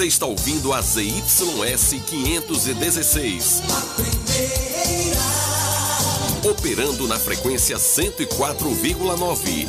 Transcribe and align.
Você 0.00 0.06
está 0.06 0.24
ouvindo 0.24 0.72
a 0.72 0.80
ZYS 0.80 2.00
516. 2.06 3.62
A 3.68 3.80
primeira. 3.96 5.20
Operando 6.50 7.06
na 7.06 7.18
frequência 7.18 7.76
104,9. 7.76 9.68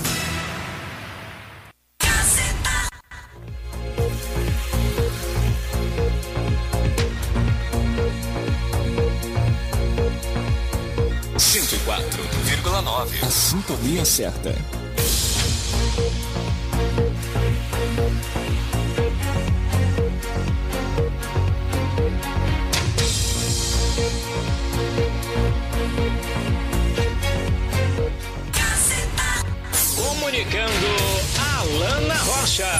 Sintonia 13.51 14.05
certa. 14.05 14.55
Comunicando 29.97 30.71
Alana 31.59 32.15
Rocha. 32.23 32.71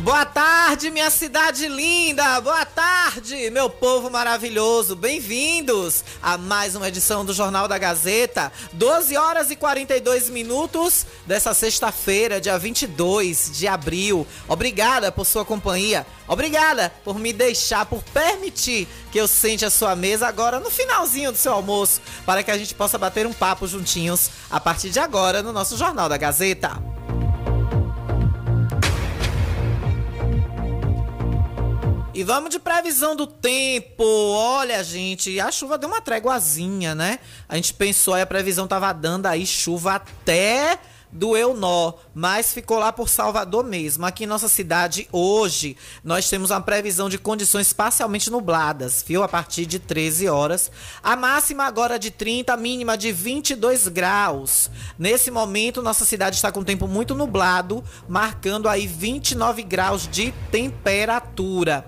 Boa 0.00 0.26
tarde, 0.26 0.90
minha 0.90 1.08
cidade 1.08 1.68
linda! 1.68 2.38
Boa 2.42 2.66
tarde, 2.80 3.50
meu 3.50 3.68
povo 3.68 4.08
maravilhoso! 4.08 4.96
Bem-vindos 4.96 6.02
a 6.22 6.38
mais 6.38 6.74
uma 6.74 6.88
edição 6.88 7.26
do 7.26 7.34
Jornal 7.34 7.68
da 7.68 7.76
Gazeta. 7.76 8.50
12 8.72 9.18
horas 9.18 9.50
e 9.50 9.56
42 9.56 10.30
minutos 10.30 11.04
dessa 11.26 11.52
sexta-feira, 11.52 12.40
dia 12.40 12.58
22 12.58 13.50
de 13.52 13.68
abril. 13.68 14.26
Obrigada 14.48 15.12
por 15.12 15.26
sua 15.26 15.44
companhia. 15.44 16.06
Obrigada 16.26 16.90
por 17.04 17.18
me 17.18 17.34
deixar, 17.34 17.84
por 17.84 18.02
permitir 18.02 18.88
que 19.12 19.20
eu 19.20 19.28
sente 19.28 19.62
a 19.62 19.70
sua 19.70 19.94
mesa 19.94 20.26
agora 20.26 20.58
no 20.58 20.70
finalzinho 20.70 21.32
do 21.32 21.36
seu 21.36 21.52
almoço, 21.52 22.00
para 22.24 22.42
que 22.42 22.50
a 22.50 22.56
gente 22.56 22.74
possa 22.74 22.96
bater 22.96 23.26
um 23.26 23.32
papo 23.34 23.68
juntinhos 23.68 24.30
a 24.50 24.58
partir 24.58 24.88
de 24.88 24.98
agora 24.98 25.42
no 25.42 25.52
nosso 25.52 25.76
Jornal 25.76 26.08
da 26.08 26.16
Gazeta. 26.16 26.82
E 32.12 32.24
vamos 32.24 32.50
de 32.50 32.58
previsão 32.58 33.14
do 33.14 33.24
tempo. 33.24 34.02
Olha, 34.04 34.82
gente, 34.82 35.38
a 35.38 35.52
chuva 35.52 35.78
deu 35.78 35.88
uma 35.88 36.00
tréguazinha, 36.00 36.92
né? 36.92 37.20
A 37.48 37.54
gente 37.54 37.72
pensou 37.72 38.14
aí, 38.14 38.22
a 38.22 38.26
previsão 38.26 38.66
tava 38.66 38.92
dando 38.92 39.26
aí 39.26 39.46
chuva 39.46 39.94
até 39.94 40.76
doeu 41.12 41.54
nó, 41.54 41.94
mas 42.14 42.52
ficou 42.52 42.78
lá 42.78 42.92
por 42.92 43.08
Salvador 43.08 43.64
mesmo. 43.64 44.06
Aqui 44.06 44.24
em 44.24 44.26
nossa 44.26 44.48
cidade, 44.48 45.08
hoje, 45.10 45.76
nós 46.04 46.28
temos 46.28 46.50
uma 46.50 46.60
previsão 46.60 47.08
de 47.08 47.18
condições 47.18 47.72
parcialmente 47.72 48.30
nubladas, 48.30 49.04
viu? 49.06 49.22
A 49.22 49.28
partir 49.28 49.66
de 49.66 49.78
13 49.78 50.28
horas. 50.28 50.70
A 51.02 51.16
máxima 51.16 51.64
agora 51.64 51.98
de 51.98 52.10
30, 52.10 52.52
a 52.52 52.56
mínima 52.56 52.96
de 52.96 53.12
22 53.12 53.88
graus. 53.88 54.70
Nesse 54.98 55.30
momento, 55.30 55.82
nossa 55.82 56.04
cidade 56.04 56.36
está 56.36 56.52
com 56.52 56.62
tempo 56.62 56.86
muito 56.86 57.14
nublado, 57.14 57.82
marcando 58.08 58.68
aí 58.68 58.86
29 58.86 59.62
graus 59.62 60.08
de 60.08 60.32
temperatura. 60.50 61.84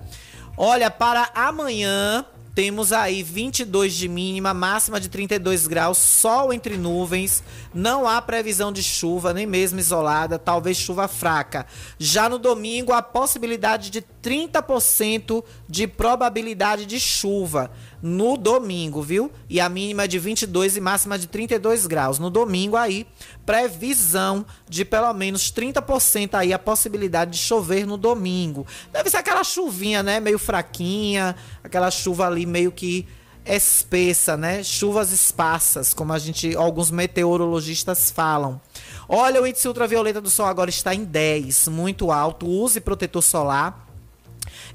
Olha, 0.56 0.90
para 0.90 1.30
amanhã 1.34 2.26
temos 2.54 2.92
aí 2.92 3.22
22 3.22 3.94
de 3.94 4.08
mínima, 4.08 4.52
máxima 4.52 5.00
de 5.00 5.08
32 5.08 5.66
graus, 5.66 5.98
sol 5.98 6.52
entre 6.52 6.76
nuvens, 6.76 7.42
não 7.72 8.06
há 8.06 8.20
previsão 8.20 8.70
de 8.70 8.82
chuva, 8.82 9.32
nem 9.32 9.46
mesmo 9.46 9.78
isolada, 9.78 10.38
talvez 10.38 10.76
chuva 10.76 11.08
fraca. 11.08 11.66
Já 11.98 12.28
no 12.28 12.38
domingo, 12.38 12.92
a 12.92 13.00
possibilidade 13.00 13.90
de 13.90 14.04
30% 14.22 15.42
de 15.68 15.86
probabilidade 15.86 16.86
de 16.86 17.00
chuva 17.00 17.70
no 18.00 18.36
domingo, 18.36 19.02
viu? 19.02 19.30
E 19.48 19.60
a 19.60 19.68
mínima 19.68 20.06
de 20.06 20.18
22 20.18 20.76
e 20.76 20.80
máxima 20.80 21.18
de 21.18 21.26
32 21.26 21.86
graus. 21.86 22.18
No 22.18 22.30
domingo 22.30 22.76
aí, 22.76 23.06
previsão 23.44 24.46
de 24.68 24.84
pelo 24.84 25.12
menos 25.12 25.52
30% 25.52 26.34
aí 26.34 26.52
a 26.52 26.58
possibilidade 26.58 27.32
de 27.32 27.38
chover 27.38 27.86
no 27.86 27.96
domingo. 27.96 28.66
Deve 28.92 29.10
ser 29.10 29.18
aquela 29.18 29.44
chuvinha, 29.44 30.02
né, 30.02 30.20
meio 30.20 30.38
fraquinha, 30.38 31.34
aquela 31.62 31.90
chuva 31.90 32.26
ali 32.26 32.46
meio 32.46 32.70
que 32.70 33.06
espessa, 33.44 34.36
né? 34.36 34.62
Chuvas 34.62 35.10
esparsas, 35.10 35.92
como 35.92 36.12
a 36.12 36.18
gente, 36.18 36.54
alguns 36.56 36.90
meteorologistas 36.90 38.10
falam. 38.10 38.60
Olha, 39.08 39.42
o 39.42 39.46
índice 39.46 39.66
ultravioleta 39.66 40.20
do 40.20 40.30
sol 40.30 40.46
agora 40.46 40.70
está 40.70 40.94
em 40.94 41.04
10, 41.04 41.68
muito 41.68 42.10
alto. 42.10 42.46
Use 42.46 42.80
protetor 42.80 43.22
solar. 43.22 43.91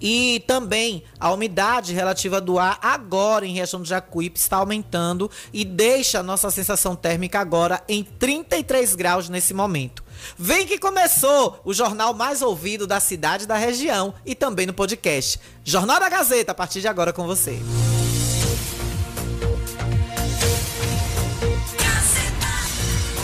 E 0.02 0.44
também 0.48 1.04
a 1.20 1.32
umidade 1.32 1.94
relativa 1.94 2.40
do 2.40 2.60
ar 2.60 2.80
agora 2.82 3.46
em 3.46 3.54
região 3.54 3.82
do 3.82 3.88
Jacuípe 3.88 4.40
está 4.40 4.58
aumentando 4.58 5.30
e 5.54 5.64
deixa 5.66 6.20
a 6.20 6.24
nossa 6.24 6.50
sensação 6.52 6.96
térmica 6.96 7.40
agora 7.40 7.82
em 7.88 8.04
33 8.04 8.96
graus 8.96 9.30
nesse 9.30 9.54
momento. 9.54 10.04
Vem 10.38 10.66
que 10.66 10.78
começou 10.80 11.60
o 11.64 11.74
jornal 11.74 12.14
mais 12.14 12.42
ouvido 12.42 12.88
da 12.88 13.00
cidade 13.00 13.44
e 13.44 13.48
da 13.48 13.56
região 13.56 14.14
e 14.26 14.36
também 14.36 14.66
no 14.66 14.74
podcast. 14.74 15.40
Jornal 15.64 16.00
da 16.00 16.10
Gazeta, 16.10 16.52
a 16.52 16.56
partir 16.56 16.82
de 16.82 16.88
agora 16.88 17.14
com 17.14 17.26
você. 17.26 17.60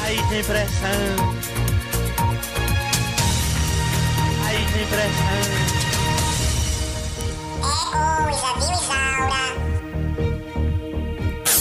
Aí 0.04 0.18
tem 0.30 0.44
pressão. 0.44 0.90
Aí 4.46 4.66
tem 4.74 4.88
pressão. 4.88 5.73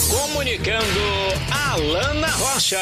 Comunicando 0.09 0.99
Alana 1.51 2.27
Rocha. 2.27 2.79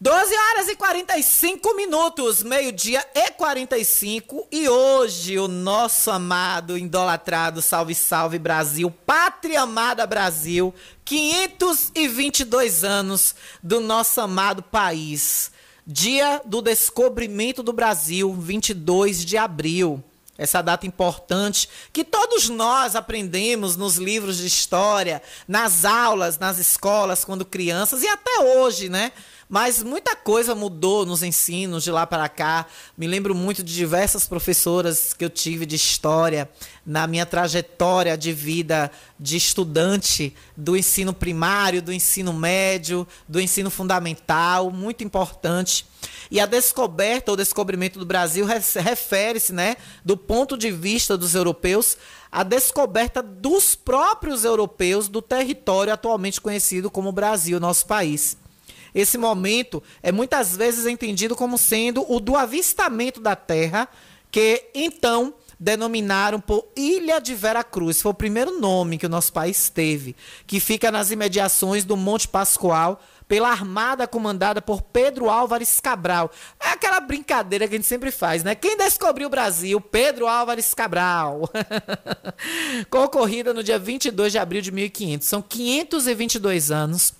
12 0.00 0.34
horas 0.34 0.68
e 0.68 0.76
45 0.76 1.76
minutos, 1.76 2.42
meio-dia 2.42 3.06
e 3.14 3.30
45. 3.32 4.48
E 4.50 4.68
hoje 4.68 5.38
o 5.38 5.46
nosso 5.46 6.10
amado, 6.10 6.78
idolatrado, 6.78 7.60
salve, 7.60 7.94
salve 7.94 8.38
Brasil, 8.38 8.90
pátria 8.90 9.60
amada 9.60 10.06
Brasil, 10.06 10.74
522 11.04 12.82
anos 12.82 13.34
do 13.62 13.78
nosso 13.78 14.20
amado 14.20 14.62
país. 14.62 15.52
Dia 15.86 16.40
do 16.44 16.62
descobrimento 16.62 17.62
do 17.62 17.72
Brasil, 17.72 18.32
22 18.32 19.24
de 19.24 19.36
abril 19.36 20.02
essa 20.40 20.62
data 20.62 20.86
importante 20.86 21.68
que 21.92 22.02
todos 22.02 22.48
nós 22.48 22.96
aprendemos 22.96 23.76
nos 23.76 23.96
livros 23.96 24.38
de 24.38 24.46
história, 24.46 25.22
nas 25.46 25.84
aulas, 25.84 26.38
nas 26.38 26.58
escolas, 26.58 27.26
quando 27.26 27.44
crianças 27.44 28.02
e 28.02 28.08
até 28.08 28.40
hoje, 28.40 28.88
né? 28.88 29.12
Mas 29.50 29.82
muita 29.82 30.14
coisa 30.14 30.54
mudou 30.54 31.04
nos 31.04 31.24
ensinos 31.24 31.82
de 31.82 31.90
lá 31.90 32.06
para 32.06 32.28
cá. 32.28 32.66
Me 32.96 33.08
lembro 33.08 33.34
muito 33.34 33.64
de 33.64 33.74
diversas 33.74 34.28
professoras 34.28 35.12
que 35.12 35.24
eu 35.24 35.28
tive 35.28 35.66
de 35.66 35.74
história 35.74 36.48
na 36.86 37.04
minha 37.08 37.26
trajetória 37.26 38.16
de 38.16 38.32
vida 38.32 38.92
de 39.18 39.36
estudante 39.36 40.32
do 40.56 40.76
ensino 40.76 41.12
primário, 41.12 41.82
do 41.82 41.92
ensino 41.92 42.32
médio, 42.32 43.04
do 43.28 43.40
ensino 43.40 43.70
fundamental, 43.70 44.70
muito 44.70 45.02
importante. 45.02 45.84
E 46.30 46.38
a 46.38 46.46
descoberta 46.46 47.32
ou 47.32 47.36
descobrimento 47.36 47.98
do 47.98 48.06
Brasil 48.06 48.46
refere-se, 48.46 49.52
né, 49.52 49.76
do 50.04 50.16
ponto 50.16 50.56
de 50.56 50.70
vista 50.70 51.18
dos 51.18 51.34
europeus, 51.34 51.96
à 52.30 52.44
descoberta 52.44 53.20
dos 53.20 53.74
próprios 53.74 54.44
europeus 54.44 55.08
do 55.08 55.20
território 55.20 55.92
atualmente 55.92 56.40
conhecido 56.40 56.88
como 56.88 57.10
Brasil, 57.10 57.58
nosso 57.58 57.84
país. 57.84 58.39
Esse 58.94 59.18
momento 59.18 59.82
é 60.02 60.10
muitas 60.12 60.56
vezes 60.56 60.86
entendido 60.86 61.36
como 61.36 61.56
sendo 61.58 62.04
o 62.10 62.20
do 62.20 62.36
avistamento 62.36 63.20
da 63.20 63.36
terra, 63.36 63.88
que 64.30 64.64
então 64.74 65.34
denominaram 65.60 66.40
por 66.40 66.66
Ilha 66.74 67.20
de 67.20 67.34
Vera 67.34 67.62
Cruz. 67.62 68.00
Foi 68.00 68.12
o 68.12 68.14
primeiro 68.14 68.58
nome 68.58 68.96
que 68.96 69.04
o 69.04 69.10
nosso 69.10 69.32
país 69.32 69.68
teve, 69.68 70.16
que 70.46 70.58
fica 70.58 70.90
nas 70.90 71.10
imediações 71.10 71.84
do 71.84 71.98
Monte 71.98 72.26
Pascoal, 72.26 73.00
pela 73.28 73.50
armada 73.50 74.08
comandada 74.08 74.60
por 74.60 74.82
Pedro 74.82 75.30
Álvares 75.30 75.78
Cabral. 75.78 76.32
É 76.58 76.70
aquela 76.70 76.98
brincadeira 76.98 77.68
que 77.68 77.74
a 77.74 77.78
gente 77.78 77.86
sempre 77.86 78.10
faz, 78.10 78.42
né? 78.42 78.56
Quem 78.56 78.76
descobriu 78.76 79.28
o 79.28 79.30
Brasil? 79.30 79.80
Pedro 79.80 80.26
Álvares 80.26 80.74
Cabral. 80.74 81.48
Concorrida 82.90 83.54
no 83.54 83.62
dia 83.62 83.78
22 83.78 84.32
de 84.32 84.38
abril 84.38 84.60
de 84.60 84.72
1500. 84.72 85.28
São 85.28 85.40
522 85.42 86.72
anos 86.72 87.19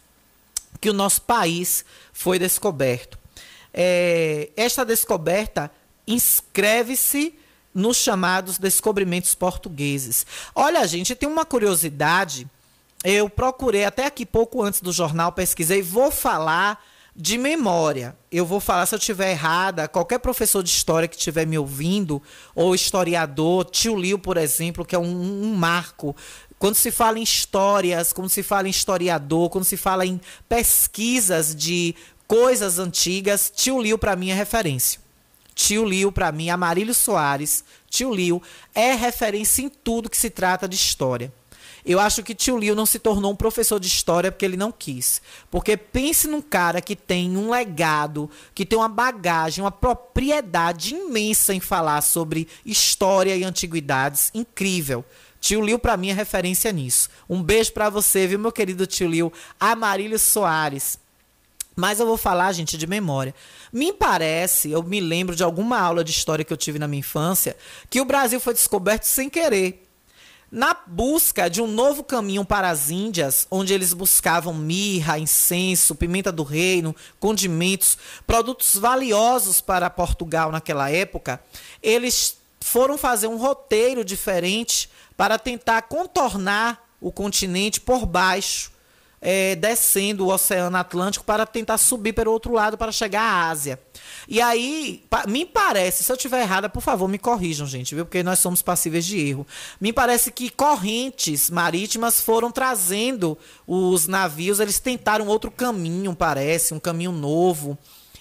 que 0.81 0.91
o 0.91 0.95
nosso 0.95 1.23
país 1.23 1.85
foi 2.13 2.39
descoberto. 2.39 3.19
É, 3.73 4.51
esta 4.57 4.85
descoberta 4.85 5.71
inscreve-se 6.07 7.35
nos 7.73 7.97
chamados 7.97 8.59
descobrimentos 8.59 9.35
portugueses. 9.35 10.27
Olha, 10.55 10.87
gente, 10.87 11.15
tem 11.15 11.29
uma 11.29 11.45
curiosidade. 11.45 12.49
Eu 13.05 13.31
procurei 13.31 13.85
até 13.85 14.07
aqui 14.07 14.27
pouco 14.27 14.63
antes 14.63 14.81
do 14.81 14.93
jornal, 14.93 15.33
pesquisei, 15.33 15.83
vou 15.83 16.11
falar 16.11 16.85
de 17.15 17.39
memória. 17.39 18.17
Eu 18.31 18.47
vou 18.47 18.61
falar 18.61 18.87
se 18.87 18.95
eu 18.95 18.99
estiver 18.99 19.31
errada. 19.31 19.89
Qualquer 19.89 20.19
professor 20.19 20.63
de 20.63 20.71
história 20.71 21.09
que 21.09 21.17
estiver 21.17 21.47
me 21.47 21.59
ouvindo, 21.59 22.23
ou 22.55 22.75
historiador, 22.75 23.65
tio 23.67 23.97
Liu, 23.97 24.19
por 24.19 24.37
exemplo, 24.37 24.85
que 24.85 24.95
é 24.95 24.99
um, 24.99 25.45
um 25.45 25.55
marco 25.55 26.15
quando 26.61 26.75
se 26.75 26.91
fala 26.91 27.19
em 27.19 27.23
histórias, 27.23 28.13
quando 28.13 28.29
se 28.29 28.43
fala 28.43 28.69
em 28.69 28.71
historiador, 28.71 29.49
quando 29.49 29.65
se 29.65 29.79
fala 29.79 30.05
em 30.05 30.21
pesquisas 30.47 31.57
de 31.57 31.95
coisas 32.29 32.79
antigas, 32.79 33.51
tio 33.53 33.81
Liu 33.81 33.97
para 33.97 34.15
mim 34.15 34.29
é 34.29 34.35
referência. 34.35 35.01
Tio 35.55 35.87
Liu 35.87 36.13
para 36.13 36.31
mim, 36.31 36.51
Amarílio 36.51 36.93
Soares, 36.93 37.65
tio 37.89 38.15
Liu 38.15 38.43
é 38.75 38.93
referência 38.93 39.63
em 39.63 39.71
tudo 39.71 40.11
que 40.11 40.19
se 40.19 40.29
trata 40.29 40.69
de 40.69 40.77
história. 40.77 41.33
Eu 41.83 41.99
acho 41.99 42.23
que 42.23 42.35
tio 42.35 42.59
Liu 42.59 42.75
não 42.75 42.85
se 42.85 42.99
tornou 42.99 43.33
um 43.33 43.37
professor 43.37 43.81
de 43.81 43.87
história 43.87 44.31
porque 44.31 44.45
ele 44.45 44.59
não 44.59 44.71
quis. 44.71 45.23
Porque 45.51 45.79
pense 45.79 46.29
num 46.29 46.43
cara 46.43 46.83
que 46.83 46.95
tem 46.95 47.39
um 47.39 47.51
legado, 47.51 48.31
que 48.55 48.67
tem 48.67 48.79
uma 48.79 48.87
bagagem, 48.87 49.65
uma 49.65 49.73
propriedade 49.73 50.95
imensa 50.95 51.55
em 51.55 51.61
falar 51.61 52.03
sobre 52.03 52.47
história 52.67 53.35
e 53.35 53.45
antiguidades, 53.45 54.31
incrível. 54.35 55.03
Tio 55.41 55.63
Liu, 55.63 55.79
para 55.79 55.97
mim, 55.97 56.11
é 56.11 56.13
referência 56.13 56.71
nisso. 56.71 57.09
Um 57.29 57.43
beijo 57.43 57.73
para 57.73 57.89
você, 57.89 58.27
viu, 58.27 58.39
meu 58.39 58.53
querido 58.53 58.87
tio 58.87 59.09
Liu? 59.09 59.33
Amarílio 59.59 60.19
Soares. 60.19 60.99
Mas 61.75 61.99
eu 61.99 62.07
vou 62.07 62.19
falar, 62.19 62.53
gente, 62.53 62.77
de 62.77 62.87
memória. 62.87 63.35
Me 63.73 63.93
parece, 63.93 64.71
eu 64.71 64.83
me 64.83 65.01
lembro 65.01 65.35
de 65.35 65.43
alguma 65.43 65.79
aula 65.79 66.05
de 66.05 66.11
história 66.11 66.45
que 66.45 66.53
eu 66.53 66.57
tive 66.57 66.79
na 66.79 66.87
minha 66.87 67.01
infância, 67.01 67.57
que 67.89 68.01
o 68.01 68.05
Brasil 68.05 68.39
foi 68.39 68.53
descoberto 68.53 69.05
sem 69.05 69.31
querer. 69.31 69.87
Na 70.53 70.77
busca 70.87 71.49
de 71.49 71.63
um 71.63 71.67
novo 71.69 72.03
caminho 72.03 72.45
para 72.45 72.69
as 72.69 72.91
Índias, 72.91 73.47
onde 73.51 73.73
eles 73.73 73.95
buscavam 73.95 74.53
mirra, 74.53 75.19
incenso, 75.19 75.95
pimenta 75.95 76.33
do 76.33 76.43
reino, 76.43 76.95
condimentos, 77.21 77.97
produtos 78.27 78.77
valiosos 78.77 79.61
para 79.61 79.89
Portugal 79.89 80.51
naquela 80.51 80.91
época, 80.91 81.41
eles 81.81 82.37
foram 82.61 82.99
fazer 82.99 83.29
um 83.29 83.37
roteiro 83.37 84.05
diferente 84.05 84.91
para 85.21 85.39
tentar 85.39 85.83
contornar 85.83 86.83
o 86.99 87.13
continente 87.13 87.79
por 87.79 88.07
baixo, 88.07 88.73
é, 89.21 89.55
descendo 89.55 90.25
o 90.25 90.33
Oceano 90.33 90.75
Atlântico 90.79 91.27
para 91.27 91.45
tentar 91.45 91.77
subir 91.77 92.15
pelo 92.15 92.33
outro 92.33 92.55
lado 92.55 92.79
para 92.79 92.91
chegar 92.91 93.21
à 93.21 93.51
Ásia. 93.51 93.79
E 94.27 94.41
aí, 94.41 95.05
me 95.29 95.45
parece, 95.45 96.03
se 96.03 96.11
eu 96.11 96.17
estiver 96.17 96.41
errada, 96.41 96.71
por 96.71 96.81
favor, 96.81 97.07
me 97.07 97.19
corrijam, 97.19 97.67
gente, 97.67 97.95
viu? 97.95 98.07
Porque 98.07 98.23
nós 98.23 98.39
somos 98.39 98.63
passíveis 98.63 99.05
de 99.05 99.19
erro. 99.21 99.47
Me 99.79 99.93
parece 99.93 100.33
que 100.33 100.49
correntes 100.49 101.51
marítimas 101.51 102.23
foram 102.23 102.51
trazendo 102.51 103.37
os 103.67 104.07
navios, 104.07 104.59
eles 104.59 104.79
tentaram 104.79 105.27
outro 105.27 105.51
caminho, 105.51 106.17
parece, 106.17 106.73
um 106.73 106.81
caminho 106.81 107.13
novo 107.13 107.77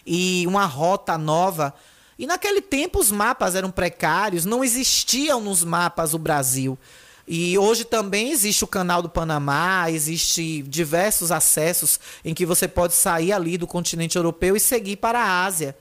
e 0.06 0.44
uma 0.46 0.66
rota 0.66 1.18
nova 1.18 1.74
e 2.20 2.28
naquele 2.28 2.60
tempo 2.60 3.00
os 3.00 3.10
mapas 3.10 3.56
eram 3.56 3.72
precários, 3.72 4.44
não 4.44 4.62
existiam 4.62 5.40
nos 5.40 5.64
mapas 5.64 6.14
o 6.14 6.20
Brasil. 6.20 6.78
E 7.26 7.58
hoje 7.58 7.86
também 7.86 8.32
existe 8.32 8.62
o 8.62 8.68
canal 8.68 9.02
do 9.02 9.08
Panamá, 9.08 9.90
existe 9.90 10.62
diversos 10.64 11.32
acessos 11.32 11.98
em 12.26 12.34
que 12.34 12.46
você 12.46 12.68
pode 12.68 12.94
sair 12.94 13.32
ali 13.32 13.58
do 13.58 13.66
continente 13.66 14.18
europeu 14.18 14.58
e 14.58 14.60
seguir 14.60 14.98
para 14.98 15.18
a 15.18 15.46
Ásia. 15.46 15.78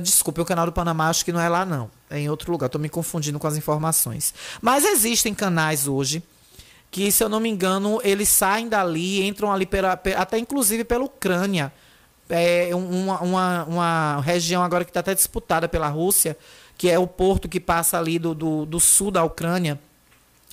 Desculpe, 0.00 0.40
o 0.40 0.44
canal 0.44 0.66
do 0.66 0.72
Panamá 0.72 1.08
acho 1.08 1.24
que 1.24 1.32
não 1.32 1.40
é 1.40 1.48
lá 1.48 1.66
não, 1.66 1.90
é 2.08 2.20
em 2.20 2.30
outro 2.30 2.52
lugar. 2.52 2.66
Estou 2.66 2.80
me 2.80 2.88
confundindo 2.88 3.38
com 3.40 3.48
as 3.48 3.56
informações. 3.56 4.32
Mas 4.62 4.84
existem 4.84 5.34
canais 5.34 5.88
hoje 5.88 6.22
que, 6.88 7.10
se 7.10 7.24
eu 7.24 7.28
não 7.28 7.40
me 7.40 7.48
engano, 7.48 7.98
eles 8.04 8.28
saem 8.28 8.68
dali, 8.68 9.26
entram 9.26 9.52
ali 9.52 9.66
pela, 9.66 10.00
até 10.16 10.38
inclusive 10.38 10.84
pela 10.84 11.04
Ucrânia 11.04 11.72
é, 12.28 12.70
uma, 12.74 13.20
uma, 13.20 13.64
uma 13.64 14.20
região 14.20 14.62
agora 14.62 14.84
que 14.84 14.90
está 14.90 15.00
até 15.00 15.14
disputada 15.14 15.68
pela 15.68 15.88
Rússia, 15.88 16.36
que 16.76 16.90
é 16.90 16.98
o 16.98 17.06
porto 17.06 17.48
que 17.48 17.60
passa 17.60 17.98
ali 17.98 18.18
do, 18.18 18.34
do, 18.34 18.66
do 18.66 18.80
sul 18.80 19.10
da 19.10 19.24
Ucrânia, 19.24 19.78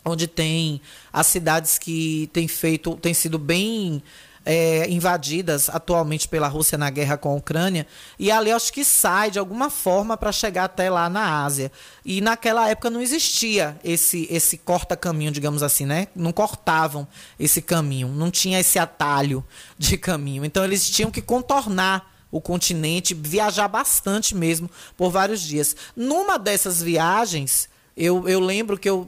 onde 0.05 0.27
tem 0.27 0.81
as 1.11 1.27
cidades 1.27 1.77
que 1.77 2.29
têm 2.33 2.47
feito, 2.47 2.95
têm 2.97 3.13
sido 3.13 3.37
bem 3.37 4.01
é, 4.45 4.89
invadidas 4.89 5.69
atualmente 5.69 6.27
pela 6.27 6.47
Rússia 6.47 6.77
na 6.77 6.89
guerra 6.89 7.17
com 7.17 7.29
a 7.29 7.35
Ucrânia, 7.35 7.87
e 8.19 8.31
ali 8.31 8.51
acho 8.51 8.71
que 8.73 8.83
sai 8.83 9.31
de 9.31 9.39
alguma 9.39 9.69
forma 9.69 10.17
para 10.17 10.31
chegar 10.31 10.65
até 10.65 10.89
lá 10.89 11.09
na 11.09 11.43
Ásia. 11.43 11.71
E 12.05 12.19
naquela 12.21 12.69
época 12.69 12.89
não 12.89 13.01
existia 13.01 13.77
esse, 13.83 14.27
esse 14.29 14.57
corta-caminho, 14.57 15.31
digamos 15.31 15.63
assim, 15.63 15.85
né? 15.85 16.07
Não 16.15 16.31
cortavam 16.31 17.07
esse 17.39 17.61
caminho, 17.61 18.09
não 18.09 18.29
tinha 18.29 18.59
esse 18.59 18.77
atalho 18.77 19.43
de 19.77 19.97
caminho. 19.97 20.43
Então 20.43 20.63
eles 20.63 20.89
tinham 20.89 21.11
que 21.11 21.21
contornar 21.21 22.11
o 22.29 22.41
continente, 22.41 23.13
viajar 23.13 23.67
bastante 23.67 24.35
mesmo 24.35 24.69
por 24.97 25.11
vários 25.11 25.39
dias. 25.39 25.75
Numa 25.95 26.39
dessas 26.39 26.81
viagens, 26.81 27.69
eu, 27.95 28.27
eu 28.27 28.39
lembro 28.39 28.75
que 28.75 28.89
eu, 28.89 29.07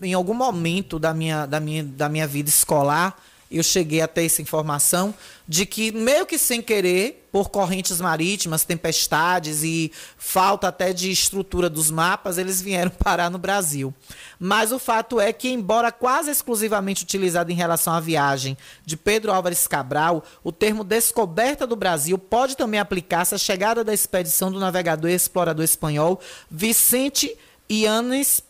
em 0.00 0.12
algum 0.12 0.34
momento 0.34 0.98
da 0.98 1.14
minha, 1.14 1.46
da 1.46 1.58
minha, 1.58 1.82
da 1.82 2.06
minha 2.06 2.26
vida 2.26 2.50
escolar, 2.50 3.16
eu 3.50 3.62
cheguei 3.62 4.00
a 4.00 4.08
ter 4.08 4.24
essa 4.24 4.42
informação 4.42 5.14
de 5.48 5.64
que, 5.64 5.92
meio 5.92 6.26
que 6.26 6.38
sem 6.38 6.60
querer, 6.60 7.28
por 7.30 7.50
correntes 7.50 8.00
marítimas, 8.00 8.64
tempestades 8.64 9.62
e 9.62 9.92
falta 10.16 10.68
até 10.68 10.92
de 10.92 11.10
estrutura 11.10 11.68
dos 11.68 11.90
mapas, 11.90 12.38
eles 12.38 12.60
vieram 12.60 12.90
parar 12.98 13.30
no 13.30 13.38
Brasil. 13.38 13.94
Mas 14.40 14.72
o 14.72 14.78
fato 14.78 15.20
é 15.20 15.32
que, 15.32 15.48
embora 15.48 15.92
quase 15.92 16.30
exclusivamente 16.30 17.04
utilizado 17.04 17.52
em 17.52 17.54
relação 17.54 17.92
à 17.92 18.00
viagem 18.00 18.56
de 18.84 18.96
Pedro 18.96 19.32
Álvares 19.32 19.68
Cabral, 19.68 20.24
o 20.42 20.50
termo 20.50 20.82
descoberta 20.82 21.66
do 21.66 21.76
Brasil 21.76 22.18
pode 22.18 22.56
também 22.56 22.80
aplicar-se 22.80 23.34
à 23.34 23.38
chegada 23.38 23.84
da 23.84 23.94
expedição 23.94 24.50
do 24.50 24.58
navegador 24.58 25.10
e 25.10 25.14
explorador 25.14 25.64
espanhol 25.64 26.20
Vicente 26.50 27.36
Yanes 27.70 28.42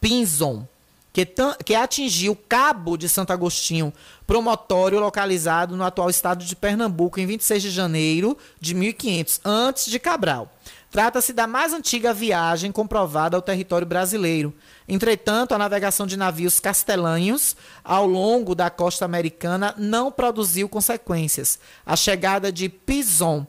Pinzon 0.00 0.66
que, 1.12 1.26
que 1.64 1.74
atingiu 1.74 2.36
Cabo 2.48 2.96
de 2.96 3.08
Santo 3.08 3.32
Agostinho, 3.32 3.92
promotório 4.26 5.00
localizado 5.00 5.76
no 5.76 5.84
atual 5.84 6.08
estado 6.08 6.44
de 6.44 6.54
Pernambuco, 6.54 7.18
em 7.18 7.26
26 7.26 7.62
de 7.62 7.70
janeiro 7.70 8.38
de 8.60 8.74
1500, 8.74 9.40
antes 9.44 9.86
de 9.86 9.98
Cabral. 9.98 10.52
Trata-se 10.90 11.32
da 11.32 11.46
mais 11.46 11.72
antiga 11.72 12.12
viagem 12.12 12.72
comprovada 12.72 13.36
ao 13.36 13.42
território 13.42 13.86
brasileiro. 13.86 14.52
Entretanto, 14.88 15.54
a 15.54 15.58
navegação 15.58 16.04
de 16.04 16.16
navios 16.16 16.58
castelanhos 16.58 17.56
ao 17.84 18.06
longo 18.06 18.56
da 18.56 18.68
costa 18.68 19.04
americana 19.04 19.72
não 19.78 20.10
produziu 20.10 20.68
consequências. 20.68 21.60
A 21.86 21.94
chegada 21.94 22.50
de 22.50 22.68
Pizon, 22.68 23.46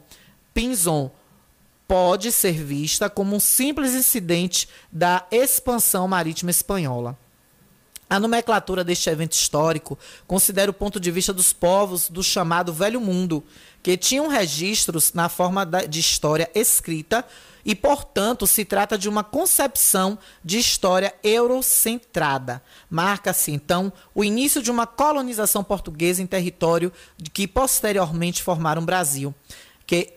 Pinzon 0.54 1.10
pode 1.88 2.30
ser 2.30 2.52
vista 2.52 3.10
como 3.10 3.34
um 3.34 3.40
simples 3.40 3.92
incidente 3.92 4.68
da 4.90 5.26
expansão 5.32 6.06
marítima 6.06 6.50
espanhola. 6.50 7.18
A 8.12 8.20
nomenclatura 8.20 8.84
deste 8.84 9.08
evento 9.08 9.32
histórico 9.32 9.98
considera 10.26 10.70
o 10.70 10.74
ponto 10.74 11.00
de 11.00 11.10
vista 11.10 11.32
dos 11.32 11.50
povos 11.50 12.10
do 12.10 12.22
chamado 12.22 12.70
Velho 12.70 13.00
Mundo, 13.00 13.42
que 13.82 13.96
tinham 13.96 14.28
registros 14.28 15.14
na 15.14 15.30
forma 15.30 15.64
de 15.64 15.98
história 15.98 16.50
escrita 16.54 17.24
e, 17.64 17.74
portanto, 17.74 18.46
se 18.46 18.66
trata 18.66 18.98
de 18.98 19.08
uma 19.08 19.24
concepção 19.24 20.18
de 20.44 20.58
história 20.58 21.14
eurocentrada. 21.24 22.62
Marca-se, 22.90 23.50
então, 23.50 23.90
o 24.14 24.22
início 24.22 24.62
de 24.62 24.70
uma 24.70 24.86
colonização 24.86 25.64
portuguesa 25.64 26.20
em 26.20 26.26
território 26.26 26.92
que 27.32 27.48
posteriormente 27.48 28.42
formaram 28.42 28.82
o 28.82 28.84
Brasil, 28.84 29.34
que 29.86 30.12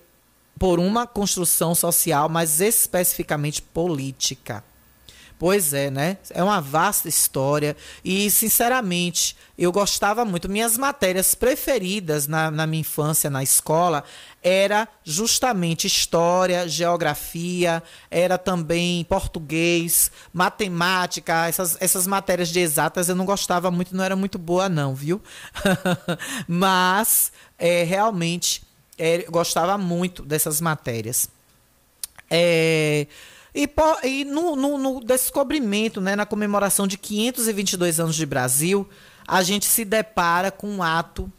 por 0.60 0.80
uma 0.80 1.08
construção 1.08 1.74
social, 1.74 2.28
mas 2.28 2.60
especificamente 2.60 3.62
política. 3.62 4.66
Pois 5.38 5.74
é, 5.74 5.92
né? 5.92 6.18
É 6.30 6.42
uma 6.42 6.62
vasta 6.62 7.10
história 7.10 7.76
e, 8.04 8.32
sinceramente, 8.32 9.36
eu 9.58 9.70
gostava 9.70 10.24
muito. 10.24 10.48
Minhas 10.48 10.78
matérias 10.78 11.36
preferidas 11.36 12.26
na, 12.26 12.50
na 12.50 12.66
minha 12.66 12.80
infância, 12.80 13.30
na 13.30 13.44
escola, 13.44 14.06
era 14.42 14.88
justamente 15.04 15.88
história, 15.88 16.70
geografia, 16.70 17.84
era 18.10 18.38
também 18.38 19.04
português, 19.06 20.10
matemática, 20.32 21.48
essas, 21.48 21.76
essas 21.82 22.08
matérias 22.08 22.48
de 22.48 22.60
exatas 22.60 23.10
eu 23.10 23.16
não 23.16 23.26
gostava 23.26 23.70
muito, 23.70 23.96
não 23.96 24.04
era 24.04 24.16
muito 24.16 24.38
boa 24.38 24.70
não, 24.70 24.96
viu? 24.96 25.22
Mas, 26.48 27.32
é, 27.60 27.84
realmente, 27.84 28.64
é, 28.98 29.26
gostava 29.30 29.78
muito 29.78 30.24
dessas 30.24 30.62
matérias. 30.62 31.30
É, 32.30 33.08
e, 33.56 33.70
e 34.04 34.26
no, 34.26 34.56
no- 34.56 34.78
no 34.78 35.00
descobrimento, 35.04 36.02
né, 36.02 36.16
na 36.16 36.26
comemoração 36.26 36.86
de 36.86 36.98
522 36.98 38.00
anos 38.00 38.16
de 38.16 38.26
Brasil, 38.26 38.88
a 39.28 39.42
gente 39.42 39.66
se 39.66 39.86
depara 39.86 40.52
com 40.52 40.68
um 40.70 40.84
ato 40.84 41.32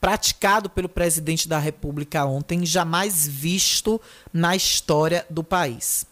praticado 0.00 0.68
pelo 0.68 0.88
presidente 0.88 1.48
da 1.48 1.58
República 1.58 2.24
ontem, 2.24 2.66
jamais 2.66 3.26
visto 3.26 4.00
na 4.32 4.56
história 4.56 5.24
do 5.30 5.44
país. 5.44 6.04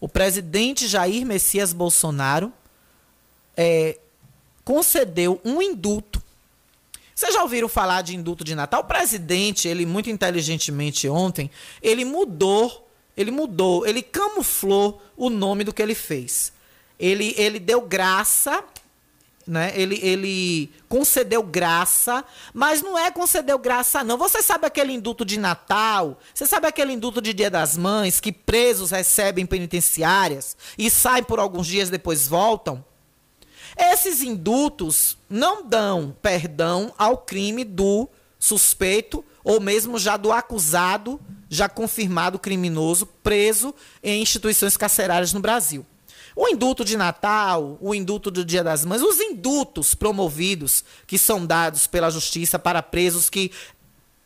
O 0.00 0.08
presidente 0.08 0.88
Jair 0.88 1.26
Messias 1.26 1.72
Bolsonaro 1.72 2.52
é, 3.56 3.98
concedeu 4.64 5.40
um 5.44 5.60
indulto 5.62 6.22
vocês 7.14 7.32
já 7.32 7.42
ouviram 7.42 7.66
falar 7.66 8.02
de 8.02 8.14
indulto 8.14 8.44
de 8.44 8.54
Natal? 8.54 8.82
O 8.82 8.84
presidente, 8.84 9.66
ele 9.66 9.86
muito 9.86 10.10
inteligentemente 10.10 11.08
ontem, 11.08 11.50
ele 11.80 12.04
mudou, 12.04 12.85
ele 13.16 13.30
mudou, 13.30 13.86
ele 13.86 14.02
camuflou 14.02 15.02
o 15.16 15.30
nome 15.30 15.64
do 15.64 15.72
que 15.72 15.82
ele 15.82 15.94
fez. 15.94 16.52
Ele, 16.98 17.34
ele 17.36 17.58
deu 17.58 17.80
graça, 17.80 18.62
né? 19.46 19.72
Ele, 19.74 19.98
ele 20.02 20.70
concedeu 20.88 21.42
graça, 21.42 22.24
mas 22.52 22.82
não 22.82 22.98
é 22.98 23.10
concedeu 23.10 23.58
graça, 23.58 24.02
não. 24.02 24.18
Você 24.18 24.42
sabe 24.42 24.66
aquele 24.66 24.92
indulto 24.92 25.24
de 25.24 25.38
Natal? 25.38 26.18
Você 26.34 26.46
sabe 26.46 26.66
aquele 26.66 26.92
indulto 26.92 27.22
de 27.22 27.32
Dia 27.32 27.50
das 27.50 27.76
Mães 27.76 28.18
que 28.18 28.32
presos 28.32 28.90
recebem 28.90 29.46
penitenciárias 29.46 30.56
e 30.76 30.90
saem 30.90 31.22
por 31.22 31.38
alguns 31.38 31.66
dias 31.66 31.88
depois 31.88 32.26
voltam? 32.26 32.84
Esses 33.76 34.22
indultos 34.22 35.16
não 35.28 35.64
dão 35.66 36.16
perdão 36.20 36.92
ao 36.98 37.18
crime 37.18 37.62
do 37.62 38.08
suspeito 38.38 39.24
ou 39.44 39.60
mesmo 39.60 39.98
já 39.98 40.16
do 40.16 40.32
acusado, 40.32 41.20
já 41.48 41.68
confirmado 41.68 42.38
criminoso, 42.38 43.06
preso 43.06 43.74
em 44.02 44.22
instituições 44.22 44.76
carcerárias 44.76 45.32
no 45.32 45.40
Brasil. 45.40 45.84
O 46.34 46.48
indulto 46.48 46.84
de 46.84 46.98
Natal, 46.98 47.78
o 47.80 47.94
indulto 47.94 48.30
do 48.30 48.44
Dia 48.44 48.62
das 48.62 48.84
Mães, 48.84 49.00
os 49.00 49.18
indultos 49.20 49.94
promovidos 49.94 50.84
que 51.06 51.16
são 51.16 51.46
dados 51.46 51.86
pela 51.86 52.10
justiça 52.10 52.58
para 52.58 52.82
presos 52.82 53.30
que 53.30 53.50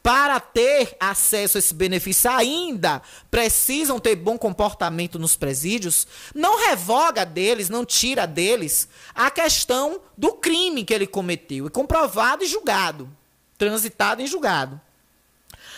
para 0.03 0.41
ter 0.41 0.97
acesso 0.99 1.57
a 1.57 1.61
esse 1.61 1.75
benefício 1.75 2.31
ainda 2.31 3.03
precisam 3.31 4.00
ter 4.00 4.17
bom 4.17 4.39
comportamento 4.39 5.19
nos 5.19 5.37
presídios, 5.37 6.07
não 6.35 6.67
revoga 6.67 7.25
deles, 7.25 7.69
não 7.69 7.85
tira 7.85 8.27
deles 8.27 8.89
a 9.15 9.31
questão 9.31 10.00
do 10.17 10.33
crime 10.33 10.85
que 10.85 10.95
ele 10.95 11.07
cometeu, 11.07 11.67
e 11.67 11.71
comprovado 11.71 12.43
e 12.43 12.47
julgado, 12.47 13.11
transitado 13.59 14.23
em 14.23 14.27
julgado. 14.27 14.81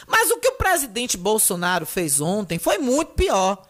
Mas 0.07 0.31
o 0.31 0.39
que 0.39 0.49
o 0.49 0.57
presidente 0.57 1.17
Bolsonaro 1.17 1.87
fez 1.87 2.21
ontem 2.21 2.59
foi 2.59 2.79
muito 2.79 3.13
pior. 3.13 3.63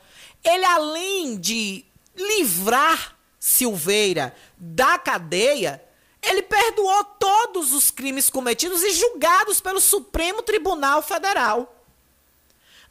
Ele, 0.44 0.64
além 0.64 1.38
de 1.38 1.84
livrar 2.16 3.16
Silveira 3.38 4.34
da 4.56 4.98
cadeia, 4.98 5.82
ele 6.22 6.42
perdoou 6.42 7.04
todos 7.18 7.72
os 7.72 7.90
crimes 7.90 8.30
cometidos 8.30 8.82
e 8.82 8.92
julgados 8.92 9.60
pelo 9.60 9.80
Supremo 9.80 10.42
Tribunal 10.42 11.02
Federal. 11.02 11.81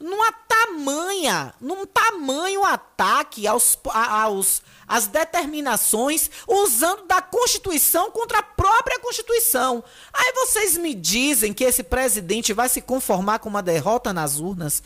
Numa 0.02 0.32
tamanha, 0.32 1.54
num 1.60 1.86
tamanho 1.86 2.64
ataque 2.64 3.46
aos, 3.46 3.78
aos, 3.86 4.60
às 4.86 5.06
determinações, 5.06 6.28
usando 6.48 7.06
da 7.06 7.22
Constituição 7.22 8.10
contra 8.10 8.40
a 8.40 8.42
própria 8.42 8.98
Constituição. 8.98 9.82
Aí 10.12 10.32
vocês 10.32 10.76
me 10.76 10.92
dizem 10.92 11.52
que 11.52 11.62
esse 11.62 11.84
presidente 11.84 12.52
vai 12.52 12.68
se 12.68 12.80
conformar 12.80 13.38
com 13.38 13.48
uma 13.48 13.62
derrota 13.62 14.12
nas 14.12 14.40
urnas 14.40 14.82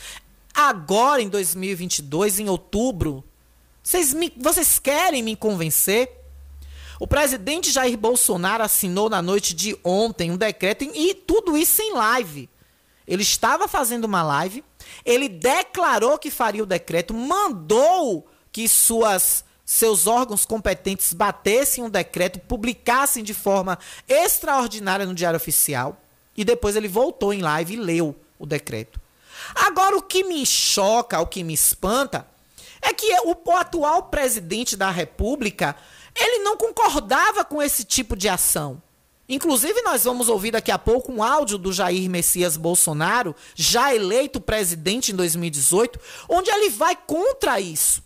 agora 0.54 1.22
em 1.22 1.30
2022, 1.30 2.38
em 2.38 2.50
outubro? 2.50 3.24
Vocês, 3.82 4.12
me, 4.12 4.32
vocês 4.36 4.78
querem 4.78 5.22
me 5.22 5.34
convencer? 5.34 6.10
O 7.00 7.06
presidente 7.06 7.70
Jair 7.70 7.96
Bolsonaro 7.96 8.62
assinou 8.62 9.08
na 9.08 9.22
noite 9.22 9.54
de 9.54 9.78
ontem 9.82 10.30
um 10.30 10.36
decreto 10.36 10.84
e 10.84 11.14
tudo 11.14 11.56
isso 11.56 11.80
em 11.80 11.92
live. 11.94 12.50
Ele 13.06 13.22
estava 13.22 13.68
fazendo 13.68 14.04
uma 14.04 14.22
live, 14.22 14.64
ele 15.04 15.28
declarou 15.28 16.18
que 16.18 16.30
faria 16.30 16.62
o 16.62 16.66
decreto, 16.66 17.14
mandou 17.14 18.26
que 18.52 18.68
suas 18.68 19.44
seus 19.64 20.06
órgãos 20.06 20.44
competentes 20.44 21.12
batessem 21.12 21.82
um 21.82 21.90
decreto, 21.90 22.38
publicassem 22.38 23.24
de 23.24 23.34
forma 23.34 23.76
extraordinária 24.08 25.04
no 25.04 25.14
Diário 25.14 25.36
Oficial, 25.36 26.00
e 26.36 26.44
depois 26.44 26.76
ele 26.76 26.86
voltou 26.86 27.34
em 27.34 27.42
live 27.42 27.74
e 27.74 27.76
leu 27.76 28.14
o 28.38 28.46
decreto. 28.46 29.00
Agora, 29.54 29.96
o 29.96 30.02
que 30.02 30.22
me 30.22 30.46
choca, 30.46 31.20
o 31.20 31.26
que 31.26 31.42
me 31.42 31.52
espanta, 31.52 32.26
é 32.80 32.92
que 32.92 33.12
o, 33.24 33.50
atual 33.56 34.04
presidente 34.04 34.76
da 34.76 34.90
República, 34.90 35.74
ele 36.14 36.44
não 36.44 36.56
concordava 36.56 37.44
com 37.44 37.60
esse 37.60 37.84
tipo 37.84 38.14
de 38.16 38.28
ação. 38.28 38.80
Inclusive, 39.28 39.82
nós 39.82 40.04
vamos 40.04 40.28
ouvir 40.28 40.52
daqui 40.52 40.70
a 40.70 40.78
pouco 40.78 41.12
um 41.12 41.22
áudio 41.22 41.58
do 41.58 41.72
Jair 41.72 42.08
Messias 42.08 42.56
Bolsonaro, 42.56 43.34
já 43.54 43.94
eleito 43.94 44.40
presidente 44.40 45.12
em 45.12 45.16
2018, 45.16 45.98
onde 46.28 46.50
ele 46.50 46.70
vai 46.70 46.94
contra 46.94 47.60
isso. 47.60 48.02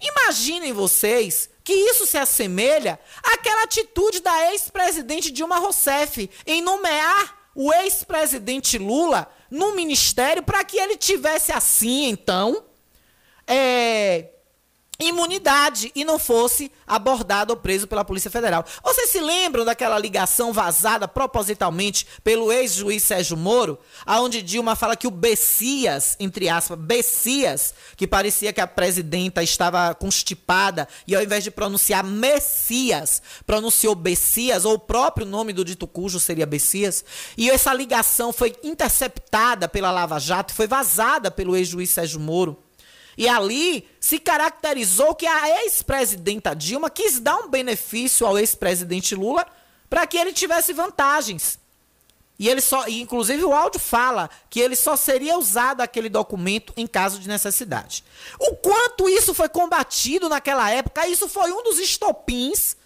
Imaginem 0.00 0.72
vocês 0.72 1.48
que 1.62 1.72
isso 1.72 2.06
se 2.06 2.16
assemelha 2.16 2.98
àquela 3.22 3.62
atitude 3.64 4.20
da 4.20 4.52
ex-presidente 4.52 5.30
Dilma 5.30 5.58
Rousseff 5.58 6.30
em 6.46 6.62
nomear 6.62 7.50
o 7.54 7.72
ex-presidente 7.72 8.78
Lula 8.78 9.30
no 9.50 9.74
ministério 9.74 10.42
para 10.42 10.64
que 10.64 10.78
ele 10.78 10.96
tivesse 10.96 11.52
assim, 11.52 12.06
então, 12.06 12.64
é, 13.46 14.28
imunidade 15.00 15.92
e 15.94 16.04
não 16.04 16.18
fosse 16.18 16.72
abordado 16.84 17.52
ou 17.52 17.56
preso 17.56 17.86
pela 17.86 18.04
Polícia 18.04 18.30
Federal. 18.30 18.64
Vocês 18.82 19.10
se 19.10 19.20
lembram 19.20 19.64
daquela 19.64 19.96
ligação 19.96 20.52
vazada 20.52 21.06
propositalmente 21.06 22.04
pelo 22.24 22.50
ex-juiz 22.50 23.04
Sérgio 23.04 23.36
Moro, 23.36 23.78
aonde 24.04 24.42
Dilma 24.42 24.74
fala 24.74 24.96
que 24.96 25.06
o 25.06 25.10
Bessias, 25.10 26.16
entre 26.18 26.48
aspas, 26.48 26.76
Bessias, 26.76 27.72
que 27.96 28.08
parecia 28.08 28.52
que 28.52 28.60
a 28.60 28.66
presidenta 28.66 29.40
estava 29.40 29.94
constipada 29.94 30.88
e 31.06 31.14
ao 31.14 31.22
invés 31.22 31.44
de 31.44 31.52
pronunciar 31.52 32.02
Messias, 32.02 33.22
pronunciou 33.46 33.94
Bessias, 33.94 34.64
ou 34.64 34.74
o 34.74 34.78
próprio 34.80 35.26
nome 35.26 35.52
do 35.52 35.64
dito 35.64 35.86
cujo 35.86 36.18
seria 36.18 36.46
Bessias, 36.46 37.04
e 37.36 37.48
essa 37.48 37.72
ligação 37.72 38.32
foi 38.32 38.56
interceptada 38.64 39.68
pela 39.68 39.92
Lava 39.92 40.18
Jato, 40.18 40.52
foi 40.52 40.66
vazada 40.66 41.30
pelo 41.30 41.54
ex-juiz 41.54 41.90
Sérgio 41.90 42.18
Moro. 42.18 42.67
E 43.18 43.28
ali 43.28 43.84
se 43.98 44.20
caracterizou 44.20 45.12
que 45.12 45.26
a 45.26 45.64
ex-presidenta 45.64 46.54
Dilma 46.54 46.88
quis 46.88 47.18
dar 47.18 47.36
um 47.38 47.48
benefício 47.48 48.24
ao 48.24 48.38
ex-presidente 48.38 49.16
Lula 49.16 49.44
para 49.90 50.06
que 50.06 50.16
ele 50.16 50.32
tivesse 50.32 50.72
vantagens. 50.72 51.58
E 52.38 52.48
ele 52.48 52.60
só, 52.60 52.86
e 52.86 53.00
inclusive 53.00 53.42
o 53.42 53.52
áudio 53.52 53.80
fala 53.80 54.30
que 54.48 54.60
ele 54.60 54.76
só 54.76 54.94
seria 54.94 55.36
usado 55.36 55.80
aquele 55.80 56.08
documento 56.08 56.72
em 56.76 56.86
caso 56.86 57.18
de 57.18 57.26
necessidade. 57.26 58.04
O 58.38 58.54
quanto 58.54 59.08
isso 59.08 59.34
foi 59.34 59.48
combatido 59.48 60.28
naquela 60.28 60.70
época, 60.70 61.08
isso 61.08 61.28
foi 61.28 61.50
um 61.50 61.64
dos 61.64 61.80
estopins. 61.80 62.76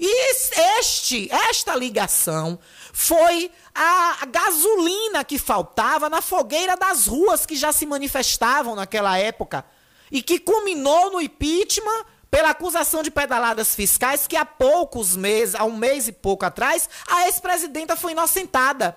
E 0.00 0.32
este, 0.80 1.32
esta 1.32 1.76
ligação 1.76 2.58
foi 2.92 3.52
a 3.78 4.26
gasolina 4.26 5.22
que 5.22 5.38
faltava 5.38 6.08
na 6.08 6.22
fogueira 6.22 6.76
das 6.76 7.06
ruas 7.06 7.44
que 7.44 7.54
já 7.54 7.72
se 7.72 7.84
manifestavam 7.84 8.74
naquela 8.74 9.18
época 9.18 9.64
e 10.10 10.22
que 10.22 10.38
culminou 10.38 11.12
no 11.12 11.20
impeachment 11.20 12.06
pela 12.30 12.50
acusação 12.50 13.02
de 13.02 13.10
pedaladas 13.10 13.74
fiscais 13.74 14.26
que 14.26 14.36
há 14.36 14.44
poucos 14.44 15.14
meses, 15.14 15.54
há 15.54 15.64
um 15.64 15.76
mês 15.76 16.08
e 16.08 16.12
pouco 16.12 16.44
atrás, 16.44 16.88
a 17.06 17.26
ex-presidenta 17.26 17.96
foi 17.96 18.12
inocentada 18.12 18.96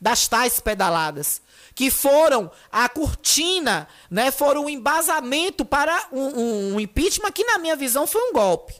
das 0.00 0.28
tais 0.28 0.60
pedaladas, 0.60 1.42
que 1.74 1.90
foram 1.90 2.50
a 2.70 2.88
cortina, 2.88 3.88
né, 4.10 4.30
foram 4.30 4.66
um 4.66 4.68
embasamento 4.68 5.64
para 5.64 6.06
um, 6.12 6.74
um 6.74 6.80
impeachment 6.80 7.32
que, 7.32 7.44
na 7.44 7.58
minha 7.58 7.74
visão, 7.74 8.06
foi 8.06 8.30
um 8.30 8.32
golpe. 8.32 8.74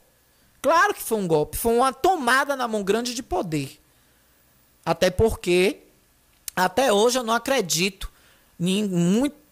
Claro 0.63 0.95
que 0.95 1.03
foi 1.03 1.19
um 1.19 1.27
golpe, 1.27 1.57
foi 1.57 1.75
uma 1.75 1.93
tomada 1.93 2.55
na 2.55 2.69
mão 2.69 2.83
grande 2.83 3.15
de 3.15 3.23
poder. 3.23 3.81
Até 4.89 5.11
porque, 5.11 5.81
até 6.57 6.91
hoje, 6.91 7.19
eu 7.19 7.23
não 7.23 7.35
acredito. 7.35 8.11
Em 8.59 8.89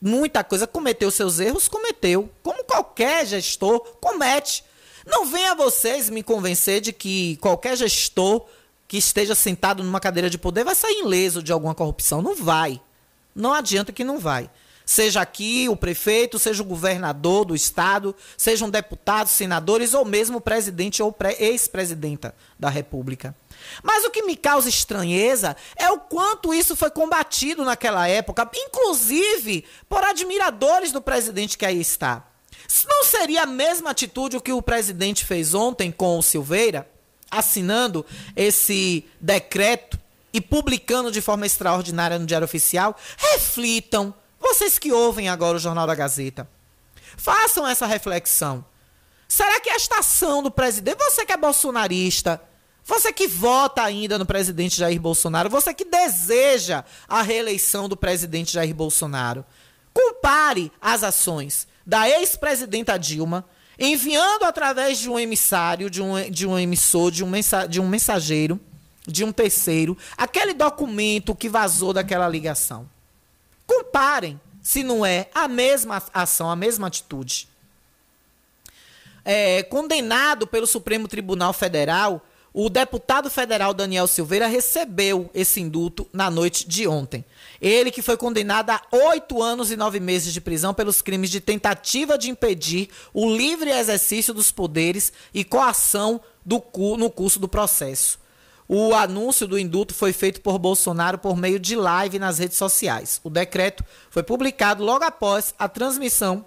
muita 0.00 0.42
coisa 0.42 0.66
cometeu 0.66 1.10
seus 1.10 1.38
erros, 1.38 1.68
cometeu. 1.68 2.30
Como 2.42 2.64
qualquer 2.64 3.26
gestor 3.26 3.80
comete. 4.00 4.64
Não 5.04 5.26
venha 5.26 5.54
vocês 5.54 6.08
me 6.08 6.22
convencer 6.22 6.80
de 6.80 6.90
que 6.90 7.36
qualquer 7.36 7.76
gestor 7.76 8.46
que 8.88 8.96
esteja 8.96 9.34
sentado 9.34 9.84
numa 9.84 10.00
cadeira 10.00 10.30
de 10.30 10.38
poder 10.38 10.64
vai 10.64 10.74
sair 10.74 11.00
ileso 11.00 11.42
de 11.42 11.52
alguma 11.52 11.74
corrupção. 11.74 12.22
Não 12.22 12.34
vai. 12.34 12.80
Não 13.34 13.52
adianta 13.52 13.92
que 13.92 14.04
não 14.04 14.18
vai. 14.18 14.48
Seja 14.86 15.20
aqui 15.20 15.68
o 15.68 15.76
prefeito, 15.76 16.38
seja 16.38 16.62
o 16.62 16.66
governador 16.66 17.44
do 17.44 17.54
estado, 17.54 18.16
sejam 18.38 18.70
deputados, 18.70 19.32
senadores 19.32 19.92
ou 19.92 20.02
mesmo 20.02 20.40
presidente 20.40 21.02
ou 21.02 21.14
ex-presidenta 21.38 22.34
da 22.58 22.70
República. 22.70 23.34
Mas 23.82 24.04
o 24.04 24.10
que 24.10 24.22
me 24.22 24.36
causa 24.36 24.68
estranheza 24.68 25.56
é 25.76 25.90
o 25.90 25.98
quanto 25.98 26.54
isso 26.54 26.76
foi 26.76 26.90
combatido 26.90 27.64
naquela 27.64 28.08
época, 28.08 28.48
inclusive 28.54 29.64
por 29.88 30.02
admiradores 30.04 30.92
do 30.92 31.00
presidente 31.00 31.58
que 31.58 31.66
aí 31.66 31.80
está. 31.80 32.24
Não 32.86 33.04
seria 33.04 33.42
a 33.42 33.46
mesma 33.46 33.90
atitude 33.90 34.36
o 34.36 34.40
que 34.40 34.52
o 34.52 34.62
presidente 34.62 35.24
fez 35.24 35.54
ontem 35.54 35.92
com 35.92 36.18
o 36.18 36.22
Silveira, 36.22 36.88
assinando 37.30 38.04
esse 38.34 39.04
decreto 39.20 39.98
e 40.32 40.40
publicando 40.40 41.10
de 41.10 41.20
forma 41.20 41.46
extraordinária 41.46 42.18
no 42.18 42.26
Diário 42.26 42.44
Oficial? 42.44 42.96
Reflitam 43.16 44.14
vocês 44.38 44.78
que 44.78 44.92
ouvem 44.92 45.28
agora 45.28 45.56
o 45.56 45.60
Jornal 45.60 45.86
da 45.86 45.94
Gazeta, 45.94 46.48
façam 47.16 47.66
essa 47.66 47.86
reflexão. 47.86 48.64
Será 49.26 49.58
que 49.58 49.70
esta 49.70 49.98
ação 49.98 50.42
do 50.42 50.50
presidente, 50.50 50.98
você 50.98 51.26
que 51.26 51.32
é 51.32 51.36
bolsonarista, 51.36 52.40
você 52.86 53.12
que 53.12 53.26
vota 53.26 53.82
ainda 53.82 54.16
no 54.16 54.24
presidente 54.24 54.76
Jair 54.76 55.00
Bolsonaro, 55.00 55.50
você 55.50 55.74
que 55.74 55.84
deseja 55.84 56.84
a 57.08 57.20
reeleição 57.20 57.88
do 57.88 57.96
presidente 57.96 58.52
Jair 58.52 58.72
Bolsonaro, 58.72 59.44
compare 59.92 60.70
as 60.80 61.02
ações 61.02 61.66
da 61.84 62.08
ex-presidenta 62.08 62.96
Dilma, 62.96 63.44
enviando 63.76 64.44
através 64.44 64.98
de 64.98 65.10
um 65.10 65.18
emissário, 65.18 65.90
de 65.90 66.00
um, 66.00 66.30
de 66.30 66.46
um 66.46 66.56
emissor, 66.56 67.10
de 67.10 67.24
um, 67.24 67.28
mensa, 67.28 67.66
de 67.66 67.80
um 67.80 67.88
mensageiro, 67.88 68.60
de 69.04 69.24
um 69.24 69.32
terceiro, 69.32 69.98
aquele 70.16 70.54
documento 70.54 71.34
que 71.34 71.48
vazou 71.48 71.92
daquela 71.92 72.28
ligação. 72.28 72.88
Comparem 73.66 74.40
se 74.62 74.84
não 74.84 75.04
é 75.04 75.28
a 75.34 75.48
mesma 75.48 76.00
ação, 76.14 76.48
a 76.48 76.56
mesma 76.56 76.86
atitude. 76.86 77.48
É, 79.24 79.64
condenado 79.64 80.46
pelo 80.46 80.68
Supremo 80.68 81.08
Tribunal 81.08 81.52
Federal, 81.52 82.24
o 82.58 82.70
deputado 82.70 83.28
federal 83.28 83.74
Daniel 83.74 84.06
Silveira 84.06 84.46
recebeu 84.46 85.28
esse 85.34 85.60
indulto 85.60 86.08
na 86.10 86.30
noite 86.30 86.66
de 86.66 86.88
ontem. 86.88 87.22
Ele 87.60 87.90
que 87.90 88.00
foi 88.00 88.16
condenado 88.16 88.70
a 88.70 88.80
oito 89.10 89.42
anos 89.42 89.70
e 89.70 89.76
nove 89.76 90.00
meses 90.00 90.32
de 90.32 90.40
prisão 90.40 90.72
pelos 90.72 91.02
crimes 91.02 91.28
de 91.28 91.38
tentativa 91.38 92.16
de 92.16 92.30
impedir 92.30 92.88
o 93.12 93.30
livre 93.30 93.68
exercício 93.68 94.32
dos 94.32 94.50
poderes 94.50 95.12
e 95.34 95.44
coação 95.44 96.18
do, 96.42 96.64
no 96.96 97.10
curso 97.10 97.38
do 97.38 97.46
processo. 97.46 98.18
O 98.66 98.94
anúncio 98.94 99.46
do 99.46 99.58
indulto 99.58 99.92
foi 99.92 100.14
feito 100.14 100.40
por 100.40 100.58
Bolsonaro 100.58 101.18
por 101.18 101.36
meio 101.36 101.60
de 101.60 101.76
live 101.76 102.18
nas 102.18 102.38
redes 102.38 102.56
sociais. 102.56 103.20
O 103.22 103.28
decreto 103.28 103.84
foi 104.08 104.22
publicado 104.22 104.82
logo 104.82 105.04
após 105.04 105.54
a 105.58 105.68
transmissão 105.68 106.42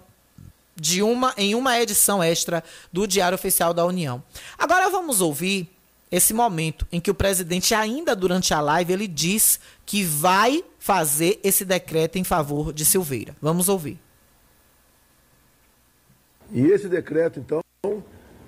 de 0.74 1.04
uma 1.04 1.32
em 1.36 1.54
uma 1.54 1.78
edição 1.78 2.20
extra 2.20 2.64
do 2.92 3.06
Diário 3.06 3.36
Oficial 3.36 3.72
da 3.72 3.86
União. 3.86 4.20
Agora 4.58 4.90
vamos 4.90 5.20
ouvir 5.20 5.70
esse 6.10 6.34
momento 6.34 6.86
em 6.90 7.00
que 7.00 7.10
o 7.10 7.14
presidente 7.14 7.74
ainda 7.74 8.16
durante 8.16 8.52
a 8.52 8.60
live 8.60 8.92
ele 8.92 9.06
diz 9.06 9.60
que 9.86 10.02
vai 10.02 10.64
fazer 10.78 11.38
esse 11.42 11.64
decreto 11.64 12.18
em 12.18 12.24
favor 12.24 12.72
de 12.72 12.84
Silveira. 12.84 13.36
Vamos 13.40 13.68
ouvir. 13.68 13.98
E 16.52 16.66
esse 16.66 16.88
decreto, 16.88 17.38
então, 17.38 17.62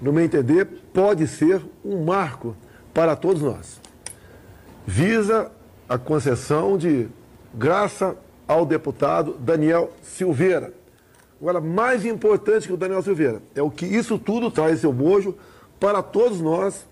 no 0.01 0.13
meu 0.13 0.25
entender, 0.25 0.65
pode 0.93 1.29
ser 1.29 1.63
um 1.85 2.05
marco 2.05 2.57
para 2.93 3.15
todos 3.15 3.41
nós. 3.43 3.81
Visa 4.85 5.53
a 5.89 5.97
concessão 5.97 6.77
de 6.77 7.09
graça 7.55 8.17
ao 8.49 8.67
deputado 8.67 9.37
Daniel 9.39 9.93
Silveira. 10.03 10.73
Agora, 11.41 11.61
mais 11.61 12.05
importante 12.05 12.67
que 12.67 12.73
o 12.73 12.77
Daniel 12.77 13.03
Silveira 13.03 13.43
é 13.55 13.63
o 13.63 13.71
que 13.71 13.87
isso 13.87 14.19
tudo 14.19 14.51
traz 14.51 14.81
seu 14.81 14.93
bojo 14.93 15.37
para 15.79 16.03
todos 16.03 16.41
nós, 16.41 16.87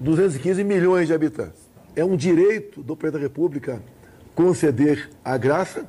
215 0.00 0.64
milhões 0.64 1.06
de 1.06 1.14
habitantes. 1.14 1.60
É 1.94 2.04
um 2.04 2.16
direito 2.16 2.82
do 2.82 2.96
presidente 2.96 3.22
da 3.22 3.28
República 3.28 3.82
conceder 4.34 5.10
a 5.22 5.36
graça 5.36 5.86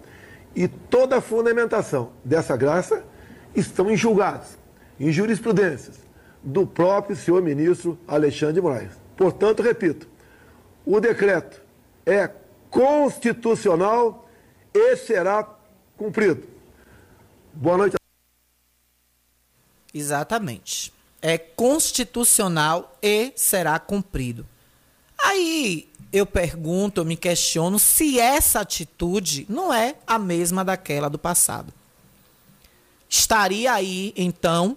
e 0.54 0.68
toda 0.68 1.18
a 1.18 1.22
fundamentação 1.22 2.12
dessa 2.24 2.58
graça 2.58 3.04
estão 3.56 3.90
em 3.90 3.96
julgados, 3.96 4.58
em 5.00 5.12
jurisprudências 5.12 6.00
do 6.44 6.68
próprio 6.68 7.16
senhor 7.16 7.42
ministro 7.42 7.98
Alexandre 8.08 8.56
de 8.56 8.62
Moraes. 8.62 8.92
Portanto, 9.16 9.62
repito, 9.62 10.08
o 10.86 11.00
decreto 11.00 11.62
é 12.06 12.30
constitucional 12.70 14.28
e 14.74 14.96
será 14.98 15.48
cumprido. 15.96 16.48
Boa 17.54 17.78
noite. 17.78 17.96
Exatamente. 19.94 20.92
É 21.22 21.38
constitucional 21.38 22.98
e 23.02 23.32
será 23.36 23.78
cumprido. 23.78 24.46
Aí 25.18 25.88
eu 26.12 26.26
pergunto, 26.26 27.00
eu 27.00 27.06
me 27.06 27.16
questiono 27.16 27.80
se 27.80 28.20
essa 28.20 28.60
atitude 28.60 29.46
não 29.48 29.74
é 29.74 29.96
a 30.06 30.20
mesma 30.20 30.66
daquela 30.66 31.10
do 31.10 31.18
passado. 31.18 31.72
Estaria 33.08 33.72
aí, 33.72 34.14
então, 34.18 34.76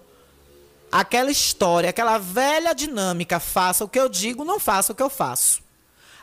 aquela 0.90 1.30
história, 1.30 1.90
aquela 1.90 2.18
velha 2.18 2.74
dinâmica, 2.74 3.40
faça 3.40 3.84
o 3.84 3.88
que 3.88 3.98
eu 3.98 4.08
digo, 4.08 4.44
não 4.44 4.60
faça 4.60 4.92
o 4.92 4.94
que 4.94 5.02
eu 5.02 5.10
faço. 5.10 5.62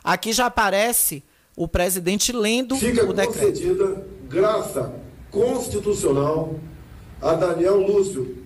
Aqui 0.04 0.32
já 0.32 0.46
aparece 0.46 1.22
o 1.56 1.68
presidente 1.68 2.32
lendo 2.32 2.76
Fica 2.76 3.04
o 3.04 3.12
decreto. 3.12 3.38
concedida 3.38 4.06
graça 4.28 4.94
constitucional 5.30 6.58
a 7.20 7.34
Daniel 7.34 7.76
Lúcio 7.76 8.41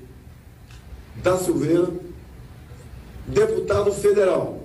da 1.23 1.37
Silveira, 1.37 1.89
deputado 3.27 3.93
federal, 3.93 4.61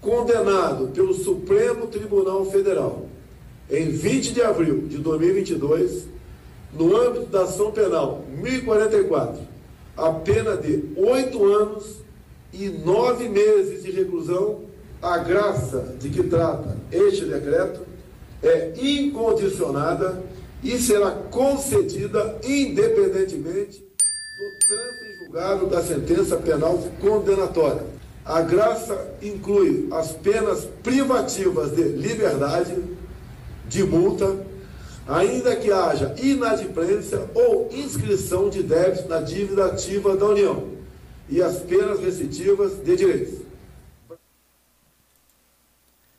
condenado 0.00 0.88
pelo 0.88 1.14
Supremo 1.14 1.86
Tribunal 1.86 2.44
Federal 2.46 3.06
em 3.70 3.88
20 3.88 4.32
de 4.32 4.42
abril 4.42 4.86
de 4.88 4.98
2022, 4.98 6.06
no 6.72 6.96
âmbito 6.96 7.26
da 7.26 7.42
ação 7.42 7.70
penal 7.70 8.24
1044 8.28 9.50
a 10.00 10.12
pena 10.12 10.56
de 10.56 10.82
oito 10.96 11.44
anos 11.44 11.96
e 12.52 12.68
nove 12.68 13.28
meses 13.28 13.82
de 13.82 13.90
reclusão, 13.90 14.62
a 15.02 15.18
graça 15.18 15.94
de 16.00 16.08
que 16.08 16.22
trata 16.22 16.76
este 16.90 17.26
decreto 17.26 17.82
é 18.42 18.72
incondicionada 18.80 20.22
e 20.62 20.78
será 20.78 21.10
concedida 21.10 22.38
independentemente 22.42 23.78
do 23.78 24.66
trânsito 24.66 24.99
julgado 25.30 25.66
da 25.68 25.80
sentença 25.80 26.36
penal 26.36 26.76
condenatória. 27.00 27.86
A 28.24 28.42
graça 28.42 29.14
inclui 29.22 29.88
as 29.92 30.12
penas 30.12 30.64
privativas 30.82 31.70
de 31.70 31.82
liberdade, 31.82 32.76
de 33.68 33.84
multa, 33.84 34.44
ainda 35.06 35.54
que 35.54 35.70
haja 35.70 36.14
inadimplência 36.18 37.30
ou 37.32 37.68
inscrição 37.72 38.50
de 38.50 38.62
débito 38.62 39.08
na 39.08 39.20
dívida 39.20 39.66
ativa 39.66 40.16
da 40.16 40.26
União 40.26 40.68
e 41.28 41.40
as 41.40 41.58
penas 41.60 42.00
restritivas 42.00 42.82
de 42.82 42.96
direitos. 42.96 43.38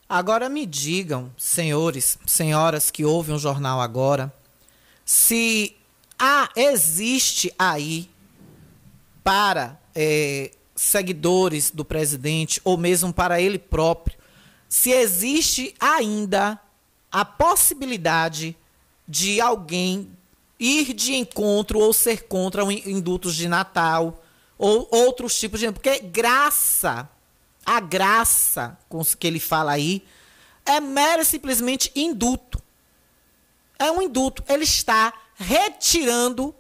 Agora 0.08 0.50
me 0.50 0.66
digam, 0.66 1.30
senhores, 1.38 2.18
senhoras 2.26 2.90
que 2.90 3.04
ouvem 3.04 3.36
o 3.36 3.40
jornal 3.40 3.82
agora, 3.82 4.34
se 5.06 5.76
há, 6.18 6.50
existe 6.56 7.54
aí 7.60 8.10
para 9.24 9.80
é, 9.96 10.52
seguidores 10.76 11.72
do 11.72 11.86
presidente 11.86 12.60
ou 12.64 12.78
mesmo 12.78 13.14
para 13.14 13.42
ele 13.42 13.60
próprio, 13.60 14.18
se 14.68 14.92
existe 14.92 15.76
ainda 15.80 16.60
a 17.12 17.26
possibilidade 17.26 18.56
de 19.08 19.42
alguém 19.42 20.10
ir 20.60 20.94
de 20.94 21.14
encontro 21.16 21.80
ou 21.80 21.92
ser 21.92 22.28
contra 22.28 22.64
indultos 22.64 23.36
de 23.36 23.48
Natal 23.48 24.24
ou 24.58 24.88
outros 24.92 25.38
tipos 25.38 25.60
de 25.60 25.72
porque 25.72 26.00
graça, 26.00 27.10
a 27.66 27.80
graça 27.80 28.78
com 28.88 29.04
que 29.04 29.28
ele 29.28 29.40
fala 29.40 29.72
aí 29.74 30.04
é 30.66 30.80
mero 30.80 31.22
e 31.22 31.26
simplesmente 31.26 31.92
induto. 31.96 32.62
É 33.78 33.92
um 33.92 34.02
induto. 34.02 34.44
Ele 34.48 34.64
está 34.64 35.12
retirando 35.36 36.54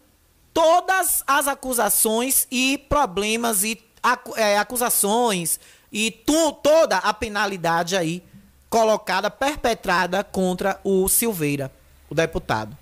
todas 0.54 1.24
as 1.26 1.48
acusações 1.48 2.48
e 2.52 2.78
problemas 2.90 3.64
e 3.64 3.82
é, 4.36 4.58
acusações 4.58 5.60
e 5.92 6.12
tu, 6.12 6.54
toda 6.54 6.98
a 6.98 7.14
penalidade 7.14 7.96
aí 7.96 8.24
colocada, 8.70 9.30
perpetrada 9.30 10.24
contra 10.24 10.80
o 10.84 11.08
Silveira, 11.08 11.72
o 12.10 12.16
deputado. 12.16 12.78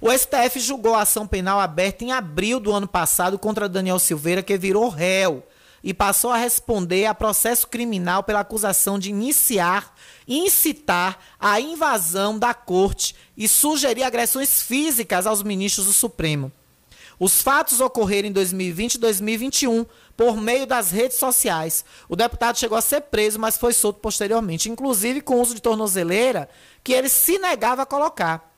O 0.00 0.10
STF 0.10 0.60
julgou 0.60 0.94
a 0.94 1.02
ação 1.02 1.26
penal 1.26 1.58
aberta 1.58 2.04
em 2.04 2.12
abril 2.12 2.60
do 2.60 2.72
ano 2.72 2.86
passado 2.86 3.38
contra 3.38 3.68
Daniel 3.68 3.98
Silveira, 3.98 4.42
que 4.42 4.56
virou 4.56 4.88
réu 4.88 5.44
e 5.82 5.94
passou 5.94 6.30
a 6.30 6.36
responder 6.36 7.06
a 7.06 7.14
processo 7.14 7.66
criminal 7.68 8.22
pela 8.22 8.40
acusação 8.40 8.98
de 8.98 9.10
iniciar 9.10 9.94
incitar 10.28 11.18
a 11.40 11.60
invasão 11.60 12.38
da 12.38 12.52
corte 12.52 13.14
e 13.36 13.48
sugerir 13.48 14.02
agressões 14.02 14.60
físicas 14.60 15.26
aos 15.26 15.42
ministros 15.42 15.86
do 15.86 15.92
Supremo. 15.92 16.52
Os 17.18 17.42
fatos 17.42 17.80
ocorreram 17.80 18.28
em 18.28 18.32
2020 18.32 18.94
e 18.94 18.98
2021 18.98 19.84
por 20.16 20.36
meio 20.36 20.66
das 20.66 20.90
redes 20.90 21.16
sociais. 21.16 21.84
O 22.08 22.14
deputado 22.14 22.58
chegou 22.58 22.78
a 22.78 22.82
ser 22.82 23.02
preso, 23.02 23.38
mas 23.38 23.58
foi 23.58 23.72
solto 23.72 24.00
posteriormente, 24.00 24.70
inclusive 24.70 25.20
com 25.20 25.40
uso 25.40 25.54
de 25.54 25.62
tornozeleira 25.62 26.48
que 26.84 26.92
ele 26.92 27.08
se 27.08 27.38
negava 27.38 27.82
a 27.82 27.86
colocar. 27.86 28.48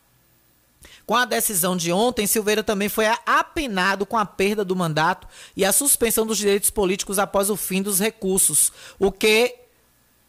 Com 1.07 1.17
a 1.17 1.25
decisão 1.25 1.77
de 1.77 1.91
ontem, 1.91 2.27
Silveira 2.27 2.63
também 2.63 2.89
foi 2.89 3.07
apenado 3.27 4.07
com 4.07 4.17
a 4.17 4.25
perda 4.25 4.65
do 4.65 4.77
mandato 4.77 5.27
e 5.57 5.65
a 5.65 5.73
suspensão 5.73 6.25
dos 6.25 6.39
direitos 6.39 6.71
políticos 6.71 7.19
após 7.19 7.51
o 7.51 7.57
fim 7.57 7.83
dos 7.83 7.99
recursos, 7.99 8.73
o 8.99 9.11
que 9.11 9.57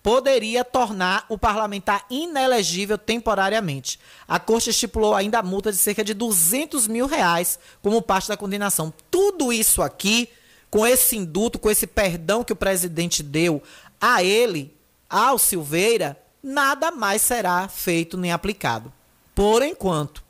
poderia 0.04 0.64
tornar 0.66 1.26
o 1.30 1.38
parlamentar 1.38 2.06
inelegível 2.10 2.98
temporariamente. 2.98 4.00
A 4.28 4.40
corte 4.40 4.70
estipulou 4.70 5.16
ainda 5.16 5.40
a 5.40 5.44
multa 5.44 5.72
de 5.72 5.78
cerca 5.78 6.04
de 6.04 6.14
200 6.14 6.88
mil 6.88 7.06
reais 7.06 7.60
como 7.82 8.02
parte 8.02 8.28
da 8.28 8.38
condenação. 8.38 8.94
Tudo 9.10 9.54
isso 9.54 9.82
aqui, 9.82 10.30
com 10.70 10.86
esse 10.86 11.16
induto, 11.16 11.60
com 11.60 11.70
esse 11.70 11.86
perdão 11.86 12.44
que 12.44 12.54
o 12.54 12.56
presidente 12.56 13.22
deu 13.22 13.62
a 14.00 14.24
ele, 14.24 14.76
ao 15.10 15.38
Silveira, 15.38 16.18
nada 16.42 16.90
mais 16.92 17.22
será 17.22 17.68
feito 17.68 18.18
nem 18.18 18.32
aplicado. 18.32 18.92
Por 19.36 19.62
enquanto. 19.62 20.24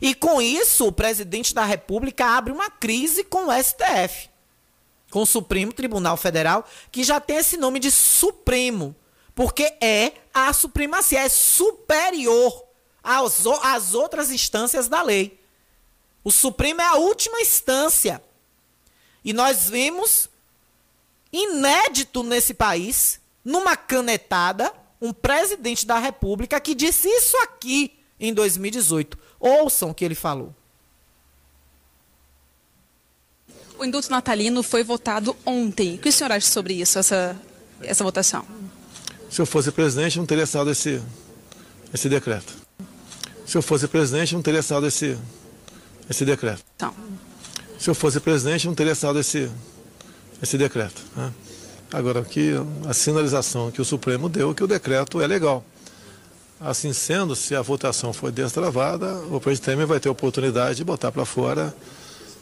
E 0.00 0.14
com 0.14 0.40
isso, 0.40 0.86
o 0.86 0.92
presidente 0.92 1.54
da 1.54 1.64
República 1.64 2.24
abre 2.24 2.52
uma 2.52 2.70
crise 2.70 3.24
com 3.24 3.48
o 3.48 3.62
STF, 3.62 4.30
com 5.10 5.22
o 5.22 5.26
Supremo 5.26 5.72
Tribunal 5.72 6.16
Federal, 6.16 6.64
que 6.90 7.02
já 7.02 7.20
tem 7.20 7.36
esse 7.36 7.56
nome 7.56 7.78
de 7.80 7.90
Supremo, 7.90 8.94
porque 9.34 9.74
é 9.80 10.12
a 10.32 10.52
supremacia, 10.52 11.20
é 11.20 11.28
superior 11.28 12.64
às, 13.02 13.94
outras 13.94 14.30
instâncias 14.30 14.88
da 14.88 15.02
lei. 15.02 15.38
O 16.22 16.30
Supremo 16.30 16.80
é 16.80 16.86
a 16.86 16.96
última 16.96 17.40
instância. 17.40 18.22
E 19.24 19.32
nós 19.32 19.68
vimos, 19.68 20.28
inédito 21.32 22.22
nesse 22.22 22.52
país, 22.54 23.20
numa 23.44 23.76
canetada, 23.76 24.72
um 25.00 25.12
presidente 25.12 25.86
da 25.86 25.98
República 25.98 26.60
que 26.60 26.74
disse 26.74 27.08
isso 27.08 27.36
aqui 27.38 27.98
em 28.18 28.34
2018. 28.34 29.18
Ouçam 29.38 29.90
o 29.90 29.94
que 29.94 30.04
ele 30.04 30.14
falou. 30.14 30.54
O 33.78 33.84
indulto 33.84 34.10
natalino 34.10 34.62
foi 34.62 34.84
votado 34.84 35.34
ontem. 35.46 35.94
O 35.94 35.98
que 35.98 36.10
o 36.10 36.12
senhor 36.12 36.30
acha 36.32 36.46
sobre 36.46 36.74
isso, 36.74 36.98
essa, 36.98 37.40
essa 37.80 38.04
votação? 38.04 38.59
Se 39.30 39.40
eu 39.40 39.46
fosse 39.46 39.70
presidente, 39.70 40.18
não 40.18 40.26
teria 40.26 40.42
assinado 40.42 40.70
esse, 40.70 41.00
esse 41.94 42.08
decreto. 42.08 42.52
Se 43.46 43.56
eu 43.56 43.62
fosse 43.62 43.86
presidente, 43.86 44.34
não 44.34 44.42
teria 44.42 44.58
assinado 44.58 44.86
esse, 44.86 45.16
esse 46.08 46.24
decreto. 46.24 46.64
Então. 46.74 46.92
Se 47.78 47.88
eu 47.88 47.94
fosse 47.94 48.18
presidente, 48.18 48.66
não 48.66 48.74
teria 48.74 48.92
assinado 48.92 49.20
esse, 49.20 49.48
esse 50.42 50.58
decreto. 50.58 51.00
Né? 51.16 51.32
Agora, 51.92 52.22
que 52.22 52.54
a 52.88 52.92
sinalização 52.92 53.70
que 53.70 53.80
o 53.80 53.84
Supremo 53.84 54.28
deu 54.28 54.54
que 54.54 54.64
o 54.64 54.66
decreto 54.66 55.20
é 55.20 55.26
legal. 55.26 55.64
Assim 56.60 56.92
sendo, 56.92 57.34
se 57.34 57.54
a 57.54 57.62
votação 57.62 58.12
for 58.12 58.30
destravada, 58.30 59.14
o 59.30 59.40
presidente 59.40 59.64
Temer 59.64 59.86
vai 59.86 59.98
ter 59.98 60.08
a 60.08 60.12
oportunidade 60.12 60.76
de 60.76 60.84
botar 60.84 61.10
para 61.10 61.24
fora 61.24 61.74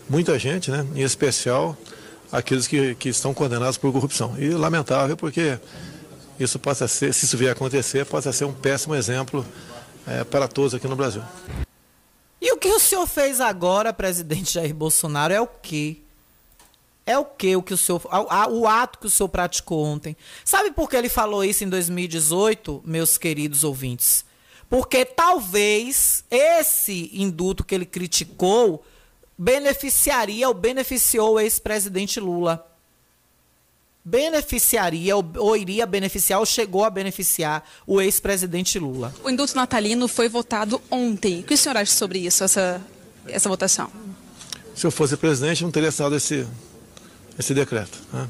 muita 0.09 0.39
gente, 0.39 0.71
né? 0.71 0.87
em 0.95 1.03
especial 1.03 1.77
aqueles 2.33 2.67
que, 2.67 2.95
que 2.97 3.11
estão 3.11 3.33
condenados 3.33 3.77
por 3.77 3.93
corrupção. 3.93 4.35
E 4.39 4.49
lamentável 4.51 5.17
porque 5.17 5.59
isso 6.39 6.59
possa 6.59 6.87
ser, 6.87 7.13
se 7.13 7.25
isso 7.25 7.37
vier 7.37 7.51
a 7.51 7.53
acontecer, 7.53 8.05
possa 8.07 8.33
ser 8.33 8.45
um 8.45 8.53
péssimo 8.53 8.95
exemplo 8.95 9.45
é, 10.07 10.25
para 10.25 10.49
todos 10.49 10.75
aqui 10.75 10.87
no 10.87 10.97
Brasil. 10.97 11.23
E 12.41 12.53
o 12.53 12.57
que 12.57 12.69
o 12.69 12.79
senhor 12.79 13.07
fez 13.07 13.41
agora, 13.41 13.93
presidente 13.93 14.55
Jair 14.55 14.75
Bolsonaro, 14.75 15.35
é 15.35 15.41
o 15.41 15.47
quê? 15.47 15.99
É 17.05 17.19
o 17.19 17.25
que 17.25 17.57
o 17.57 17.63
que 17.63 17.73
o 17.73 17.77
senhor, 17.77 18.03
o 18.51 18.67
ato 18.67 18.99
que 18.99 19.07
o 19.07 19.11
senhor 19.11 19.29
praticou 19.29 19.83
ontem. 19.83 20.17
Sabe 20.45 20.71
por 20.71 20.89
que 20.91 20.97
ele 20.97 21.09
falou 21.09 21.43
isso 21.43 21.65
em 21.65 21.69
2018, 21.69 22.83
meus 22.85 23.17
queridos 23.17 23.65
ouvintes? 23.65 24.25
Porque 24.69 25.05
talvez 25.05 26.23
esse 26.31 27.11
induto 27.15 27.65
que 27.65 27.75
ele 27.75 27.87
criticou 27.87 28.85
beneficiaria 29.39 30.49
ou 30.49 30.55
beneficiou 30.55 31.35
o 31.35 31.41
ex-presidente 31.41 32.21
Lula. 32.21 32.67
Beneficiaria 34.09 35.15
ou, 35.15 35.25
ou, 35.37 35.55
iria 35.55 35.85
beneficiar 35.85 36.41
ou 36.41 36.47
chegou 36.47 36.83
a 36.83 36.89
beneficiar 36.89 37.63
o 37.87 38.01
ex-presidente 38.01 38.79
Lula. 38.79 39.15
O 39.23 39.29
induto 39.29 39.55
natalino 39.55 40.09
foi 40.09 40.31
votado 40.31 40.81
ontem. 40.91 41.41
O 41.41 41.43
que 41.43 41.53
o 41.53 41.59
senhor 41.59 41.77
acha 41.77 41.93
sobre 41.93 42.21
isso, 42.21 42.43
essa, 42.43 42.81
essa 43.27 43.51
votação? 43.51 43.91
Se 44.75 44.87
eu 44.87 44.91
fosse 44.91 45.15
presidente, 45.15 45.63
não 45.63 45.71
teria 45.71 45.91
assinado 45.91 46.17
esse, 46.17 46.47
esse 47.39 47.53
decreto. 47.53 47.99
Né? 48.11 48.27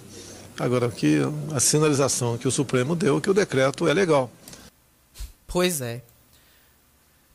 Agora, 0.59 0.91
que 0.91 1.21
a 1.55 1.61
sinalização 1.61 2.37
que 2.37 2.49
o 2.49 2.51
Supremo 2.51 2.97
deu 2.97 3.21
que 3.21 3.31
o 3.31 3.35
decreto 3.35 3.87
é 3.87 3.95
legal. 3.95 4.29
Pois 5.47 5.81
é. 5.81 6.03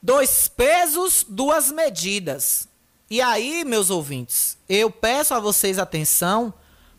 Dois 0.02 0.50
pesos, 0.50 1.26
duas 1.30 1.72
medidas. 1.72 2.68
E 3.10 3.22
aí, 3.22 3.64
meus 3.64 3.90
ouvintes, 3.90 4.58
eu 4.68 4.92
peço 4.92 5.34
a 5.34 5.40
vocês 5.40 5.80
atenção, 5.80 6.54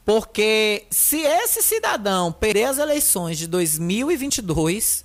porque 0.05 0.87
se 0.91 1.21
esse 1.21 1.63
cidadão 1.63 2.31
perder 2.31 2.65
as 2.65 2.79
eleições 2.79 3.39
de 3.39 3.47
2022, 3.47 5.05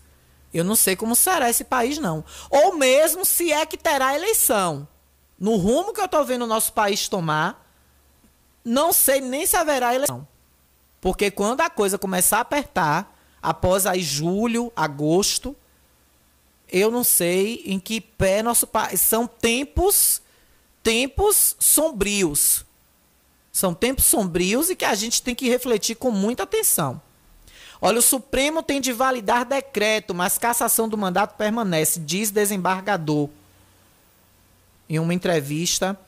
eu 0.53 0.63
não 0.63 0.75
sei 0.75 0.95
como 0.95 1.15
será 1.15 1.49
esse 1.49 1.63
país, 1.63 1.97
não. 1.97 2.23
Ou 2.49 2.75
mesmo 2.75 3.23
se 3.23 3.51
é 3.51 3.65
que 3.65 3.77
terá 3.77 4.15
eleição. 4.15 4.88
No 5.39 5.55
rumo 5.55 5.93
que 5.93 6.01
eu 6.01 6.05
estou 6.05 6.25
vendo 6.25 6.43
o 6.43 6.47
nosso 6.47 6.73
país 6.73 7.07
tomar, 7.07 7.65
não 8.63 8.91
sei 8.91 9.21
nem 9.21 9.45
se 9.45 9.55
haverá 9.55 9.95
eleição. 9.95 10.27
Porque 10.99 11.31
quando 11.31 11.62
a 11.62 11.69
coisa 11.69 11.97
começar 11.97 12.39
a 12.39 12.41
apertar, 12.41 13.17
após 13.41 13.85
aí 13.85 14.01
julho, 14.01 14.71
agosto, 14.75 15.55
eu 16.69 16.91
não 16.91 17.05
sei 17.05 17.63
em 17.65 17.79
que 17.79 18.01
pé 18.01 18.43
nosso 18.43 18.67
país. 18.67 18.99
São 18.99 19.25
tempos, 19.25 20.21
tempos 20.83 21.55
sombrios. 21.57 22.65
São 23.60 23.74
tempos 23.74 24.06
sombrios 24.06 24.69
e 24.69 24.76
que 24.76 24.86
a 24.86 24.95
gente 24.95 25.22
tem 25.22 25.36
que 25.36 25.50
refletir 25.50 25.93
com 25.93 26.12
muita 26.12 26.43
atenção. 26.43 27.02
Olha, 27.82 28.00
o 28.00 28.02
Supremo 28.02 28.63
tem 28.63 28.80
de 28.80 28.93
validar 28.93 29.43
decreto, 29.43 30.15
mas 30.15 30.38
cassação 30.38 30.88
do 30.88 30.98
mandato 30.98 31.36
permanece, 31.36 32.00
diz 32.00 32.32
desembargador. 32.32 33.28
Em 34.89 34.98
uma 34.98 35.13
entrevista 35.13 36.00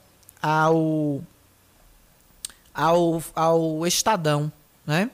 ao 0.41 1.21
ao, 2.73 3.21
ao 3.35 3.85
Estadão, 3.85 4.49
né? 4.87 5.11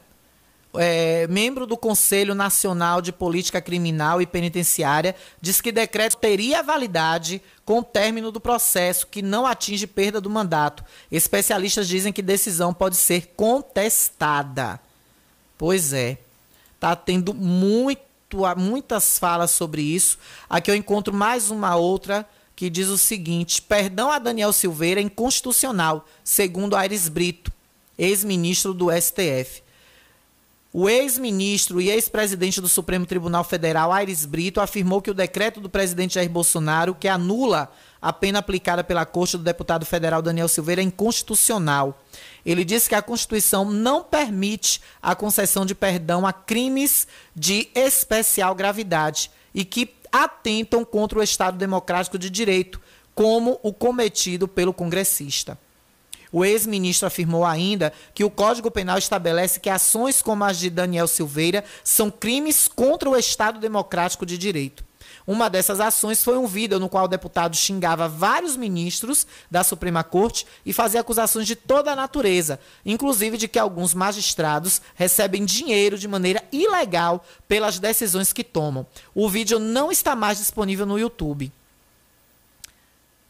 É, 0.77 1.27
membro 1.27 1.65
do 1.65 1.75
Conselho 1.75 2.35
Nacional 2.35 3.01
de 3.01 3.11
Política 3.11 3.61
Criminal 3.61 4.21
e 4.21 4.27
Penitenciária, 4.27 5.15
diz 5.41 5.59
que 5.59 5.71
decreto 5.71 6.17
teria 6.17 6.61
validade 6.61 7.41
com 7.65 7.79
o 7.79 7.83
término 7.83 8.31
do 8.31 8.39
processo, 8.39 9.07
que 9.07 9.21
não 9.21 9.45
atinge 9.45 9.87
perda 9.87 10.21
do 10.21 10.29
mandato. 10.29 10.83
Especialistas 11.11 11.87
dizem 11.87 12.13
que 12.13 12.21
decisão 12.21 12.73
pode 12.73 12.95
ser 12.95 13.33
contestada. 13.35 14.79
Pois 15.57 15.91
é, 15.93 16.17
está 16.75 16.95
tendo 16.95 17.33
muito, 17.33 18.01
muitas 18.55 19.17
falas 19.17 19.51
sobre 19.51 19.81
isso. 19.81 20.17
Aqui 20.49 20.69
eu 20.69 20.75
encontro 20.75 21.13
mais 21.13 21.49
uma 21.49 21.75
outra 21.75 22.27
que 22.55 22.69
diz 22.69 22.87
o 22.87 22.97
seguinte: 22.97 23.61
perdão 23.61 24.11
a 24.11 24.19
Daniel 24.19 24.51
Silveira 24.51 24.99
é 24.99 25.03
inconstitucional, 25.03 26.05
segundo 26.23 26.75
Aires 26.75 27.07
Brito, 27.07 27.51
ex-ministro 27.97 28.73
do 28.73 28.87
STF. 28.91 29.66
O 30.73 30.89
ex-ministro 30.89 31.79
e 31.79 31.89
ex-presidente 31.89 32.59
do 32.59 32.67
Supremo 32.67 33.05
Tribunal 33.05 33.43
Federal, 33.43 33.91
Aires 33.91 34.25
Brito, 34.25 34.59
afirmou 34.59 35.01
que 35.01 35.09
o 35.09 35.13
decreto 35.13 35.61
do 35.61 35.69
presidente 35.69 36.15
Jair 36.15 36.29
Bolsonaro, 36.29 36.93
que 36.93 37.07
anula 37.07 37.71
a 38.01 38.11
pena 38.11 38.39
aplicada 38.39 38.83
pela 38.83 39.05
Corte 39.05 39.37
do 39.37 39.43
deputado 39.43 39.85
federal 39.85 40.21
Daniel 40.21 40.47
Silveira 40.47 40.81
é 40.81 40.83
inconstitucional. 40.83 42.03
Ele 42.45 42.65
disse 42.65 42.89
que 42.89 42.95
a 42.95 43.01
Constituição 43.01 43.65
não 43.65 44.03
permite 44.03 44.81
a 45.01 45.15
concessão 45.15 45.65
de 45.65 45.73
perdão 45.73 46.27
a 46.27 46.33
crimes 46.33 47.07
de 47.35 47.69
especial 47.73 48.53
gravidade 48.53 49.31
e 49.53 49.63
que 49.63 49.95
atentam 50.11 50.83
contra 50.83 51.19
o 51.19 51.23
Estado 51.23 51.57
Democrático 51.57 52.17
de 52.17 52.29
Direito, 52.29 52.79
como 53.15 53.59
o 53.63 53.73
cometido 53.73 54.47
pelo 54.47 54.73
congressista. 54.73 55.57
O 56.37 56.45
ex-ministro 56.45 57.07
afirmou 57.07 57.43
ainda 57.43 57.91
que 58.13 58.23
o 58.23 58.29
Código 58.29 58.69
Penal 58.69 58.99
estabelece 58.99 59.59
que 59.59 59.71
ações 59.71 60.21
como 60.21 60.43
as 60.43 60.59
de 60.59 60.69
Daniel 60.69 61.07
Silveira 61.07 61.63
são 61.83 62.11
crimes 62.11 62.67
contra 62.67 63.09
o 63.09 63.17
Estado 63.17 63.59
Democrático 63.59 64.23
de 64.23 64.37
Direito. 64.37 64.85
Uma 65.25 65.49
dessas 65.49 65.79
ações 65.79 66.23
foi 66.23 66.37
um 66.37 66.45
vídeo 66.45 66.77
no 66.77 66.89
qual 66.89 67.05
o 67.05 67.07
deputado 67.07 67.55
xingava 67.55 68.07
vários 68.07 68.55
ministros 68.55 69.25
da 69.49 69.63
Suprema 69.63 70.03
Corte 70.03 70.45
e 70.63 70.71
fazia 70.71 71.01
acusações 71.01 71.47
de 71.47 71.55
toda 71.55 71.91
a 71.91 71.95
natureza, 71.95 72.59
inclusive 72.85 73.35
de 73.35 73.47
que 73.47 73.57
alguns 73.57 73.95
magistrados 73.95 74.79
recebem 74.93 75.43
dinheiro 75.43 75.97
de 75.97 76.07
maneira 76.07 76.43
ilegal 76.51 77.25
pelas 77.47 77.79
decisões 77.79 78.31
que 78.31 78.43
tomam. 78.43 78.85
O 79.15 79.27
vídeo 79.27 79.57
não 79.57 79.91
está 79.91 80.15
mais 80.15 80.37
disponível 80.37 80.85
no 80.85 80.99
YouTube. 80.99 81.51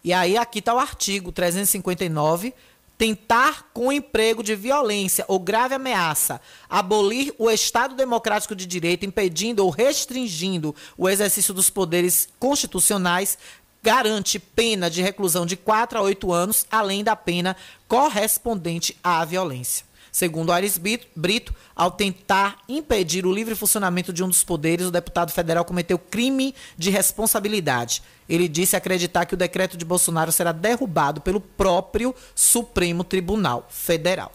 E 0.04 0.14
aí 0.14 0.38
aqui 0.38 0.60
está 0.60 0.74
o 0.74 0.80
artigo 0.80 1.32
359 1.32 2.54
tentar 2.98 3.70
com 3.74 3.92
emprego 3.92 4.42
de 4.42 4.56
violência 4.56 5.24
ou 5.28 5.40
grave 5.40 5.76
ameaça 5.76 6.42
abolir 6.70 7.34
o 7.38 7.50
Estado 7.50 7.96
democrático 7.96 8.56
de 8.56 8.66
direito, 8.66 9.06
impedindo 9.06 9.64
ou 9.64 9.70
restringindo 9.70 10.76
o 10.98 11.08
exercício 11.08 11.54
dos 11.54 11.70
poderes 11.70 12.28
constitucionais, 12.40 13.38
garante 13.84 14.40
pena 14.40 14.90
de 14.90 15.02
reclusão 15.02 15.46
de 15.46 15.56
4 15.56 16.00
a 16.00 16.02
8 16.02 16.34
anos, 16.34 16.66
além 16.70 17.04
da 17.04 17.16
pena 17.16 17.56
correspondente 17.88 18.98
à 19.04 19.24
violência. 19.24 19.87
Segundo 20.18 20.52
Ares 20.52 20.82
Brito, 21.16 21.54
ao 21.76 21.92
tentar 21.92 22.58
impedir 22.68 23.24
o 23.24 23.32
livre 23.32 23.54
funcionamento 23.54 24.12
de 24.12 24.24
um 24.24 24.28
dos 24.28 24.44
poderes, 24.44 24.88
o 24.88 24.92
deputado 24.92 25.32
federal 25.32 25.64
cometeu 25.64 26.00
crime 26.00 26.56
de 26.76 26.90
responsabilidade. 26.90 28.02
Ele 28.28 28.48
disse 28.48 28.76
acreditar 28.76 29.28
que 29.28 29.36
o 29.36 29.38
decreto 29.38 29.78
de 29.78 29.86
Bolsonaro 29.86 30.32
será 30.32 30.52
derrubado 30.52 31.22
pelo 31.22 31.40
próprio 31.40 32.16
Supremo 32.34 33.04
Tribunal 33.04 33.68
Federal. 33.70 34.32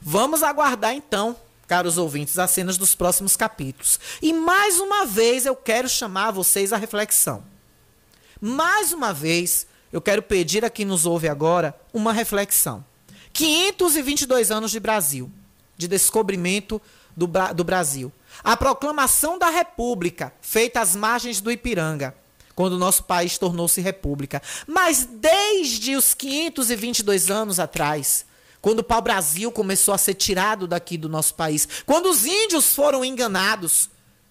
Vamos 0.00 0.42
aguardar 0.42 0.94
então, 0.94 1.36
caros 1.68 1.98
ouvintes, 1.98 2.38
as 2.38 2.52
cenas 2.52 2.78
dos 2.78 2.94
próximos 2.94 3.36
capítulos. 3.36 4.00
E 4.22 4.32
mais 4.32 4.80
uma 4.80 5.04
vez 5.04 5.44
eu 5.44 5.54
quero 5.54 5.86
chamar 5.86 6.30
vocês 6.30 6.72
à 6.72 6.78
reflexão. 6.78 7.44
Mais 8.40 8.90
uma 8.90 9.12
vez, 9.12 9.66
eu 9.92 10.00
quero 10.00 10.22
pedir 10.22 10.64
a 10.64 10.70
quem 10.70 10.86
nos 10.86 11.04
ouve 11.04 11.28
agora 11.28 11.78
uma 11.92 12.10
reflexão. 12.10 12.88
522 13.40 14.50
anos 14.50 14.70
de 14.70 14.78
Brasil, 14.78 15.32
de 15.74 15.88
descobrimento 15.88 16.78
do, 17.16 17.26
do 17.54 17.64
Brasil. 17.64 18.12
A 18.44 18.54
proclamação 18.54 19.38
da 19.38 19.48
República, 19.48 20.30
feita 20.42 20.78
às 20.78 20.94
margens 20.94 21.40
do 21.40 21.50
Ipiranga, 21.50 22.14
quando 22.54 22.74
o 22.74 22.78
nosso 22.78 23.04
país 23.04 23.38
tornou-se 23.38 23.80
república. 23.80 24.42
Mas 24.66 25.08
desde 25.10 25.96
os 25.96 26.12
522 26.12 27.30
anos 27.30 27.58
atrás, 27.58 28.26
quando 28.60 28.80
o 28.80 28.84
pau-brasil 28.84 29.50
começou 29.50 29.94
a 29.94 29.98
ser 29.98 30.12
tirado 30.12 30.66
daqui 30.66 30.98
do 30.98 31.08
nosso 31.08 31.34
país, 31.34 31.66
quando 31.86 32.10
os 32.10 32.26
índios 32.26 32.74
foram 32.74 33.02
enganados 33.02 33.88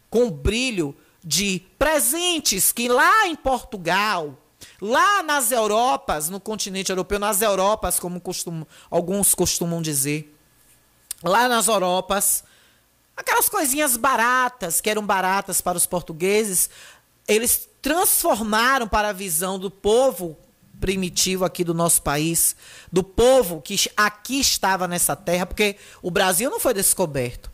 com 0.07 0.25
o 0.25 0.31
brilho 0.31 0.95
de 1.23 1.63
presentes 1.79 2.71
que 2.71 2.87
lá 2.87 3.25
em 3.25 3.35
Portugal, 3.35 4.38
Lá 4.81 5.21
nas 5.23 5.51
Europas, 5.51 6.29
no 6.29 6.39
continente 6.39 6.89
europeu, 6.89 7.19
nas 7.19 7.41
Europas, 7.41 7.99
como 7.99 8.21
alguns 8.89 9.35
costumam 9.35 9.81
dizer, 9.81 10.33
lá 11.21 11.49
nas 11.49 11.67
Europas, 11.67 12.43
aquelas 13.15 13.49
coisinhas 13.49 13.97
baratas, 13.97 14.79
que 14.79 14.89
eram 14.89 15.05
baratas 15.05 15.59
para 15.59 15.77
os 15.77 15.85
portugueses, 15.85 16.69
eles 17.27 17.67
transformaram 17.81 18.87
para 18.87 19.09
a 19.09 19.13
visão 19.13 19.59
do 19.59 19.69
povo 19.69 20.37
primitivo 20.79 21.43
aqui 21.43 21.63
do 21.63 21.73
nosso 21.73 22.01
país, 22.01 22.55
do 22.91 23.03
povo 23.03 23.61
que 23.61 23.75
aqui 23.97 24.39
estava 24.39 24.87
nessa 24.87 25.15
terra, 25.15 25.45
porque 25.45 25.75
o 26.01 26.09
Brasil 26.09 26.49
não 26.49 26.59
foi 26.59 26.73
descoberto. 26.73 27.51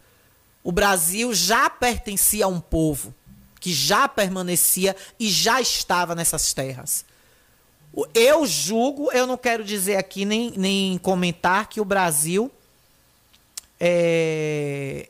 O 0.64 0.72
Brasil 0.72 1.34
já 1.34 1.70
pertencia 1.70 2.46
a 2.46 2.48
um 2.48 2.60
povo 2.60 3.14
que 3.60 3.74
já 3.74 4.08
permanecia 4.08 4.96
e 5.20 5.28
já 5.28 5.60
estava 5.60 6.14
nessas 6.14 6.54
terras. 6.54 7.04
Eu 8.14 8.46
julgo, 8.46 9.12
eu 9.12 9.26
não 9.26 9.38
quero 9.38 9.64
dizer 9.64 9.96
aqui 9.98 10.26
nem, 10.26 10.52
nem 10.58 10.98
comentar 10.98 11.68
que 11.68 11.80
o 11.80 11.86
Brasil 11.86 12.52
é, 13.80 15.08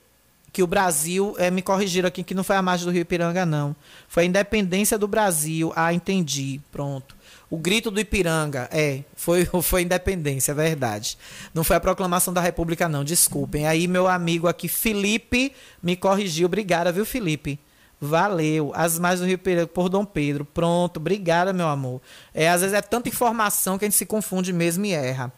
que 0.52 0.64
o 0.64 0.68
Brasil, 0.68 1.36
é, 1.38 1.52
me 1.52 1.62
corrigiram 1.62 2.08
aqui 2.08 2.24
que 2.24 2.34
não 2.34 2.44
foi 2.44 2.56
a 2.56 2.62
margem 2.62 2.86
do 2.86 2.92
Rio 2.92 3.02
Ipiranga, 3.02 3.46
não. 3.46 3.76
Foi 4.08 4.24
a 4.24 4.26
independência 4.26 4.98
do 4.98 5.08
Brasil. 5.08 5.74
Ah, 5.76 5.94
entendi. 5.94 6.62
Pronto. 6.72 7.14
O 7.50 7.58
grito 7.58 7.92
do 7.92 8.00
Ipiranga, 8.00 8.70
é, 8.72 9.04
foi, 9.16 9.46
foi 9.62 9.82
independência, 9.82 10.54
é 10.54 10.56
verdade. 10.56 11.18
Não 11.54 11.62
foi 11.62 11.76
a 11.76 11.80
proclamação 11.80 12.34
da 12.34 12.40
República, 12.40 12.88
não, 12.88 13.04
desculpem. 13.04 13.68
Aí 13.68 13.86
meu 13.88 14.08
amigo 14.08 14.48
aqui, 14.48 14.70
Felipe, 14.70 15.52
me 15.84 15.96
corrigiu. 15.96 16.46
Obrigada, 16.46 16.90
viu, 16.90 17.06
Felipe? 17.06 17.60
Valeu. 18.00 18.72
As 18.76 19.00
mais 19.00 19.20
do 19.20 19.26
Rio 19.26 19.38
Pereira 19.38 19.68
por 19.68 19.90
Dom 19.90 20.06
Pedro. 20.06 20.46
Pronto. 20.46 20.98
Obrigada, 20.98 21.54
meu 21.54 21.68
amor. 21.68 22.02
É, 22.34 22.50
às 22.50 22.62
vezes 22.62 22.74
é 22.74 22.82
tanta 22.82 23.10
informação 23.10 23.78
que 23.78 23.86
a 23.86 23.88
gente 23.88 23.98
se 23.98 24.06
confunde 24.06 24.52
mesmo 24.52 24.86
e 24.86 24.92
erra. 24.92 25.32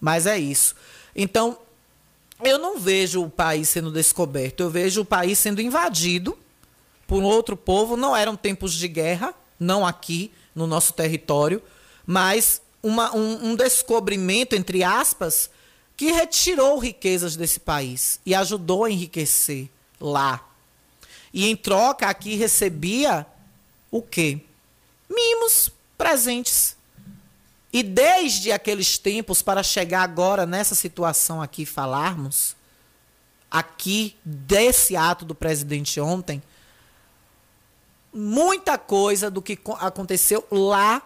Mas 0.00 0.26
é 0.26 0.38
isso. 0.38 0.74
Então, 1.14 1.58
eu 2.42 2.58
não 2.58 2.78
vejo 2.78 3.22
o 3.22 3.30
país 3.30 3.68
sendo 3.68 3.90
descoberto. 3.90 4.60
Eu 4.60 4.70
vejo 4.70 5.02
o 5.02 5.04
país 5.04 5.38
sendo 5.38 5.60
invadido 5.60 6.36
por 7.06 7.22
outro 7.22 7.56
povo. 7.56 7.96
Não 7.96 8.16
eram 8.16 8.36
tempos 8.36 8.72
de 8.74 8.88
guerra, 8.88 9.34
não 9.58 9.86
aqui 9.86 10.32
no 10.54 10.66
nosso 10.66 10.92
território, 10.92 11.62
mas 12.04 12.60
uma, 12.82 13.14
um, 13.14 13.50
um 13.50 13.56
descobrimento, 13.56 14.56
entre 14.56 14.82
aspas, 14.82 15.50
que 15.96 16.10
retirou 16.10 16.78
riquezas 16.78 17.36
desse 17.36 17.60
país 17.60 18.20
e 18.24 18.34
ajudou 18.34 18.84
a 18.84 18.90
enriquecer 18.90 19.68
lá 20.00 20.49
e 21.32 21.48
em 21.48 21.56
troca 21.56 22.06
aqui 22.06 22.34
recebia 22.34 23.26
o 23.90 24.02
quê? 24.02 24.40
Mimos, 25.08 25.70
presentes. 25.96 26.76
E 27.72 27.82
desde 27.82 28.50
aqueles 28.50 28.98
tempos 28.98 29.42
para 29.42 29.62
chegar 29.62 30.02
agora 30.02 30.44
nessa 30.44 30.74
situação 30.74 31.40
aqui 31.40 31.64
falarmos 31.64 32.56
aqui 33.50 34.16
desse 34.24 34.96
ato 34.96 35.24
do 35.24 35.34
presidente 35.34 36.00
ontem, 36.00 36.40
muita 38.12 38.78
coisa 38.78 39.30
do 39.30 39.42
que 39.42 39.58
aconteceu 39.80 40.46
lá, 40.50 41.02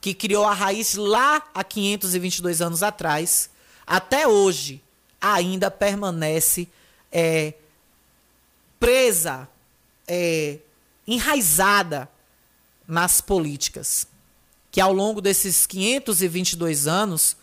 que 0.00 0.14
criou 0.14 0.44
a 0.44 0.54
raiz 0.54 0.94
lá 0.94 1.42
há 1.52 1.64
522 1.64 2.62
anos 2.62 2.82
atrás, 2.82 3.50
até 3.84 4.28
hoje 4.28 4.82
ainda 5.20 5.70
permanece 5.70 6.68
é, 7.10 7.54
presa 8.78 9.48
é, 10.08 10.58
enraizada 11.06 12.08
nas 12.86 13.20
políticas. 13.20 14.06
Que 14.70 14.80
ao 14.80 14.92
longo 14.92 15.20
desses 15.20 15.66
522 15.66 16.86
anos, 16.86 17.36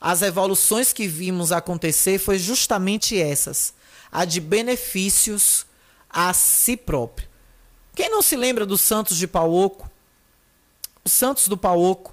as 0.00 0.20
evoluções 0.20 0.92
que 0.92 1.06
vimos 1.06 1.52
acontecer 1.52 2.18
foi 2.18 2.38
justamente 2.38 3.18
essas, 3.18 3.72
a 4.10 4.24
de 4.24 4.40
benefícios 4.40 5.64
a 6.10 6.32
si 6.34 6.76
próprio. 6.76 7.28
Quem 7.94 8.10
não 8.10 8.22
se 8.22 8.36
lembra 8.36 8.66
dos 8.66 8.80
Santos 8.80 9.16
de 9.16 9.26
Pauoco? 9.26 9.90
Os 11.04 11.12
Santos 11.12 11.48
do 11.48 11.56
Pauoco. 11.56 12.12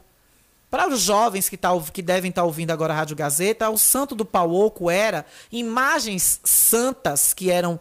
Para 0.70 0.88
os 0.88 1.02
jovens 1.02 1.50
que, 1.50 1.58
tá, 1.58 1.70
que 1.92 2.02
devem 2.02 2.30
estar 2.30 2.42
tá 2.42 2.46
ouvindo 2.46 2.70
agora 2.70 2.94
a 2.94 2.98
Rádio 2.98 3.16
Gazeta, 3.16 3.70
o 3.70 3.78
Santo 3.78 4.14
do 4.14 4.24
Pauoco 4.24 4.90
era 4.90 5.26
imagens 5.52 6.40
santas 6.44 7.34
que 7.34 7.50
eram 7.50 7.80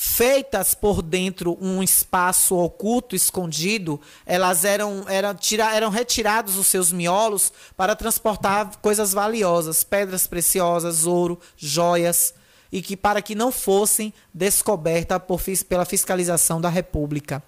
feitas 0.00 0.74
por 0.74 1.02
dentro 1.02 1.58
um 1.60 1.82
espaço 1.82 2.54
oculto, 2.54 3.16
escondido, 3.16 4.00
elas 4.24 4.64
eram, 4.64 5.04
eram, 5.08 5.34
tira, 5.34 5.74
eram 5.74 5.90
retirados 5.90 6.56
os 6.56 6.68
seus 6.68 6.92
miolos 6.92 7.52
para 7.76 7.96
transportar 7.96 8.76
coisas 8.76 9.12
valiosas, 9.12 9.82
pedras 9.82 10.24
preciosas, 10.24 11.04
ouro, 11.04 11.36
joias, 11.56 12.32
e 12.70 12.80
que 12.80 12.96
para 12.96 13.20
que 13.20 13.34
não 13.34 13.50
fossem 13.50 14.14
descobertas 14.32 15.20
pela 15.68 15.84
fiscalização 15.84 16.60
da 16.60 16.68
República. 16.68 17.42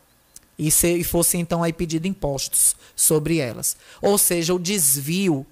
E, 0.58 0.72
se, 0.72 0.92
e 0.92 1.04
fossem 1.04 1.40
então 1.40 1.62
aí 1.62 1.72
pedido 1.72 2.08
impostos 2.08 2.74
sobre 2.96 3.38
elas. 3.38 3.76
Ou 4.02 4.18
seja, 4.18 4.52
o 4.52 4.58
desvio, 4.58 5.46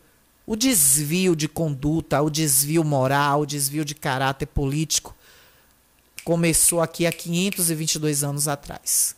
o 0.44 0.56
desvio 0.56 1.36
de 1.36 1.46
conduta, 1.46 2.20
o 2.20 2.28
desvio 2.28 2.82
moral, 2.82 3.42
o 3.42 3.46
desvio 3.46 3.84
de 3.84 3.94
caráter 3.94 4.46
político 4.46 5.14
começou 6.28 6.82
aqui 6.82 7.06
há 7.06 7.10
522 7.10 8.22
anos 8.22 8.48
atrás. 8.48 9.16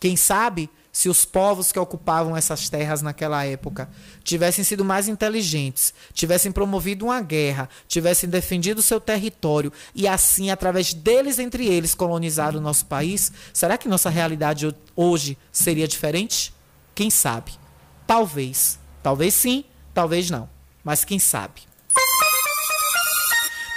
Quem 0.00 0.16
sabe 0.16 0.68
se 0.90 1.08
os 1.08 1.24
povos 1.24 1.70
que 1.70 1.78
ocupavam 1.78 2.36
essas 2.36 2.68
terras 2.68 3.02
naquela 3.02 3.44
época 3.44 3.88
tivessem 4.24 4.64
sido 4.64 4.84
mais 4.84 5.06
inteligentes, 5.06 5.94
tivessem 6.12 6.50
promovido 6.50 7.04
uma 7.04 7.20
guerra, 7.20 7.68
tivessem 7.86 8.28
defendido 8.28 8.82
seu 8.82 9.00
território 9.00 9.72
e 9.94 10.08
assim, 10.08 10.50
através 10.50 10.92
deles 10.92 11.38
entre 11.38 11.68
eles, 11.68 11.94
colonizaram 11.94 12.58
o 12.58 12.62
nosso 12.62 12.86
país, 12.86 13.30
será 13.52 13.78
que 13.78 13.86
nossa 13.86 14.10
realidade 14.10 14.74
hoje 14.96 15.38
seria 15.52 15.86
diferente? 15.86 16.52
Quem 16.96 17.10
sabe? 17.10 17.52
Talvez. 18.08 18.76
Talvez 19.04 19.34
sim, 19.34 19.64
talvez 19.94 20.28
não. 20.28 20.50
Mas 20.82 21.04
quem 21.04 21.20
sabe? 21.20 21.67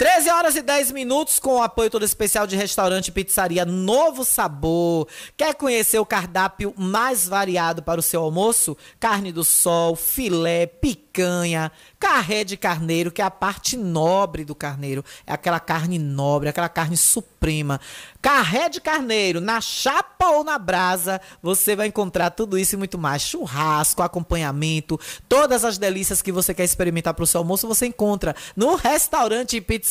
13 0.01 0.31
horas 0.31 0.55
e 0.55 0.63
10 0.63 0.93
minutos 0.93 1.37
com 1.37 1.57
o 1.57 1.61
apoio 1.61 1.87
todo 1.87 2.03
especial 2.03 2.47
de 2.47 2.55
restaurante 2.55 3.09
e 3.09 3.11
pizzaria 3.11 3.63
Novo 3.65 4.25
Sabor. 4.25 5.07
Quer 5.37 5.53
conhecer 5.53 5.99
o 5.99 6.05
cardápio 6.07 6.73
mais 6.75 7.27
variado 7.27 7.83
para 7.83 7.99
o 7.99 8.01
seu 8.03 8.23
almoço? 8.23 8.75
Carne 8.99 9.31
do 9.31 9.43
sol, 9.43 9.95
filé, 9.95 10.65
picanha, 10.65 11.71
carré 11.99 12.43
de 12.43 12.57
carneiro, 12.57 13.11
que 13.11 13.21
é 13.21 13.25
a 13.25 13.29
parte 13.29 13.77
nobre 13.77 14.43
do 14.43 14.55
carneiro. 14.55 15.05
É 15.27 15.33
aquela 15.33 15.59
carne 15.59 15.99
nobre, 15.99 16.49
aquela 16.49 16.67
carne 16.67 16.97
suprema. 16.97 17.79
Carré 18.19 18.69
de 18.69 18.81
carneiro, 18.81 19.39
na 19.39 19.61
chapa 19.61 20.29
ou 20.29 20.43
na 20.43 20.57
brasa, 20.57 21.21
você 21.43 21.75
vai 21.75 21.85
encontrar 21.87 22.31
tudo 22.31 22.57
isso 22.57 22.73
e 22.73 22.77
muito 22.77 22.97
mais. 22.97 23.21
Churrasco, 23.21 24.01
acompanhamento, 24.01 24.99
todas 25.29 25.63
as 25.63 25.77
delícias 25.77 26.23
que 26.23 26.31
você 26.31 26.55
quer 26.55 26.63
experimentar 26.63 27.13
para 27.13 27.23
o 27.23 27.27
seu 27.27 27.37
almoço, 27.37 27.67
você 27.67 27.85
encontra 27.85 28.35
no 28.55 28.73
restaurante 28.73 29.57
e 29.57 29.61
pizzaria 29.61 29.90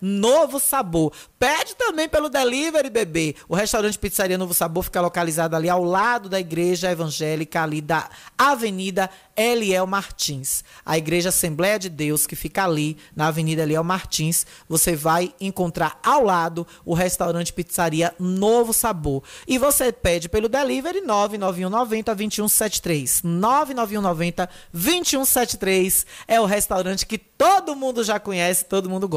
Novo 0.00 0.58
Sabor. 0.58 1.12
Pede 1.38 1.74
também 1.76 2.08
pelo 2.08 2.28
delivery, 2.28 2.88
bebê. 2.88 3.34
O 3.48 3.54
restaurante 3.54 3.98
Pizzaria 3.98 4.38
Novo 4.38 4.54
Sabor 4.54 4.82
fica 4.82 5.00
localizado 5.00 5.54
ali 5.54 5.68
ao 5.68 5.84
lado 5.84 6.28
da 6.28 6.40
igreja 6.40 6.90
evangélica, 6.90 7.62
ali 7.62 7.80
da 7.80 8.08
Avenida 8.38 9.10
Eliel 9.36 9.86
Martins. 9.86 10.64
A 10.84 10.96
Igreja 10.96 11.28
Assembleia 11.28 11.78
de 11.78 11.90
Deus, 11.90 12.26
que 12.26 12.34
fica 12.34 12.64
ali 12.64 12.96
na 13.14 13.28
Avenida 13.28 13.62
Eliel 13.62 13.84
Martins, 13.84 14.46
você 14.68 14.96
vai 14.96 15.34
encontrar 15.40 16.00
ao 16.02 16.24
lado 16.24 16.66
o 16.84 16.94
restaurante 16.94 17.52
Pizzaria 17.52 18.14
Novo 18.18 18.72
Sabor. 18.72 19.22
E 19.46 19.58
você 19.58 19.92
pede 19.92 20.28
pelo 20.28 20.48
delivery 20.48 21.02
99190 21.02 22.14
2173. 22.14 23.22
99190 23.22 24.48
2173 24.72 26.06
é 26.26 26.40
o 26.40 26.46
restaurante 26.46 27.06
que 27.06 27.18
todo 27.18 27.76
mundo 27.76 28.02
já 28.02 28.18
conhece, 28.18 28.64
todo 28.64 28.88
mundo 28.88 29.06
gosta. 29.06 29.15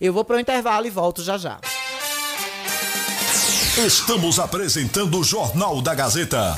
Eu 0.00 0.12
vou 0.12 0.24
para 0.24 0.36
o 0.36 0.40
intervalo 0.40 0.86
e 0.86 0.90
volto 0.90 1.22
já 1.22 1.38
já. 1.38 1.58
Estamos 3.78 4.38
apresentando 4.38 5.20
o 5.20 5.24
Jornal 5.24 5.82
da 5.82 5.94
Gazeta. 5.94 6.56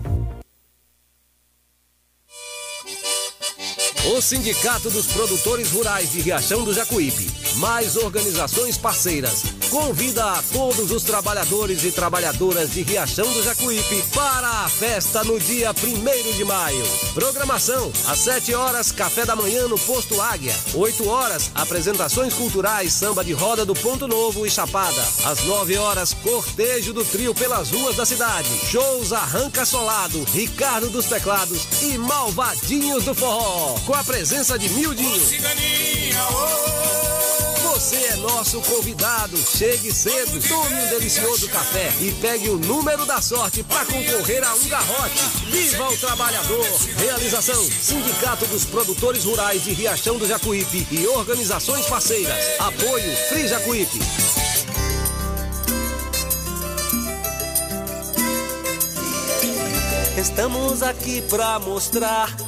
O 4.11 4.23
Sindicato 4.23 4.89
dos 4.89 5.07
Produtores 5.09 5.71
Rurais 5.71 6.11
de 6.11 6.23
Riachão 6.23 6.65
do 6.65 6.73
Jacuípe, 6.73 7.31
mais 7.57 7.95
organizações 7.95 8.79
parceiras, 8.79 9.43
convida 9.69 10.25
a 10.25 10.43
todos 10.51 10.91
os 10.91 11.03
trabalhadores 11.03 11.85
e 11.85 11.93
trabalhadoras 11.93 12.71
de 12.73 12.83
Riachão 12.83 13.31
do 13.31 13.43
Jacuípe 13.43 14.03
para 14.15 14.65
a 14.65 14.69
festa 14.69 15.23
no 15.25 15.39
dia 15.39 15.73
1 15.73 16.33
de 16.37 16.45
maio. 16.45 16.83
Programação: 17.13 17.93
às 18.07 18.21
7 18.21 18.55
horas, 18.55 18.91
café 18.91 19.27
da 19.27 19.37
manhã 19.37 19.69
no 19.69 19.79
Posto 19.79 20.19
Águia. 20.23 20.57
8 20.73 21.07
horas, 21.07 21.51
apresentações 21.55 22.33
culturais, 22.33 22.95
samba 22.95 23.23
de 23.23 23.35
roda 23.35 23.67
do 23.67 23.75
Ponto 23.75 24.09
Novo 24.09 24.47
e 24.47 24.51
Chapada. 24.51 25.03
Às 25.27 25.45
9 25.45 25.77
horas, 25.77 26.15
cortejo 26.15 26.95
do 26.95 27.05
trio 27.05 27.35
pelas 27.35 27.69
ruas 27.69 27.97
da 27.97 28.07
cidade. 28.07 28.49
Shows 28.71 29.13
Arranca 29.13 29.67
Solado, 29.67 30.25
Ricardo 30.33 30.89
dos 30.89 31.05
Teclados 31.05 31.67
e 31.83 31.99
Malvadinhos 31.99 33.05
do 33.05 33.15
Forró. 33.15 33.77
A 33.99 34.05
presença 34.05 34.57
de 34.57 34.69
Mildinho. 34.69 35.21
Você 37.65 37.97
é 37.97 38.17
nosso 38.19 38.61
convidado. 38.61 39.37
Chegue 39.37 39.93
cedo, 39.93 40.41
tome 40.49 40.73
um 40.77 40.89
delicioso 40.91 41.49
café 41.49 41.93
e 42.01 42.13
pegue 42.21 42.49
o 42.49 42.59
número 42.59 43.05
da 43.07 43.21
sorte 43.21 43.65
para 43.65 43.85
concorrer 43.87 44.45
a 44.47 44.55
um 44.55 44.69
garrote. 44.69 45.19
Viva 45.51 45.89
o 45.89 45.97
trabalhador! 45.97 46.65
Realização: 46.97 47.61
Sindicato 47.61 48.47
dos 48.47 48.65
Produtores 48.65 49.25
Rurais 49.25 49.65
de 49.65 49.73
Riachão 49.73 50.17
do 50.17 50.29
Jacuípe 50.29 50.87
e 50.93 51.05
organizações 51.09 51.85
parceiras. 51.87 52.61
Apoio 52.61 53.17
Free 53.29 53.49
Jacuípe. 53.49 53.99
Estamos 60.17 60.85
aqui 60.85 61.21
para 61.23 61.59
mostrar 61.59 62.48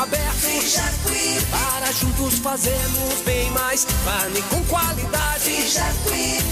aberto. 0.00 0.32
Para 1.50 1.92
juntos 1.92 2.38
fazermos 2.38 3.20
bem 3.24 3.50
mais 3.50 3.86
carne 4.04 4.42
com 4.42 4.62
qualidade. 4.64 5.52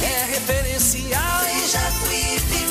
É 0.02 0.24
referencial. 0.32 1.40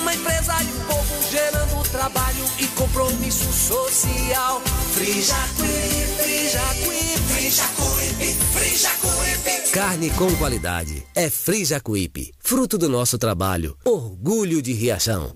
Uma 0.01 0.13
empresa 0.13 0.53
e 0.63 0.73
um 0.73 0.86
povo 0.86 1.32
gerando 1.32 1.89
trabalho 1.91 2.45
e 2.60 2.67
compromisso 2.67 3.51
social. 3.51 4.62
Frijacuípe, 4.93 6.08
Frijacuípe, 6.17 7.19
Frijacuípe, 7.34 8.38
Frijacuípe. 8.53 9.71
Carne 9.71 10.10
com 10.12 10.36
qualidade. 10.36 11.05
É 11.13 11.29
Frijacuípe. 11.29 12.32
Fruto 12.39 12.77
do 12.77 12.89
nosso 12.89 13.17
trabalho. 13.17 13.77
Orgulho 13.86 14.62
de 14.62 14.73
Riachão. 14.73 15.36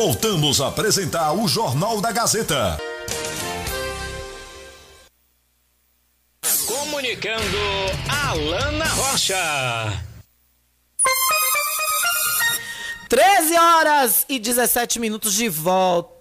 Voltamos 0.00 0.60
a 0.60 0.68
apresentar 0.68 1.32
o 1.32 1.48
Jornal 1.48 2.00
da 2.00 2.12
Gazeta. 2.12 2.78
Comunicando 6.68 7.58
Alana 8.08 8.84
Rocha. 8.84 10.04
13 13.08 13.58
horas 13.58 14.24
e 14.28 14.38
17 14.38 15.00
minutos 15.00 15.34
de 15.34 15.48
volta. 15.48 16.17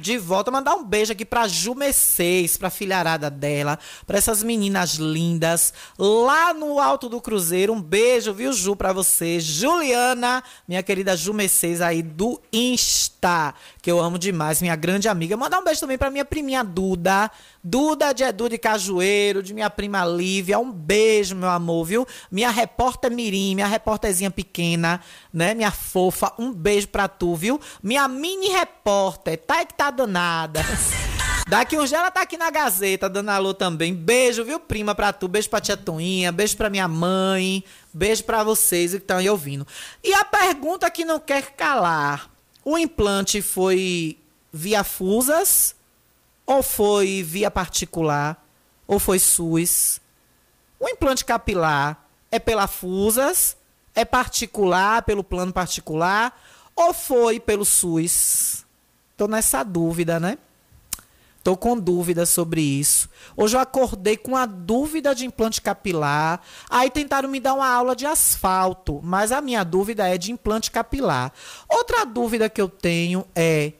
De 0.00 0.18
volta, 0.18 0.50
mandar 0.50 0.74
um 0.74 0.84
beijo 0.84 1.12
aqui 1.12 1.24
pra 1.24 1.46
Ju 1.46 1.72
Mercedes, 1.72 2.56
pra 2.56 2.68
filharada 2.68 3.30
dela, 3.30 3.78
pra 4.04 4.18
essas 4.18 4.42
meninas 4.42 4.94
lindas 4.94 5.72
lá 5.96 6.52
no 6.52 6.80
Alto 6.80 7.08
do 7.08 7.20
Cruzeiro. 7.20 7.72
Um 7.72 7.80
beijo, 7.80 8.34
viu, 8.34 8.52
Ju, 8.52 8.74
pra 8.74 8.92
você. 8.92 9.38
Juliana, 9.38 10.42
minha 10.66 10.82
querida 10.82 11.16
Ju 11.16 11.32
Mercedes 11.32 11.80
aí 11.80 12.02
do 12.02 12.40
Insta, 12.52 13.54
que 13.80 13.88
eu 13.88 14.00
amo 14.00 14.18
demais, 14.18 14.60
minha 14.60 14.74
grande 14.74 15.08
amiga. 15.08 15.36
Mandar 15.36 15.60
um 15.60 15.64
beijo 15.64 15.80
também 15.80 15.96
pra 15.96 16.10
minha 16.10 16.24
priminha 16.24 16.64
Duda, 16.64 17.30
Duda 17.68 18.12
de 18.12 18.22
Edu 18.22 18.48
de 18.48 18.58
Cajueiro, 18.58 19.42
de 19.42 19.52
minha 19.52 19.68
prima 19.68 20.04
Lívia. 20.04 20.56
Um 20.56 20.70
beijo, 20.70 21.34
meu 21.34 21.48
amor, 21.48 21.84
viu? 21.84 22.06
Minha 22.30 22.48
repórter 22.48 23.10
Mirim, 23.10 23.56
minha 23.56 23.66
repórterzinha 23.66 24.30
pequena, 24.30 25.00
né? 25.32 25.52
Minha 25.52 25.72
fofa. 25.72 26.32
Um 26.38 26.52
beijo 26.52 26.86
pra 26.86 27.08
tu, 27.08 27.34
viu? 27.34 27.60
Minha 27.82 28.06
mini 28.06 28.50
repórter, 28.50 29.38
tá 29.38 29.56
aí 29.56 29.66
que 29.66 29.74
tá 29.74 29.90
danada. 29.90 30.60
Daqui 31.50 31.76
uns 31.76 31.88
dias 31.88 32.00
ela 32.00 32.08
tá 32.12 32.20
aqui 32.20 32.36
na 32.36 32.52
Gazeta, 32.52 33.08
dando 33.08 33.30
alô 33.30 33.52
também. 33.52 33.92
Beijo, 33.92 34.44
viu, 34.44 34.60
prima, 34.60 34.94
pra 34.94 35.12
tu. 35.12 35.26
Beijo 35.26 35.50
pra 35.50 35.60
tia 35.60 35.76
Toinha, 35.76 36.30
beijo 36.30 36.56
pra 36.56 36.70
minha 36.70 36.86
mãe. 36.86 37.64
Beijo 37.92 38.22
pra 38.22 38.44
vocês 38.44 38.92
que 38.92 38.98
estão 38.98 39.18
aí 39.18 39.28
ouvindo. 39.28 39.66
E 40.04 40.14
a 40.14 40.24
pergunta 40.24 40.88
que 40.88 41.04
não 41.04 41.18
quer 41.18 41.50
calar. 41.56 42.30
O 42.64 42.78
implante 42.78 43.42
foi 43.42 44.18
via 44.52 44.84
Fusas 44.84 45.74
ou 46.46 46.62
foi 46.62 47.22
via 47.22 47.50
particular, 47.50 48.42
ou 48.86 48.98
foi 48.98 49.18
SUS. 49.18 50.00
O 50.78 50.88
implante 50.88 51.24
capilar 51.24 52.06
é 52.30 52.38
pela 52.38 52.66
Fusas, 52.66 53.56
é 53.94 54.04
particular, 54.04 55.02
pelo 55.02 55.24
plano 55.24 55.52
particular, 55.52 56.38
ou 56.74 56.94
foi 56.94 57.40
pelo 57.40 57.64
SUS? 57.64 58.64
Tô 59.16 59.26
nessa 59.26 59.62
dúvida, 59.62 60.20
né? 60.20 60.38
Tô 61.42 61.56
com 61.56 61.78
dúvida 61.78 62.26
sobre 62.26 62.60
isso. 62.60 63.08
Hoje 63.36 63.56
eu 63.56 63.60
acordei 63.60 64.16
com 64.16 64.36
a 64.36 64.46
dúvida 64.46 65.14
de 65.14 65.24
implante 65.24 65.62
capilar. 65.62 66.40
Aí 66.68 66.90
tentaram 66.90 67.28
me 67.28 67.38
dar 67.38 67.54
uma 67.54 67.68
aula 67.68 67.94
de 67.94 68.04
asfalto, 68.04 69.00
mas 69.02 69.30
a 69.30 69.40
minha 69.40 69.62
dúvida 69.62 70.08
é 70.08 70.18
de 70.18 70.32
implante 70.32 70.72
capilar. 70.72 71.32
Outra 71.68 72.04
dúvida 72.04 72.50
que 72.50 72.60
eu 72.60 72.68
tenho 72.68 73.24
é 73.32 73.74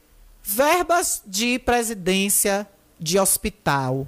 verbas 0.47 1.22
de 1.26 1.59
presidência 1.59 2.68
de 3.01 3.18
hospital 3.18 4.07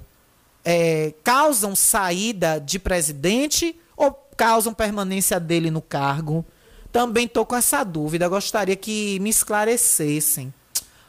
é, 0.63 1.13
causam 1.21 1.75
saída 1.75 2.59
de 2.59 2.79
presidente 2.79 3.77
ou 3.97 4.13
causam 4.37 4.73
permanência 4.73 5.37
dele 5.37 5.69
no 5.69 5.81
cargo? 5.81 6.45
Também 6.93 7.25
estou 7.25 7.45
com 7.45 7.57
essa 7.57 7.83
dúvida. 7.83 8.29
Gostaria 8.29 8.75
que 8.77 9.19
me 9.19 9.29
esclarecessem. 9.29 10.53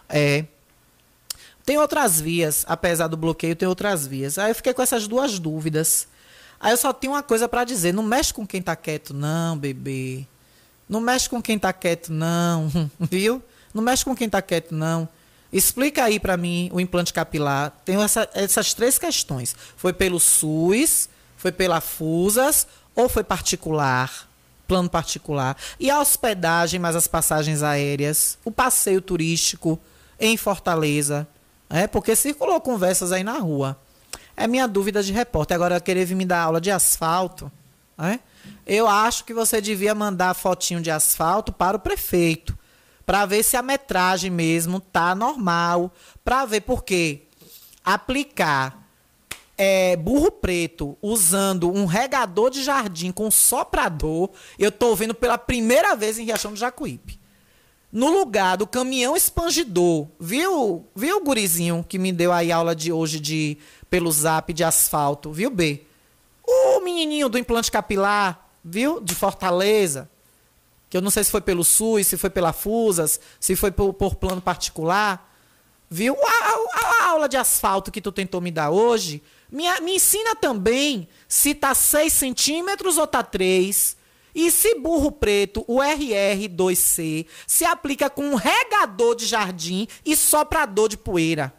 É. 0.08 0.44
Tem 1.64 1.78
outras 1.78 2.20
vias, 2.20 2.64
apesar 2.66 3.06
do 3.06 3.16
bloqueio, 3.16 3.54
tem 3.54 3.68
outras 3.68 4.08
vias. 4.08 4.36
Aí 4.36 4.50
eu 4.50 4.54
fiquei 4.54 4.74
com 4.74 4.82
essas 4.82 5.06
duas 5.06 5.38
dúvidas. 5.38 6.08
Aí 6.58 6.72
eu 6.72 6.76
só 6.76 6.92
tenho 6.92 7.12
uma 7.12 7.22
coisa 7.22 7.48
para 7.48 7.62
dizer: 7.62 7.94
não 7.94 8.02
mexe 8.02 8.34
com 8.34 8.44
quem 8.44 8.60
tá 8.60 8.74
quieto, 8.74 9.14
não, 9.14 9.56
bebê. 9.56 10.26
Não 10.88 11.00
mexe 11.00 11.30
com 11.30 11.40
quem 11.40 11.56
tá 11.56 11.72
quieto, 11.72 12.12
não, 12.12 12.68
viu? 12.98 13.40
Não 13.72 13.80
mexe 13.80 14.04
com 14.04 14.16
quem 14.16 14.28
tá 14.28 14.42
quieto, 14.42 14.74
não. 14.74 15.08
Explica 15.52 16.04
aí 16.04 16.20
para 16.20 16.36
mim 16.36 16.70
o 16.72 16.80
implante 16.80 17.12
capilar. 17.12 17.72
Tenho 17.84 18.00
essa, 18.00 18.28
essas 18.34 18.72
três 18.72 18.98
questões. 18.98 19.54
Foi 19.76 19.92
pelo 19.92 20.20
SUS, 20.20 21.08
foi 21.36 21.50
pela 21.50 21.80
FUSAS 21.80 22.66
ou 22.94 23.08
foi 23.08 23.24
particular? 23.24 24.28
Plano 24.68 24.88
particular. 24.88 25.56
E 25.78 25.90
a 25.90 25.98
hospedagem, 25.98 26.78
mais 26.78 26.94
as 26.94 27.08
passagens 27.08 27.62
aéreas, 27.62 28.38
o 28.44 28.52
passeio 28.52 29.00
turístico 29.00 29.78
em 30.18 30.36
Fortaleza. 30.36 31.26
É, 31.68 31.86
porque 31.86 32.14
circulou 32.14 32.60
conversas 32.60 33.10
aí 33.10 33.24
na 33.24 33.38
rua. 33.38 33.76
É 34.36 34.46
minha 34.46 34.68
dúvida 34.68 35.02
de 35.02 35.12
repórter. 35.12 35.56
Agora, 35.56 35.80
querer 35.80 36.04
vir 36.04 36.14
me 36.14 36.24
dar 36.24 36.42
aula 36.42 36.60
de 36.60 36.70
asfalto. 36.70 37.50
É? 37.98 38.20
Eu 38.64 38.86
acho 38.88 39.24
que 39.24 39.34
você 39.34 39.60
devia 39.60 39.94
mandar 39.94 40.34
fotinho 40.34 40.80
de 40.80 40.90
asfalto 40.90 41.52
para 41.52 41.76
o 41.76 41.80
prefeito 41.80 42.56
para 43.10 43.26
ver 43.26 43.42
se 43.42 43.56
a 43.56 43.62
metragem 43.62 44.30
mesmo 44.30 44.78
tá 44.78 45.16
normal, 45.16 45.92
para 46.22 46.44
ver 46.44 46.60
por 46.60 46.84
quê. 46.84 47.22
Aplicar 47.84 48.86
é, 49.58 49.96
burro 49.96 50.30
preto 50.30 50.96
usando 51.02 51.72
um 51.72 51.86
regador 51.86 52.50
de 52.50 52.62
jardim 52.62 53.10
com 53.10 53.28
soprador, 53.28 54.30
eu 54.56 54.70
tô 54.70 54.94
vendo 54.94 55.12
pela 55.12 55.36
primeira 55.36 55.96
vez 55.96 56.20
em 56.20 56.24
Riachão 56.24 56.52
do 56.52 56.56
Jacuípe. 56.56 57.18
No 57.90 58.10
lugar 58.10 58.56
do 58.56 58.64
caminhão 58.64 59.16
expangidor, 59.16 60.06
viu, 60.20 60.86
viu 60.94 61.24
gurizinho 61.24 61.84
que 61.88 61.98
me 61.98 62.12
deu 62.12 62.32
aí 62.32 62.52
aula 62.52 62.76
de 62.76 62.92
hoje 62.92 63.18
de 63.18 63.58
pelo 63.90 64.12
zap 64.12 64.52
de 64.52 64.62
asfalto, 64.62 65.32
viu, 65.32 65.50
B? 65.50 65.82
O 66.46 66.78
menininho 66.78 67.28
do 67.28 67.38
implante 67.38 67.72
capilar, 67.72 68.48
viu, 68.64 69.00
de 69.00 69.16
Fortaleza, 69.16 70.08
que 70.90 70.96
eu 70.96 71.00
não 71.00 71.10
sei 71.10 71.22
se 71.22 71.30
foi 71.30 71.40
pelo 71.40 71.64
SUS, 71.64 72.08
se 72.08 72.16
foi 72.18 72.28
pela 72.28 72.52
FUSAS, 72.52 73.20
se 73.38 73.54
foi 73.54 73.70
por, 73.70 73.94
por 73.94 74.16
plano 74.16 74.42
particular, 74.42 75.32
viu? 75.88 76.16
A, 76.20 76.28
a, 76.28 77.04
a, 77.04 77.10
aula 77.10 77.28
de 77.28 77.36
asfalto 77.36 77.92
que 77.92 78.00
tu 78.00 78.10
tentou 78.10 78.40
me 78.40 78.50
dar 78.50 78.70
hoje, 78.70 79.22
me, 79.48 79.64
me 79.82 79.94
ensina 79.94 80.34
também 80.34 81.08
se 81.28 81.54
tá 81.54 81.74
6 81.74 82.12
centímetros 82.12 82.98
ou 82.98 83.06
tá 83.06 83.22
3. 83.22 83.96
E 84.34 84.50
se 84.50 84.76
burro 84.76 85.12
preto, 85.12 85.64
o 85.68 85.78
RR2C, 85.78 87.26
se 87.46 87.64
aplica 87.64 88.10
com 88.10 88.22
um 88.22 88.34
regador 88.34 89.14
de 89.14 89.26
jardim 89.26 89.86
e 90.04 90.16
soprador 90.16 90.88
de 90.88 90.96
poeira. 90.96 91.52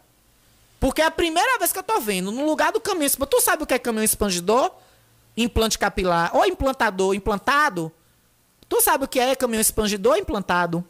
Porque 0.78 1.00
é 1.00 1.06
a 1.06 1.10
primeira 1.10 1.58
vez 1.58 1.72
que 1.72 1.78
eu 1.78 1.82
tô 1.82 2.00
vendo, 2.00 2.30
no 2.30 2.44
lugar 2.44 2.70
do 2.72 2.80
caminhão, 2.80 3.10
tu 3.30 3.40
sabe 3.40 3.62
o 3.62 3.66
que 3.66 3.74
é 3.74 3.78
caminhão 3.78 4.04
expandidor? 4.04 4.72
Implante 5.36 5.78
capilar, 5.78 6.34
ou 6.36 6.44
implantador, 6.44 7.14
implantado? 7.14 7.92
Tu 8.72 8.80
sabe 8.80 9.04
o 9.04 9.08
que 9.08 9.20
é 9.20 9.36
caminhão 9.36 9.60
expandidor 9.60 10.16
implantado? 10.16 10.82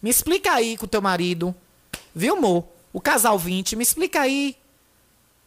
Me 0.00 0.08
explica 0.08 0.52
aí 0.54 0.74
com 0.78 0.86
o 0.86 0.88
teu 0.88 1.02
marido. 1.02 1.54
Viu, 2.14 2.34
amor? 2.34 2.64
O 2.94 2.98
casal 2.98 3.38
20, 3.38 3.76
me 3.76 3.82
explica 3.82 4.22
aí 4.22 4.56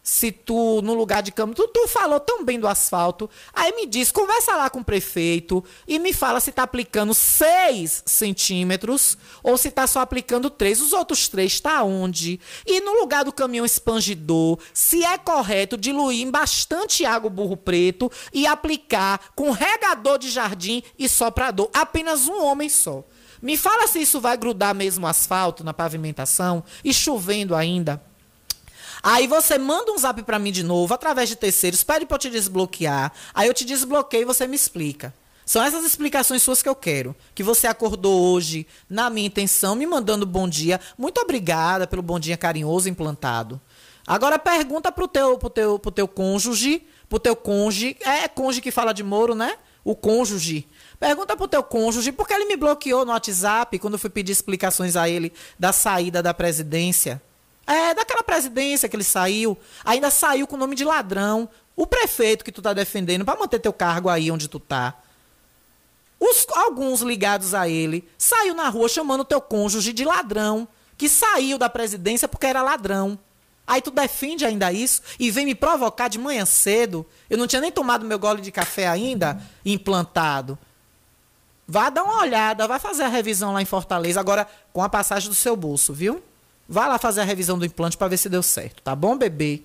se 0.03 0.33
tu, 0.33 0.81
no 0.81 0.93
lugar 0.93 1.23
de 1.23 1.31
câmbio, 1.31 1.55
tu, 1.55 1.65
tu, 1.69 1.87
falou 1.87 2.19
tão 2.19 2.43
bem 2.43 2.59
do 2.59 2.67
asfalto, 2.67 3.29
aí 3.53 3.73
me 3.73 3.85
diz, 3.85 4.11
conversa 4.11 4.53
lá 4.53 4.69
com 4.69 4.79
o 4.79 4.83
prefeito 4.83 5.63
e 5.87 5.97
me 5.97 6.11
fala 6.11 6.41
se 6.41 6.51
tá 6.51 6.63
aplicando 6.63 7.13
6 7.13 8.03
centímetros 8.05 9.17
ou 9.41 9.57
se 9.57 9.71
tá 9.71 9.87
só 9.87 10.01
aplicando 10.01 10.49
3. 10.49 10.81
Os 10.81 10.91
outros 10.91 11.29
3 11.29 11.61
tá 11.61 11.83
onde? 11.83 12.37
E 12.67 12.81
no 12.81 12.99
lugar 12.99 13.23
do 13.23 13.31
caminhão 13.31 13.65
expangidor, 13.65 14.59
se 14.73 15.05
é 15.05 15.17
correto 15.17 15.77
diluir 15.77 16.21
em 16.21 16.29
bastante 16.29 17.05
água 17.05 17.27
o 17.27 17.33
burro 17.33 17.55
preto 17.55 18.11
e 18.33 18.45
aplicar 18.45 19.31
com 19.33 19.51
regador 19.51 20.17
de 20.17 20.29
jardim 20.29 20.83
e 20.99 21.07
soprador. 21.07 21.69
Apenas 21.73 22.27
um 22.27 22.43
homem 22.43 22.67
só. 22.67 23.05
Me 23.41 23.55
fala 23.55 23.87
se 23.87 24.01
isso 24.01 24.19
vai 24.19 24.35
grudar 24.35 24.75
mesmo 24.75 25.07
asfalto 25.07 25.63
na 25.63 25.73
pavimentação 25.73 26.61
e 26.83 26.93
chovendo 26.93 27.55
ainda. 27.55 28.01
Aí 29.05 29.27
você 29.27 29.57
manda 29.57 29.91
um 29.91 29.97
zap 29.97 30.23
para 30.23 30.39
mim 30.39 30.49
de 30.49 30.63
novo, 30.63 30.93
através 30.93 31.27
de 31.27 31.35
terceiros, 31.35 31.83
pede 31.83 32.05
para 32.05 32.15
eu 32.15 32.19
te 32.19 32.29
desbloquear. 32.29 33.11
Aí 33.33 33.49
eu 33.49 33.53
te 33.53 33.65
desbloqueio 33.65 34.21
e 34.21 34.25
você 34.25 34.47
me 34.47 34.55
explica. 34.55 35.13
São 35.45 35.61
essas 35.61 35.83
explicações 35.83 36.41
suas 36.41 36.61
que 36.61 36.69
eu 36.69 36.75
quero. 36.75 37.13
Que 37.35 37.43
você 37.43 37.67
acordou 37.67 38.31
hoje 38.31 38.65
na 38.89 39.09
minha 39.09 39.27
intenção, 39.27 39.75
me 39.75 39.85
mandando 39.85 40.25
bom 40.25 40.47
dia. 40.47 40.79
Muito 40.97 41.19
obrigada 41.19 41.85
pelo 41.85 42.01
bom 42.01 42.17
dia 42.17 42.37
carinhoso 42.37 42.87
implantado. 42.87 43.59
Agora 44.07 44.39
pergunta 44.39 44.89
pro 44.89 45.05
teu, 45.05 45.37
pro 45.37 45.49
teu, 45.49 45.77
pro 45.77 45.91
teu 45.91 46.07
cônjuge, 46.07 46.87
pro 47.09 47.19
teu 47.19 47.35
cônjuge, 47.35 47.97
é 48.05 48.29
cônjuge 48.29 48.61
que 48.61 48.71
fala 48.71 48.93
de 48.93 49.03
Moro, 49.03 49.35
né? 49.35 49.57
O 49.83 49.97
cônjuge. 49.97 50.65
Pergunta 50.97 51.35
pro 51.35 51.47
teu 51.47 51.61
cônjuge 51.61 52.13
por 52.13 52.25
que 52.25 52.33
ele 52.33 52.45
me 52.45 52.55
bloqueou 52.55 53.03
no 53.03 53.11
WhatsApp 53.11 53.77
quando 53.79 53.95
eu 53.95 53.99
fui 53.99 54.09
pedir 54.09 54.31
explicações 54.31 54.95
a 54.95 55.09
ele 55.09 55.33
da 55.59 55.73
saída 55.73 56.23
da 56.23 56.33
presidência. 56.33 57.21
É, 57.65 57.93
daquela 57.93 58.23
presidência 58.23 58.89
que 58.89 58.95
ele 58.95 59.03
saiu, 59.03 59.57
ainda 59.85 60.09
saiu 60.09 60.45
com 60.45 60.55
o 60.55 60.59
nome 60.59 60.75
de 60.75 60.83
ladrão. 60.83 61.49
O 61.75 61.87
prefeito 61.87 62.43
que 62.43 62.51
tu 62.51 62.61
tá 62.61 62.73
defendendo 62.73 63.25
para 63.25 63.39
manter 63.39 63.59
teu 63.59 63.73
cargo 63.73 64.09
aí 64.09 64.29
onde 64.29 64.47
tu 64.47 64.59
tá. 64.59 64.95
Os, 66.19 66.45
alguns 66.55 67.01
ligados 67.01 67.53
a 67.53 67.67
ele 67.67 68.07
saiu 68.17 68.53
na 68.53 68.69
rua 68.69 68.87
chamando 68.87 69.25
teu 69.25 69.41
cônjuge 69.41 69.91
de 69.91 70.05
ladrão, 70.05 70.67
que 70.97 71.09
saiu 71.09 71.57
da 71.57 71.69
presidência 71.69 72.27
porque 72.27 72.45
era 72.45 72.61
ladrão. 72.61 73.17
Aí 73.65 73.81
tu 73.81 73.91
defende 73.91 74.45
ainda 74.45 74.71
isso 74.71 75.01
e 75.17 75.31
vem 75.31 75.45
me 75.45 75.55
provocar 75.55 76.09
de 76.09 76.19
manhã 76.19 76.45
cedo. 76.45 77.05
Eu 77.29 77.37
não 77.37 77.47
tinha 77.47 77.61
nem 77.61 77.71
tomado 77.71 78.05
meu 78.05 78.19
gole 78.19 78.41
de 78.41 78.51
café 78.51 78.87
ainda, 78.87 79.41
implantado. 79.65 80.57
Vá 81.67 81.89
dar 81.89 82.03
uma 82.03 82.19
olhada, 82.19 82.67
vai 82.67 82.77
fazer 82.77 83.03
a 83.03 83.07
revisão 83.07 83.53
lá 83.53 83.61
em 83.61 83.65
Fortaleza, 83.65 84.19
agora 84.19 84.47
com 84.73 84.83
a 84.83 84.89
passagem 84.89 85.29
do 85.29 85.35
seu 85.35 85.55
bolso, 85.55 85.93
viu? 85.93 86.21
Vá 86.73 86.87
lá 86.87 86.97
fazer 86.97 87.21
a 87.21 87.23
revisão 87.23 87.55
do 87.55 87.63
implante 87.63 87.95
para 87.95 88.07
ver 88.07 88.17
se 88.17 88.27
deu 88.27 88.41
certo, 88.41 88.81
tá 88.81 88.95
bom, 88.95 89.15
bebê? 89.15 89.61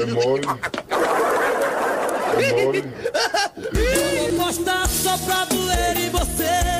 É 0.00 0.06
mole. 0.06 0.46
É 2.38 2.64
mole. 2.64 2.84
Eu 3.74 4.32
vou 4.32 4.46
postar 4.46 4.88
só 4.88 5.18
pra 5.18 5.44
doer 5.44 5.96
em 5.98 6.08
você. 6.08 6.79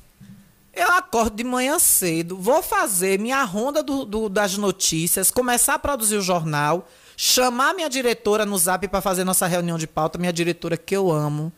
Eu 0.72 0.90
acordo 0.90 1.36
de 1.36 1.44
manhã 1.44 1.78
cedo, 1.78 2.36
vou 2.36 2.60
fazer 2.60 3.16
minha 3.20 3.44
ronda 3.44 3.80
do, 3.80 4.04
do- 4.04 4.28
das 4.28 4.56
notícias, 4.58 5.30
começar 5.30 5.74
a 5.74 5.78
produzir 5.78 6.16
o 6.16 6.20
jornal, 6.20 6.88
chamar 7.16 7.74
minha 7.74 7.88
diretora 7.88 8.44
no 8.44 8.58
zap 8.58 8.88
para 8.88 9.00
fazer 9.00 9.22
nossa 9.22 9.46
reunião 9.46 9.78
de 9.78 9.86
pauta, 9.86 10.18
minha 10.18 10.32
diretora 10.32 10.76
que 10.76 10.96
eu 10.96 11.12
amo. 11.12 11.52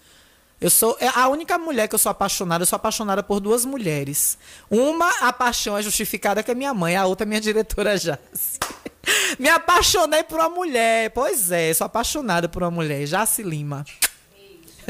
Eu 0.61 0.69
sou 0.69 0.97
é 1.01 1.09
a 1.09 1.29
única 1.29 1.57
mulher 1.59 1.89
que 1.89 1.95
eu 1.95 1.99
sou 1.99 2.11
apaixonada, 2.11 2.61
eu 2.63 2.67
sou 2.67 2.77
apaixonada 2.77 3.23
por 3.23 3.41
duas 3.41 3.65
mulheres. 3.65 4.37
Uma, 4.71 5.09
a 5.21 5.33
paixão 5.33 5.79
é 5.79 5.83
justificada 5.83 6.43
que 6.43 6.51
é 6.51 6.55
minha 6.55 6.75
mãe, 6.75 6.95
a 6.95 7.07
outra 7.07 7.25
é 7.25 7.29
minha 7.29 7.41
diretora 7.41 7.97
Jace. 7.97 8.59
Me 9.39 9.49
apaixonei 9.49 10.25
por 10.25 10.39
uma 10.41 10.51
mulher. 10.51 11.11
Pois 11.13 11.51
é, 11.51 11.73
sou 11.73 11.87
apaixonada 11.87 12.51
por 12.51 12.63
uma 12.63 12.71
mulher, 12.71 13.07
Jace 13.07 13.43
Lima. 13.43 13.83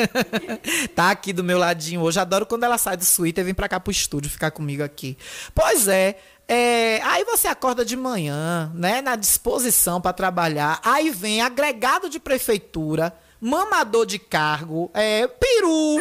tá 0.94 1.10
aqui 1.10 1.32
do 1.32 1.44
meu 1.44 1.58
ladinho 1.58 2.00
hoje. 2.00 2.18
Adoro 2.20 2.46
quando 2.46 2.64
ela 2.64 2.78
sai 2.78 2.96
do 2.96 3.04
suíte 3.04 3.40
e 3.40 3.44
vem 3.44 3.54
pra 3.54 3.68
cá 3.68 3.80
pro 3.80 3.90
estúdio 3.90 4.30
ficar 4.30 4.50
comigo 4.50 4.82
aqui. 4.82 5.16
Pois 5.54 5.88
é. 5.88 6.18
é, 6.48 7.00
aí 7.02 7.24
você 7.24 7.48
acorda 7.48 7.84
de 7.84 7.96
manhã, 7.96 8.70
né, 8.74 9.00
na 9.00 9.16
disposição 9.16 10.00
pra 10.00 10.12
trabalhar. 10.12 10.80
Aí 10.82 11.10
vem 11.10 11.40
agregado 11.40 12.08
de 12.08 12.20
prefeitura, 12.20 13.16
mamador 13.40 14.06
de 14.06 14.18
cargo, 14.18 14.90
é, 14.94 15.26
peru. 15.26 16.00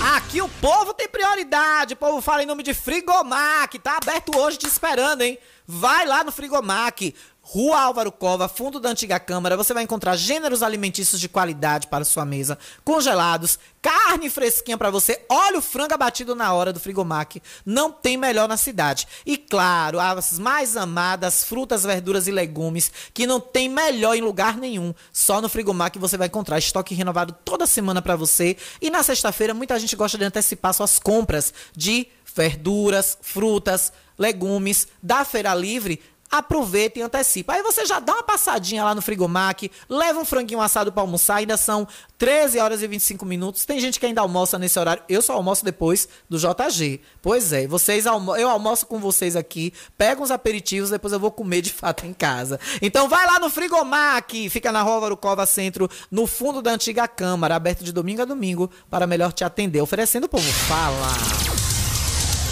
Aqui 0.04 0.42
o 0.42 0.48
povo 0.48 0.92
tem 0.92 1.08
prioridade. 1.08 1.94
O 1.94 1.96
povo 1.96 2.20
fala 2.20 2.42
em 2.42 2.46
nome 2.46 2.64
de 2.64 2.74
Frigomac. 2.74 3.78
Tá 3.78 3.98
aberto 3.98 4.36
hoje 4.36 4.58
te 4.58 4.66
esperando, 4.66 5.22
hein? 5.22 5.38
Vai 5.64 6.04
lá 6.04 6.24
no 6.24 6.32
Frigomac. 6.32 7.14
Rua 7.52 7.82
Álvaro 7.82 8.10
Cova, 8.10 8.48
fundo 8.48 8.80
da 8.80 8.88
antiga 8.88 9.20
Câmara, 9.20 9.58
você 9.58 9.74
vai 9.74 9.82
encontrar 9.82 10.16
gêneros 10.16 10.62
alimentícios 10.62 11.20
de 11.20 11.28
qualidade 11.28 11.86
para 11.86 12.02
sua 12.02 12.24
mesa, 12.24 12.58
congelados, 12.82 13.58
carne 13.82 14.30
fresquinha 14.30 14.78
para 14.78 14.90
você. 14.90 15.22
Olha 15.28 15.58
o 15.58 15.60
frango 15.60 15.92
abatido 15.92 16.34
na 16.34 16.54
hora 16.54 16.72
do 16.72 16.80
Frigomac. 16.80 17.42
Não 17.66 17.92
tem 17.92 18.16
melhor 18.16 18.48
na 18.48 18.56
cidade. 18.56 19.06
E 19.26 19.36
claro, 19.36 20.00
as 20.00 20.38
mais 20.38 20.78
amadas 20.78 21.44
frutas, 21.44 21.84
verduras 21.84 22.26
e 22.26 22.30
legumes, 22.30 22.90
que 23.12 23.26
não 23.26 23.38
tem 23.38 23.68
melhor 23.68 24.16
em 24.16 24.22
lugar 24.22 24.56
nenhum. 24.56 24.94
Só 25.12 25.42
no 25.42 25.48
Frigomac 25.50 25.98
você 25.98 26.16
vai 26.16 26.28
encontrar 26.28 26.58
estoque 26.58 26.94
renovado 26.94 27.36
toda 27.44 27.66
semana 27.66 28.00
para 28.00 28.16
você. 28.16 28.56
E 28.80 28.88
na 28.88 29.02
sexta-feira, 29.02 29.52
muita 29.52 29.78
gente 29.78 29.94
gosta 29.94 30.16
de 30.16 30.24
antecipar 30.24 30.72
suas 30.72 30.98
compras 30.98 31.52
de 31.76 32.08
verduras, 32.34 33.18
frutas, 33.20 33.92
legumes 34.18 34.88
da 35.02 35.22
Feira 35.22 35.54
Livre 35.54 36.00
aproveita 36.32 36.98
e 36.98 37.02
antecipa. 37.02 37.52
Aí 37.52 37.62
você 37.62 37.84
já 37.84 38.00
dá 38.00 38.14
uma 38.14 38.22
passadinha 38.22 38.82
lá 38.82 38.94
no 38.94 39.02
Frigomac, 39.02 39.70
leva 39.86 40.18
um 40.18 40.24
franguinho 40.24 40.62
assado 40.62 40.90
para 40.90 41.02
almoçar, 41.02 41.36
ainda 41.36 41.58
são 41.58 41.86
13 42.16 42.58
horas 42.58 42.82
e 42.82 42.88
25 42.88 43.26
minutos. 43.26 43.66
Tem 43.66 43.78
gente 43.78 44.00
que 44.00 44.06
ainda 44.06 44.22
almoça 44.22 44.58
nesse 44.58 44.78
horário. 44.78 45.02
Eu 45.08 45.20
só 45.20 45.34
almoço 45.34 45.62
depois 45.62 46.08
do 46.30 46.38
JG. 46.38 47.00
Pois 47.20 47.52
é, 47.52 47.66
vocês 47.66 48.06
almo 48.06 48.34
eu 48.34 48.48
almoço 48.48 48.86
com 48.86 48.98
vocês 48.98 49.36
aqui, 49.36 49.74
pego 49.98 50.22
uns 50.22 50.30
aperitivos, 50.30 50.88
depois 50.88 51.12
eu 51.12 51.20
vou 51.20 51.30
comer 51.30 51.60
de 51.60 51.70
fato 51.74 52.06
em 52.06 52.14
casa. 52.14 52.58
Então 52.80 53.08
vai 53.08 53.26
lá 53.26 53.38
no 53.38 53.50
Frigomac, 53.50 54.48
fica 54.48 54.72
na 54.72 54.80
Rua 54.80 55.00
Varucova 55.00 55.44
Centro, 55.44 55.88
no 56.10 56.26
fundo 56.26 56.62
da 56.62 56.72
antiga 56.72 57.06
Câmara, 57.06 57.56
aberto 57.56 57.84
de 57.84 57.92
domingo 57.92 58.22
a 58.22 58.24
domingo 58.24 58.70
para 58.88 59.06
melhor 59.06 59.32
te 59.32 59.44
atender, 59.44 59.82
oferecendo 59.82 60.24
o 60.24 60.28
povo 60.28 60.50
fala. 60.66 61.08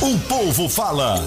O 0.03 0.18
povo 0.28 0.68
fala. 0.68 1.24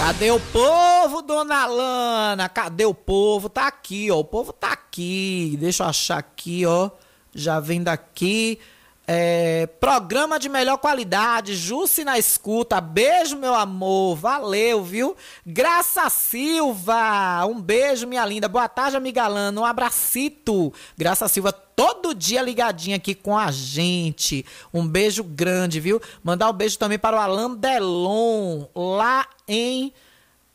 Cadê 0.00 0.30
o 0.30 0.40
povo, 0.40 1.20
dona 1.20 1.66
Lana? 1.66 2.48
Cadê 2.48 2.86
o 2.86 2.94
povo? 2.94 3.50
Tá 3.50 3.66
aqui, 3.66 4.10
ó. 4.10 4.20
O 4.20 4.24
povo 4.24 4.50
tá 4.50 4.72
aqui. 4.72 5.58
Deixa 5.60 5.82
eu 5.82 5.88
achar 5.88 6.16
aqui, 6.16 6.64
ó. 6.64 6.90
Já 7.34 7.60
vem 7.60 7.82
daqui. 7.82 8.58
É, 9.06 9.66
programa 9.78 10.38
de 10.38 10.48
melhor 10.48 10.78
qualidade, 10.78 11.54
Jusce 11.54 12.02
na 12.02 12.18
escuta. 12.18 12.80
Beijo, 12.80 13.36
meu 13.36 13.54
amor. 13.54 14.16
Valeu, 14.16 14.82
viu? 14.82 15.14
Graça 15.44 16.08
Silva. 16.08 17.44
Um 17.44 17.60
beijo, 17.60 18.06
minha 18.06 18.24
linda. 18.24 18.48
Boa 18.48 18.68
tarde, 18.68 18.96
amiga 18.96 19.28
Lana. 19.28 19.60
Um 19.60 19.66
abracito. 19.66 20.72
Graça 20.96 21.28
Silva 21.28 21.52
todo 21.80 22.14
dia 22.14 22.42
ligadinha 22.42 22.96
aqui 22.96 23.14
com 23.14 23.34
a 23.34 23.50
gente. 23.50 24.44
Um 24.72 24.86
beijo 24.86 25.24
grande, 25.24 25.80
viu? 25.80 25.98
Mandar 26.22 26.50
um 26.50 26.52
beijo 26.52 26.78
também 26.78 26.98
para 26.98 27.16
o 27.16 27.18
Alain 27.18 27.56
Delon, 27.56 28.66
lá 28.74 29.26
em 29.48 29.90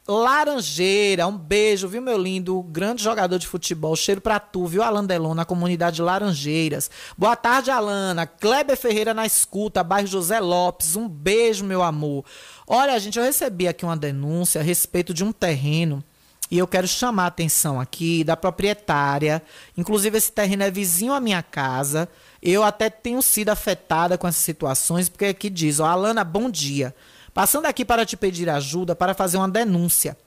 Laranjeira. 0.07 1.25
Um 1.25 1.35
beijo, 1.35 1.87
viu, 1.87 1.99
meu 1.99 2.15
lindo? 2.15 2.61
Grande 2.69 3.01
jogador 3.01 3.39
de 3.39 3.47
futebol. 3.47 3.95
Cheiro 3.95 4.21
pra 4.21 4.39
tu, 4.39 4.67
viu, 4.67 4.83
Alan 4.83 5.03
Delon, 5.03 5.33
na 5.33 5.45
comunidade 5.45 5.99
Laranjeiras. 5.99 6.91
Boa 7.17 7.35
tarde, 7.35 7.71
Alana. 7.71 8.27
Kleber 8.27 8.77
Ferreira 8.77 9.11
na 9.11 9.25
escuta, 9.25 9.83
bairro 9.83 10.07
José 10.07 10.39
Lopes. 10.39 10.95
Um 10.95 11.09
beijo, 11.09 11.65
meu 11.65 11.81
amor. 11.81 12.23
Olha, 12.67 12.99
gente, 12.99 13.17
eu 13.17 13.25
recebi 13.25 13.67
aqui 13.67 13.83
uma 13.83 13.97
denúncia 13.97 14.61
a 14.61 14.63
respeito 14.63 15.11
de 15.11 15.23
um 15.23 15.31
terreno 15.31 16.03
e 16.49 16.57
eu 16.57 16.67
quero 16.67 16.87
chamar 16.87 17.23
a 17.23 17.27
atenção 17.27 17.79
aqui 17.79 18.23
da 18.23 18.37
proprietária. 18.37 19.41
Inclusive, 19.75 20.17
esse 20.17 20.31
terreno 20.31 20.63
é 20.63 20.71
vizinho 20.71 21.13
à 21.13 21.19
minha 21.19 21.41
casa. 21.41 22.07
Eu 22.41 22.63
até 22.63 22.89
tenho 22.89 23.21
sido 23.21 23.49
afetada 23.49 24.17
com 24.17 24.27
essas 24.27 24.43
situações, 24.43 25.09
porque 25.09 25.25
aqui 25.25 25.49
diz: 25.49 25.79
Ó, 25.79 25.85
Alana, 25.85 26.23
bom 26.23 26.49
dia. 26.49 26.95
Passando 27.33 27.65
aqui 27.65 27.83
para 27.83 28.05
te 28.05 28.15
pedir 28.15 28.49
ajuda 28.49 28.95
para 28.95 29.13
fazer 29.13 29.37
uma 29.37 29.49
denúncia. 29.49 30.17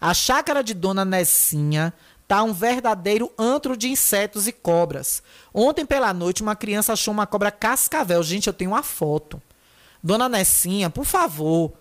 A 0.00 0.12
chácara 0.14 0.64
de 0.64 0.74
Dona 0.74 1.04
Nessinha 1.04 1.92
tá 2.26 2.42
um 2.42 2.52
verdadeiro 2.52 3.30
antro 3.38 3.76
de 3.76 3.88
insetos 3.88 4.48
e 4.48 4.52
cobras. 4.52 5.22
Ontem 5.54 5.86
pela 5.86 6.12
noite, 6.12 6.42
uma 6.42 6.56
criança 6.56 6.94
achou 6.94 7.14
uma 7.14 7.26
cobra 7.26 7.52
cascavel. 7.52 8.22
Gente, 8.22 8.48
eu 8.48 8.52
tenho 8.52 8.72
uma 8.72 8.82
foto. 8.82 9.40
Dona 10.02 10.28
Nessinha, 10.28 10.90
por 10.90 11.04
favor, 11.04 11.72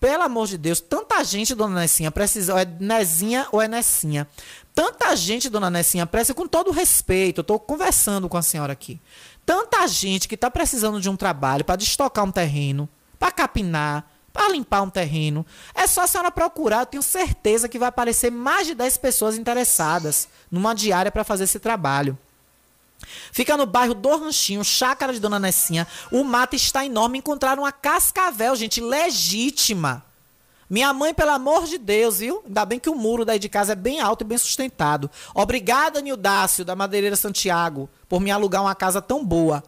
pelo 0.00 0.22
amor 0.22 0.46
de 0.46 0.56
Deus, 0.56 0.80
tanta 0.80 1.22
gente, 1.24 1.54
dona 1.54 1.80
Nessinha, 1.80 2.10
precisa. 2.10 2.60
É 2.60 2.64
Nezinha 2.64 3.48
ou 3.50 3.60
é 3.60 3.66
Nessinha? 3.66 4.28
Tanta 4.74 5.14
gente, 5.16 5.48
dona 5.48 5.70
Nessinha, 5.70 6.06
precisa, 6.06 6.34
com 6.34 6.46
todo 6.46 6.70
respeito, 6.70 7.38
eu 7.38 7.42
estou 7.42 7.58
conversando 7.58 8.28
com 8.28 8.36
a 8.36 8.42
senhora 8.42 8.72
aqui. 8.72 9.00
Tanta 9.44 9.86
gente 9.88 10.28
que 10.28 10.34
está 10.34 10.50
precisando 10.50 11.00
de 11.00 11.10
um 11.10 11.16
trabalho 11.16 11.64
para 11.64 11.76
destocar 11.76 12.24
um 12.24 12.30
terreno, 12.30 12.88
para 13.18 13.32
capinar, 13.32 14.08
para 14.32 14.52
limpar 14.52 14.82
um 14.82 14.90
terreno. 14.90 15.44
É 15.74 15.86
só 15.86 16.02
a 16.02 16.06
senhora 16.06 16.30
procurar, 16.30 16.80
eu 16.80 16.86
tenho 16.86 17.02
certeza 17.02 17.68
que 17.68 17.78
vai 17.78 17.88
aparecer 17.88 18.30
mais 18.30 18.68
de 18.68 18.74
10 18.74 18.98
pessoas 18.98 19.36
interessadas 19.36 20.28
numa 20.48 20.74
diária 20.74 21.10
para 21.10 21.24
fazer 21.24 21.44
esse 21.44 21.58
trabalho. 21.58 22.16
Fica 23.32 23.56
no 23.56 23.66
bairro 23.66 23.94
do 23.94 24.16
Ranchinho, 24.16 24.64
chácara 24.64 25.12
de 25.12 25.20
Dona 25.20 25.38
Nessinha. 25.38 25.86
O 26.10 26.24
mato 26.24 26.56
está 26.56 26.84
enorme. 26.84 27.18
Encontraram 27.18 27.62
uma 27.62 27.72
cascavel, 27.72 28.54
gente, 28.56 28.80
legítima. 28.80 30.04
Minha 30.68 30.92
mãe, 30.92 31.14
pelo 31.14 31.30
amor 31.30 31.64
de 31.64 31.78
Deus, 31.78 32.18
viu? 32.18 32.42
Ainda 32.46 32.64
bem 32.64 32.78
que 32.78 32.90
o 32.90 32.94
muro 32.94 33.24
daí 33.24 33.38
de 33.38 33.48
casa 33.48 33.72
é 33.72 33.76
bem 33.76 34.00
alto 34.00 34.22
e 34.22 34.26
bem 34.26 34.36
sustentado. 34.36 35.10
Obrigada, 35.34 36.02
Nildácio, 36.02 36.64
da 36.64 36.76
Madeireira 36.76 37.16
Santiago, 37.16 37.88
por 38.06 38.20
me 38.20 38.30
alugar 38.30 38.62
uma 38.62 38.74
casa 38.74 39.00
tão 39.00 39.24
boa. 39.24 39.62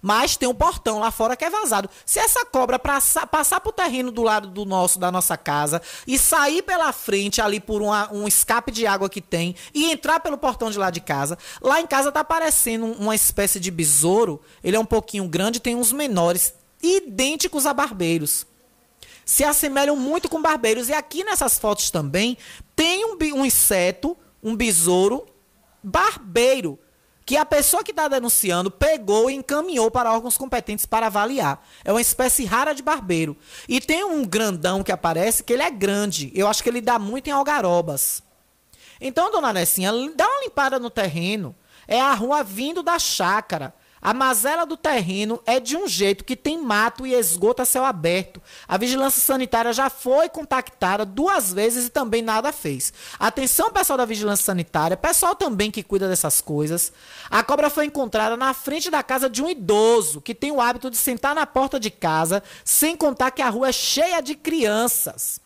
Mas 0.00 0.36
tem 0.36 0.48
um 0.48 0.54
portão 0.54 0.98
lá 0.98 1.10
fora 1.10 1.36
que 1.36 1.44
é 1.44 1.50
vazado. 1.50 1.90
Se 2.06 2.18
essa 2.18 2.44
cobra 2.44 2.78
passar, 2.78 3.26
passar 3.26 3.60
pro 3.60 3.72
terreno 3.72 4.10
do 4.10 4.22
lado 4.22 4.48
do 4.48 4.64
nosso, 4.64 4.98
da 4.98 5.10
nossa 5.10 5.36
casa, 5.36 5.82
e 6.06 6.18
sair 6.18 6.62
pela 6.62 6.92
frente 6.92 7.40
ali 7.40 7.60
por 7.60 7.82
uma, 7.82 8.12
um 8.12 8.28
escape 8.28 8.70
de 8.70 8.86
água 8.86 9.08
que 9.08 9.20
tem, 9.20 9.54
e 9.74 9.90
entrar 9.90 10.20
pelo 10.20 10.38
portão 10.38 10.70
de 10.70 10.78
lá 10.78 10.90
de 10.90 11.00
casa, 11.00 11.36
lá 11.60 11.80
em 11.80 11.86
casa 11.86 12.12
tá 12.12 12.20
aparecendo 12.20 12.86
uma 12.86 13.14
espécie 13.14 13.58
de 13.58 13.70
besouro. 13.70 14.40
Ele 14.62 14.76
é 14.76 14.80
um 14.80 14.84
pouquinho 14.84 15.26
grande, 15.26 15.60
tem 15.60 15.74
uns 15.74 15.92
menores, 15.92 16.54
idênticos 16.82 17.66
a 17.66 17.74
barbeiros. 17.74 18.46
Se 19.24 19.44
assemelham 19.44 19.96
muito 19.96 20.28
com 20.28 20.40
barbeiros. 20.40 20.88
E 20.88 20.94
aqui 20.94 21.22
nessas 21.22 21.58
fotos 21.58 21.90
também 21.90 22.38
tem 22.74 23.04
um, 23.04 23.18
um 23.34 23.44
inseto, 23.44 24.16
um 24.42 24.56
besouro 24.56 25.26
barbeiro 25.82 26.78
que 27.28 27.36
a 27.36 27.44
pessoa 27.44 27.84
que 27.84 27.90
está 27.90 28.08
denunciando 28.08 28.70
pegou 28.70 29.28
e 29.28 29.34
encaminhou 29.34 29.90
para 29.90 30.10
órgãos 30.10 30.38
competentes 30.38 30.86
para 30.86 31.08
avaliar. 31.08 31.62
É 31.84 31.92
uma 31.92 32.00
espécie 32.00 32.46
rara 32.46 32.72
de 32.72 32.82
barbeiro. 32.82 33.36
E 33.68 33.82
tem 33.82 34.02
um 34.02 34.24
grandão 34.24 34.82
que 34.82 34.90
aparece 34.90 35.44
que 35.44 35.52
ele 35.52 35.62
é 35.62 35.70
grande. 35.70 36.32
Eu 36.34 36.48
acho 36.48 36.62
que 36.62 36.70
ele 36.70 36.80
dá 36.80 36.98
muito 36.98 37.28
em 37.28 37.30
algarobas. 37.30 38.22
Então, 38.98 39.30
dona 39.30 39.52
Nessinha, 39.52 39.92
dá 40.16 40.26
uma 40.26 40.42
limpada 40.42 40.78
no 40.78 40.88
terreno. 40.88 41.54
É 41.86 42.00
a 42.00 42.14
rua 42.14 42.42
vindo 42.42 42.82
da 42.82 42.98
chácara. 42.98 43.74
A 44.00 44.14
mazela 44.14 44.64
do 44.64 44.76
terreno 44.76 45.40
é 45.44 45.58
de 45.58 45.76
um 45.76 45.86
jeito 45.86 46.24
que 46.24 46.36
tem 46.36 46.62
mato 46.62 47.06
e 47.06 47.14
esgoto 47.14 47.62
a 47.62 47.64
céu 47.64 47.84
aberto. 47.84 48.40
A 48.66 48.76
vigilância 48.76 49.20
sanitária 49.20 49.72
já 49.72 49.90
foi 49.90 50.28
contactada 50.28 51.04
duas 51.04 51.52
vezes 51.52 51.86
e 51.86 51.90
também 51.90 52.22
nada 52.22 52.52
fez. 52.52 52.92
Atenção, 53.18 53.72
pessoal 53.72 53.96
da 53.96 54.04
vigilância 54.04 54.44
sanitária, 54.44 54.96
pessoal 54.96 55.34
também 55.34 55.70
que 55.70 55.82
cuida 55.82 56.08
dessas 56.08 56.40
coisas. 56.40 56.92
A 57.28 57.42
cobra 57.42 57.70
foi 57.70 57.86
encontrada 57.86 58.36
na 58.36 58.54
frente 58.54 58.90
da 58.90 59.02
casa 59.02 59.28
de 59.28 59.42
um 59.42 59.48
idoso 59.48 60.20
que 60.20 60.34
tem 60.34 60.52
o 60.52 60.60
hábito 60.60 60.90
de 60.90 60.96
sentar 60.96 61.34
na 61.34 61.46
porta 61.46 61.80
de 61.80 61.90
casa, 61.90 62.42
sem 62.64 62.96
contar 62.96 63.30
que 63.30 63.42
a 63.42 63.48
rua 63.48 63.68
é 63.68 63.72
cheia 63.72 64.20
de 64.20 64.34
crianças. 64.34 65.40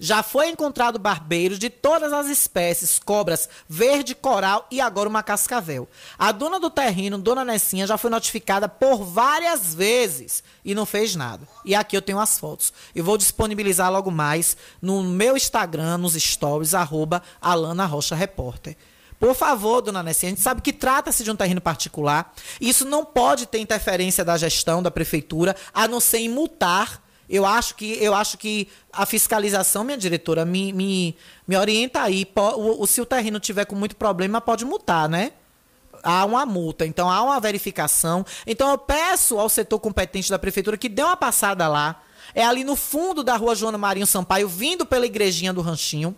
Já 0.00 0.22
foi 0.22 0.48
encontrado 0.48 0.98
barbeiros 0.98 1.58
de 1.58 1.68
todas 1.68 2.12
as 2.12 2.28
espécies, 2.28 3.00
cobras 3.00 3.48
verde, 3.68 4.14
coral 4.14 4.66
e 4.70 4.80
agora 4.80 5.08
uma 5.08 5.24
cascavel. 5.24 5.88
A 6.16 6.30
dona 6.30 6.60
do 6.60 6.70
terreno, 6.70 7.18
dona 7.18 7.44
Nessinha, 7.44 7.86
já 7.86 7.98
foi 7.98 8.08
notificada 8.08 8.68
por 8.68 9.04
várias 9.04 9.74
vezes 9.74 10.44
e 10.64 10.72
não 10.72 10.86
fez 10.86 11.16
nada. 11.16 11.48
E 11.64 11.74
aqui 11.74 11.96
eu 11.96 12.02
tenho 12.02 12.20
as 12.20 12.38
fotos. 12.38 12.72
E 12.94 13.02
vou 13.02 13.18
disponibilizar 13.18 13.90
logo 13.90 14.10
mais 14.10 14.56
no 14.80 15.02
meu 15.02 15.36
Instagram, 15.36 15.98
nos 15.98 16.14
stories, 16.14 16.74
arroba 16.74 17.20
Alana 17.40 17.84
Rocha 17.84 18.14
Repórter. 18.14 18.76
Por 19.18 19.34
favor, 19.34 19.80
dona 19.80 20.00
Nessinha, 20.00 20.30
a 20.30 20.34
gente 20.34 20.42
sabe 20.42 20.62
que 20.62 20.72
trata-se 20.72 21.24
de 21.24 21.30
um 21.30 21.34
terreno 21.34 21.60
particular. 21.60 22.32
Isso 22.60 22.84
não 22.84 23.04
pode 23.04 23.46
ter 23.46 23.58
interferência 23.58 24.24
da 24.24 24.36
gestão, 24.36 24.80
da 24.80 24.92
prefeitura, 24.92 25.56
a 25.74 25.88
não 25.88 25.98
ser 25.98 26.18
em 26.18 26.28
multar 26.28 27.02
eu 27.28 27.44
acho 27.44 27.74
que, 27.74 27.92
eu 28.02 28.14
acho 28.14 28.38
que 28.38 28.68
a 28.92 29.04
fiscalização, 29.04 29.84
minha 29.84 29.98
diretora, 29.98 30.44
me, 30.44 30.72
me, 30.72 31.16
me 31.46 31.56
orienta 31.56 32.02
aí. 32.02 32.26
O, 32.34 32.82
o, 32.82 32.86
se 32.86 33.00
o 33.00 33.06
terreno 33.06 33.38
tiver 33.38 33.66
com 33.66 33.76
muito 33.76 33.96
problema, 33.96 34.40
pode 34.40 34.64
multar, 34.64 35.08
né? 35.08 35.32
Há 36.02 36.24
uma 36.24 36.46
multa, 36.46 36.86
então 36.86 37.10
há 37.10 37.22
uma 37.22 37.38
verificação. 37.40 38.24
Então 38.46 38.70
eu 38.70 38.78
peço 38.78 39.38
ao 39.38 39.48
setor 39.48 39.78
competente 39.78 40.30
da 40.30 40.38
prefeitura 40.38 40.78
que 40.78 40.88
dê 40.88 41.02
uma 41.02 41.16
passada 41.16 41.68
lá. 41.68 42.02
É 42.34 42.44
ali 42.44 42.64
no 42.64 42.76
fundo 42.76 43.22
da 43.22 43.36
rua 43.36 43.54
Joana 43.54 43.78
Marinho 43.78 44.06
Sampaio, 44.06 44.48
vindo 44.48 44.86
pela 44.86 45.06
igrejinha 45.06 45.52
do 45.52 45.60
Ranchinho. 45.60 46.16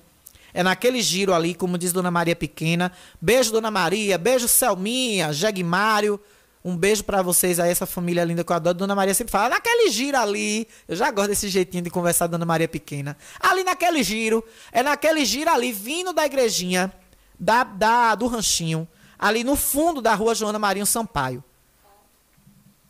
É 0.53 0.63
naquele 0.63 1.01
giro 1.01 1.33
ali, 1.33 1.55
como 1.55 1.79
diz 1.79 1.93
Dona 1.93 2.11
Maria 2.11 2.35
Pequena. 2.35 2.93
Beijo, 3.21 3.53
Dona 3.53 3.71
Maria. 3.71 4.19
Beijo, 4.19 4.49
Selminha, 4.49 5.31
Mário. 5.65 6.21
Um 6.63 6.77
beijo 6.77 7.03
para 7.05 7.23
vocês 7.23 7.59
aí, 7.59 7.71
essa 7.71 7.87
família 7.87 8.23
linda 8.23 8.45
que 8.45 8.53
eu 8.53 8.57
adoro. 8.57 8.77
Dona 8.77 8.95
Maria 8.95 9.15
sempre 9.15 9.33
fala, 9.33 9.49
naquele 9.49 9.91
giro 9.91 10.19
ali. 10.19 10.69
Eu 10.87 10.95
já 10.95 11.11
gosto 11.11 11.31
desse 11.31 11.49
jeitinho 11.49 11.83
de 11.83 11.91
conversar, 11.91 12.27
Dona 12.27 12.45
Maria 12.45 12.69
Pequena. 12.69 13.17
Ali 13.41 13.65
naquele 13.65 14.03
giro, 14.03 14.45
é 14.71 14.83
naquele 14.83 15.25
giro 15.25 15.51
ali, 15.51 15.73
vindo 15.73 16.13
da 16.13 16.27
igrejinha, 16.27 16.93
da, 17.39 17.65
da, 17.65 18.15
do 18.15 18.27
ranchinho, 18.27 18.87
ali 19.19 19.43
no 19.43 19.57
fundo 19.57 20.03
da 20.03 20.15
rua 20.15 20.35
Joana 20.35 20.59
Marinho 20.59 20.85
Sampaio. 20.85 21.43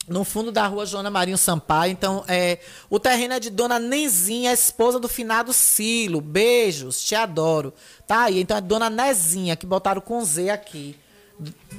No 0.08 0.24
fundo 0.24 0.50
da 0.50 0.66
rua 0.66 0.84
Joana 0.84 1.08
Marinho 1.08 1.38
Sampaio. 1.38 1.92
Então, 1.92 2.24
é, 2.26 2.58
o 2.88 2.98
terreno 2.98 3.34
é 3.34 3.38
de 3.38 3.50
Dona 3.50 3.78
Nezinha, 3.78 4.52
esposa 4.52 4.98
do 4.98 5.06
finado 5.06 5.52
Silo. 5.52 6.20
Beijos, 6.20 7.04
te 7.04 7.14
adoro. 7.14 7.72
Tá 8.04 8.22
aí, 8.22 8.40
então 8.40 8.56
é 8.56 8.60
Dona 8.60 8.90
Nezinha, 8.90 9.54
que 9.54 9.64
botaram 9.64 10.00
com 10.00 10.24
Z 10.24 10.50
aqui. 10.50 10.98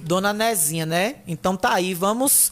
Dona 0.03 0.33
Nezinha, 0.33 0.85
né? 0.85 1.17
Então 1.27 1.55
tá 1.55 1.73
aí, 1.73 1.93
vamos 1.93 2.51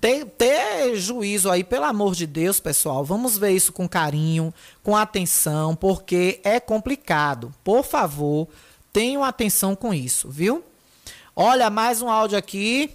ter, 0.00 0.24
ter 0.24 0.96
juízo 0.96 1.50
aí, 1.50 1.64
pelo 1.64 1.84
amor 1.84 2.14
de 2.14 2.26
Deus, 2.26 2.60
pessoal. 2.60 3.04
Vamos 3.04 3.36
ver 3.36 3.50
isso 3.52 3.72
com 3.72 3.88
carinho, 3.88 4.52
com 4.82 4.96
atenção, 4.96 5.74
porque 5.74 6.40
é 6.44 6.60
complicado. 6.60 7.52
Por 7.62 7.84
favor, 7.84 8.48
tenham 8.92 9.24
atenção 9.24 9.74
com 9.74 9.92
isso, 9.92 10.28
viu? 10.28 10.64
Olha, 11.34 11.70
mais 11.70 12.02
um 12.02 12.08
áudio 12.08 12.38
aqui. 12.38 12.90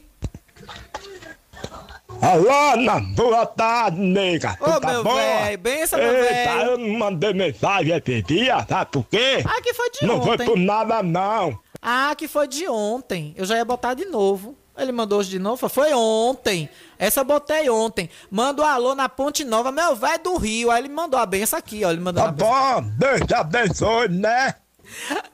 Alana, 2.22 3.00
boa 3.16 3.46
tarde, 3.46 4.00
nega. 4.00 4.58
Ô, 4.62 4.66
Tu 4.66 4.80
tá 4.80 4.88
meu 4.92 5.04
velho, 5.04 5.58
benção, 5.58 6.00
meu 6.00 6.14
Eita, 6.14 6.34
velho. 6.54 6.72
eu 6.72 6.78
não 6.78 6.98
mandei 7.00 7.34
mensagem 7.34 7.94
esse 7.96 8.22
dia, 8.22 8.66
sabe 8.68 8.92
por 8.92 9.04
quê? 9.10 9.44
Ah, 9.46 9.62
que 9.62 9.74
foi 9.74 9.90
de 9.90 10.06
não 10.06 10.22
foi 10.22 10.34
ontem. 10.36 10.46
por 10.46 10.58
nada, 10.58 11.04
não. 11.04 11.60
Ah, 11.82 12.14
que 12.18 12.28
foi 12.30 12.48
de 12.48 12.68
ontem. 12.70 13.34
Eu 13.36 13.46
já 13.46 13.58
ia 13.58 13.66
botar 13.66 13.94
de 13.94 14.06
novo. 14.06 14.56
Ele 14.78 14.92
mandou 14.92 15.20
hoje 15.20 15.30
de 15.30 15.38
novo? 15.38 15.68
Foi 15.70 15.94
ontem. 15.94 16.68
Essa 16.98 17.20
eu 17.20 17.26
botei 17.26 17.70
ontem. 17.70 18.10
Manda 18.32 18.62
um 18.64 18.66
alô 18.66 18.96
na 18.96 19.08
Ponte 19.10 19.44
Nova, 19.44 19.72
meu 19.72 19.96
velho 19.96 20.24
do 20.24 20.38
Rio. 20.38 20.72
Aí 20.72 20.82
ele 20.82 20.90
mandou 20.90 21.20
a 21.20 21.26
benção 21.26 21.60
aqui, 21.60 21.84
ó. 21.86 21.92
Ele 21.92 22.00
mandou 22.00 22.24
Tá 22.24 22.32
bom, 22.32 22.82
Deus 22.98 23.22
te 23.28 23.36
abençoe, 23.36 24.08
né? 24.08 24.56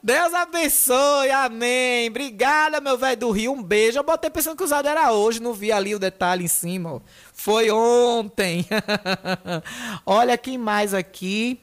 Deus 0.02 0.34
abençoe, 0.34 1.32
amém. 1.32 2.10
Obrigada, 2.10 2.80
meu 2.80 2.98
velho 2.98 3.18
do 3.18 3.32
Rio. 3.32 3.52
Um 3.52 3.62
beijo. 3.64 4.00
Eu 4.00 4.04
botei 4.04 4.30
pensando 4.30 4.56
que 4.56 4.64
o 4.64 4.66
usado 4.66 4.88
era 4.88 5.12
hoje, 5.12 5.42
não 5.42 5.54
vi 5.54 5.72
ali 5.72 5.94
o 5.94 6.00
detalhe 6.00 6.46
em 6.46 6.48
cima. 6.48 6.94
ó. 6.96 7.00
Foi 7.34 7.70
ontem. 7.72 8.66
Olha 10.06 10.38
quem 10.38 10.58
mais 10.58 10.94
aqui. 10.94 11.60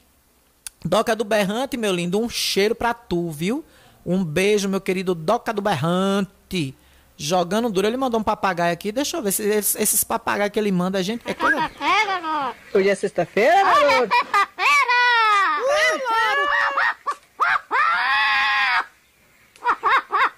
Doca 0.84 1.16
do 1.16 1.24
Berrante, 1.24 1.76
meu 1.76 1.92
lindo, 1.92 2.20
um 2.20 2.28
cheiro 2.28 2.74
pra 2.74 2.94
tu, 2.94 3.30
viu? 3.30 3.64
Um 4.04 4.24
beijo, 4.24 4.68
meu 4.68 4.80
querido 4.80 5.14
Doca 5.14 5.52
do 5.52 5.60
Berrante. 5.60 6.74
Jogando 7.18 7.70
duro, 7.70 7.86
ele 7.86 7.96
mandou 7.96 8.20
um 8.20 8.22
papagaio 8.22 8.74
aqui. 8.74 8.92
Deixa 8.92 9.16
eu 9.16 9.22
ver 9.22 9.32
se 9.32 9.42
esses, 9.42 9.74
esses 9.76 10.04
papagaios 10.04 10.52
que 10.52 10.58
ele 10.58 10.70
manda, 10.70 10.98
a 10.98 11.02
gente. 11.02 11.22
É 11.24 11.32
coisa... 11.32 11.56
Sexta-feira, 11.56 12.20
não. 12.20 12.54
Hoje 12.74 12.88
é 12.88 12.94
sexta-feira, 12.94 13.64
garoto? 13.64 14.14
Sexta-feira! 14.14 14.75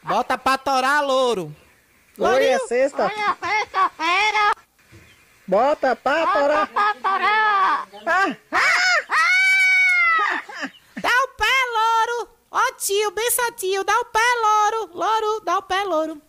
Bota 0.09 0.39
pra 0.39 0.57
torar, 0.59 1.05
louro. 1.05 1.55
Hoje 2.19 2.45
é 2.47 2.59
sexta. 2.61 3.07
Hoje 3.07 3.15
é 3.15 3.47
sexta-feira! 3.47 4.55
Bota 5.47 5.95
pra 5.97 6.27
Bota 6.27 6.39
torar. 6.41 6.67
pra 6.69 6.95
torar! 6.95 7.89
Dá 11.01 11.09
o 11.11 11.29
pé, 11.37 11.55
louro. 11.75 12.29
Ó 12.51 12.61
tio, 12.79 13.11
benção 13.13 13.53
tio, 13.53 13.85
dá 13.85 13.95
o 14.01 14.05
pé, 14.07 14.19
louro. 14.43 14.91
Louro, 14.95 15.41
dá 15.45 15.59
o 15.59 15.63
pé, 15.63 15.85
louro. 15.85 16.21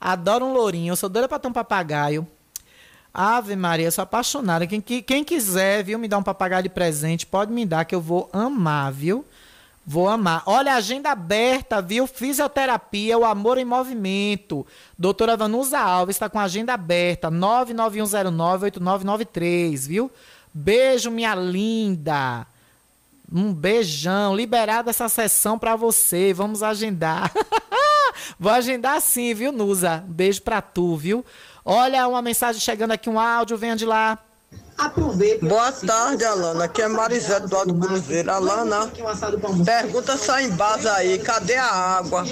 Adoro 0.00 0.44
um 0.46 0.52
lourinho, 0.52 0.92
eu 0.92 0.96
sou 0.96 1.08
doida 1.08 1.28
pra 1.28 1.38
ter 1.38 1.48
um 1.48 1.52
papagaio. 1.52 2.26
Ave 3.14 3.56
Maria, 3.56 3.86
eu 3.86 3.92
sou 3.92 4.02
apaixonada. 4.02 4.66
Quem, 4.66 4.80
quem 4.80 5.24
quiser, 5.24 5.82
viu, 5.82 5.98
me 5.98 6.06
dar 6.08 6.18
um 6.18 6.22
papagaio 6.22 6.62
de 6.64 6.68
presente, 6.68 7.24
pode 7.24 7.50
me 7.52 7.64
dar 7.64 7.84
que 7.84 7.94
eu 7.94 8.00
vou 8.00 8.28
amar, 8.32 8.92
viu? 8.92 9.24
Vou 9.88 10.08
amar. 10.08 10.42
Olha, 10.46 10.74
agenda 10.74 11.12
aberta, 11.12 11.80
viu? 11.80 12.08
Fisioterapia, 12.08 13.16
o 13.16 13.24
amor 13.24 13.56
em 13.56 13.64
movimento. 13.64 14.66
Doutora 14.98 15.36
Vanusa 15.36 15.78
Alves 15.78 16.16
está 16.16 16.28
com 16.28 16.40
agenda 16.40 16.74
aberta. 16.74 17.30
991098993, 17.30 19.86
viu? 19.86 20.10
Beijo, 20.52 21.08
minha 21.08 21.36
linda. 21.36 22.44
Um 23.32 23.54
beijão. 23.54 24.34
Liberada 24.34 24.90
essa 24.90 25.08
sessão 25.08 25.56
pra 25.56 25.76
você. 25.76 26.32
Vamos 26.32 26.64
agendar. 26.64 27.32
Vou 28.40 28.50
agendar 28.50 29.00
sim, 29.00 29.32
viu, 29.34 29.52
Nusa? 29.52 30.04
Beijo 30.08 30.42
pra 30.42 30.60
tu, 30.60 30.96
viu? 30.96 31.24
Olha, 31.64 32.08
uma 32.08 32.22
mensagem 32.22 32.60
chegando 32.60 32.90
aqui, 32.90 33.08
um 33.08 33.20
áudio, 33.20 33.56
vem 33.56 33.76
de 33.76 33.86
lá. 33.86 34.18
Boa 35.42 35.72
tarde, 35.72 36.24
Alana. 36.24 36.64
Aqui 36.64 36.82
é 36.82 36.88
Marisete 36.88 37.46
do 37.46 37.56
Alto 37.56 37.74
Cruzeiro. 37.74 38.30
Alana, 38.30 38.92
pergunta 39.64 40.12
essa 40.12 40.42
embasa 40.42 40.92
aí, 40.92 41.18
cadê 41.18 41.56
a 41.56 41.64
água? 41.64 42.24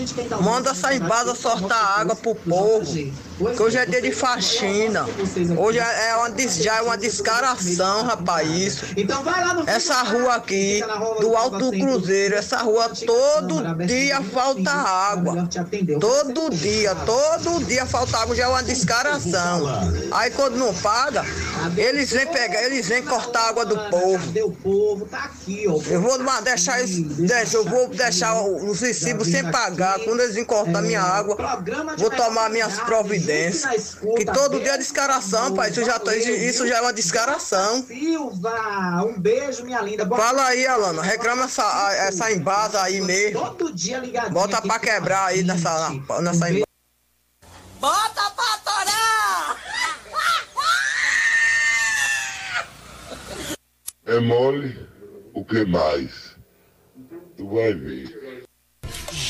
Manda 0.42 0.70
essa 0.70 0.94
embasa 0.94 1.34
sortar 1.34 2.00
água 2.00 2.14
pro 2.14 2.34
povo. 2.34 2.84
Que 3.36 3.62
hoje 3.62 3.76
é 3.78 3.84
dia 3.84 4.00
de 4.00 4.12
faxina. 4.12 5.06
Hoje 5.58 5.78
é 5.80 6.04
é 6.10 6.16
uma, 6.16 6.30
já 6.48 6.76
é 6.76 6.82
uma 6.82 6.96
descaração, 6.96 8.04
rapaz, 8.04 8.48
isso. 8.48 8.86
Essa 9.66 10.02
rua 10.02 10.34
aqui, 10.36 10.80
do 11.20 11.36
Alto 11.36 11.70
Cruzeiro, 11.70 12.36
essa 12.36 12.58
rua 12.58 12.90
todo 13.04 13.86
dia 13.86 14.22
falta 14.22 14.70
água. 14.70 15.48
Todo 16.00 16.50
dia, 16.50 16.94
todo 16.94 17.64
dia 17.64 17.84
falta 17.86 18.18
água, 18.18 18.36
já 18.36 18.44
é 18.44 18.48
uma 18.48 18.62
descaração. 18.62 19.62
Aí 20.12 20.30
quando 20.30 20.56
não 20.56 20.72
paga, 20.74 21.24
eles 21.76 22.10
vêm 22.10 22.26
pegar, 22.26 22.62
eles 22.62 22.86
vêm 22.86 23.02
cortar 23.02 23.40
a 23.40 23.48
água 23.48 23.66
do 23.66 23.76
povo. 23.90 24.32
Eu 25.90 26.00
vou 26.00 26.18
deixar 26.42 26.82
isso, 26.82 27.04
eu 27.52 27.64
vou 27.64 27.88
deixar 27.88 28.40
os 28.42 28.80
recibos 28.80 29.28
sem 29.28 29.50
pagar. 29.50 29.98
Quando 30.00 30.20
eles 30.20 30.36
vêm 30.36 30.44
cortar 30.44 30.82
minha 30.82 31.02
água, 31.02 31.36
vou 31.98 32.10
tomar 32.10 32.48
minhas 32.50 32.78
providências. 32.80 33.23
Que 34.16 34.24
todo 34.24 34.60
dia 34.60 34.74
é 34.74 34.78
descaração, 34.78 35.54
pai. 35.54 35.70
Isso 35.70 35.84
já, 35.84 35.98
tá- 35.98 36.16
isso 36.16 36.66
já 36.66 36.78
é 36.78 36.80
uma 36.80 36.92
descaração. 36.92 37.82
Silva, 37.86 39.04
um 39.06 39.18
beijo, 39.20 39.64
minha 39.64 39.80
linda. 39.80 40.04
Boa 40.04 40.20
Fala 40.20 40.46
aí, 40.46 40.66
Alana. 40.66 41.02
Reclama 41.02 41.44
essa, 41.44 41.92
essa 41.94 42.30
embasa 42.32 42.82
aí 42.82 43.00
mesmo. 43.00 43.40
Todo 43.40 43.72
dia 43.74 43.98
ligadinho. 43.98 44.32
Bota 44.32 44.60
pra 44.62 44.78
quebrar 44.78 45.26
aí 45.26 45.42
nessa, 45.42 45.90
nessa 46.20 46.50
embasa. 46.50 46.64
Bota 47.80 48.30
pra 48.30 48.58
torar! 48.64 49.56
É 54.06 54.20
mole? 54.20 54.86
O 55.32 55.44
que 55.44 55.64
mais? 55.64 56.36
Tu 57.36 57.48
vai 57.48 57.72
ver. 57.74 58.23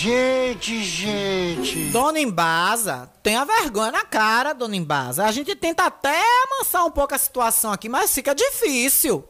Gente, 0.04 0.82
gente. 0.84 1.84
Dona 1.86 2.20
Embasa, 2.20 3.10
tenha 3.22 3.42
vergonha 3.46 3.90
na 3.90 4.04
cara, 4.04 4.52
dona 4.52 4.76
Embasa. 4.76 5.24
A 5.24 5.32
gente 5.32 5.56
tenta 5.56 5.84
até 5.84 6.22
amansar 6.44 6.84
um 6.84 6.90
pouco 6.90 7.14
a 7.14 7.18
situação 7.18 7.72
aqui, 7.72 7.88
mas 7.88 8.12
fica 8.12 8.34
difícil. 8.34 9.26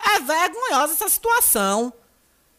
É 0.00 0.20
vergonhosa 0.20 0.94
essa 0.94 1.06
situação. 1.10 1.92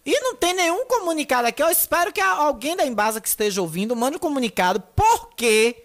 E 0.05 0.19
não 0.19 0.35
tem 0.35 0.53
nenhum 0.53 0.85
comunicado 0.85 1.47
aqui. 1.47 1.63
Eu 1.63 1.71
espero 1.71 2.13
que 2.13 2.21
alguém 2.21 2.75
da 2.75 2.85
Embasa 2.85 3.19
que 3.19 3.27
esteja 3.27 3.59
ouvindo 3.59 3.95
mande 3.95 4.17
um 4.17 4.19
comunicado, 4.19 4.83
porque 4.95 5.83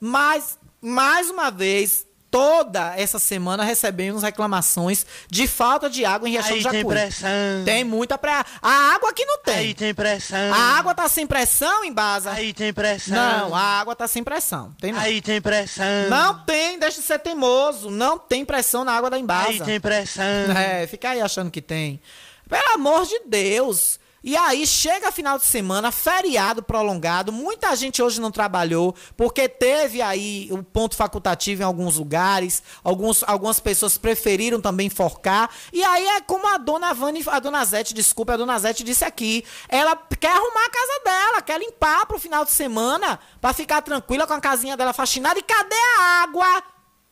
mais, 0.00 0.58
mais 0.80 1.28
uma 1.28 1.50
vez, 1.50 2.06
toda 2.34 2.92
essa 2.96 3.20
semana 3.20 3.62
recebemos 3.62 4.24
reclamações 4.24 5.06
de 5.30 5.46
falta 5.46 5.88
de 5.88 6.04
água 6.04 6.28
em 6.28 6.32
Riachão 6.32 6.54
Aí 6.54 6.58
do 6.58 6.62
Jacuí. 6.64 6.78
tem 6.80 6.88
pressão. 6.88 7.28
Tem 7.64 7.84
muita 7.84 8.18
pressão. 8.18 8.44
A 8.60 8.92
água 8.92 9.10
aqui 9.10 9.24
não 9.24 9.38
tem. 9.38 9.54
Aí 9.54 9.74
tem 9.74 9.94
pressão. 9.94 10.52
A 10.52 10.76
água 10.76 10.92
tá 10.96 11.08
sem 11.08 11.28
pressão, 11.28 11.84
Embasa? 11.84 12.32
Aí 12.32 12.52
tem 12.52 12.72
pressão. 12.72 13.14
Não, 13.14 13.54
a 13.54 13.60
água 13.60 13.94
tá 13.94 14.08
sem 14.08 14.24
pressão. 14.24 14.74
Tem 14.80 14.90
não. 14.90 14.98
Aí 14.98 15.22
tem 15.22 15.40
pressão. 15.40 15.84
Não 16.10 16.40
tem, 16.40 16.76
deixa 16.76 17.00
de 17.00 17.06
ser 17.06 17.20
teimoso. 17.20 17.88
Não 17.88 18.18
tem 18.18 18.44
pressão 18.44 18.84
na 18.84 18.90
água 18.94 19.08
da 19.08 19.16
Embasa. 19.16 19.50
Aí 19.50 19.60
tem 19.60 19.78
pressão. 19.78 20.24
É, 20.58 20.88
fica 20.88 21.10
aí 21.10 21.20
achando 21.20 21.52
que 21.52 21.62
tem. 21.62 22.00
Pelo 22.48 22.74
amor 22.74 23.06
de 23.06 23.20
Deus. 23.28 24.00
E 24.26 24.38
aí 24.38 24.66
chega 24.66 25.12
final 25.12 25.36
de 25.38 25.44
semana, 25.44 25.92
feriado 25.92 26.62
prolongado, 26.62 27.30
muita 27.30 27.76
gente 27.76 28.02
hoje 28.02 28.22
não 28.22 28.30
trabalhou, 28.30 28.96
porque 29.18 29.46
teve 29.46 30.00
aí 30.00 30.48
o 30.50 30.62
ponto 30.62 30.96
facultativo 30.96 31.60
em 31.60 31.64
alguns 31.66 31.98
lugares, 31.98 32.62
alguns, 32.82 33.22
algumas 33.24 33.60
pessoas 33.60 33.98
preferiram 33.98 34.62
também 34.62 34.88
forcar. 34.88 35.54
E 35.70 35.84
aí 35.84 36.06
é 36.06 36.20
como 36.22 36.46
a 36.46 36.56
dona 36.56 36.94
Vani, 36.94 37.22
a 37.26 37.38
dona 37.38 37.62
Zete, 37.66 37.92
desculpa, 37.92 38.32
a 38.32 38.38
dona 38.38 38.58
Zete 38.58 38.82
disse 38.82 39.04
aqui, 39.04 39.44
ela 39.68 39.94
quer 40.18 40.30
arrumar 40.30 40.64
a 40.64 40.70
casa 40.70 41.02
dela, 41.04 41.42
quer 41.42 41.60
limpar 41.60 42.06
pro 42.06 42.18
final 42.18 42.46
de 42.46 42.50
semana, 42.50 43.20
pra 43.42 43.52
ficar 43.52 43.82
tranquila 43.82 44.26
com 44.26 44.32
a 44.32 44.40
casinha 44.40 44.74
dela 44.74 44.94
faxinada. 44.94 45.38
E 45.38 45.42
cadê 45.42 45.76
a 45.98 46.22
água? 46.22 46.62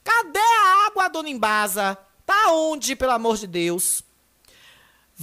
Cadê 0.02 0.38
a 0.38 0.86
água, 0.86 1.08
dona 1.08 1.28
Embasa? 1.28 1.98
Tá 2.24 2.52
onde, 2.52 2.96
pelo 2.96 3.12
amor 3.12 3.36
de 3.36 3.46
Deus? 3.46 4.02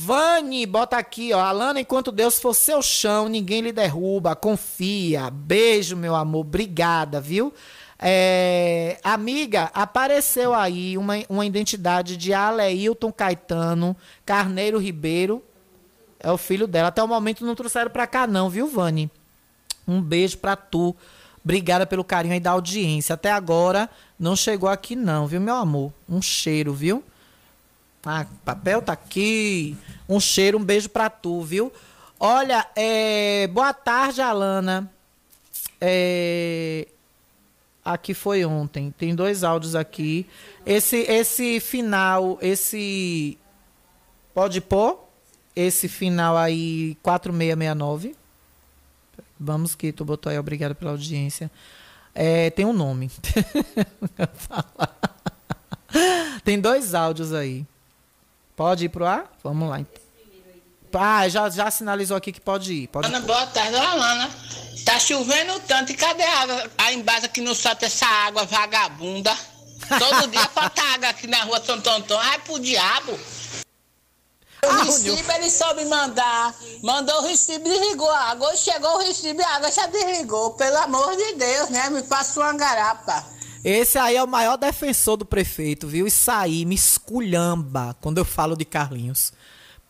Vani, 0.02 0.66
bota 0.66 0.98
aqui, 0.98 1.34
ó. 1.34 1.42
Alana, 1.42 1.82
enquanto 1.82 2.10
Deus 2.10 2.40
for 2.40 2.54
seu 2.54 2.82
chão, 2.82 3.28
ninguém 3.28 3.60
lhe 3.60 3.74
derruba. 3.74 4.34
Confia. 4.34 5.30
Beijo, 5.30 5.98
meu 5.98 6.16
amor. 6.16 6.40
Obrigada, 6.40 7.20
viu? 7.20 7.54
É, 8.02 8.98
amiga, 9.04 9.70
apareceu 9.74 10.54
aí 10.54 10.98
uma, 10.98 11.16
uma 11.28 11.46
identidade 11.46 12.16
de 12.16 12.34
Aleilton 12.34 13.12
Caetano 13.12 13.94
Carneiro 14.26 14.80
Ribeiro. 14.80 15.44
É 16.18 16.32
o 16.32 16.38
filho 16.38 16.66
dela. 16.66 16.88
Até 16.88 17.04
o 17.04 17.08
momento 17.08 17.46
não 17.46 17.54
trouxeram 17.54 17.92
pra 17.92 18.08
cá, 18.08 18.26
não, 18.26 18.50
viu, 18.50 18.70
Vani? 18.70 19.12
Um 19.86 20.02
beijo 20.02 20.38
pra 20.38 20.56
tu. 20.56 20.96
Obrigada 21.44 21.86
pelo 21.86 22.06
carinho 22.06 22.34
aí 22.34 22.40
da 22.40 22.52
audiência. 22.52 23.16
Até 23.16 23.34
agora 23.34 23.90
não 24.18 24.34
chegou 24.34 24.70
aqui, 24.70 24.96
não, 24.96 25.28
viu, 25.28 25.42
meu 25.42 25.56
amor? 25.56 25.92
Um 26.08 26.22
cheiro, 26.22 26.74
viu? 26.74 27.04
Ah, 28.06 28.26
papel 28.46 28.82
tá 28.82 28.94
aqui. 28.94 29.78
Um 30.08 30.20
cheiro, 30.20 30.58
um 30.58 30.64
beijo 30.64 30.90
pra 30.90 31.10
tu, 31.10 31.42
viu? 31.42 31.72
Olha, 32.20 32.66
é... 32.76 33.48
boa 33.48 33.74
tarde, 33.74 34.22
Alana. 34.22 34.92
É... 35.80 36.88
Aqui 37.84 38.14
foi 38.14 38.46
ontem. 38.46 38.92
Tem 38.98 39.16
dois 39.16 39.44
áudios 39.44 39.76
aqui. 39.76 40.26
Esse, 40.66 40.98
esse 40.98 41.60
final, 41.60 42.38
esse. 42.42 43.38
Pode 44.34 44.62
pôr? 44.62 45.08
Esse 45.56 45.88
final 45.88 46.38
aí, 46.38 46.96
4669. 47.02 48.16
Vamos 49.40 49.74
que 49.74 49.92
tu 49.92 50.06
botou 50.06 50.30
aí, 50.30 50.38
obrigado 50.38 50.76
pela 50.76 50.92
audiência. 50.92 51.50
É, 52.14 52.50
tem 52.50 52.66
um 52.66 52.74
nome. 52.74 53.10
tem 56.44 56.60
dois 56.60 56.94
áudios 56.94 57.34
aí. 57.34 57.66
Pode 58.60 58.84
ir 58.84 58.90
pro 58.90 59.06
ar? 59.06 59.24
Vamos 59.42 59.70
lá. 59.70 59.80
então. 59.80 61.02
Ah, 61.02 61.30
já, 61.30 61.50
já 61.50 61.72
sinalizou 61.72 62.18
aqui 62.18 62.30
que 62.30 62.42
pode 62.42 62.74
ir. 62.74 62.88
Pode 62.88 63.08
Ana, 63.08 63.22
boa 63.22 63.48
tarde, 63.48 63.74
Alana. 63.74 64.30
Tá 64.84 65.00
chovendo 65.00 65.58
tanto 65.62 65.94
e 65.94 65.96
cadê 65.96 66.24
a 66.24 66.40
água? 66.42 66.72
A 66.78 66.92
embasa 66.92 67.30
que 67.30 67.40
não 67.40 67.56
solta 67.56 67.86
essa 67.86 68.06
água 68.06 68.44
vagabunda. 68.44 69.34
Todo 69.88 70.28
dia 70.30 70.46
falta 70.54 70.82
água 70.94 71.08
aqui 71.08 71.26
na 71.26 71.42
rua 71.44 71.64
São 71.64 71.80
Tonton. 71.80 72.20
Ai, 72.20 72.38
pro 72.40 72.60
diabo. 72.60 73.18
O 74.66 74.84
recibo 74.84 75.32
ele 75.32 75.50
soube 75.50 75.86
mandar. 75.86 76.54
Mandou 76.84 77.18
o 77.22 77.28
recibo 77.28 77.64
desligou 77.64 78.12
a 78.12 78.32
água. 78.32 78.58
Chegou 78.58 78.94
o 78.96 78.98
recibo 78.98 79.40
e 79.40 79.44
a 79.46 79.56
água 79.56 79.72
já 79.72 79.88
desligou. 79.88 80.52
Pelo 80.56 80.80
amor 80.80 81.16
de 81.16 81.36
Deus, 81.36 81.70
né? 81.70 81.90
Me 81.92 82.04
passa 82.04 82.38
uma 82.42 82.52
garapa. 82.52 83.26
Esse 83.64 83.98
aí 83.98 84.16
é 84.16 84.24
o 84.24 84.28
maior 84.28 84.58
defensor 84.58 85.18
do 85.18 85.26
prefeito, 85.26 85.88
viu? 85.88 86.08
Isso 86.08 86.32
aí 86.32 86.66
me 86.66 86.76
esculhamba 86.76 87.96
quando 88.00 88.18
eu 88.18 88.26
falo 88.26 88.56
de 88.56 88.66
Carlinhos. 88.66 89.34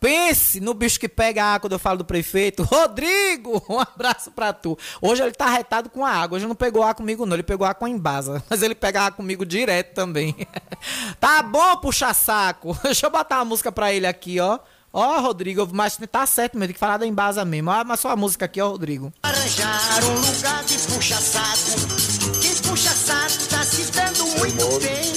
Pense 0.00 0.60
no 0.60 0.72
bicho 0.72 0.98
que 0.98 1.08
pega 1.08 1.44
a 1.44 1.46
água 1.48 1.60
quando 1.60 1.72
eu 1.72 1.78
falo 1.78 1.98
do 1.98 2.04
prefeito. 2.06 2.62
Rodrigo, 2.64 3.62
um 3.68 3.78
abraço 3.78 4.30
pra 4.30 4.50
tu. 4.50 4.76
Hoje 5.00 5.22
ele 5.22 5.32
tá 5.32 5.44
arretado 5.44 5.90
com 5.90 6.04
a 6.06 6.10
água. 6.10 6.36
Hoje 6.36 6.46
não 6.46 6.54
pegou 6.54 6.82
água 6.82 6.94
comigo, 6.94 7.26
não. 7.26 7.36
Ele 7.36 7.42
pegou 7.42 7.66
água 7.66 7.74
com 7.74 7.84
a 7.84 7.90
embasa. 7.90 8.42
Mas 8.48 8.62
ele 8.62 8.74
pega 8.74 9.02
água 9.02 9.16
comigo 9.18 9.44
direto 9.44 9.94
também. 9.94 10.34
tá 11.20 11.42
bom, 11.42 11.76
puxa 11.76 12.14
saco. 12.14 12.76
Deixa 12.82 13.06
eu 13.06 13.10
botar 13.10 13.36
uma 13.36 13.44
música 13.44 13.70
pra 13.70 13.92
ele 13.92 14.06
aqui, 14.06 14.40
ó. 14.40 14.58
Ó, 14.92 15.20
Rodrigo, 15.20 15.68
mas 15.72 15.96
tá 16.10 16.26
certo 16.26 16.54
mesmo, 16.54 16.66
tem 16.66 16.74
que 16.74 16.80
falar 16.80 16.96
da 16.96 17.06
embasa 17.06 17.44
mesmo. 17.44 17.70
Ó, 17.70 17.84
mas 17.84 18.00
só 18.00 18.10
a 18.10 18.16
música 18.16 18.46
aqui, 18.46 18.60
ó, 18.60 18.70
Rodrigo. 18.70 19.12
Arranjar 19.22 20.04
um 20.04 20.20
lugar 20.20 20.64
de 20.64 20.78
puxa-saco. 20.78 22.39
Que 22.70 22.76
puxa-saco 22.76 23.48
tá 23.48 23.64
se 23.64 23.90
dando 23.90 24.26
muito 24.38 24.78
bem. 24.78 25.12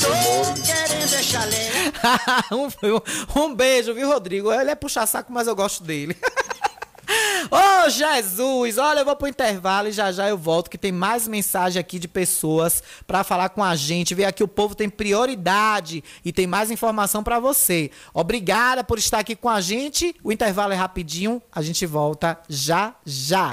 Tô 0.00 0.62
querendo 0.62 1.10
deixar 1.10 1.44
lenha. 1.44 1.92
um, 3.36 3.42
um 3.42 3.54
beijo, 3.54 3.92
viu, 3.92 4.08
Rodrigo? 4.08 4.50
Ele 4.50 4.70
é 4.70 4.74
puxa-saco, 4.74 5.30
mas 5.30 5.46
eu 5.46 5.54
gosto 5.54 5.84
dele. 5.84 6.16
Ô, 7.50 7.90
Jesus! 7.90 8.78
Olha, 8.78 9.00
eu 9.00 9.04
vou 9.04 9.14
pro 9.14 9.28
intervalo 9.28 9.88
e 9.88 9.92
já 9.92 10.10
já 10.10 10.26
eu 10.26 10.38
volto, 10.38 10.70
que 10.70 10.78
tem 10.78 10.90
mais 10.90 11.28
mensagem 11.28 11.78
aqui 11.78 11.98
de 11.98 12.08
pessoas 12.08 12.82
pra 13.06 13.22
falar 13.22 13.50
com 13.50 13.62
a 13.62 13.76
gente. 13.76 14.14
Ver 14.14 14.24
aqui 14.24 14.42
o 14.42 14.48
povo 14.48 14.74
tem 14.74 14.88
prioridade 14.88 16.02
e 16.24 16.32
tem 16.32 16.46
mais 16.46 16.70
informação 16.70 17.22
pra 17.22 17.38
você. 17.38 17.90
Obrigada 18.14 18.82
por 18.82 18.96
estar 18.96 19.18
aqui 19.18 19.36
com 19.36 19.50
a 19.50 19.60
gente. 19.60 20.16
O 20.24 20.32
intervalo 20.32 20.72
é 20.72 20.76
rapidinho, 20.76 21.42
a 21.52 21.60
gente 21.60 21.84
volta 21.84 22.40
já 22.48 22.94
já. 23.04 23.52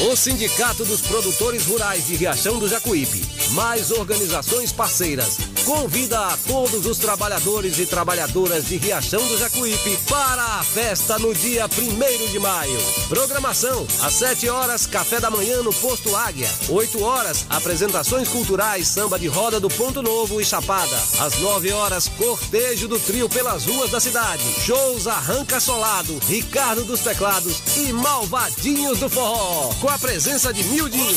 O 0.00 0.14
Sindicato 0.14 0.84
dos 0.84 1.00
Produtores 1.00 1.66
Rurais 1.66 2.06
de 2.06 2.14
Riachão 2.14 2.56
do 2.60 2.68
Jacuípe, 2.68 3.20
mais 3.50 3.90
organizações 3.90 4.70
parceiras, 4.70 5.38
convida 5.64 6.20
a 6.20 6.36
todos 6.46 6.86
os 6.86 6.98
trabalhadores 6.98 7.80
e 7.80 7.84
trabalhadoras 7.84 8.66
de 8.66 8.76
Riachão 8.76 9.26
do 9.26 9.36
Jacuípe 9.36 9.98
para 10.08 10.40
a 10.60 10.62
festa 10.62 11.18
no 11.18 11.34
dia 11.34 11.64
1 11.66 12.30
de 12.30 12.38
maio. 12.38 12.78
Programação: 13.08 13.84
às 14.00 14.14
7 14.14 14.48
horas, 14.48 14.86
café 14.86 15.18
da 15.18 15.32
manhã 15.32 15.62
no 15.62 15.74
Posto 15.74 16.14
Águia. 16.14 16.48
8 16.68 17.02
horas, 17.02 17.44
apresentações 17.50 18.28
culturais, 18.28 18.86
samba 18.86 19.18
de 19.18 19.26
roda 19.26 19.58
do 19.58 19.68
Ponto 19.68 20.00
Novo 20.00 20.40
e 20.40 20.44
Chapada. 20.44 20.96
Às 21.18 21.40
9 21.40 21.72
horas, 21.72 22.08
cortejo 22.16 22.86
do 22.86 23.00
trio 23.00 23.28
pelas 23.28 23.64
ruas 23.64 23.90
da 23.90 23.98
cidade. 23.98 24.44
Shows 24.64 25.08
Arranca 25.08 25.58
Solado, 25.58 26.16
Ricardo 26.28 26.84
dos 26.84 27.00
Teclados 27.00 27.60
e 27.76 27.92
Malvadinhos 27.92 29.00
do 29.00 29.10
Forró. 29.10 29.87
Com 29.88 29.94
a 29.94 29.98
presença 29.98 30.52
de 30.52 30.62
Mildinho. 30.64 31.16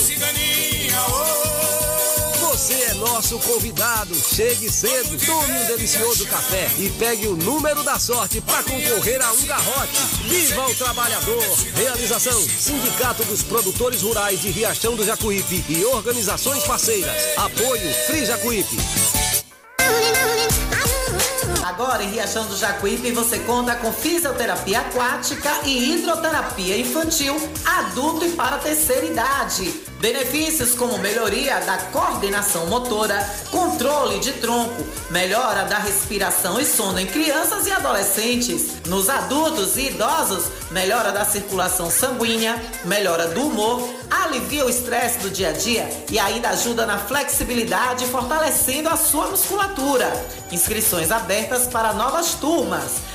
Você 2.39 2.73
é 2.73 2.93
nosso 2.93 3.37
convidado. 3.39 4.15
Chegue 4.15 4.71
cedo, 4.71 5.17
tome 5.25 5.51
um 5.59 5.65
delicioso 5.65 6.25
café 6.27 6.71
e 6.79 6.89
pegue 6.91 7.27
o 7.27 7.35
número 7.35 7.83
da 7.83 7.99
sorte 7.99 8.39
para 8.39 8.63
concorrer 8.63 9.21
a 9.21 9.33
um 9.33 9.43
garrote. 9.43 9.97
Viva 10.23 10.67
o 10.69 10.75
trabalhador! 10.75 11.43
Realização: 11.75 12.41
Sindicato 12.41 13.25
dos 13.25 13.43
Produtores 13.43 14.03
Rurais 14.03 14.41
de 14.41 14.51
Riachão 14.51 14.95
do 14.95 15.05
Jacuípe 15.05 15.65
e 15.67 15.83
organizações 15.83 16.63
parceiras. 16.63 17.37
Apoio 17.37 17.93
Free 18.07 18.25
Jacuípe. 18.25 18.77
Agora 21.81 22.03
em 22.03 22.11
Riachão 22.11 22.45
do 22.45 22.55
Jacuípe 22.55 23.11
você 23.11 23.39
conta 23.39 23.75
com 23.75 23.91
fisioterapia 23.91 24.81
aquática 24.81 25.49
e 25.65 25.93
hidroterapia 25.93 26.77
infantil, 26.77 27.35
adulto 27.65 28.23
e 28.23 28.33
para 28.33 28.59
terceira 28.59 29.03
idade. 29.07 29.90
Benefícios 30.01 30.73
como 30.73 30.97
melhoria 30.97 31.59
da 31.59 31.77
coordenação 31.77 32.65
motora, 32.65 33.23
controle 33.51 34.19
de 34.19 34.33
tronco, 34.33 34.83
melhora 35.11 35.65
da 35.65 35.77
respiração 35.77 36.59
e 36.59 36.65
sono 36.65 36.99
em 36.99 37.05
crianças 37.05 37.67
e 37.67 37.71
adolescentes. 37.71 38.81
Nos 38.87 39.09
adultos 39.09 39.77
e 39.77 39.89
idosos, 39.89 40.45
melhora 40.71 41.11
da 41.11 41.23
circulação 41.23 41.91
sanguínea, 41.91 42.59
melhora 42.83 43.27
do 43.27 43.45
humor, 43.45 43.87
alivia 44.09 44.65
o 44.65 44.69
estresse 44.69 45.19
do 45.19 45.29
dia 45.29 45.49
a 45.49 45.53
dia 45.53 45.87
e 46.09 46.17
ainda 46.17 46.49
ajuda 46.49 46.87
na 46.87 46.97
flexibilidade, 46.97 48.07
fortalecendo 48.07 48.89
a 48.89 48.97
sua 48.97 49.27
musculatura. 49.27 50.11
Inscrições 50.51 51.11
abertas 51.11 51.67
para 51.67 51.93
novas 51.93 52.33
turmas. 52.33 52.93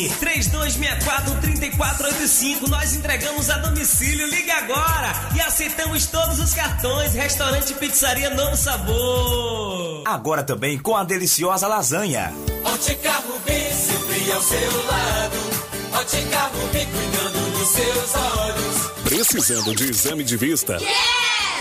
Fone 0.00 0.08
3264-3485. 0.08 2.68
Nós 2.68 2.94
entregamos 2.94 3.50
a 3.50 3.58
domicílio. 3.58 4.26
Ligue 4.28 4.50
agora 4.50 5.12
e 5.34 5.40
aceitamos 5.40 6.06
todos 6.06 6.38
os 6.38 6.54
cartões. 6.54 7.12
Restaurante 7.14 7.74
Pizzaria 7.74 8.30
Novo 8.30 8.56
Sabor. 8.56 10.02
Agora 10.06 10.42
também 10.42 10.78
com 10.78 10.96
a 10.96 11.04
deliciosa 11.04 11.66
lasanha. 11.66 12.32
Ótica 12.64 13.12
Rubi, 13.12 13.74
sempre 13.74 14.32
ao 14.32 14.42
seu 14.42 14.86
lado. 14.86 15.36
Ótica 15.92 16.38
Rubi, 16.54 16.86
cuidando 16.86 17.50
dos 17.58 17.68
seus 17.68 18.14
olhos. 18.14 18.90
Precisando 19.04 19.74
de 19.74 19.90
exame 19.90 20.24
de 20.24 20.36
vista? 20.36 20.78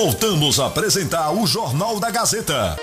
Voltamos 0.00 0.60
a 0.60 0.66
apresentar 0.66 1.32
o 1.32 1.44
Jornal 1.44 1.98
da 1.98 2.08
Gazeta. 2.08 2.76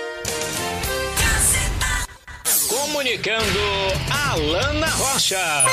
Comunicando 2.68 3.58
Alana 4.10 4.86
Rocha. 4.88 5.64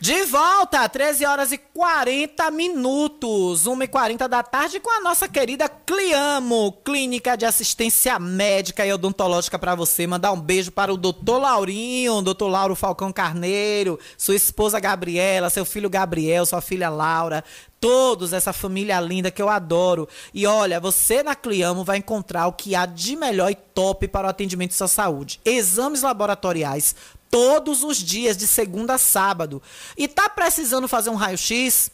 De 0.00 0.24
volta, 0.24 0.86
13 0.86 1.24
horas 1.24 1.52
e 1.52 1.56
40 1.56 2.50
minutos, 2.50 3.66
1 3.66 3.84
e 3.84 3.88
40 3.88 4.28
da 4.28 4.42
tarde, 4.42 4.78
com 4.78 4.90
a 4.90 5.00
nossa 5.00 5.26
querida 5.26 5.66
Cliamo, 5.66 6.72
Clínica 6.84 7.36
de 7.36 7.46
Assistência 7.46 8.18
Médica 8.18 8.84
e 8.84 8.92
Odontológica 8.92 9.58
para 9.58 9.74
você. 9.74 10.06
Mandar 10.06 10.32
um 10.32 10.40
beijo 10.40 10.70
para 10.70 10.92
o 10.92 10.98
doutor 10.98 11.38
Laurinho, 11.38 12.20
doutor 12.20 12.48
Lauro 12.48 12.74
Falcão 12.74 13.10
Carneiro, 13.10 13.98
sua 14.18 14.34
esposa 14.34 14.78
Gabriela, 14.78 15.48
seu 15.48 15.64
filho 15.64 15.88
Gabriel, 15.88 16.44
sua 16.44 16.60
filha 16.60 16.90
Laura, 16.90 17.42
todos, 17.84 18.32
essa 18.32 18.50
família 18.50 18.98
linda 18.98 19.30
que 19.30 19.42
eu 19.42 19.50
adoro. 19.50 20.08
E 20.32 20.46
olha, 20.46 20.80
você 20.80 21.22
na 21.22 21.34
Cliamo 21.34 21.84
vai 21.84 21.98
encontrar 21.98 22.46
o 22.46 22.52
que 22.54 22.74
há 22.74 22.86
de 22.86 23.14
melhor 23.14 23.50
e 23.50 23.54
top 23.54 24.08
para 24.08 24.26
o 24.26 24.30
atendimento 24.30 24.70
de 24.70 24.76
sua 24.78 24.88
saúde. 24.88 25.38
Exames 25.44 26.00
laboratoriais 26.00 26.96
todos 27.30 27.84
os 27.84 27.98
dias, 27.98 28.38
de 28.38 28.46
segunda 28.46 28.94
a 28.94 28.98
sábado. 28.98 29.60
E 29.98 30.08
tá 30.08 30.30
precisando 30.30 30.88
fazer 30.88 31.10
um 31.10 31.14
raio-x? 31.14 31.90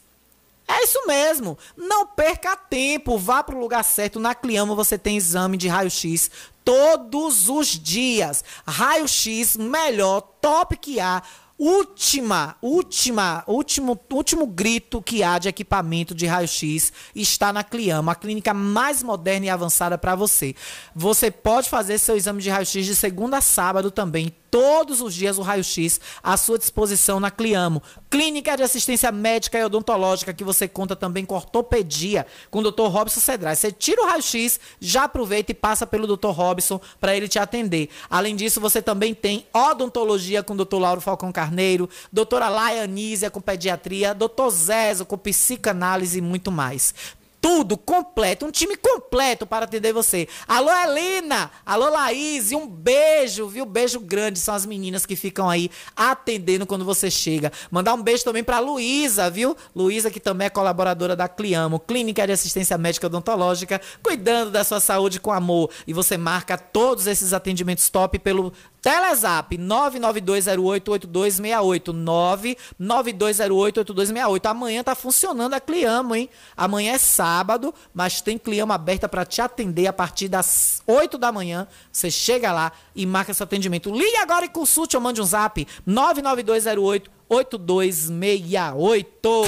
É 0.69 0.85
isso 0.85 1.05
mesmo. 1.09 1.59
Não 1.77 2.07
perca 2.07 2.55
tempo. 2.55 3.19
Vá 3.19 3.43
para 3.43 3.57
o 3.57 3.61
lugar 3.61 3.83
certo. 3.83 4.21
Na 4.21 4.33
Cliamo 4.33 4.77
você 4.77 4.97
tem 4.97 5.17
exame 5.17 5.57
de 5.57 5.67
raio-x 5.67 6.31
todos 6.65 7.49
os 7.49 7.67
dias. 7.67 8.45
Raio-x 8.65 9.57
melhor, 9.57 10.21
top 10.41 10.77
que 10.77 11.01
há 11.01 11.21
última, 11.61 12.57
última, 12.63 13.45
último, 13.47 14.01
último 14.11 14.47
grito 14.47 15.03
que 15.03 15.23
há 15.23 15.39
de 15.39 15.47
equipamento 15.47 16.15
de 16.15 16.27
raio-x 16.27 16.91
está 17.15 17.53
na 17.53 17.63
Cliama, 17.63 18.13
a 18.13 18.15
clínica 18.15 18.55
mais 18.55 19.03
moderna 19.03 19.45
e 19.45 19.51
avançada 19.51 19.99
para 19.99 20.15
você. 20.15 20.55
Você 20.95 21.31
pode 21.31 21.69
fazer 21.69 21.99
seu 21.99 22.17
exame 22.17 22.41
de 22.41 22.49
raio-x 22.49 22.87
de 22.87 22.97
segunda 22.97 23.37
a 23.37 23.41
sábado 23.43 23.91
também, 23.91 24.35
todos 24.51 25.01
os 25.01 25.15
dias 25.15 25.39
o 25.39 25.43
raio-x 25.43 26.01
à 26.23 26.37
sua 26.37 26.59
disposição 26.59 27.21
na 27.21 27.31
Cliamo. 27.31 27.83
Clínica 28.11 28.57
de 28.57 28.63
assistência 28.63 29.13
médica 29.13 29.59
e 29.59 29.65
odontológica 29.65 30.35
que 30.35 30.43
você 30.43 30.67
conta 30.67 30.97
também 30.97 31.25
com 31.25 31.35
ortopedia, 31.35 32.27
com 32.51 32.59
o 32.59 32.71
Dr. 32.71 32.89
Robson 32.89 33.21
Cedrais. 33.21 33.59
Você 33.61 33.71
tira 33.71 34.03
o 34.03 34.07
raio-x, 34.07 34.59
já 34.81 35.05
aproveita 35.05 35.53
e 35.53 35.55
passa 35.55 35.87
pelo 35.87 36.17
Dr. 36.17 36.31
Robson 36.31 36.81
para 37.01 37.17
ele 37.17 37.29
te 37.29 37.39
atender. 37.39 37.89
Além 38.09 38.35
disso, 38.35 38.61
você 38.61 38.83
também 38.83 39.15
tem 39.15 39.47
odontologia 39.53 40.43
com 40.43 40.55
o 40.55 40.65
Dr. 40.65 40.79
Lauro 40.79 41.01
Falcão 41.01 41.31
Carneiro, 41.31 41.89
doutora 42.13 42.49
Laia 42.49 42.89
com 43.33 43.41
pediatria, 43.41 44.15
Dr. 44.15 44.49
Zezo 44.51 45.07
com 45.07 45.17
psicanálise 45.17 46.19
e 46.19 46.23
muito 46.23 46.51
mais 46.51 46.95
tudo 47.41 47.77
completo, 47.77 48.45
um 48.45 48.51
time 48.51 48.77
completo 48.77 49.47
para 49.47 49.65
atender 49.65 49.93
você. 49.93 50.29
Alô, 50.47 50.71
Helena! 50.71 51.51
Alô, 51.65 51.89
Laís! 51.89 52.51
E 52.51 52.55
um 52.55 52.67
beijo, 52.67 53.49
viu? 53.49 53.65
Beijo 53.65 53.99
grande. 53.99 54.39
São 54.39 54.55
as 54.55 54.67
meninas 54.67 55.07
que 55.07 55.17
ficam 55.17 55.49
aí 55.49 55.71
atendendo 55.97 56.67
quando 56.67 56.85
você 56.85 57.11
chega. 57.11 57.51
Mandar 57.71 57.95
um 57.95 58.03
beijo 58.03 58.25
também 58.25 58.45
para 58.45 58.59
Luísa, 58.59 59.31
viu? 59.31 59.57
Luísa, 59.75 60.11
que 60.11 60.21
também 60.21 60.47
é 60.47 60.51
colaboradora 60.51 61.17
da 61.17 61.29
Cliamo, 61.29 61.81
Clínica 61.81 62.27
de 62.27 62.33
Assistência 62.33 62.77
Médica 62.77 63.07
Odontológica, 63.07 63.81
cuidando 64.03 64.51
da 64.51 64.63
sua 64.63 64.81
saúde 64.81 65.19
com 65.19 65.33
amor. 65.33 65.71
E 65.87 65.93
você 65.95 66.19
marca 66.19 66.59
todos 66.59 67.07
esses 67.07 67.33
atendimentos 67.33 67.89
top 67.89 68.19
pelo 68.19 68.53
Telezap 68.81 69.59
992088268 69.59 72.57
992088268. 72.81 74.47
Amanhã 74.47 74.83
tá 74.83 74.95
funcionando 74.95 75.53
a 75.55 75.61
Cliamo, 75.61 76.15
hein? 76.15 76.31
Amanhã 76.57 76.95
é 76.95 76.99
sábado, 76.99 77.75
mas 77.93 78.23
tem 78.23 78.39
Cliamo 78.39 78.73
aberta 78.73 79.09
para 79.09 79.27
te 79.27 79.43
atender 79.43 79.87
a 79.87 79.93
partir 79.93 80.29
das 80.29 80.83
8 80.87 81.19
da 81.19 81.31
manhã. 81.31 81.69
Você 81.93 82.11
chega 82.11 82.51
lá 82.53 82.73
e 82.97 83.05
marca 83.05 83.35
seu 83.35 83.45
atendimento. 83.45 83.91
Ligue 83.91 84.17
agora 84.17 84.47
e 84.47 84.49
consulte 84.49 84.97
ou 84.97 85.03
mande 85.03 85.21
um 85.21 85.25
zap 85.25 85.69
99208 85.85 87.11
8268. 87.29 89.45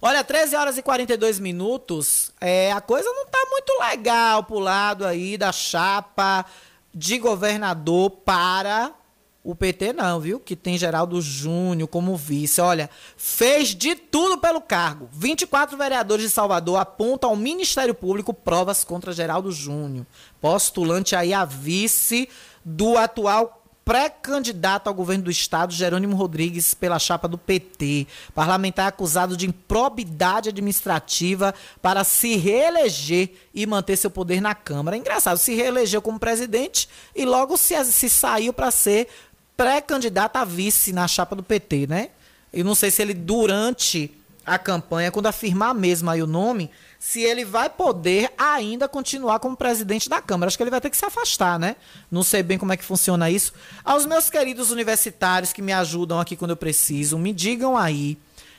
Olha, 0.00 0.22
13 0.22 0.54
horas 0.54 0.78
e 0.78 0.82
42 0.82 1.40
minutos. 1.40 2.30
É, 2.40 2.70
a 2.70 2.80
coisa 2.80 3.12
não 3.12 3.26
tá 3.26 3.44
muito 3.50 3.72
legal 3.80 4.44
pro 4.44 4.60
lado 4.60 5.04
aí 5.04 5.36
da 5.36 5.50
chapa 5.50 6.46
de 6.94 7.18
governador 7.18 8.10
para 8.10 8.92
o 9.42 9.54
PT 9.54 9.92
não, 9.92 10.20
viu? 10.20 10.38
Que 10.38 10.54
tem 10.54 10.76
Geraldo 10.76 11.22
Júnior 11.22 11.88
como 11.88 12.16
vice. 12.16 12.60
Olha, 12.60 12.90
fez 13.16 13.74
de 13.74 13.94
tudo 13.94 14.38
pelo 14.38 14.60
cargo. 14.60 15.08
24 15.12 15.76
vereadores 15.76 16.24
de 16.24 16.30
Salvador 16.30 16.78
apontam 16.78 17.30
ao 17.30 17.36
Ministério 17.36 17.94
Público 17.94 18.34
provas 18.34 18.84
contra 18.84 19.12
Geraldo 19.12 19.50
Júnior, 19.50 20.06
postulante 20.40 21.16
aí 21.16 21.32
a 21.32 21.44
vice 21.44 22.28
do 22.64 22.98
atual 22.98 23.57
pré-candidato 23.88 24.86
ao 24.86 24.92
governo 24.92 25.24
do 25.24 25.30
estado, 25.30 25.72
Jerônimo 25.72 26.14
Rodrigues, 26.14 26.74
pela 26.74 26.98
chapa 26.98 27.26
do 27.26 27.38
PT. 27.38 28.06
Parlamentar 28.34 28.86
acusado 28.86 29.34
de 29.34 29.46
improbidade 29.46 30.50
administrativa 30.50 31.54
para 31.80 32.04
se 32.04 32.36
reeleger 32.36 33.30
e 33.54 33.64
manter 33.66 33.96
seu 33.96 34.10
poder 34.10 34.42
na 34.42 34.54
Câmara. 34.54 34.94
É 34.94 35.00
engraçado, 35.00 35.38
se 35.38 35.54
reelegeu 35.54 36.02
como 36.02 36.18
presidente 36.18 36.86
e 37.16 37.24
logo 37.24 37.56
se, 37.56 37.82
se 37.86 38.10
saiu 38.10 38.52
para 38.52 38.70
ser 38.70 39.08
pré-candidato 39.56 40.36
a 40.36 40.44
vice 40.44 40.92
na 40.92 41.08
chapa 41.08 41.34
do 41.34 41.42
PT, 41.42 41.86
né? 41.86 42.10
Eu 42.52 42.66
não 42.66 42.74
sei 42.74 42.90
se 42.90 43.00
ele, 43.00 43.14
durante 43.14 44.14
a 44.44 44.58
campanha, 44.58 45.10
quando 45.10 45.28
afirmar 45.28 45.74
mesmo 45.74 46.10
aí 46.10 46.22
o 46.22 46.26
nome, 46.26 46.70
se 46.98 47.22
ele 47.22 47.44
vai 47.44 47.70
poder 47.70 48.32
ainda 48.36 48.88
continuar 48.88 49.38
como 49.38 49.56
presidente 49.56 50.08
da 50.08 50.20
Câmara. 50.20 50.48
Acho 50.48 50.56
que 50.56 50.62
ele 50.62 50.70
vai 50.70 50.80
ter 50.80 50.90
que 50.90 50.96
se 50.96 51.04
afastar, 51.04 51.58
né? 51.58 51.76
Não 52.10 52.22
sei 52.22 52.42
bem 52.42 52.58
como 52.58 52.72
é 52.72 52.76
que 52.76 52.84
funciona 52.84 53.30
isso. 53.30 53.52
Aos 53.84 54.04
meus 54.04 54.28
queridos 54.28 54.70
universitários 54.70 55.52
que 55.52 55.62
me 55.62 55.72
ajudam 55.72 56.18
aqui 56.18 56.36
quando 56.36 56.50
eu 56.50 56.56
preciso, 56.56 57.16
me 57.16 57.32
digam 57.32 57.76
aí. 57.76 58.18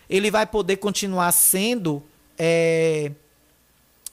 Ele 0.09 0.31
vai 0.31 0.45
poder 0.45 0.77
continuar 0.77 1.31
sendo. 1.33 2.01
É, 2.37 3.11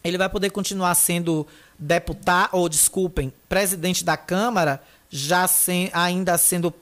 ele 0.02 0.18
vai 0.18 0.28
poder 0.28 0.50
continuar 0.50 0.94
sendo 0.94 1.46
deputado, 1.78 2.50
ou 2.52 2.68
desculpem, 2.68 3.32
presidente 3.48 4.04
da 4.04 4.16
Câmara, 4.16 4.82
já 5.08 5.46
sem, 5.46 5.90
ainda 5.92 6.36
sendo 6.36 6.74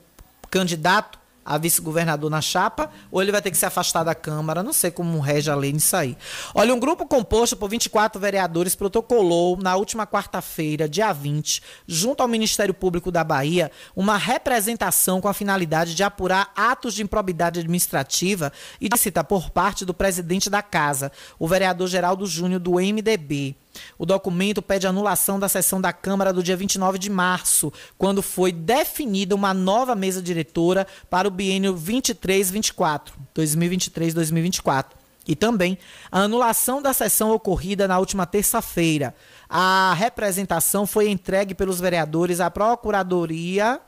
candidato 0.49 1.19
a 1.45 1.59
vice-governador 1.59 2.29
na 2.29 2.41
chapa, 2.41 2.89
ou 3.11 3.21
ele 3.21 3.31
vai 3.31 3.41
ter 3.41 3.51
que 3.51 3.57
se 3.57 3.65
afastar 3.65 4.03
da 4.03 4.15
Câmara, 4.15 4.63
não 4.63 4.73
sei 4.73 4.89
como 4.89 5.19
rege 5.19 5.51
a 5.51 5.55
lei 5.55 5.71
nisso 5.71 5.95
aí. 5.95 6.17
Olha, 6.55 6.73
um 6.73 6.79
grupo 6.79 7.05
composto 7.05 7.55
por 7.55 7.69
24 7.69 8.19
vereadores 8.19 8.73
protocolou 8.73 9.55
na 9.57 9.75
última 9.75 10.07
quarta-feira, 10.07 10.89
dia 10.89 11.13
20, 11.13 11.61
junto 11.87 12.21
ao 12.21 12.27
Ministério 12.27 12.73
Público 12.73 13.11
da 13.11 13.23
Bahia, 13.23 13.71
uma 13.95 14.17
representação 14.17 15.21
com 15.21 15.27
a 15.27 15.33
finalidade 15.33 15.93
de 15.93 16.03
apurar 16.03 16.51
atos 16.55 16.95
de 16.95 17.03
improbidade 17.03 17.59
administrativa 17.59 18.51
e 18.81 18.89
de 18.89 18.97
citar 18.97 19.23
por 19.23 19.51
parte 19.51 19.85
do 19.85 19.93
presidente 19.93 20.49
da 20.49 20.63
Casa, 20.63 21.11
o 21.37 21.47
vereador 21.47 21.87
Geraldo 21.87 22.25
Júnior 22.25 22.59
do 22.59 22.73
MDB. 22.73 23.55
O 23.97 24.05
documento 24.05 24.61
pede 24.61 24.87
anulação 24.87 25.39
da 25.39 25.49
sessão 25.49 25.79
da 25.79 25.93
Câmara 25.93 26.33
do 26.33 26.43
dia 26.43 26.57
29 26.57 26.97
de 26.97 27.09
março, 27.09 27.71
quando 27.97 28.21
foi 28.21 28.51
definida 28.51 29.35
uma 29.35 29.53
nova 29.53 29.95
mesa 29.95 30.21
diretora 30.21 30.87
para 31.09 31.27
o 31.27 31.31
biênio 31.31 31.75
23-24, 31.75 33.11
2023-2024. 33.35 34.85
E 35.27 35.35
também 35.35 35.77
a 36.11 36.19
anulação 36.19 36.81
da 36.81 36.93
sessão 36.93 37.31
ocorrida 37.31 37.87
na 37.87 37.97
última 37.97 38.25
terça-feira. 38.27 39.15
A 39.49 39.93
representação 39.97 40.85
foi 40.85 41.09
entregue 41.09 41.55
pelos 41.55 41.79
vereadores 41.79 42.39
à 42.39 42.51
Procuradoria 42.51 43.81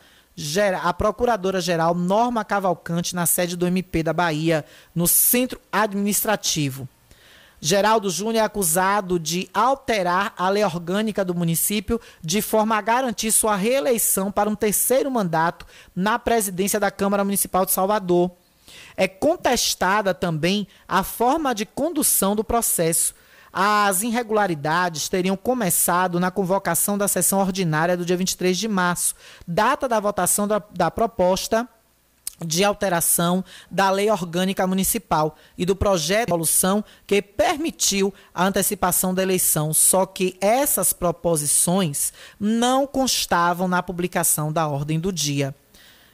a 0.82 0.94
Procuradora-Geral 0.94 1.96
Norma 1.96 2.46
Cavalcante 2.46 3.16
na 3.16 3.26
sede 3.26 3.58
do 3.58 3.66
MP 3.66 4.04
da 4.04 4.14
Bahia, 4.14 4.64
no 4.94 5.08
Centro 5.08 5.60
Administrativo. 5.72 6.88
Geraldo 7.60 8.10
Júnior 8.10 8.44
é 8.44 8.46
acusado 8.46 9.20
de 9.20 9.50
alterar 9.54 10.34
a 10.38 10.48
lei 10.50 10.64
orgânica 10.64 11.26
do 11.26 11.34
município 11.34 12.00
de 12.22 12.42
forma 12.42 12.78
a 12.78 12.82
garantir 12.82 13.32
sua 13.32 13.56
reeleição 13.56 14.32
para 14.32 14.50
um 14.50 14.56
terceiro 14.56 15.10
mandato 15.10 15.66
na 15.96 16.20
presidência 16.20 16.80
da 16.80 16.92
Câmara 16.92 17.24
Municipal 17.24 17.66
de 17.66 17.72
Salvador. 17.72 18.32
É 18.96 19.08
contestada 19.08 20.14
também 20.14 20.68
a 20.88 21.04
forma 21.04 21.54
de 21.56 21.66
condução 21.66 22.36
do 22.36 22.44
processo. 22.44 23.16
As 23.52 24.04
irregularidades 24.04 25.10
teriam 25.10 25.36
começado 25.36 26.20
na 26.20 26.30
convocação 26.30 26.96
da 26.96 27.08
sessão 27.08 27.40
ordinária 27.40 27.98
do 27.98 28.06
dia 28.06 28.18
23 28.18 28.56
de 28.56 28.68
março, 28.68 29.16
data 29.48 29.88
da 29.88 30.00
votação 30.00 30.48
da, 30.48 30.62
da 30.72 30.92
proposta 30.92 31.68
de 32.46 32.64
alteração 32.64 33.44
da 33.70 33.90
Lei 33.90 34.10
Orgânica 34.10 34.66
Municipal 34.68 35.36
e 35.58 35.66
do 35.66 35.76
projeto 35.76 36.28
de 36.28 36.32
resolução 36.32 36.84
que 37.06 37.22
permitiu 37.22 38.14
a 38.34 38.46
antecipação 38.46 39.14
da 39.14 39.24
eleição, 39.24 39.74
só 39.74 40.06
que 40.06 40.38
essas 40.40 40.94
proposições 40.94 42.14
não 42.40 42.86
constavam 42.86 43.68
na 43.68 43.82
publicação 43.82 44.52
da 44.52 44.68
ordem 44.68 45.00
do 45.00 45.12
dia. 45.12 45.56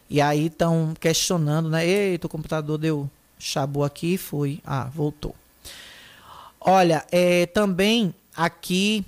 E 0.10 0.22
aí 0.22 0.46
estão 0.46 0.94
questionando, 1.00 1.70
né? 1.70 1.86
Eita, 1.86 2.28
o 2.28 2.30
computador 2.30 2.78
deu 2.78 3.10
chabu 3.40 3.84
aqui, 3.84 4.18
foi. 4.18 4.62
Ah, 4.66 4.90
voltou. 4.94 5.36
Olha, 6.60 7.06
é, 7.12 7.46
também 7.48 8.14
aqui, 8.36 9.04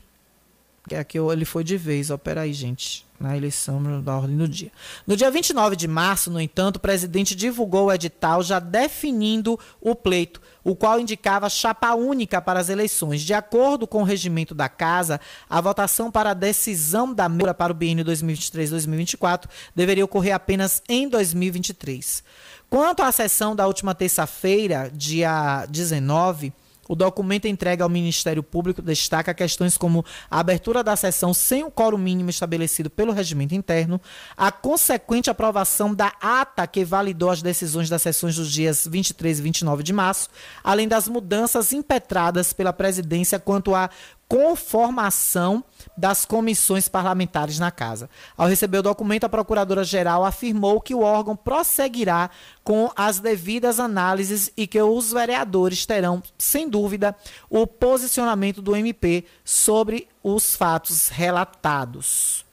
aqui 0.94 1.18
ele 1.18 1.46
foi 1.46 1.64
de 1.64 1.78
vez, 1.78 2.10
ó, 2.10 2.18
peraí, 2.18 2.52
gente 2.52 3.05
na 3.20 3.38
eleição 3.38 4.02
da 4.02 4.18
ordem 4.18 4.38
do 4.38 4.48
dia. 4.48 4.72
No 5.08 5.16
dia 5.16 5.32
29 5.32 5.76
de 5.76 5.88
março, 5.88 6.30
no 6.30 6.40
entanto, 6.42 6.78
o 6.78 6.80
presidente 6.80 7.36
divulgou 7.36 7.86
o 7.86 7.94
edital 7.94 8.44
já 8.44 8.60
definindo 8.60 9.60
o 9.80 9.96
pleito, 9.96 10.42
o 10.64 10.76
qual 10.76 11.00
indicava 11.00 11.50
chapa 11.50 11.94
única 11.94 12.42
para 12.42 12.60
as 12.60 12.70
eleições. 12.70 13.22
De 13.22 13.34
acordo 13.34 13.88
com 13.88 14.02
o 14.02 14.06
regimento 14.06 14.54
da 14.54 14.68
Casa, 14.68 15.22
a 15.50 15.62
votação 15.62 16.12
para 16.12 16.32
a 16.32 16.34
decisão 16.34 17.14
da 17.14 17.26
Câmara 17.26 17.54
para 17.54 17.72
o 17.72 17.76
biênio 17.76 18.06
2023-2024 18.06 19.46
deveria 19.76 20.06
ocorrer 20.06 20.34
apenas 20.34 20.82
em 20.88 21.08
2023. 21.08 22.24
Quanto 22.70 23.04
à 23.04 23.12
sessão 23.12 23.56
da 23.56 23.68
última 23.68 23.94
terça-feira, 23.94 24.92
dia 24.94 25.66
19, 25.70 26.54
o 26.88 26.96
documento 26.96 27.48
entregue 27.48 27.82
ao 27.82 27.90
Ministério 27.90 28.44
Público 28.44 28.82
destaca 28.82 29.34
questões 29.34 29.78
como 29.78 30.06
a 30.30 30.40
abertura 30.40 30.84
da 30.84 30.96
sessão 30.96 31.34
sem 31.34 31.64
o 31.64 31.72
quórum 31.72 31.98
mínimo 31.98 32.30
estabelecido 32.30 32.90
pelo 32.90 33.12
regimento 33.12 33.56
interno, 33.56 34.00
a 34.36 34.52
consequente 34.52 35.30
aprovação 35.30 35.94
da 35.94 36.14
ata 36.22 36.66
que 36.68 36.86
validou 36.86 37.30
as 37.30 37.42
decisões 37.42 37.90
das 37.90 38.02
sessões 38.02 38.36
dos 38.36 38.52
dias 38.52 38.88
23 38.90 39.40
e 39.40 39.42
29 39.42 39.84
de 39.84 39.94
março, 39.94 40.30
além 40.64 40.88
das 40.88 41.08
mudanças 41.08 41.72
impetradas 41.74 42.54
pela 42.54 42.74
presidência 42.74 43.40
quanto 43.40 43.74
à 43.74 43.90
conformação 44.28 45.64
das 45.98 46.26
comissões 46.26 46.88
parlamentares 46.88 47.60
na 47.60 47.72
casa. 47.72 48.10
Ao 48.36 48.48
receber 48.48 48.80
o 48.80 48.84
documento, 48.84 49.26
a 49.26 49.30
Procuradora-Geral 49.30 50.26
afirmou 50.26 50.82
que 50.82 50.96
o 50.96 51.02
órgão 51.02 51.36
prosseguirá 51.36 52.30
com 52.64 52.92
as 52.96 53.20
devidas 53.20 53.80
análises 53.80 54.52
e 54.58 54.68
que 54.68 54.82
os 54.82 55.12
vereadores 55.12 55.86
terão, 55.86 56.22
sem 56.38 56.70
dúvida, 56.70 57.16
o 57.50 57.68
posicionamento 57.68 58.62
do 58.62 58.76
MP 58.76 59.26
sobre 59.44 60.08
os 60.24 60.56
fatos 60.56 61.10
relatados. 61.10 62.45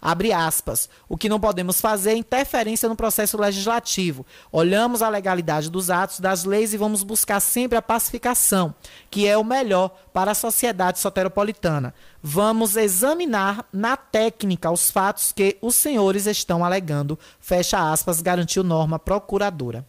Abre 0.00 0.32
aspas. 0.32 0.88
O 1.08 1.16
que 1.16 1.28
não 1.28 1.40
podemos 1.40 1.80
fazer 1.80 2.10
é 2.10 2.16
interferência 2.16 2.88
no 2.88 2.94
processo 2.94 3.36
legislativo. 3.36 4.24
Olhamos 4.52 5.02
a 5.02 5.08
legalidade 5.08 5.70
dos 5.70 5.90
atos, 5.90 6.20
das 6.20 6.44
leis 6.44 6.72
e 6.72 6.76
vamos 6.76 7.02
buscar 7.02 7.40
sempre 7.40 7.76
a 7.76 7.82
pacificação, 7.82 8.74
que 9.10 9.26
é 9.26 9.36
o 9.36 9.44
melhor 9.44 9.90
para 10.12 10.30
a 10.30 10.36
sociedade 10.36 11.00
soteropolitana. 11.00 11.92
Vamos 12.22 12.76
examinar 12.76 13.66
na 13.72 13.96
técnica 13.96 14.70
os 14.70 14.90
fatos 14.90 15.32
que 15.32 15.58
os 15.60 15.74
senhores 15.74 16.26
estão 16.26 16.64
alegando. 16.64 17.18
Fecha 17.40 17.90
aspas, 17.90 18.20
garantiu 18.20 18.62
norma 18.62 18.98
procuradora. 18.98 19.84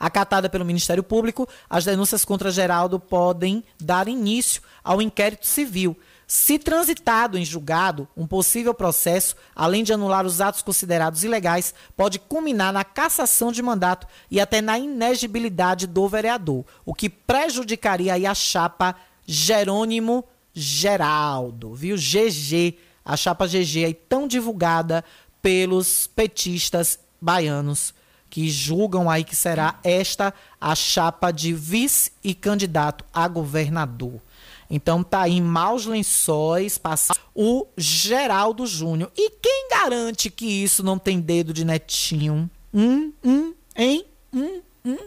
Acatada 0.00 0.48
pelo 0.48 0.64
Ministério 0.64 1.02
Público, 1.02 1.48
as 1.70 1.84
denúncias 1.84 2.24
contra 2.24 2.50
Geraldo 2.50 2.98
podem 2.98 3.62
dar 3.80 4.08
início 4.08 4.62
ao 4.82 5.00
inquérito 5.00 5.46
civil 5.46 5.96
se 6.26 6.58
transitado 6.58 7.38
em 7.38 7.44
julgado, 7.44 8.08
um 8.16 8.26
possível 8.26 8.74
processo, 8.74 9.36
além 9.54 9.84
de 9.84 9.92
anular 9.92 10.26
os 10.26 10.40
atos 10.40 10.60
considerados 10.60 11.22
ilegais, 11.22 11.72
pode 11.96 12.18
culminar 12.18 12.72
na 12.72 12.82
cassação 12.82 13.52
de 13.52 13.62
mandato 13.62 14.08
e 14.28 14.40
até 14.40 14.60
na 14.60 14.76
inegibilidade 14.76 15.86
do 15.86 16.08
vereador, 16.08 16.64
o 16.84 16.92
que 16.92 17.08
prejudicaria 17.08 18.30
a 18.30 18.34
chapa 18.34 18.96
Jerônimo 19.24 20.24
Geraldo, 20.52 21.74
viu? 21.74 21.96
GG, 21.96 22.76
a 23.04 23.16
chapa 23.16 23.46
GG 23.46 23.84
aí 23.84 23.94
tão 23.94 24.26
divulgada 24.26 25.04
pelos 25.40 26.08
petistas 26.08 26.98
baianos 27.20 27.94
que 28.28 28.50
julgam 28.50 29.08
aí 29.08 29.22
que 29.22 29.36
será 29.36 29.78
esta 29.84 30.34
a 30.60 30.74
chapa 30.74 31.30
de 31.30 31.52
vice 31.52 32.10
e 32.22 32.34
candidato 32.34 33.04
a 33.14 33.28
governador. 33.28 34.20
Então 34.68 35.02
tá 35.02 35.22
aí 35.22 35.40
maus 35.40 35.86
lençóis, 35.86 36.78
passar 36.78 37.16
o 37.34 37.66
Geraldo 37.76 38.66
Júnior. 38.66 39.10
E 39.16 39.30
quem 39.30 39.68
garante 39.70 40.30
que 40.30 40.46
isso 40.46 40.82
não 40.82 40.98
tem 40.98 41.20
dedo 41.20 41.52
de 41.52 41.64
netinho? 41.64 42.50
Hum, 42.74 43.12
hum, 43.24 43.54
hein? 43.76 44.04
Hum, 44.32 44.60
hum. 44.84 44.98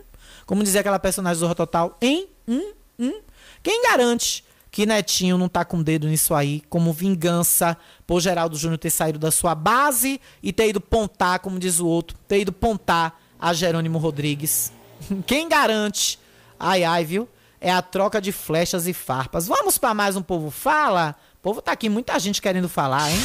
Como 0.46 0.64
dizia 0.64 0.82
aquela 0.82 1.00
personagem 1.00 1.38
do 1.38 1.42
Zorro 1.42 1.56
Total, 1.56 1.98
hein? 2.02 2.28
Hum, 2.48 2.72
hum. 2.98 3.22
Quem 3.62 3.84
garante 3.84 4.44
que 4.72 4.86
Netinho 4.86 5.38
não 5.38 5.50
tá 5.50 5.66
com 5.66 5.82
dedo 5.82 6.08
nisso 6.08 6.34
aí, 6.34 6.62
como 6.70 6.94
vingança 6.94 7.78
por 8.06 8.22
Geraldo 8.22 8.56
Júnior 8.56 8.78
ter 8.78 8.90
saído 8.90 9.20
da 9.20 9.32
sua 9.32 9.56
base 9.56 10.22
e 10.42 10.54
ter 10.54 10.70
ido 10.70 10.80
pontar, 10.80 11.40
como 11.40 11.60
diz 11.60 11.80
o 11.80 11.88
outro, 11.88 12.18
ter 12.28 12.42
ido 12.42 12.52
pontar 12.52 13.20
a 13.40 13.54
Jerônimo 13.54 13.98
Rodrigues? 13.98 14.72
Quem 15.26 15.50
garante? 15.50 16.20
Ai, 16.60 16.84
ai, 16.84 17.04
viu? 17.04 17.28
É 17.62 17.72
a 17.72 17.82
troca 17.82 18.22
de 18.22 18.32
flechas 18.32 18.88
e 18.88 18.94
farpas. 18.94 19.48
Vamos 19.48 19.78
para 19.78 19.94
mais 19.94 20.16
um 20.16 20.22
Povo 20.22 20.50
Fala? 20.50 21.16
O 21.36 21.42
povo 21.42 21.62
tá 21.62 21.72
aqui, 21.72 21.90
muita 21.90 22.18
gente 22.20 22.42
querendo 22.42 22.70
falar, 22.70 23.10
hein? 23.12 23.20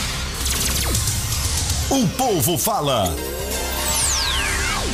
O 1.90 2.08
Povo 2.16 2.58
Fala. 2.58 3.04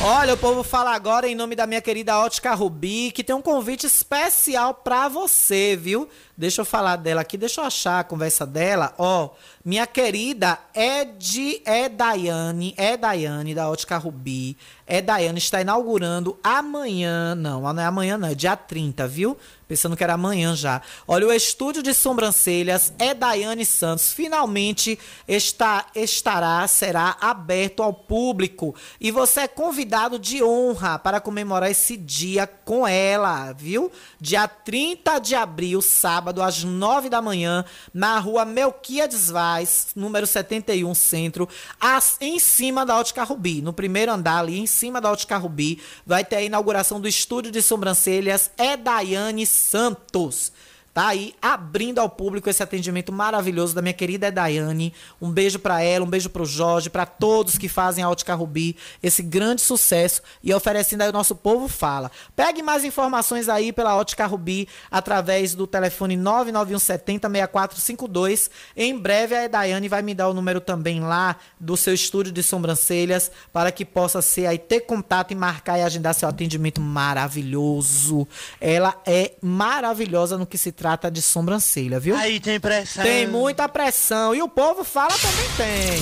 Olha, 0.03 0.33
o 0.33 0.37
povo 0.37 0.63
fala 0.63 0.95
agora 0.95 1.27
em 1.27 1.35
nome 1.35 1.55
da 1.55 1.67
minha 1.67 1.79
querida 1.79 2.17
Ótica 2.17 2.55
Rubi, 2.55 3.11
que 3.11 3.23
tem 3.23 3.35
um 3.35 3.41
convite 3.41 3.85
especial 3.85 4.73
para 4.73 5.07
você, 5.07 5.77
viu? 5.79 6.09
Deixa 6.41 6.61
eu 6.61 6.65
falar 6.65 6.95
dela 6.95 7.21
aqui, 7.21 7.37
deixa 7.37 7.61
eu 7.61 7.65
achar 7.65 7.99
a 7.99 8.03
conversa 8.03 8.47
dela. 8.47 8.95
Ó, 8.97 9.29
minha 9.63 9.85
querida 9.85 10.57
Ed, 10.73 11.61
é 11.65 11.87
Daiane, 11.87 12.73
é 12.75 12.97
Daiane 12.97 13.53
da 13.53 13.69
Ótica 13.69 13.95
Rubi. 13.95 14.57
É 14.87 15.01
Daiane 15.01 15.37
está 15.37 15.61
inaugurando 15.61 16.39
amanhã, 16.43 17.35
não, 17.35 17.61
não 17.61 17.81
é 17.81 17.85
amanhã 17.85 18.17
não, 18.17 18.27
é 18.27 18.33
dia 18.33 18.55
30, 18.55 19.07
viu? 19.07 19.37
Pensando 19.67 19.95
que 19.95 20.03
era 20.03 20.15
amanhã 20.15 20.53
já. 20.53 20.81
Olha, 21.07 21.27
o 21.27 21.31
estúdio 21.31 21.81
de 21.81 21.93
sobrancelhas 21.93 22.91
é 22.99 23.13
Daiane 23.13 23.65
Santos. 23.65 24.11
Finalmente 24.11 24.99
está, 25.25 25.85
estará, 25.95 26.67
será 26.67 27.15
aberto 27.21 27.81
ao 27.81 27.93
público. 27.93 28.75
E 28.99 29.11
você 29.11 29.41
é 29.41 29.47
convidado 29.47 30.19
de 30.19 30.43
honra 30.43 30.99
para 30.99 31.21
comemorar 31.21 31.71
esse 31.71 31.95
dia 31.95 32.45
com 32.45 32.85
ela, 32.85 33.53
viu? 33.53 33.89
Dia 34.19 34.45
30 34.45 35.19
de 35.19 35.35
abril, 35.35 35.81
sábado, 35.81 36.30
às 36.39 36.63
9 36.63 37.09
da 37.09 37.19
manhã, 37.19 37.65
na 37.91 38.19
rua 38.19 38.45
Melquiades 38.45 39.31
Vaz, 39.31 39.87
número 39.95 40.27
71, 40.27 40.93
centro, 40.93 41.49
as, 41.79 42.17
em 42.21 42.37
cima 42.37 42.85
da 42.85 42.99
Ótica 42.99 43.23
Rubi. 43.23 43.59
No 43.59 43.73
primeiro 43.73 44.11
andar 44.11 44.37
ali, 44.37 44.59
em 44.59 44.67
cima 44.67 45.01
da 45.01 45.11
Ótica 45.11 45.35
Rubi, 45.35 45.81
vai 46.05 46.23
ter 46.23 46.35
a 46.35 46.41
inauguração 46.43 47.01
do 47.01 47.07
estúdio 47.07 47.51
de 47.51 47.63
sobrancelhas 47.63 48.51
é 48.55 48.77
Daiane 48.77 49.47
Santos. 49.47 50.51
Tá 50.93 51.07
aí 51.07 51.33
abrindo 51.41 51.99
ao 51.99 52.09
público 52.09 52.49
esse 52.49 52.61
atendimento 52.61 53.13
maravilhoso 53.13 53.73
da 53.73 53.81
minha 53.81 53.93
querida 53.93 54.29
Daiane. 54.29 54.93
Um 55.21 55.31
beijo 55.31 55.57
para 55.57 55.81
ela, 55.81 56.03
um 56.03 56.09
beijo 56.09 56.29
pro 56.29 56.43
Jorge, 56.43 56.89
para 56.89 57.05
todos 57.05 57.57
que 57.57 57.69
fazem 57.69 58.03
a 58.03 58.09
Ótica 58.09 58.35
Rubi 58.35 58.75
esse 59.01 59.23
grande 59.23 59.61
sucesso 59.61 60.21
e 60.43 60.53
oferecendo 60.53 61.03
aí 61.03 61.09
o 61.09 61.13
nosso 61.13 61.33
povo 61.33 61.69
fala. 61.69 62.11
Pegue 62.35 62.61
mais 62.61 62.83
informações 62.83 63.47
aí 63.47 63.71
pela 63.71 63.95
Ótica 63.95 64.25
Rubi 64.25 64.67
através 64.89 65.55
do 65.55 65.65
telefone 65.65 66.17
99170 66.17 67.29
6452. 67.29 68.51
Em 68.75 68.97
breve 68.97 69.33
a 69.33 69.47
Daiane 69.47 69.87
vai 69.87 70.01
me 70.01 70.13
dar 70.13 70.27
o 70.27 70.33
número 70.33 70.59
também 70.59 70.99
lá 70.99 71.37
do 71.57 71.77
seu 71.77 71.93
estúdio 71.93 72.33
de 72.33 72.43
sobrancelhas 72.43 73.31
para 73.53 73.71
que 73.71 73.85
possa 73.85 74.21
ser 74.21 74.45
aí 74.45 74.57
ter 74.57 74.81
contato 74.81 75.31
e 75.31 75.35
marcar 75.35 75.79
e 75.79 75.83
agendar 75.83 76.13
seu 76.13 76.27
atendimento 76.27 76.81
maravilhoso. 76.81 78.27
Ela 78.59 78.99
é 79.05 79.35
maravilhosa 79.41 80.37
no 80.37 80.45
que 80.45 80.57
se 80.57 80.80
trata 80.81 81.11
de 81.11 81.21
sobrancelha, 81.21 81.99
viu? 81.99 82.15
Aí 82.15 82.39
tem 82.39 82.59
pressão. 82.59 83.03
Tem 83.03 83.27
muita 83.27 83.69
pressão. 83.69 84.33
E 84.33 84.41
o 84.41 84.49
povo 84.49 84.83
fala 84.83 85.13
também 85.13 85.47
tem. 85.55 86.01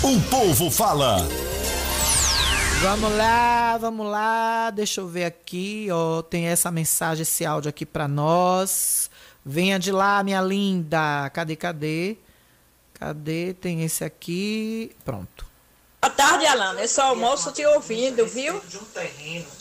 O 0.00 0.20
povo 0.30 0.70
fala. 0.70 1.26
Vamos 2.80 3.16
lá, 3.16 3.76
vamos 3.76 4.06
lá. 4.06 4.70
Deixa 4.70 5.00
eu 5.00 5.08
ver 5.08 5.24
aqui, 5.24 5.88
ó. 5.90 6.22
Tem 6.22 6.46
essa 6.46 6.70
mensagem, 6.70 7.22
esse 7.22 7.44
áudio 7.44 7.68
aqui 7.68 7.84
para 7.84 8.06
nós. 8.06 9.10
Venha 9.44 9.76
de 9.76 9.90
lá, 9.90 10.22
minha 10.22 10.40
linda. 10.40 11.28
Cadê, 11.30 11.56
cadê? 11.56 12.16
Cadê? 12.94 13.54
Tem 13.54 13.82
esse 13.82 14.04
aqui. 14.04 14.92
Pronto. 15.04 15.44
Boa 16.00 16.12
tarde, 16.12 16.46
Alana. 16.46 16.80
Eu 16.80 16.88
só 16.88 17.06
almoço 17.08 17.50
te 17.50 17.66
ouvindo, 17.66 18.24
viu? 18.24 18.62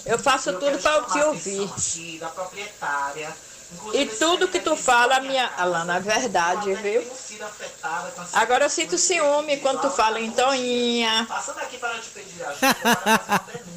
Eu 0.05 0.19
faço 0.19 0.53
tudo 0.53 0.77
para 0.77 1.01
te 1.01 1.19
ouvir. 1.23 1.67
E 3.93 4.05
tudo 4.05 4.47
que 4.47 4.59
tu 4.59 4.75
fala, 4.75 5.19
minha 5.19 5.51
Alana, 5.57 5.97
é 5.97 5.99
verdade, 5.99 6.73
viu? 6.75 7.03
Agora 8.33 8.65
eu 8.65 8.69
sinto 8.69 8.97
ciúme 8.97 9.57
quando 9.57 9.81
tu 9.81 9.89
fala 9.89 10.19
em 10.19 10.31
Toinha, 10.31 11.27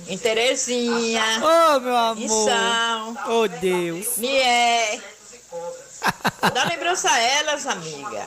em 0.06 0.16
Terezinha, 0.18 1.22
Ô, 1.38 1.80
meu 1.80 1.92
em 1.92 1.96
amor. 1.96 2.48
São, 2.48 3.18
Oh, 3.28 3.48
Deus. 3.48 4.16
Mié. 4.16 5.00
Dá 6.54 6.64
lembrança 6.64 7.10
a 7.10 7.18
elas, 7.18 7.66
amiga. 7.66 8.26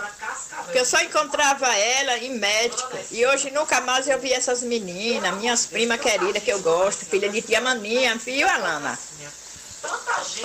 Porque 0.66 0.80
eu 0.80 0.86
só 0.86 1.00
encontrava 1.02 1.74
ela 1.74 2.18
em 2.20 2.38
médico. 2.38 2.90
E 3.12 3.26
hoje 3.26 3.50
nunca 3.52 3.80
mais 3.82 4.08
eu 4.08 4.20
vi 4.20 4.32
essas 4.34 4.62
meninas, 4.62 5.34
minhas 5.38 5.66
primas 5.66 6.00
queridas 6.00 6.44
que 6.44 6.52
eu 6.52 6.62
gosto, 6.62 7.06
filha 7.06 7.30
de 7.30 7.42
tia 7.42 7.62
Maninha, 7.62 8.16
viu, 8.18 8.48
Alana? 8.48 8.98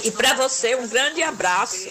E 0.03 0.11
pra 0.11 0.35
você, 0.35 0.75
um 0.75 0.89
grande 0.89 1.23
abraço. 1.23 1.89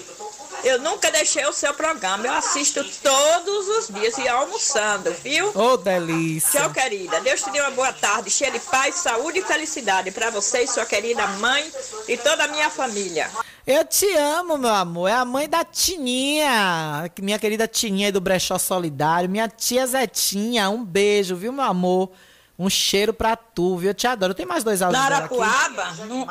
Eu 0.63 0.79
nunca 0.79 1.11
deixei 1.11 1.45
o 1.45 1.53
seu 1.53 1.73
programa. 1.73 2.25
Eu 2.25 2.33
assisto 2.33 2.83
todos 3.01 3.67
os 3.67 3.87
dias 3.87 4.17
e 4.17 4.27
almoçando, 4.27 5.13
viu? 5.23 5.51
Ô, 5.55 5.77
delícia. 5.77 6.61
Tchau, 6.61 6.71
querida. 6.71 7.21
Deus 7.21 7.41
te 7.41 7.51
dê 7.51 7.61
uma 7.61 7.71
boa 7.71 7.93
tarde, 7.93 8.29
cheia 8.29 8.51
de 8.51 8.59
paz, 8.59 8.95
saúde 8.95 9.39
e 9.39 9.43
felicidade 9.43 10.11
para 10.11 10.29
você 10.29 10.63
e 10.63 10.67
sua 10.67 10.85
querida 10.85 11.27
mãe 11.27 11.71
e 12.07 12.17
toda 12.17 12.45
a 12.45 12.47
minha 12.47 12.69
família. 12.69 13.29
Eu 13.65 13.85
te 13.85 14.11
amo, 14.15 14.57
meu 14.57 14.73
amor. 14.73 15.09
É 15.09 15.13
a 15.13 15.25
mãe 15.25 15.47
da 15.47 15.63
Tininha. 15.63 17.11
Minha 17.21 17.37
querida 17.37 17.67
Tininha 17.67 18.07
aí 18.07 18.11
do 18.11 18.21
Brechó 18.21 18.57
Solidário. 18.57 19.29
Minha 19.29 19.47
tia 19.47 19.85
Zetinha. 19.85 20.69
Um 20.69 20.83
beijo, 20.83 21.35
viu, 21.35 21.51
meu 21.51 21.65
amor? 21.65 22.11
Um 22.57 22.69
cheiro 22.69 23.13
pra 23.13 23.35
tu, 23.35 23.77
viu? 23.77 23.91
Eu 23.91 23.93
te 23.93 24.07
adoro. 24.07 24.33
Tem 24.33 24.45
mais 24.45 24.63
dois 24.63 24.81
áudios 24.81 25.03
aqui. 25.03 25.13
Arapuaba, 25.13 25.91
não, 26.05 26.27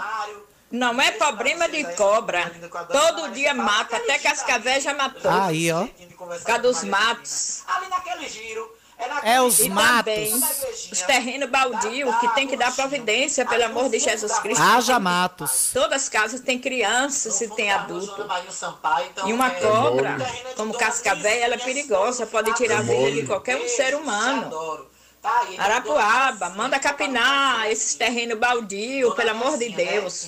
não 0.70 1.00
é 1.00 1.12
problema 1.12 1.68
de 1.68 1.84
cobra. 1.94 2.52
Todo 2.90 3.32
dia 3.32 3.54
mata, 3.54 3.96
até 3.96 4.18
Cascavel 4.18 4.80
já 4.80 4.94
matou. 4.94 5.30
Aí, 5.30 5.70
ó. 5.72 5.86
Por 6.16 6.42
causa 6.42 6.62
dos 6.62 6.84
matos. 6.84 7.62
Ali 7.66 7.88
naquele 7.88 8.28
giro. 8.28 8.76
É 9.22 9.40
os 9.42 9.60
e 9.60 9.68
matos. 9.68 10.04
também 10.04 10.34
os 10.34 11.02
terrenos 11.02 11.50
baldios 11.50 12.16
que 12.16 12.28
tem 12.34 12.46
que 12.46 12.56
dar 12.56 12.74
providência, 12.74 13.44
pelo 13.44 13.64
amor 13.64 13.90
de 13.90 13.98
Jesus 13.98 14.38
Cristo. 14.38 14.62
Haja 14.62 14.98
matos. 14.98 15.70
Todas 15.72 16.04
as 16.04 16.08
casas 16.08 16.40
têm 16.40 16.58
crianças 16.58 17.38
e 17.42 17.48
tem 17.48 17.70
adulto. 17.70 18.26
então, 19.10 19.28
E 19.28 19.30
é, 19.30 19.34
uma 19.34 19.50
cobra, 19.50 20.16
como 20.56 20.72
cascavel, 20.72 21.42
ela 21.42 21.56
é 21.56 21.58
perigosa, 21.58 22.26
pode 22.26 22.54
tirar 22.54 22.78
a 22.78 22.82
vida 22.82 23.12
de 23.12 23.26
qualquer 23.26 23.56
um 23.58 23.68
ser 23.68 23.94
humano. 23.94 24.50
Tá 25.20 25.42
Arapuaba, 25.58 26.50
manda 26.50 26.78
capinar 26.78 27.70
esses 27.70 27.94
terrenos 27.96 28.38
baldios, 28.38 29.14
pelo 29.14 29.30
amor 29.30 29.58
de 29.58 29.68
Deus. 29.70 30.26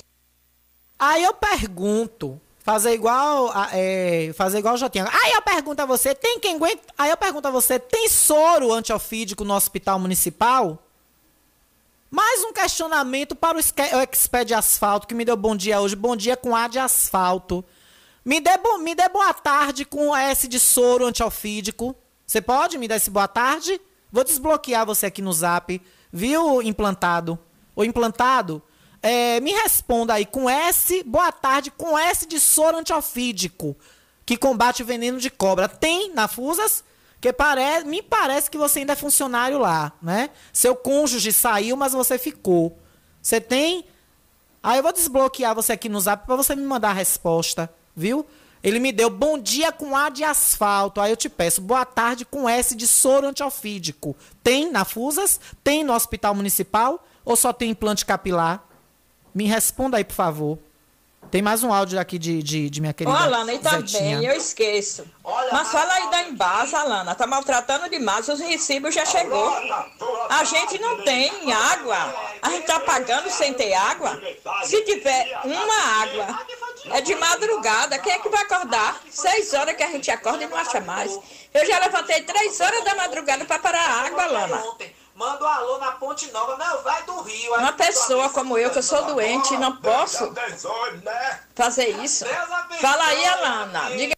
Aí 0.99 1.23
eu 1.23 1.33
pergunto, 1.33 2.39
fazer 2.59 2.91
igual, 2.93 3.51
é, 3.71 4.31
fazer 4.35 4.59
igual 4.59 4.73
o 4.73 4.77
Jotinha. 4.77 5.07
Aí 5.23 5.31
eu 5.31 5.41
pergunto 5.41 5.81
a 5.81 5.85
você, 5.85 6.13
tem 6.13 6.39
quem 6.39 6.55
aguenta? 6.57 6.83
Aí 6.97 7.09
eu 7.09 7.15
pergunto 7.17 7.47
a 7.47 7.51
você, 7.51 7.79
tem 7.79 8.09
soro 8.09 8.73
antiofídico 8.73 9.45
no 9.45 9.55
hospital 9.55 9.97
municipal? 9.97 10.77
Mais 12.11 12.43
um 12.43 12.51
questionamento 12.51 13.35
para 13.35 13.57
o 13.57 13.61
expert 14.01 14.45
de 14.45 14.53
asfalto 14.53 15.07
que 15.07 15.13
me 15.13 15.23
deu 15.23 15.37
bom 15.37 15.55
dia 15.55 15.79
hoje. 15.79 15.95
Bom 15.95 16.15
dia 16.15 16.35
com 16.35 16.55
A 16.55 16.67
de 16.67 16.79
asfalto. 16.79 17.63
Me 18.25 18.41
dê, 18.41 18.57
bo- 18.57 18.79
me 18.79 18.93
dê 18.95 19.07
boa 19.07 19.33
tarde 19.33 19.85
com 19.85 20.15
S 20.15 20.47
de 20.47 20.59
soro 20.59 21.05
antiofídico. 21.05 21.95
Você 22.25 22.41
pode 22.41 22.77
me 22.77 22.87
dar 22.87 22.95
esse 22.97 23.09
boa 23.11 23.27
tarde? 23.27 23.79
Vou 24.11 24.23
desbloquear 24.23 24.85
você 24.85 25.05
aqui 25.05 25.21
no 25.21 25.31
zap. 25.31 25.79
Viu, 26.11 26.61
implantado? 26.63 27.37
O 27.75 27.83
implantado? 27.83 28.61
É, 29.01 29.39
me 29.39 29.51
responda 29.51 30.13
aí 30.13 30.25
com 30.25 30.49
S, 30.49 31.03
boa 31.03 31.31
tarde, 31.31 31.71
com 31.71 31.97
S 31.97 32.25
de 32.25 32.39
soro 32.39 32.77
antiofídico, 32.77 33.75
que 34.25 34.35
combate 34.35 34.83
o 34.83 34.85
veneno 34.85 35.19
de 35.19 35.29
cobra. 35.29 35.69
Tem 35.69 36.13
na 36.13 36.27
Fusas? 36.27 36.83
Que 37.21 37.33
pare... 37.33 37.83
me 37.85 38.01
parece 38.01 38.49
que 38.49 38.57
você 38.57 38.79
ainda 38.79 38.93
é 38.93 38.95
funcionário 38.95 39.59
lá, 39.59 39.91
né? 40.01 40.29
Seu 40.53 40.75
cônjuge 40.75 41.33
saiu, 41.33 41.75
mas 41.75 41.93
você 41.93 42.17
ficou. 42.17 42.77
Você 43.21 43.41
tem? 43.41 43.85
Aí 44.61 44.79
eu 44.79 44.83
vou 44.83 44.93
desbloquear 44.93 45.55
você 45.55 45.73
aqui 45.73 45.89
no 45.89 45.99
zap 45.99 46.25
pra 46.25 46.35
você 46.35 46.55
me 46.55 46.63
mandar 46.63 46.89
a 46.89 46.93
resposta, 46.93 47.73
viu? 47.95 48.25
Ele 48.61 48.79
me 48.79 48.91
deu 48.91 49.09
bom 49.09 49.37
dia 49.37 49.71
com 49.71 49.95
A 49.95 50.09
de 50.09 50.23
asfalto. 50.23 50.99
Aí 50.99 51.11
eu 51.11 51.17
te 51.17 51.29
peço 51.29 51.61
boa 51.61 51.85
tarde 51.85 52.25
com 52.25 52.47
S 52.47 52.75
de 52.75 52.85
soro 52.85 53.27
antiofídico. 53.27 54.15
Tem 54.43 54.69
na 54.69 54.83
Fusas? 54.83 55.39
Tem 55.63 55.83
no 55.83 55.93
Hospital 55.93 56.35
Municipal? 56.35 57.05
Ou 57.23 57.37
só 57.37 57.53
tem 57.53 57.69
implante 57.69 58.05
capilar? 58.05 58.68
Me 59.33 59.45
responda 59.45 59.97
aí, 59.97 60.03
por 60.03 60.15
favor. 60.15 60.59
Tem 61.29 61.43
mais 61.43 61.63
um 61.63 61.71
áudio 61.71 61.99
aqui 61.99 62.17
de, 62.17 62.41
de, 62.41 62.69
de 62.71 62.81
minha 62.81 62.89
Ô, 62.89 62.93
querida 62.95 63.15
Alana, 63.15 63.53
e 63.53 63.59
também, 63.59 64.25
eu 64.25 64.35
esqueço. 64.35 65.05
Mas 65.51 65.71
fala 65.71 65.93
aí 65.93 66.09
da 66.09 66.23
Embasa, 66.23 66.79
Alana. 66.79 67.13
Tá 67.13 67.27
maltratando 67.27 67.87
demais, 67.87 68.27
os 68.27 68.39
recibos 68.39 68.95
já 68.95 69.05
chegou. 69.05 69.53
A 70.29 70.43
gente 70.43 70.79
não 70.79 71.03
tem 71.03 71.29
água. 71.53 72.15
A 72.41 72.49
gente 72.49 72.65
tá 72.65 72.79
pagando 72.79 73.29
sem 73.29 73.53
ter 73.53 73.73
água. 73.73 74.19
Se 74.63 74.81
tiver 74.83 75.39
uma 75.43 76.01
água, 76.01 76.45
é 76.93 77.01
de 77.01 77.13
madrugada. 77.15 77.99
Quem 77.99 78.13
é 78.13 78.19
que 78.19 78.29
vai 78.29 78.41
acordar? 78.41 78.99
Seis 79.11 79.53
horas 79.53 79.75
que 79.75 79.83
a 79.83 79.91
gente 79.91 80.09
acorda 80.09 80.43
e 80.43 80.47
não 80.47 80.57
acha 80.57 80.81
mais. 80.81 81.15
Eu 81.53 81.65
já 81.67 81.77
levantei 81.77 82.23
três 82.23 82.59
horas 82.59 82.83
da 82.83 82.95
madrugada 82.95 83.45
para 83.45 83.59
parar 83.59 83.81
a 83.81 84.01
água, 84.07 84.23
Alana. 84.23 84.63
Manda 85.19 85.43
um 85.43 85.47
alô 85.47 85.77
na 85.79 85.91
Ponte 85.91 86.31
Nova. 86.31 86.55
Não, 86.55 86.81
vai 86.81 87.03
do 87.03 87.21
Rio. 87.23 87.53
Uma 87.55 87.73
pessoa 87.73 88.29
como 88.29 88.57
eu, 88.57 88.69
que 88.69 88.77
eu 88.77 88.83
sou 88.83 89.03
doente, 89.03 89.57
não 89.57 89.75
posso 89.75 90.33
fazer 91.53 91.89
isso. 92.01 92.23
Fala 92.79 93.03
aí, 93.03 93.25
Alana. 93.25 93.89
Diga 93.97 94.15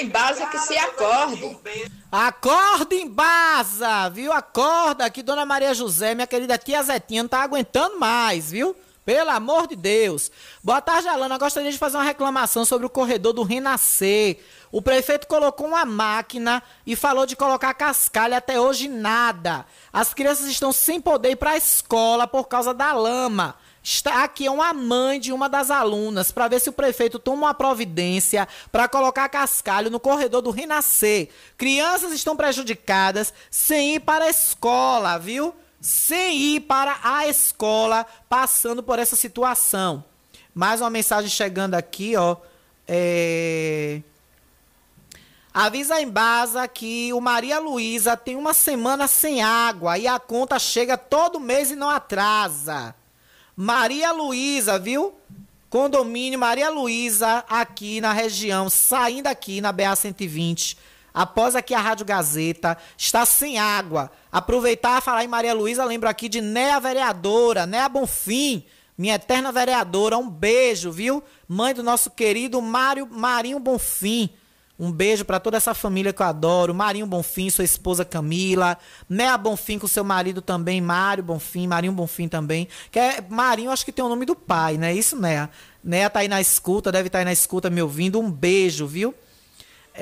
em 0.00 0.08
base 0.08 0.46
que 0.46 0.58
se 0.60 0.78
acorde. 0.78 1.58
Acorda 2.12 2.94
em 2.94 3.08
Baza, 3.08 4.08
viu? 4.10 4.32
Acorda 4.32 5.06
aqui, 5.06 5.24
Dona 5.24 5.44
Maria 5.44 5.74
José, 5.74 6.14
minha 6.14 6.26
querida 6.26 6.56
tia 6.56 6.80
Zetinha, 6.84 7.24
não 7.24 7.28
tá 7.28 7.42
aguentando 7.42 7.98
mais, 7.98 8.52
viu? 8.52 8.76
Pelo 9.10 9.30
amor 9.30 9.66
de 9.66 9.74
Deus. 9.74 10.30
Boa 10.62 10.80
tarde, 10.80 11.08
Alana. 11.08 11.36
Gostaria 11.36 11.72
de 11.72 11.76
fazer 11.76 11.96
uma 11.96 12.04
reclamação 12.04 12.64
sobre 12.64 12.86
o 12.86 12.88
corredor 12.88 13.32
do 13.32 13.42
Renascer. 13.42 14.38
O 14.70 14.80
prefeito 14.80 15.26
colocou 15.26 15.66
uma 15.66 15.84
máquina 15.84 16.62
e 16.86 16.94
falou 16.94 17.26
de 17.26 17.34
colocar 17.34 17.74
cascalho. 17.74 18.36
Até 18.36 18.60
hoje, 18.60 18.86
nada. 18.86 19.66
As 19.92 20.14
crianças 20.14 20.46
estão 20.46 20.70
sem 20.70 21.00
poder 21.00 21.32
ir 21.32 21.36
para 21.36 21.50
a 21.50 21.56
escola 21.56 22.24
por 22.24 22.46
causa 22.46 22.72
da 22.72 22.92
lama. 22.92 23.56
Está 23.82 24.22
aqui 24.22 24.48
uma 24.48 24.72
mãe 24.72 25.18
de 25.18 25.32
uma 25.32 25.48
das 25.48 25.72
alunas 25.72 26.30
para 26.30 26.46
ver 26.46 26.60
se 26.60 26.70
o 26.70 26.72
prefeito 26.72 27.18
toma 27.18 27.48
uma 27.48 27.54
providência 27.54 28.46
para 28.70 28.86
colocar 28.86 29.28
cascalho 29.28 29.90
no 29.90 29.98
corredor 29.98 30.40
do 30.40 30.52
Renascer. 30.52 31.30
Crianças 31.58 32.12
estão 32.12 32.36
prejudicadas 32.36 33.34
sem 33.50 33.96
ir 33.96 34.00
para 34.02 34.26
a 34.26 34.30
escola, 34.30 35.18
viu? 35.18 35.52
Sem 35.80 36.36
ir 36.36 36.60
para 36.60 36.98
a 37.02 37.26
escola, 37.26 38.06
passando 38.28 38.82
por 38.82 38.98
essa 38.98 39.16
situação. 39.16 40.04
Mais 40.54 40.80
uma 40.80 40.90
mensagem 40.90 41.30
chegando 41.30 41.74
aqui, 41.74 42.16
ó. 42.16 42.36
É... 42.86 44.02
Avisa 45.52 45.96
a 45.96 46.02
Embasa 46.02 46.68
que 46.68 47.12
o 47.12 47.20
Maria 47.20 47.58
Luísa 47.58 48.16
tem 48.16 48.36
uma 48.36 48.54
semana 48.54 49.08
sem 49.08 49.42
água 49.42 49.98
e 49.98 50.06
a 50.06 50.18
conta 50.18 50.58
chega 50.58 50.96
todo 50.96 51.40
mês 51.40 51.70
e 51.70 51.76
não 51.76 51.90
atrasa. 51.90 52.94
Maria 53.56 54.12
Luísa, 54.12 54.78
viu? 54.78 55.14
Condomínio 55.68 56.38
Maria 56.38 56.70
Luísa, 56.70 57.44
aqui 57.48 58.00
na 58.00 58.12
região, 58.12 58.68
saindo 58.70 59.26
aqui 59.26 59.60
na 59.60 59.72
BA 59.72 59.94
120. 59.94 60.76
Após 61.12 61.56
aqui 61.56 61.74
a 61.74 61.80
Rádio 61.80 62.06
Gazeta, 62.06 62.76
está 62.96 63.26
sem 63.26 63.58
água. 63.58 64.10
Aproveitar 64.30 64.98
e 64.98 65.04
falar 65.04 65.24
em 65.24 65.28
Maria 65.28 65.54
Luísa, 65.54 65.84
lembro 65.84 66.08
aqui 66.08 66.28
de 66.28 66.40
Néa 66.40 66.78
Vereadora, 66.78 67.66
Néa 67.66 67.88
Bonfim, 67.88 68.64
minha 69.00 69.14
eterna 69.14 69.50
vereadora. 69.50 70.18
Um 70.18 70.28
beijo, 70.28 70.92
viu? 70.92 71.22
Mãe 71.48 71.72
do 71.72 71.82
nosso 71.82 72.10
querido 72.10 72.60
Mário 72.60 73.08
Marinho 73.10 73.58
Bonfim. 73.58 74.28
Um 74.78 74.92
beijo 74.92 75.24
para 75.24 75.40
toda 75.40 75.56
essa 75.56 75.72
família 75.72 76.12
que 76.12 76.20
eu 76.20 76.26
adoro. 76.26 76.74
Marinho 76.74 77.06
Bonfim, 77.06 77.48
sua 77.48 77.64
esposa 77.64 78.04
Camila. 78.04 78.76
Néa 79.08 79.38
Bonfim 79.38 79.78
com 79.78 79.86
seu 79.86 80.04
marido 80.04 80.42
também, 80.42 80.82
Mário 80.82 81.24
Bonfim, 81.24 81.66
Marinho 81.66 81.94
Bonfim 81.94 82.28
também. 82.28 82.68
Que 82.90 82.98
é, 82.98 83.24
Marinho, 83.26 83.70
acho 83.70 83.86
que 83.86 83.92
tem 83.92 84.04
o 84.04 84.08
nome 84.08 84.26
do 84.26 84.36
pai, 84.36 84.76
né? 84.76 84.92
Isso, 84.94 85.16
Néa. 85.16 85.48
Néa 85.82 86.10
tá 86.10 86.20
aí 86.20 86.28
na 86.28 86.40
escuta, 86.40 86.92
deve 86.92 87.06
estar 87.06 87.20
aí 87.20 87.24
na 87.24 87.32
escuta 87.32 87.70
me 87.70 87.80
ouvindo. 87.80 88.20
Um 88.20 88.30
beijo, 88.30 88.86
viu? 88.86 89.14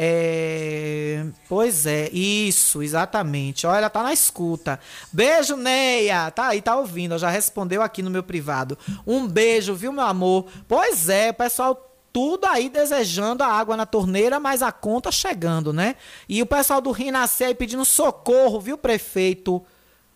É... 0.01 1.27
Pois 1.49 1.85
é, 1.85 2.09
isso, 2.13 2.85
exatamente. 2.85 3.67
Olha, 3.67 3.79
ela 3.79 3.91
tá 3.91 4.01
na 4.01 4.13
escuta. 4.13 4.79
Beijo, 5.13 5.57
Neia. 5.57 6.31
Tá 6.31 6.49
aí, 6.49 6.63
tá 6.63 6.77
ouvindo. 6.77 7.19
Já 7.19 7.29
respondeu 7.29 7.83
aqui 7.83 8.01
no 8.01 8.09
meu 8.09 8.23
privado. 8.23 8.79
Um 9.05 9.27
beijo, 9.27 9.75
viu, 9.75 9.91
meu 9.91 10.05
amor? 10.05 10.47
Pois 10.69 11.09
é, 11.09 11.33
pessoal 11.33 11.85
tudo 12.13 12.47
aí 12.47 12.69
desejando 12.69 13.43
a 13.43 13.49
água 13.49 13.77
na 13.77 13.85
torneira, 13.85 14.39
mas 14.39 14.63
a 14.63 14.71
conta 14.71 15.11
chegando, 15.11 15.73
né? 15.73 15.97
E 16.29 16.41
o 16.41 16.47
pessoal 16.47 16.81
do 16.81 16.93
Rinascer 16.93 17.49
aí 17.49 17.55
pedindo 17.55 17.85
socorro, 17.85 18.61
viu, 18.61 18.79
prefeito? 18.79 19.61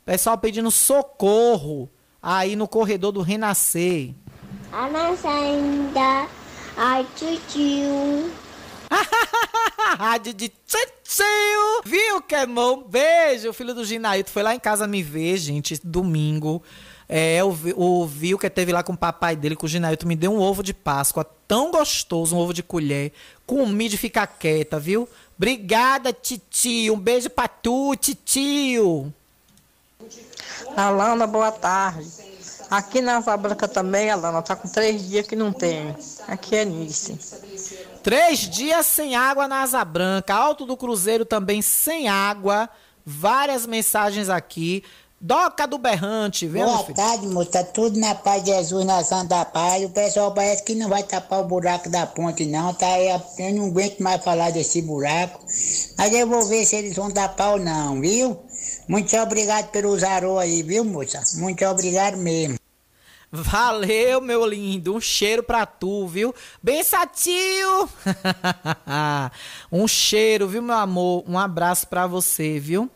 Pessoal 0.04 0.38
pedindo 0.38 0.70
socorro 0.70 1.90
aí 2.22 2.54
no 2.54 2.68
corredor 2.68 3.10
do 3.10 3.20
Renascer. 3.20 4.14
A 4.72 4.88
nossa 4.88 5.28
ainda. 5.28 6.28
Ai, 6.76 7.04
tio. 7.16 8.30
Rádio 9.98 10.34
de 10.34 10.48
tio. 10.48 11.82
Viu, 11.84 12.22
Kemon? 12.22 12.84
Beijo. 12.84 13.50
O 13.50 13.52
filho 13.52 13.74
do 13.74 13.84
Ginaíto 13.84 14.30
foi 14.30 14.42
lá 14.42 14.54
em 14.54 14.60
casa 14.60 14.86
me 14.86 15.02
ver, 15.02 15.36
gente, 15.36 15.80
domingo. 15.82 16.62
É, 17.08 17.40
o, 17.44 18.08
que 18.38 18.48
teve 18.48 18.72
lá 18.72 18.82
com 18.82 18.94
o 18.94 18.96
papai 18.96 19.36
dele, 19.36 19.54
com 19.54 19.66
o 19.66 19.68
Ginaíto, 19.68 20.06
me 20.06 20.16
deu 20.16 20.32
um 20.32 20.40
ovo 20.40 20.62
de 20.62 20.72
Páscoa 20.72 21.26
tão 21.46 21.70
gostoso, 21.70 22.34
um 22.34 22.38
ovo 22.38 22.54
de 22.54 22.62
colher. 22.62 23.12
Comi 23.46 23.88
de 23.88 23.98
ficar 23.98 24.26
quieta, 24.26 24.80
viu? 24.80 25.06
Obrigada, 25.36 26.12
titio. 26.12 26.94
Um 26.94 26.98
beijo 26.98 27.28
pra 27.28 27.48
tu, 27.48 27.94
titio. 27.96 29.12
Alana, 30.76 31.26
boa 31.26 31.52
tarde. 31.52 32.08
Aqui 32.70 33.02
na 33.02 33.20
Branca 33.20 33.68
também, 33.68 34.10
Alana, 34.10 34.40
tá 34.40 34.56
com 34.56 34.66
três 34.66 35.06
dias 35.06 35.26
que 35.26 35.36
não 35.36 35.52
tem. 35.52 35.94
Aqui 36.26 36.56
é 36.56 36.64
Nice. 36.64 37.18
Três 38.02 38.40
dias 38.40 38.86
sem 38.86 39.14
água 39.14 39.46
na 39.46 39.62
Asa 39.62 39.84
Branca. 39.84 40.34
Alto 40.34 40.66
do 40.66 40.76
Cruzeiro 40.76 41.24
também 41.24 41.62
sem 41.62 42.08
água. 42.08 42.68
Várias 43.06 43.64
mensagens 43.66 44.28
aqui. 44.28 44.82
Doca 45.20 45.68
do 45.68 45.78
Berrante, 45.78 46.48
viu? 46.48 46.66
Boa 46.66 46.82
tarde, 46.94 47.28
moço. 47.28 47.52
Tá 47.52 47.62
tudo 47.62 47.96
na 47.96 48.12
paz 48.12 48.42
de 48.42 48.50
Jesus, 48.50 48.84
na 48.84 49.04
Santa 49.04 49.44
Paz. 49.44 49.84
O 49.84 49.90
pessoal 49.90 50.34
parece 50.34 50.64
que 50.64 50.74
não 50.74 50.88
vai 50.88 51.04
tapar 51.04 51.40
o 51.40 51.44
buraco 51.44 51.88
da 51.88 52.04
ponte, 52.04 52.44
não. 52.44 52.74
Tá 52.74 52.88
aí, 52.94 53.08
eu 53.38 53.54
não 53.54 53.66
aguento 53.66 54.00
mais 54.00 54.20
falar 54.24 54.50
desse 54.50 54.82
buraco. 54.82 55.38
Mas 55.96 56.12
eu 56.12 56.26
vou 56.26 56.44
ver 56.46 56.64
se 56.64 56.74
eles 56.74 56.96
vão 56.96 57.08
tapar 57.08 57.52
ou 57.52 57.60
não, 57.60 58.00
viu? 58.00 58.36
Muito 58.88 59.16
obrigado 59.16 59.70
pelo 59.70 59.96
zarô 59.96 60.40
aí, 60.40 60.60
viu, 60.64 60.84
moça? 60.84 61.22
Muito 61.34 61.64
obrigado 61.66 62.16
mesmo. 62.16 62.56
Valeu, 63.34 64.20
meu 64.20 64.44
lindo. 64.44 64.94
Um 64.94 65.00
cheiro 65.00 65.42
pra 65.42 65.64
tu, 65.64 66.06
viu? 66.06 66.34
Bençatio! 66.62 67.88
um 69.72 69.88
cheiro, 69.88 70.46
viu, 70.46 70.60
meu 70.60 70.76
amor? 70.76 71.24
Um 71.26 71.38
abraço 71.38 71.88
pra 71.88 72.06
você, 72.06 72.60
viu? 72.60 72.90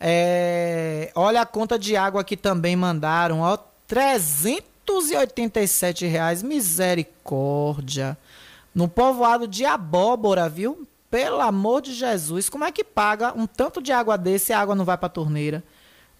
É, 0.00 1.12
Olha 1.14 1.42
a 1.42 1.46
conta 1.46 1.78
de 1.78 1.96
água 1.96 2.24
que 2.24 2.36
também 2.36 2.74
mandaram, 2.74 3.42
ó. 3.42 3.56
387 3.86 6.04
reais. 6.04 6.42
Misericórdia. 6.42 8.18
No 8.74 8.88
povoado 8.88 9.46
de 9.46 9.64
Abóbora, 9.64 10.48
viu? 10.48 10.84
Pelo 11.08 11.40
amor 11.40 11.80
de 11.80 11.94
Jesus. 11.94 12.48
Como 12.48 12.64
é 12.64 12.72
que 12.72 12.82
paga 12.82 13.32
um 13.36 13.46
tanto 13.46 13.80
de 13.80 13.92
água 13.92 14.18
desse 14.18 14.50
e 14.50 14.52
a 14.52 14.58
água 14.60 14.74
não 14.74 14.84
vai 14.84 14.98
pra 14.98 15.08
torneira? 15.08 15.62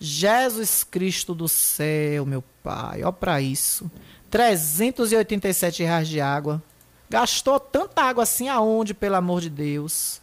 Jesus 0.03 0.83
Cristo 0.83 1.35
do 1.35 1.47
céu, 1.47 2.25
meu 2.25 2.43
pai, 2.63 3.05
ó 3.05 3.13
pra 3.13 3.43
isso. 3.43 3.91
387 4.31 5.83
reais 5.83 6.09
de 6.09 6.21
água. 6.21 6.63
Gastou 7.11 7.61
tanta 7.61 8.03
água 8.03 8.23
assim 8.23 8.49
aonde, 8.49 8.95
pelo 8.95 9.17
amor 9.17 9.43
de 9.43 9.51
Deus? 9.51 10.23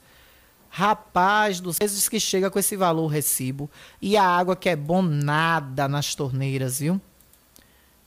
Rapaz 0.70 1.60
dos 1.60 1.78
vezes 1.78 2.10
que 2.10 2.20
chega 2.20 2.49
com 2.49 2.58
esse 2.58 2.76
valor 2.76 3.08
recibo. 3.08 3.70
E 4.02 4.18
a 4.18 4.24
água 4.24 4.56
que 4.56 4.70
é 4.70 4.76
bom 4.76 5.02
nada 5.02 5.88
nas 5.88 6.16
torneiras, 6.16 6.80
viu? 6.80 6.99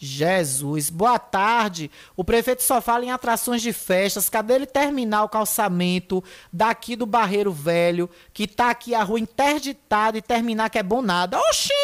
Jesus, 0.02 0.88
boa 0.88 1.18
tarde. 1.18 1.90
O 2.16 2.24
prefeito 2.24 2.62
só 2.62 2.80
fala 2.80 3.04
em 3.04 3.10
atrações 3.10 3.60
de 3.60 3.70
festas. 3.70 4.30
Cadê 4.30 4.54
ele 4.54 4.64
terminar 4.64 5.24
o 5.24 5.28
calçamento 5.28 6.24
daqui 6.50 6.96
do 6.96 7.04
Barreiro 7.04 7.52
Velho, 7.52 8.08
que 8.32 8.48
tá 8.48 8.70
aqui 8.70 8.94
a 8.94 9.02
rua 9.02 9.20
interditada 9.20 10.16
e 10.16 10.22
terminar 10.22 10.70
que 10.70 10.78
é 10.78 10.82
bom 10.82 11.02
nada? 11.02 11.38
Oxente! 11.38 11.74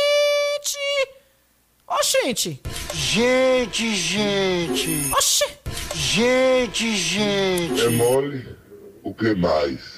Oxente! 1.86 2.62
Gente, 2.94 3.94
gente. 3.94 5.12
Oxi! 5.12 5.44
Gente, 5.94 6.96
gente. 6.96 7.82
É 7.82 7.90
mole? 7.90 8.56
O 9.02 9.12
que 9.12 9.34
mais? 9.34 9.95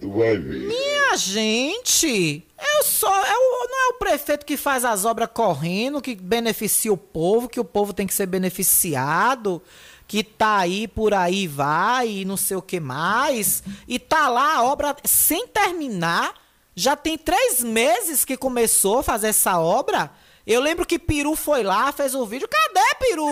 Tu 0.00 0.10
vai 0.10 0.36
ver. 0.38 0.66
Minha 0.66 1.16
gente! 1.16 2.46
Eu 2.58 2.84
só. 2.84 3.14
É 3.14 3.36
o, 3.36 3.68
não 3.68 3.80
é 3.80 3.88
o 3.88 3.98
prefeito 3.98 4.46
que 4.46 4.56
faz 4.56 4.84
as 4.84 5.04
obras 5.04 5.28
correndo, 5.32 6.00
que 6.00 6.14
beneficia 6.14 6.92
o 6.92 6.96
povo, 6.96 7.48
que 7.48 7.60
o 7.60 7.64
povo 7.64 7.92
tem 7.92 8.06
que 8.06 8.14
ser 8.14 8.26
beneficiado, 8.26 9.62
que 10.08 10.24
tá 10.24 10.56
aí 10.56 10.88
por 10.88 11.12
aí 11.12 11.46
vai 11.46 12.08
e 12.08 12.24
não 12.24 12.36
sei 12.36 12.56
o 12.56 12.62
que 12.62 12.80
mais. 12.80 13.62
E 13.86 13.98
tá 13.98 14.28
lá 14.28 14.56
a 14.56 14.62
obra 14.64 14.96
sem 15.04 15.46
terminar. 15.46 16.34
Já 16.74 16.96
tem 16.96 17.18
três 17.18 17.62
meses 17.62 18.24
que 18.24 18.36
começou 18.36 19.00
a 19.00 19.02
fazer 19.02 19.28
essa 19.28 19.58
obra. 19.58 20.10
Eu 20.46 20.62
lembro 20.62 20.86
que 20.86 20.98
Peru 20.98 21.36
foi 21.36 21.62
lá, 21.62 21.92
fez 21.92 22.14
o 22.14 22.24
vídeo. 22.24 22.48
Cadê 22.48 22.94
Peru? 22.98 23.26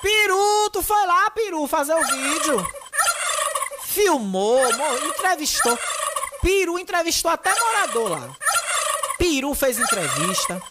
Peru, 0.00 0.70
tu 0.72 0.82
foi 0.82 1.06
lá, 1.06 1.28
Peru, 1.30 1.66
fazer 1.66 1.94
o 1.94 2.06
vídeo. 2.06 2.66
Filmou, 4.02 4.60
mo- 4.76 5.08
entrevistou. 5.08 5.76
Peru 6.40 6.78
entrevistou 6.78 7.28
até 7.32 7.52
morador 7.58 8.10
lá. 8.10 8.30
Peru 9.18 9.52
fez 9.56 9.76
entrevista. 9.76 10.62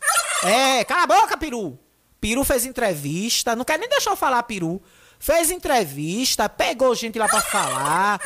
É, 0.43 0.85
cala 0.85 1.03
a 1.03 1.07
boca, 1.07 1.35
Peru. 1.35 1.77
Peru 2.21 2.45
fez 2.45 2.65
entrevista. 2.65 3.53
Não 3.53 3.65
quer 3.65 3.77
nem 3.77 3.89
deixar 3.89 4.11
eu 4.11 4.15
falar, 4.15 4.41
Peru. 4.43 4.81
Fez 5.19 5.51
entrevista, 5.51 6.47
pegou 6.47 6.95
gente 6.95 7.19
lá 7.19 7.27
pra 7.27 7.41
falar. 7.41 8.21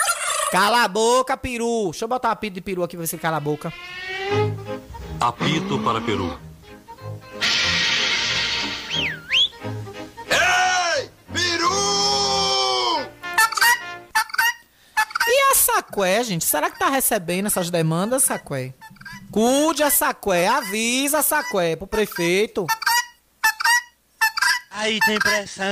Cala 0.51 0.83
a 0.83 0.87
boca, 0.87 1.35
Peru. 1.35 1.85
Deixa 1.89 2.05
eu 2.05 2.09
botar 2.09 2.29
o 2.29 2.31
apito 2.33 2.53
de 2.53 2.61
Peru 2.61 2.83
aqui 2.83 2.95
pra 2.95 3.01
ver 3.01 3.07
se 3.07 3.15
ele 3.15 3.21
cala 3.23 3.37
a 3.37 3.39
boca. 3.39 3.73
Apito 5.19 5.79
para 5.79 5.99
Peru. 6.01 6.39
A 15.91 15.93
Saqué, 15.93 16.23
gente? 16.23 16.45
Será 16.45 16.71
que 16.71 16.79
tá 16.79 16.89
recebendo 16.89 17.47
essas 17.47 17.69
demandas, 17.69 18.23
Saqué? 18.23 18.73
Cuide 19.29 19.83
a 19.83 19.89
Saqué, 19.89 20.47
avisa 20.47 21.19
a 21.19 21.21
Saqué 21.21 21.75
pro 21.75 21.85
prefeito. 21.85 22.65
Aí 24.71 24.99
tem 25.01 25.19
pressão. 25.19 25.65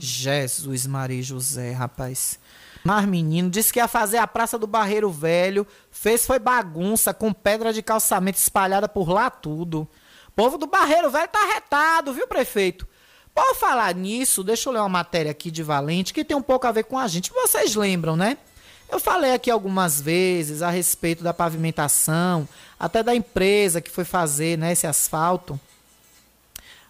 Jesus, 0.00 0.86
Maria 0.86 1.22
José, 1.22 1.72
rapaz. 1.72 2.38
Mas 2.82 3.04
menino 3.04 3.50
disse 3.50 3.70
que 3.70 3.78
ia 3.78 3.86
fazer 3.86 4.16
a 4.16 4.26
Praça 4.26 4.58
do 4.58 4.66
Barreiro 4.66 5.10
Velho, 5.10 5.66
fez 5.90 6.24
foi 6.24 6.38
bagunça 6.38 7.12
com 7.12 7.30
pedra 7.30 7.70
de 7.70 7.82
calçamento 7.82 8.38
espalhada 8.38 8.88
por 8.88 9.10
lá 9.10 9.28
tudo. 9.28 9.86
Povo 10.34 10.56
do 10.56 10.66
Barreiro 10.66 11.10
Velho 11.10 11.28
tá 11.28 11.44
retado, 11.54 12.14
viu, 12.14 12.26
prefeito? 12.26 12.88
Por 13.34 13.54
falar 13.56 13.94
nisso, 13.94 14.42
deixa 14.42 14.70
eu 14.70 14.72
ler 14.72 14.80
uma 14.80 14.88
matéria 14.88 15.30
aqui 15.30 15.50
de 15.50 15.62
Valente 15.62 16.14
que 16.14 16.24
tem 16.24 16.36
um 16.36 16.42
pouco 16.42 16.66
a 16.66 16.72
ver 16.72 16.84
com 16.84 16.98
a 16.98 17.06
gente. 17.06 17.30
Vocês 17.30 17.74
lembram, 17.74 18.16
né? 18.16 18.38
Eu 18.88 19.00
falei 19.00 19.32
aqui 19.32 19.50
algumas 19.50 20.00
vezes 20.00 20.62
a 20.62 20.70
respeito 20.70 21.24
da 21.24 21.34
pavimentação, 21.34 22.48
até 22.78 23.02
da 23.02 23.14
empresa 23.14 23.80
que 23.80 23.90
foi 23.90 24.04
fazer 24.04 24.56
né, 24.56 24.72
esse 24.72 24.86
asfalto. 24.86 25.58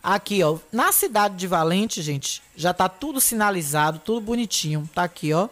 Aqui, 0.03 0.43
ó, 0.43 0.59
na 0.71 0.93
cidade 0.93 1.37
de 1.37 1.47
Valente, 1.47 2.03
gente, 2.03 2.43
já 2.55 2.73
tá 2.73 2.89
tudo 2.89 3.21
sinalizado, 3.21 3.99
tudo 3.99 4.21
bonitinho. 4.21 4.89
Tá 4.95 5.05
aqui, 5.05 5.33
ó. 5.33 5.49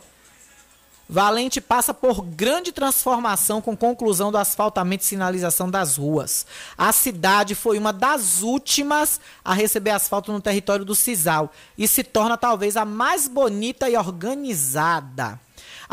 Valente 1.08 1.60
passa 1.60 1.92
por 1.92 2.22
grande 2.22 2.72
transformação 2.72 3.60
com 3.60 3.76
conclusão 3.76 4.32
do 4.32 4.38
asfaltamento 4.38 5.02
e 5.02 5.06
sinalização 5.06 5.70
das 5.70 5.96
ruas. 5.96 6.46
A 6.78 6.92
cidade 6.92 7.54
foi 7.54 7.78
uma 7.78 7.92
das 7.92 8.42
últimas 8.42 9.20
a 9.44 9.52
receber 9.52 9.90
asfalto 9.90 10.32
no 10.32 10.40
território 10.40 10.84
do 10.84 10.94
Cisal 10.94 11.52
e 11.76 11.86
se 11.86 12.02
torna 12.02 12.38
talvez 12.38 12.76
a 12.76 12.84
mais 12.84 13.28
bonita 13.28 13.88
e 13.88 13.96
organizada. 13.96 15.38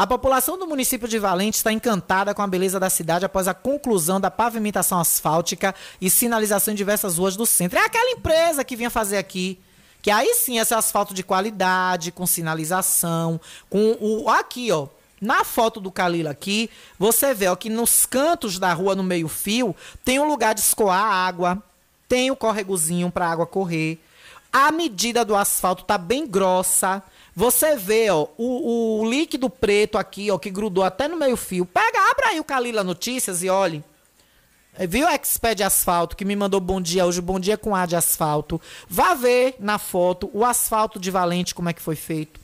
A 0.02 0.08
população 0.08 0.58
do 0.58 0.66
município 0.66 1.08
de 1.08 1.20
Valente 1.20 1.58
está 1.58 1.72
encantada 1.72 2.34
com 2.34 2.42
a 2.42 2.48
beleza 2.48 2.80
da 2.80 2.90
cidade 2.90 3.24
após 3.24 3.48
a 3.48 3.54
conclusão 3.54 4.20
da 4.20 4.32
pavimentação 4.32 5.00
asfáltica 5.00 5.76
e 6.02 6.10
sinalização 6.10 6.74
em 6.74 6.76
diversas 6.76 7.20
ruas 7.20 7.36
do 7.36 7.46
centro. 7.46 7.78
É 7.78 7.86
aquela 7.86 8.10
empresa 8.10 8.64
que 8.64 8.76
vinha 8.76 8.90
fazer 8.90 9.20
aqui. 9.20 9.60
Que 10.02 10.10
aí 10.10 10.34
sim 10.34 10.58
esse 10.58 10.74
asfalto 10.74 11.14
de 11.14 11.22
qualidade, 11.22 12.12
com 12.12 12.26
sinalização, 12.26 13.40
com 13.70 13.96
o. 14.02 14.28
Aqui, 14.28 14.72
ó. 14.72 14.88
Na 15.22 15.44
foto 15.44 15.80
do 15.80 15.92
Calila 15.92 16.32
aqui, 16.32 16.68
você 16.98 17.32
vê 17.32 17.48
ó, 17.48 17.56
que 17.56 17.70
nos 17.70 18.04
cantos 18.08 18.58
da 18.58 18.74
rua, 18.74 18.96
no 18.96 19.04
meio-fio, 19.04 19.76
tem 20.04 20.20
um 20.20 20.28
lugar 20.28 20.56
de 20.56 20.62
escoar 20.62 21.00
água, 21.00 21.62
tem 22.10 22.32
o 22.32 22.36
córregozinho 22.36 23.12
para 23.12 23.30
água 23.30 23.46
correr. 23.46 24.00
A 24.52 24.72
medida 24.72 25.24
do 25.24 25.36
asfalto 25.36 25.84
tá 25.84 25.96
bem 25.96 26.26
grossa. 26.26 27.04
Você 27.36 27.76
vê, 27.76 28.10
ó, 28.10 28.28
o, 28.38 29.02
o 29.02 29.10
líquido 29.10 29.50
preto 29.50 29.98
aqui, 29.98 30.30
ó, 30.30 30.38
que 30.38 30.50
grudou 30.50 30.84
até 30.84 31.08
no 31.08 31.18
meio-fio. 31.18 31.66
Pega, 31.66 32.12
abra 32.12 32.28
aí 32.28 32.40
o 32.40 32.44
Calila 32.44 32.84
Notícias 32.84 33.42
e 33.42 33.50
olhe. 33.50 33.84
É, 34.78 34.86
Viu 34.86 35.06
o 35.06 35.10
Exped 35.10 35.64
Asfalto 35.64 36.16
que 36.16 36.26
me 36.26 36.36
mandou 36.36 36.60
bom 36.60 36.82
dia 36.82 37.06
hoje, 37.06 37.22
bom 37.22 37.40
dia 37.40 37.58
com 37.58 37.76
A 37.76 37.86
de 37.86 37.96
asfalto. 37.96 38.60
Vá 38.88 39.14
ver 39.14 39.56
na 39.60 39.78
foto 39.78 40.30
o 40.34 40.46
asfalto 40.46 41.00
de 41.00 41.12
Valente 41.12 41.56
como 41.56 41.70
é 41.70 41.74
que 41.74 41.82
foi 41.82 41.96
feito. 41.96 42.40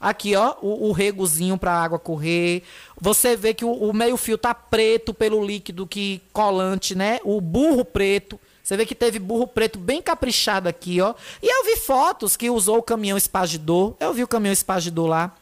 Aqui, 0.00 0.34
ó, 0.34 0.56
o, 0.60 0.88
o 0.88 0.92
regozinho 0.92 1.56
pra 1.56 1.72
água 1.72 1.98
correr. 1.98 2.64
Você 3.00 3.36
vê 3.36 3.54
que 3.54 3.64
o, 3.64 3.72
o 3.72 3.92
meio-fio 3.92 4.36
tá 4.36 4.52
preto 4.52 5.14
pelo 5.14 5.44
líquido 5.44 5.86
que 5.86 6.20
colante, 6.32 6.96
né? 6.96 7.20
O 7.22 7.40
burro 7.40 7.84
preto. 7.84 8.40
Você 8.62 8.76
vê 8.76 8.86
que 8.86 8.94
teve 8.94 9.18
burro 9.18 9.46
preto 9.46 9.78
bem 9.78 10.00
caprichado 10.00 10.68
aqui, 10.68 11.00
ó. 11.00 11.14
E 11.42 11.46
eu 11.46 11.64
vi 11.64 11.80
fotos 11.80 12.36
que 12.36 12.48
usou 12.48 12.78
o 12.78 12.82
caminhão 12.82 13.18
espagidor. 13.18 13.94
Eu 13.98 14.14
vi 14.14 14.22
o 14.22 14.28
caminhão 14.28 14.52
espagidor 14.52 15.08
lá 15.08 15.34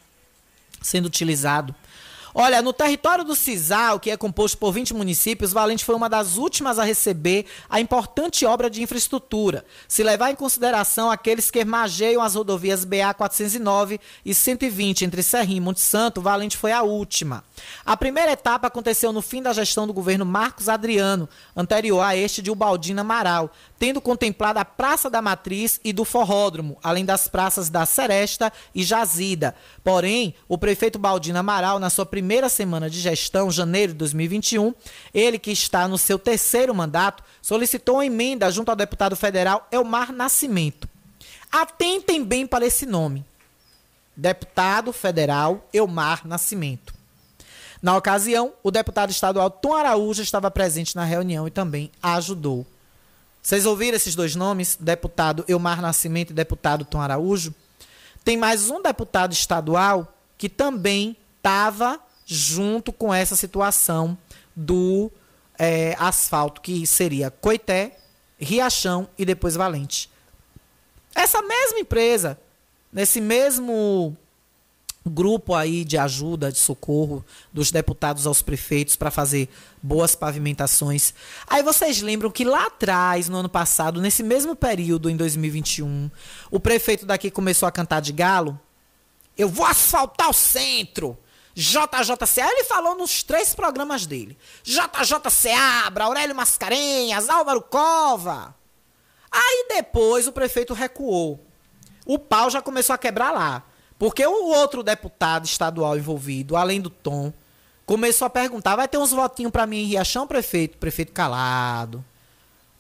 sendo 0.81 1.07
utilizado. 1.07 1.75
Olha, 2.35 2.63
no 2.63 2.73
território 2.73 3.25
do 3.25 3.35
Cisal, 3.35 3.99
que 3.99 4.11
é 4.11 4.17
composto 4.17 4.57
por 4.57 4.73
20 4.73 4.95
municípios, 4.95 5.53
Valente 5.53 5.85
foi 5.85 5.95
uma 5.95 6.09
das 6.09 6.37
últimas 6.37 6.79
a 6.79 6.85
receber 6.85 7.47
a 7.69 7.81
importante 7.81 8.47
obra 8.47 8.71
de 8.71 8.83
infraestrutura. 8.83 9.65
Se 9.89 10.03
levar 10.03 10.31
em 10.31 10.37
consideração 10.37 11.11
aqueles 11.11 11.51
que 11.51 11.65
mageiam 11.65 12.23
as 12.23 12.35
rodovias 12.35 12.85
BA 12.85 13.13
409 13.15 14.01
e 14.25 14.33
120 14.33 15.05
entre 15.05 15.23
Serrinho 15.23 15.59
e 15.59 15.61
Monte 15.61 15.81
Santo, 15.81 16.21
Valente 16.21 16.57
foi 16.57 16.73
a 16.73 16.83
última. 16.83 17.43
A 17.85 17.97
primeira 17.97 18.33
etapa 18.33 18.69
aconteceu 18.69 19.13
no 19.13 19.23
fim 19.23 19.43
da 19.43 19.53
gestão 19.53 19.87
do 19.87 19.93
governo 19.93 20.25
Marcos 20.25 20.69
Adriano, 20.69 21.29
anterior 21.57 22.01
a 22.01 22.17
este 22.17 22.41
de 22.41 22.51
Ubaldina 22.51 23.01
Amaral, 23.01 23.51
tendo 23.81 23.99
contemplado 23.99 24.59
a 24.59 24.65
Praça 24.65 25.09
da 25.09 25.23
Matriz 25.23 25.81
e 25.83 25.91
do 25.91 26.05
Forródromo, 26.05 26.77
além 26.83 27.03
das 27.03 27.27
praças 27.27 27.71
da 27.71 27.87
Seresta 27.87 28.53
e 28.75 28.83
Jazida. 28.83 29.55
Porém, 29.83 30.35
o 30.47 30.59
prefeito 30.59 30.99
Baldino 30.99 31.39
Amaral, 31.39 31.79
na 31.79 31.89
sua 31.89 32.05
primeira 32.05 32.51
semana 32.51 32.91
de 32.91 33.01
gestão, 33.01 33.51
janeiro 33.51 33.93
de 33.93 33.99
2021, 34.01 34.75
ele 35.15 35.39
que 35.39 35.51
está 35.51 35.89
no 35.89 35.97
seu 35.97 36.19
terceiro 36.19 36.75
mandato, 36.75 37.25
solicitou 37.41 38.03
emenda 38.03 38.51
junto 38.51 38.69
ao 38.69 38.77
deputado 38.77 39.17
federal 39.17 39.67
Elmar 39.73 40.13
Nascimento. 40.13 40.87
Atentem 41.51 42.23
bem 42.23 42.47
para 42.47 42.67
esse 42.67 42.85
nome. 42.85 43.25
Deputado 44.15 44.93
federal 44.93 45.67
Elmar 45.73 46.29
Nascimento. 46.29 46.93
Na 47.81 47.97
ocasião, 47.97 48.53
o 48.63 48.71
deputado 48.71 49.09
estadual 49.09 49.51
Tom 49.51 49.73
Araújo 49.73 50.21
estava 50.21 50.51
presente 50.51 50.95
na 50.95 51.05
reunião 51.05 51.49
e 51.49 51.51
também 51.51 51.91
ajudou. 52.03 52.67
Vocês 53.43 53.65
ouviram 53.65 53.97
esses 53.97 54.15
dois 54.15 54.37
nomes? 54.37 54.77
Deputado 54.79 55.45
Elmar 55.49 55.81
Nascimento 55.81 56.31
e 56.31 56.35
deputado 56.35 56.85
Tom 56.85 57.01
Araújo? 57.01 57.55
Tem 58.23 58.37
mais 58.37 58.71
um 58.71 58.83
deputado 58.83 59.33
estadual 59.33 60.15
que 60.37 60.49
também 60.49 61.17
estava 61.39 61.99
junto 62.27 62.93
com 62.93 63.13
essa 63.13 63.35
situação 63.35 64.17
do 64.55 65.11
é, 65.59 65.97
asfalto, 65.99 66.61
que 66.61 66.87
seria 66.87 67.31
Coité, 67.31 67.99
Riachão 68.39 69.09
e 69.19 69.25
depois 69.25 69.55
Valente. 69.55 70.11
Essa 71.15 71.43
mesma 71.43 71.81
empresa, 71.81 72.39
nesse 72.93 73.21
mesmo 73.21 74.17
grupo 75.09 75.55
aí 75.55 75.85
de 75.85 75.97
ajuda, 75.97 76.53
de 76.53 76.59
socorro 76.59 77.25
dos 77.53 77.71
deputados 77.71 78.27
aos 78.27 78.43
prefeitos 78.43 78.97
para 78.97 79.11
fazer 79.11 79.49
boas 79.83 80.15
pavimentações. 80.15 81.15
Aí 81.47 81.63
vocês 81.63 82.03
lembram 82.03 82.31
que 82.31 82.45
lá 82.45 82.67
atrás, 82.67 83.29
no 83.29 83.39
ano 83.39 83.49
passado, 83.49 84.01
nesse 84.01 84.23
mesmo 84.23 84.55
período, 84.55 85.09
em 85.09 85.17
2021, 85.17 86.11
o 86.51 86.61
prefeito 86.61 87.07
daqui 87.07 87.31
começou 87.31 87.67
a 87.67 87.73
cantar 87.73 88.01
de 88.01 88.13
galo. 88.13 88.59
Eu 89.37 89.49
vou 89.49 89.65
asfaltar 89.65 90.29
o 90.29 90.35
centro. 90.35 91.17
JJCA, 91.55 92.47
ele 92.51 92.65
falou 92.65 92.97
nos 92.97 93.23
três 93.23 93.55
programas 93.55 94.07
dele. 94.07 94.39
JJCA, 94.63 95.93
Aurélio 95.99 96.37
Mascarenhas, 96.37 97.29
Álvaro 97.29 97.63
Cova. 97.63 98.55
Aí 99.31 99.67
depois 99.69 100.27
o 100.27 100.33
prefeito 100.33 100.75
recuou. 100.75 101.45
O 102.05 102.19
pau 102.19 102.51
já 102.51 102.61
começou 102.61 102.95
a 102.95 102.99
quebrar 102.99 103.31
lá. 103.31 103.65
Porque 104.01 104.27
o 104.27 104.47
outro 104.47 104.83
deputado 104.83 105.45
estadual 105.45 105.95
envolvido, 105.95 106.57
além 106.57 106.81
do 106.81 106.89
Tom, 106.89 107.31
começou 107.85 108.25
a 108.25 108.31
perguntar: 108.31 108.75
vai 108.75 108.89
ter 108.89 108.97
uns 108.97 109.11
votinhos 109.11 109.53
para 109.53 109.67
mim 109.67 109.83
em 109.83 109.85
Riachão, 109.85 110.27
prefeito? 110.27 110.79
Prefeito 110.79 111.13
calado. 111.13 112.03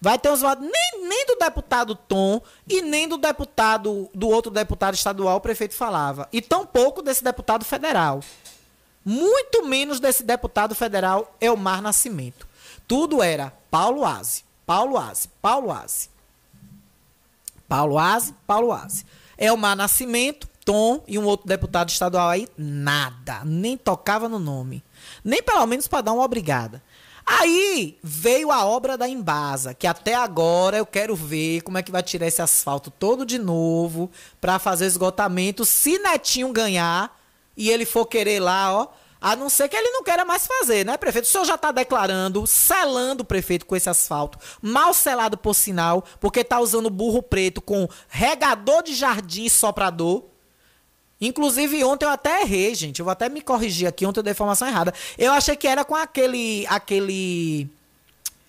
Vai 0.00 0.18
ter 0.18 0.30
uns 0.30 0.40
votos. 0.40 0.64
Nem, 0.64 1.06
nem 1.06 1.26
do 1.26 1.36
deputado 1.36 1.94
Tom 1.94 2.40
e 2.66 2.80
nem 2.80 3.06
do 3.06 3.18
deputado, 3.18 4.08
do 4.14 4.30
outro 4.30 4.50
deputado 4.50 4.94
estadual, 4.94 5.36
o 5.36 5.40
prefeito 5.42 5.74
falava. 5.74 6.26
E 6.32 6.40
tampouco 6.40 7.02
desse 7.02 7.22
deputado 7.22 7.66
federal. 7.66 8.20
Muito 9.04 9.66
menos 9.66 10.00
desse 10.00 10.22
deputado 10.22 10.74
federal 10.74 11.36
Elmar 11.38 11.82
Nascimento. 11.82 12.48
Tudo 12.88 13.22
era 13.22 13.52
Paulo 13.70 14.06
Aze, 14.06 14.42
Paulo 14.64 14.96
Aze, 14.96 15.28
Paulo 15.42 15.70
Aze. 15.70 16.08
Paulo 17.68 17.98
Aze, 17.98 18.34
Paulo 18.46 18.72
Aze. 18.72 19.04
Elmar 19.36 19.76
Nascimento, 19.76 20.49
Tom 20.70 21.02
e 21.08 21.18
um 21.18 21.24
outro 21.24 21.48
deputado 21.48 21.88
estadual 21.88 22.28
aí, 22.28 22.46
nada. 22.56 23.42
Nem 23.44 23.76
tocava 23.76 24.28
no 24.28 24.38
nome. 24.38 24.84
Nem 25.24 25.42
pelo 25.42 25.66
menos 25.66 25.88
para 25.88 26.02
dar 26.02 26.12
uma 26.12 26.22
obrigada. 26.22 26.80
Aí 27.26 27.98
veio 28.00 28.52
a 28.52 28.64
obra 28.64 28.96
da 28.96 29.08
Embasa, 29.08 29.74
que 29.74 29.84
até 29.84 30.14
agora 30.14 30.76
eu 30.76 30.86
quero 30.86 31.16
ver 31.16 31.62
como 31.62 31.76
é 31.76 31.82
que 31.82 31.90
vai 31.90 32.04
tirar 32.04 32.28
esse 32.28 32.40
asfalto 32.40 32.88
todo 32.88 33.26
de 33.26 33.36
novo 33.36 34.12
para 34.40 34.60
fazer 34.60 34.86
esgotamento. 34.86 35.64
Se 35.64 35.98
Netinho 35.98 36.52
ganhar 36.52 37.20
e 37.56 37.68
ele 37.68 37.84
for 37.84 38.06
querer 38.06 38.38
lá, 38.38 38.72
ó, 38.72 38.88
a 39.20 39.34
não 39.34 39.50
ser 39.50 39.68
que 39.68 39.76
ele 39.76 39.90
não 39.90 40.04
queira 40.04 40.24
mais 40.24 40.46
fazer, 40.46 40.86
né, 40.86 40.96
prefeito? 40.96 41.24
O 41.24 41.28
senhor 41.28 41.46
já 41.46 41.56
está 41.56 41.72
declarando, 41.72 42.46
selando 42.46 43.24
o 43.24 43.26
prefeito 43.26 43.66
com 43.66 43.74
esse 43.74 43.90
asfalto, 43.90 44.38
mal 44.62 44.94
selado 44.94 45.36
por 45.36 45.52
sinal, 45.52 46.04
porque 46.20 46.44
tá 46.44 46.60
usando 46.60 46.88
burro 46.88 47.24
preto 47.24 47.60
com 47.60 47.88
regador 48.08 48.84
de 48.84 48.94
jardim 48.94 49.46
e 49.46 49.50
soprador. 49.50 50.30
Inclusive, 51.20 51.84
ontem 51.84 52.06
eu 52.06 52.10
até 52.10 52.42
errei, 52.42 52.74
gente. 52.74 53.00
Eu 53.00 53.04
vou 53.04 53.12
até 53.12 53.28
me 53.28 53.42
corrigir 53.42 53.86
aqui, 53.86 54.06
ontem 54.06 54.20
eu 54.20 54.24
dei 54.24 54.32
informação 54.32 54.66
errada. 54.66 54.94
Eu 55.18 55.32
achei 55.32 55.54
que 55.54 55.68
era 55.68 55.84
com 55.84 55.94
aquele. 55.94 56.66
aquele. 56.66 57.68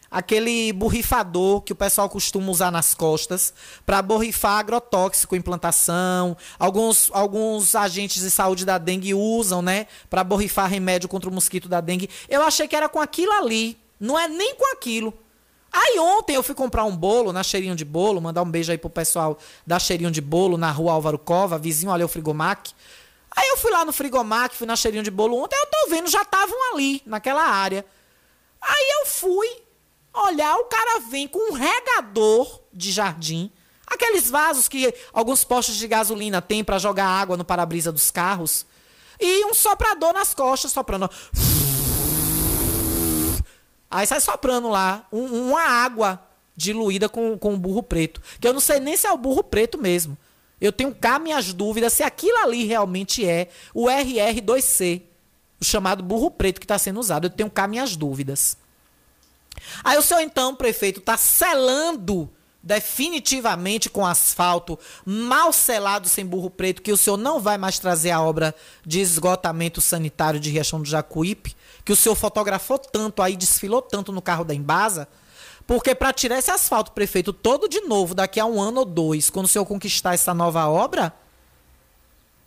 aquele 0.10 0.72
borrifador 0.72 1.62
que 1.62 1.74
o 1.74 1.76
pessoal 1.76 2.10
costuma 2.10 2.50
usar 2.50 2.72
nas 2.72 2.94
costas 2.94 3.54
para 3.86 4.02
borrifar 4.02 4.60
agrotóxico 4.60 5.36
em 5.36 5.42
plantação. 5.42 6.38
Alguns, 6.58 7.10
alguns 7.12 7.76
agentes 7.76 8.24
de 8.24 8.32
saúde 8.32 8.66
da 8.66 8.78
dengue 8.78 9.14
usam, 9.14 9.62
né? 9.62 9.88
Para 10.10 10.24
borrifar 10.24 10.70
remédio 10.70 11.10
contra 11.10 11.30
o 11.30 11.34
mosquito 11.34 11.68
da 11.68 11.82
dengue. 11.82 12.10
Eu 12.30 12.42
achei 12.42 12.70
que 12.70 12.76
era 12.76 12.88
com 12.88 13.02
aquilo 13.02 13.34
ali. 13.34 13.78
Não 14.00 14.18
é 14.18 14.30
nem 14.30 14.56
com 14.56 14.72
aquilo. 14.72 15.14
Aí 15.72 15.98
ontem 16.00 16.36
eu 16.36 16.44
fui 16.44 16.54
comprar 16.54 16.84
um 16.84 16.96
bolo 16.96 17.32
na 17.32 17.44
Cheirinho 17.44 17.76
de 17.76 17.86
Bolo, 17.86 18.20
mandar 18.20 18.42
um 18.42 18.52
beijo 18.52 18.72
aí 18.72 18.78
pro 18.78 18.90
pessoal 18.90 19.38
da 19.66 19.80
Cheirinho 19.80 20.12
de 20.12 20.20
Bolo, 20.20 20.58
na 20.58 20.70
rua 20.70 20.92
Álvaro 20.92 21.18
Cova, 21.18 21.58
vizinho 21.58 21.92
ali 21.92 22.04
o 22.04 22.10
Frigomac. 22.10 22.74
Aí 23.34 23.48
eu 23.48 23.58
fui 23.58 23.72
lá 23.72 23.86
no 23.86 23.94
Frigomac, 23.94 24.54
fui 24.54 24.68
na 24.68 24.76
Cheirinho 24.76 25.04
de 25.04 25.12
Bolo 25.12 25.42
ontem, 25.42 25.56
eu 25.56 25.68
tô 25.68 25.90
vendo, 25.90 26.10
já 26.10 26.24
estavam 26.24 26.74
ali, 26.74 27.02
naquela 27.06 27.44
área. 27.44 27.86
Aí 28.62 28.88
eu 29.00 29.06
fui 29.06 29.48
olhar, 30.14 30.58
o 30.58 30.66
cara 30.66 31.00
vem 31.10 31.26
com 31.28 31.52
um 31.52 31.54
regador 31.54 32.60
de 32.74 32.92
jardim, 32.92 33.50
aqueles 33.88 34.30
vasos 34.30 34.68
que 34.68 34.94
alguns 35.14 35.46
postos 35.46 35.76
de 35.78 35.88
gasolina 35.88 36.42
têm 36.42 36.66
para 36.66 36.78
jogar 36.78 37.06
água 37.06 37.38
no 37.38 37.46
para-brisa 37.46 37.94
dos 37.94 38.12
carros, 38.12 38.66
e 39.18 39.46
um 39.46 39.54
soprador 39.54 40.12
nas 40.12 40.34
costas, 40.34 40.72
soprando. 40.74 41.10
Aí 43.92 44.08
sai 44.08 44.22
soprando 44.22 44.70
lá 44.70 45.06
um- 45.12 45.50
uma 45.50 45.62
água 45.62 46.20
diluída 46.56 47.10
com, 47.10 47.38
com 47.38 47.60
burro 47.60 47.84
preto. 47.84 48.22
Que 48.40 48.48
eu 48.48 48.54
não 48.54 48.60
sei 48.62 48.80
nem 48.80 48.96
se 48.96 49.06
é 49.06 49.12
o 49.12 49.18
burro 49.18 49.44
preto 49.44 49.78
mesmo. 49.78 50.18
Eu 50.60 50.72
tenho 50.72 50.94
cá 50.96 51.20
minhas 51.20 51.52
dúvidas 51.54 51.92
se 51.94 52.04
aquilo 52.04 52.38
ali 52.38 52.66
realmente 52.66 53.28
é 53.28 53.50
o 53.74 53.88
RR2C, 53.90 55.02
o 55.60 55.66
chamado 55.66 56.02
burro 56.04 56.32
preto 56.32 56.60
que 56.60 56.66
está 56.66 56.78
sendo 56.78 57.00
usado. 57.00 57.26
Eu 57.26 57.30
tenho 57.32 57.50
cá 57.50 57.68
minhas 57.68 57.96
dúvidas. 57.96 58.56
Aí 59.84 59.98
o 59.98 60.02
senhor, 60.02 60.22
então, 60.22 60.56
prefeito, 60.56 61.00
está 61.00 61.18
selando 61.18 62.30
definitivamente 62.64 63.90
com 63.90 64.06
asfalto, 64.06 64.78
mal 65.04 65.52
selado 65.52 66.08
sem 66.08 66.24
burro 66.26 66.50
preto, 66.50 66.82
que 66.82 66.92
o 66.92 66.98
senhor 66.98 67.18
não 67.18 67.40
vai 67.40 67.58
mais 67.58 67.80
trazer 67.80 68.12
a 68.12 68.22
obra 68.22 68.54
de 68.86 69.00
esgotamento 69.00 69.82
sanitário 69.82 70.40
de 70.40 70.52
Riachão 70.52 70.80
do 70.80 70.88
Jacuípe, 70.88 71.56
que 71.84 71.92
o 71.92 71.96
senhor 71.96 72.16
fotografou 72.16 72.78
tanto 72.78 73.22
aí, 73.22 73.36
desfilou 73.36 73.82
tanto 73.82 74.12
no 74.12 74.22
carro 74.22 74.44
da 74.44 74.54
Embasa, 74.54 75.08
porque 75.66 75.96
para 75.96 76.12
tirar 76.12 76.38
esse 76.38 76.52
asfalto, 76.52 76.92
prefeito, 76.92 77.32
todo 77.32 77.68
de 77.68 77.82
novo, 77.82 78.14
daqui 78.14 78.40
a 78.40 78.46
um 78.46 78.60
ano 78.60 78.80
ou 78.80 78.86
dois, 78.86 79.30
quando 79.30 79.46
o 79.46 79.50
senhor 79.50 79.66
conquistar 79.66 80.14
essa 80.14 80.34
nova 80.34 80.68
obra, 80.68 81.14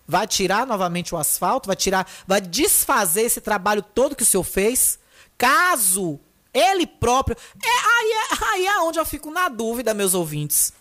vai 0.06 0.26
tirar 0.26 0.66
novamente 0.66 1.14
o 1.14 1.18
asfalto, 1.18 1.66
vai 1.66 1.76
tirar, 1.76 2.06
vai 2.26 2.40
desfazer 2.40 3.22
esse 3.22 3.40
trabalho 3.40 3.82
todo 3.82 4.16
que 4.16 4.22
o 4.22 4.26
senhor 4.26 4.44
fez, 4.44 4.98
caso 5.38 6.20
ele 6.52 6.86
próprio. 6.86 7.36
É, 7.62 7.68
aí, 7.68 8.12
é, 8.12 8.44
aí 8.52 8.66
é 8.66 8.80
onde 8.80 8.98
eu 8.98 9.04
fico 9.04 9.30
na 9.30 9.48
dúvida, 9.48 9.92
meus 9.92 10.14
ouvintes. 10.14 10.72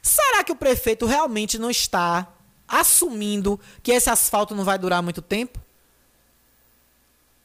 Será 0.00 0.42
que 0.42 0.50
o 0.50 0.56
prefeito 0.56 1.06
realmente 1.06 1.58
não 1.58 1.70
está 1.70 2.26
assumindo 2.66 3.60
que 3.82 3.92
esse 3.92 4.10
asfalto 4.10 4.54
não 4.54 4.64
vai 4.64 4.78
durar 4.78 5.02
muito 5.02 5.22
tempo? 5.22 5.61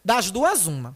Das 0.07 0.31
duas, 0.31 0.67
uma. 0.67 0.95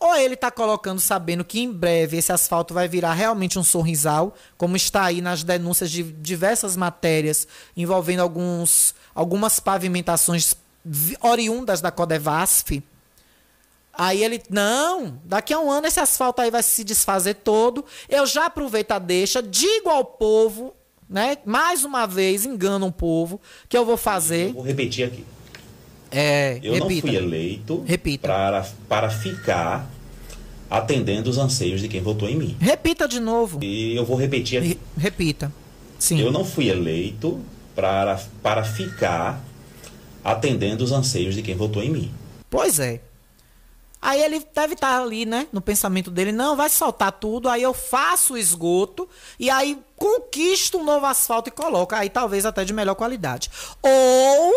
Ou 0.00 0.16
ele 0.16 0.34
tá 0.34 0.50
colocando 0.50 0.98
sabendo 1.00 1.44
que 1.44 1.60
em 1.60 1.72
breve 1.72 2.16
esse 2.16 2.32
asfalto 2.32 2.74
vai 2.74 2.88
virar 2.88 3.12
realmente 3.14 3.56
um 3.56 3.62
sorrisal, 3.62 4.34
como 4.58 4.76
está 4.76 5.04
aí 5.04 5.20
nas 5.20 5.44
denúncias 5.44 5.92
de 5.92 6.02
diversas 6.02 6.76
matérias 6.76 7.46
envolvendo 7.76 8.18
alguns, 8.20 8.96
algumas 9.14 9.60
pavimentações 9.60 10.56
vi- 10.84 11.16
oriundas 11.20 11.80
da 11.80 11.92
Codevasf. 11.92 12.82
Aí 13.94 14.24
ele, 14.24 14.42
não, 14.50 15.20
daqui 15.24 15.54
a 15.54 15.60
um 15.60 15.70
ano 15.70 15.86
esse 15.86 16.00
asfalto 16.00 16.42
aí 16.42 16.50
vai 16.50 16.64
se 16.64 16.82
desfazer 16.82 17.34
todo. 17.34 17.84
Eu 18.08 18.26
já 18.26 18.46
aproveito 18.46 18.90
a 18.90 18.98
deixa, 18.98 19.40
digo 19.40 19.88
ao 19.88 20.04
povo, 20.04 20.74
né? 21.08 21.38
Mais 21.46 21.84
uma 21.84 22.06
vez, 22.06 22.44
engano 22.44 22.88
o 22.88 22.92
povo, 22.92 23.40
que 23.68 23.78
eu 23.78 23.84
vou 23.86 23.96
fazer. 23.96 24.52
Vou 24.52 24.62
repetir 24.64 25.06
aqui. 25.06 25.24
É, 26.10 26.58
Eu 26.62 26.74
repita. 26.74 26.94
não 26.94 27.00
fui 27.00 27.16
eleito 27.16 27.84
Repita. 27.86 28.28
Para, 28.28 28.66
para 28.88 29.10
ficar 29.10 29.90
atendendo 30.70 31.30
os 31.30 31.38
anseios 31.38 31.80
de 31.80 31.88
quem 31.88 32.00
votou 32.00 32.28
em 32.28 32.36
mim. 32.36 32.56
Repita 32.60 33.06
de 33.06 33.20
novo. 33.20 33.58
E 33.62 33.94
eu 33.96 34.04
vou 34.04 34.16
repetir 34.16 34.58
aqui. 34.60 34.78
Repita. 34.96 35.52
Sim. 35.98 36.20
Eu 36.20 36.30
não 36.30 36.44
fui 36.44 36.68
eleito 36.68 37.40
para, 37.74 38.20
para 38.42 38.64
ficar 38.64 39.42
atendendo 40.24 40.82
os 40.82 40.92
anseios 40.92 41.34
de 41.34 41.42
quem 41.42 41.54
votou 41.54 41.82
em 41.82 41.90
mim. 41.90 42.14
Pois 42.50 42.78
é. 42.80 43.00
Aí 44.00 44.22
ele 44.22 44.44
deve 44.54 44.74
estar 44.74 45.00
ali, 45.00 45.24
né, 45.24 45.48
no 45.52 45.60
pensamento 45.60 46.10
dele, 46.10 46.30
não, 46.30 46.54
vai 46.56 46.68
soltar 46.68 47.10
tudo, 47.12 47.48
aí 47.48 47.62
eu 47.62 47.74
faço 47.74 48.34
o 48.34 48.38
esgoto 48.38 49.08
e 49.40 49.50
aí 49.50 49.78
conquisto 49.96 50.78
um 50.78 50.84
novo 50.84 51.06
asfalto 51.06 51.48
e 51.48 51.52
coloco, 51.52 51.94
aí 51.94 52.08
talvez 52.08 52.46
até 52.46 52.64
de 52.64 52.72
melhor 52.72 52.94
qualidade. 52.94 53.50
Ou, 53.82 54.52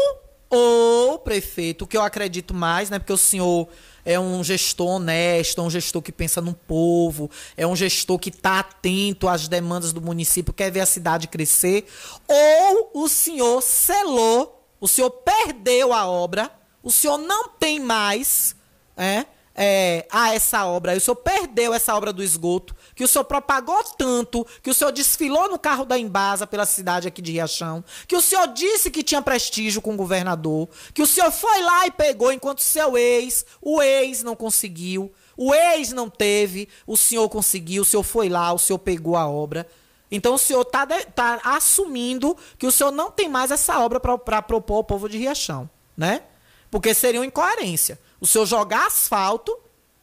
ou, 0.50 1.20
prefeito, 1.20 1.86
que 1.86 1.96
eu 1.96 2.02
acredito 2.02 2.54
mais, 2.54 2.90
né, 2.90 2.98
porque 2.98 3.14
o 3.14 3.18
senhor 3.18 3.68
é 4.04 4.20
um 4.20 4.44
gestor 4.44 4.88
honesto, 4.88 5.62
é 5.62 5.64
um 5.64 5.70
gestor 5.70 6.02
que 6.02 6.12
pensa 6.12 6.42
no 6.42 6.54
povo, 6.54 7.30
é 7.56 7.68
um 7.68 7.76
gestor 7.76 8.18
que 8.18 8.30
está 8.30 8.60
atento 8.60 9.28
às 9.28 9.48
demandas 9.48 9.94
do 9.94 10.02
município, 10.02 10.54
quer 10.54 10.72
ver 10.72 10.80
a 10.80 10.86
cidade 10.86 11.28
crescer, 11.28 11.86
ou 12.28 13.04
o 13.04 13.08
senhor 13.08 13.62
selou, 13.62 14.66
o 14.80 14.88
senhor 14.88 15.12
perdeu 15.12 15.94
a 15.94 16.08
obra, 16.08 16.52
o 16.82 16.92
senhor 16.92 17.18
não 17.18 17.50
tem 17.50 17.80
mais 17.80 18.56
é, 18.98 19.26
é, 19.62 20.08
a 20.10 20.34
essa 20.34 20.66
obra. 20.66 20.96
O 20.96 21.00
senhor 21.02 21.18
perdeu 21.18 21.74
essa 21.74 21.94
obra 21.94 22.14
do 22.14 22.24
esgoto, 22.24 22.74
que 22.96 23.04
o 23.04 23.08
senhor 23.10 23.26
propagou 23.26 23.84
tanto, 23.84 24.48
que 24.64 24.70
o 24.70 24.74
senhor 24.74 24.92
desfilou 24.92 25.50
no 25.50 25.60
carro 25.60 25.84
da 25.84 26.00
Embasa 26.00 26.48
pela 26.48 26.66
cidade 26.66 27.10
aqui 27.10 27.22
de 27.22 27.34
Riachão, 27.34 27.84
que 28.08 28.16
o 28.16 28.22
senhor 28.22 28.48
disse 28.48 28.90
que 28.90 29.04
tinha 29.04 29.22
prestígio 29.22 29.82
com 29.82 29.94
o 29.94 29.98
governador, 29.98 30.70
que 30.94 31.02
o 31.02 31.06
senhor 31.06 31.30
foi 31.30 31.62
lá 31.62 31.86
e 31.86 31.92
pegou 31.92 32.32
enquanto 32.32 32.62
seu 32.62 32.98
ex, 32.98 33.46
o 33.62 33.82
ex 33.82 34.24
não 34.24 34.34
conseguiu, 34.34 35.12
o 35.36 35.54
ex 35.54 35.92
não 35.92 36.10
teve, 36.10 36.70
o 36.88 36.96
senhor 36.96 37.28
conseguiu, 37.28 37.82
o 37.82 37.86
senhor 37.86 38.04
foi 38.04 38.30
lá, 38.30 38.54
o 38.54 38.60
senhor 38.60 38.80
pegou 38.80 39.18
a 39.18 39.28
obra. 39.28 39.68
Então 40.10 40.36
o 40.36 40.40
senhor 40.40 40.62
está 40.62 40.88
tá 40.88 41.42
assumindo 41.44 42.36
que 42.58 42.66
o 42.66 42.72
senhor 42.72 42.92
não 42.92 43.12
tem 43.12 43.28
mais 43.28 43.52
essa 43.52 43.78
obra 43.80 44.00
para 44.00 44.42
propor 44.42 44.78
ao 44.78 44.84
povo 44.86 45.10
de 45.10 45.18
Riachão, 45.18 45.70
né? 45.98 46.24
Porque 46.72 46.94
seria 46.94 47.20
uma 47.20 47.26
incoerência. 47.26 48.00
O 48.20 48.28
senhor 48.28 48.46
jogar 48.46 48.88
asfalto, 48.88 49.58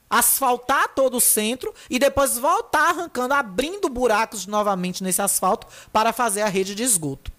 asfaltar 0.08 0.88
todo 0.94 1.16
o 1.16 1.20
centro 1.20 1.72
e 1.90 1.98
depois 1.98 2.38
voltar 2.38 2.90
arrancando, 2.90 3.34
abrindo 3.34 3.88
buracos 3.88 4.46
novamente 4.46 5.02
nesse 5.02 5.20
asfalto 5.20 5.66
para 5.92 6.12
fazer 6.12 6.42
a 6.42 6.48
rede 6.48 6.74
de 6.74 6.82
esgoto. 6.82 7.32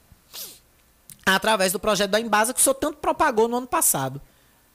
Através 1.26 1.72
do 1.72 1.80
projeto 1.80 2.12
da 2.12 2.20
Embasa 2.20 2.54
que 2.54 2.60
o 2.60 2.64
senhor 2.64 2.76
tanto 2.76 2.98
propagou 3.00 3.48
no 3.48 3.58
ano 3.58 3.68
passado. 3.68 4.22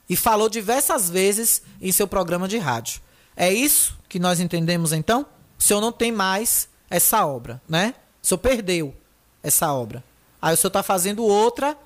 E 0.09 0.15
falou 0.15 0.49
diversas 0.49 1.09
vezes 1.09 1.63
em 1.81 1.91
seu 1.91 2.07
programa 2.07 2.47
de 2.47 2.57
rádio. 2.57 3.01
É 3.35 3.51
isso 3.51 3.97
que 4.07 4.19
nós 4.19 4.39
entendemos 4.39 4.91
então? 4.91 5.25
O 5.57 5.63
senhor 5.63 5.81
não 5.81 5.91
tem 5.91 6.11
mais 6.11 6.67
essa 6.89 7.25
obra, 7.25 7.61
né? 7.67 7.95
O 8.21 8.27
senhor 8.27 8.37
perdeu 8.37 8.95
essa 9.41 9.71
obra. 9.73 10.03
Aí 10.41 10.53
o 10.53 10.57
senhor 10.57 10.69
está 10.69 10.83
fazendo 10.83 11.23
outra 11.23 11.77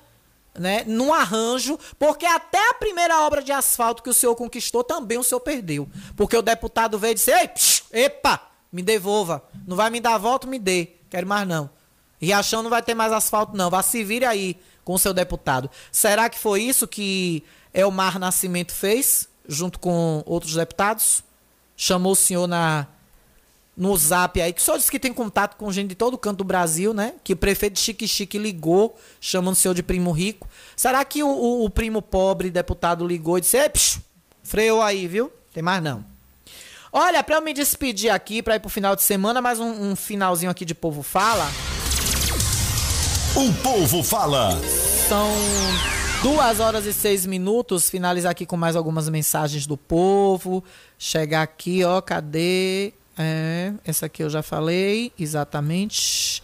né, 0.58 0.84
num 0.86 1.12
arranjo, 1.12 1.78
porque 1.98 2.26
até 2.26 2.70
a 2.70 2.74
primeira 2.74 3.20
obra 3.22 3.42
de 3.42 3.52
asfalto 3.52 4.02
que 4.02 4.10
o 4.10 4.14
senhor 4.14 4.34
conquistou 4.34 4.82
também 4.84 5.18
o 5.18 5.22
senhor 5.22 5.40
perdeu. 5.40 5.88
Porque 6.16 6.36
o 6.36 6.42
deputado 6.42 6.98
veio 6.98 7.12
e 7.12 7.14
disse: 7.14 7.32
Ei, 7.32 7.48
psh, 7.48 7.84
epa, 7.92 8.40
me 8.72 8.82
devolva. 8.82 9.42
Não 9.66 9.76
vai 9.76 9.90
me 9.90 10.00
dar 10.00 10.18
voto, 10.18 10.46
me 10.46 10.58
dê. 10.58 10.92
Quero 11.10 11.26
mais 11.26 11.46
não. 11.46 11.70
Riachão 12.20 12.62
não 12.62 12.70
vai 12.70 12.82
ter 12.82 12.94
mais 12.94 13.12
asfalto, 13.12 13.56
não. 13.56 13.70
Vá 13.70 13.82
se 13.82 14.02
vire 14.02 14.24
aí 14.24 14.58
com 14.84 14.94
o 14.94 14.98
seu 14.98 15.14
deputado. 15.14 15.70
Será 15.92 16.28
que 16.28 16.38
foi 16.38 16.62
isso 16.62 16.86
que 16.86 17.44
Elmar 17.72 18.18
Nascimento 18.18 18.72
fez, 18.72 19.28
junto 19.46 19.78
com 19.78 20.22
outros 20.26 20.54
deputados? 20.54 21.22
Chamou 21.76 22.12
o 22.12 22.16
senhor 22.16 22.48
na, 22.48 22.88
no 23.78 23.96
zap 23.96 24.40
aí, 24.42 24.52
que 24.52 24.60
só 24.60 24.76
disse 24.76 24.90
que 24.90 24.98
tem 24.98 25.12
contato 25.12 25.56
com 25.56 25.70
gente 25.70 25.90
de 25.90 25.94
todo 25.94 26.18
canto 26.18 26.38
do 26.38 26.44
Brasil, 26.44 26.92
né? 26.92 27.14
Que 27.22 27.32
o 27.32 27.36
prefeito 27.36 27.78
Chique 27.78 28.08
Chique 28.08 28.36
ligou, 28.36 28.98
chamando 29.20 29.52
o 29.54 29.56
senhor 29.56 29.72
de 29.74 29.82
primo 29.84 30.10
rico. 30.10 30.48
Será 30.76 31.04
que 31.04 31.22
o, 31.22 31.28
o- 31.28 31.64
o 31.64 31.70
primo 31.70 32.02
pobre 32.02 32.50
deputado 32.50 33.06
ligou 33.06 33.38
e 33.38 33.40
disse: 33.40 33.56
psh, 33.68 34.00
freou 34.42 34.82
aí, 34.82 35.06
viu? 35.06 35.32
Tem 35.54 35.62
mais 35.62 35.80
não. 35.82 36.04
Olha, 36.92 37.22
pra 37.22 37.36
eu 37.36 37.42
me 37.42 37.52
despedir 37.54 38.10
aqui, 38.10 38.42
pra 38.42 38.56
ir 38.56 38.60
pro 38.60 38.68
final 38.68 38.96
de 38.96 39.02
semana, 39.02 39.40
mais 39.40 39.60
um, 39.60 39.90
um 39.90 39.94
finalzinho 39.96 40.50
aqui 40.50 40.64
de 40.64 40.74
Povo 40.74 41.02
Fala. 41.02 41.48
O 43.36 43.52
povo 43.62 44.02
fala. 44.02 44.58
São 45.08 45.30
duas 46.22 46.58
horas 46.60 46.86
e 46.86 46.92
seis 46.92 47.24
minutos. 47.26 47.88
Finalizar 47.88 48.32
aqui 48.32 48.44
com 48.44 48.56
mais 48.56 48.74
algumas 48.74 49.08
mensagens 49.08 49.66
do 49.66 49.76
povo. 49.76 50.64
Chegar 50.98 51.42
aqui, 51.42 51.84
ó, 51.84 52.00
cadê? 52.00 52.92
É, 53.18 53.72
essa 53.84 54.06
aqui 54.06 54.22
eu 54.22 54.30
já 54.30 54.42
falei, 54.42 55.12
exatamente. 55.18 56.42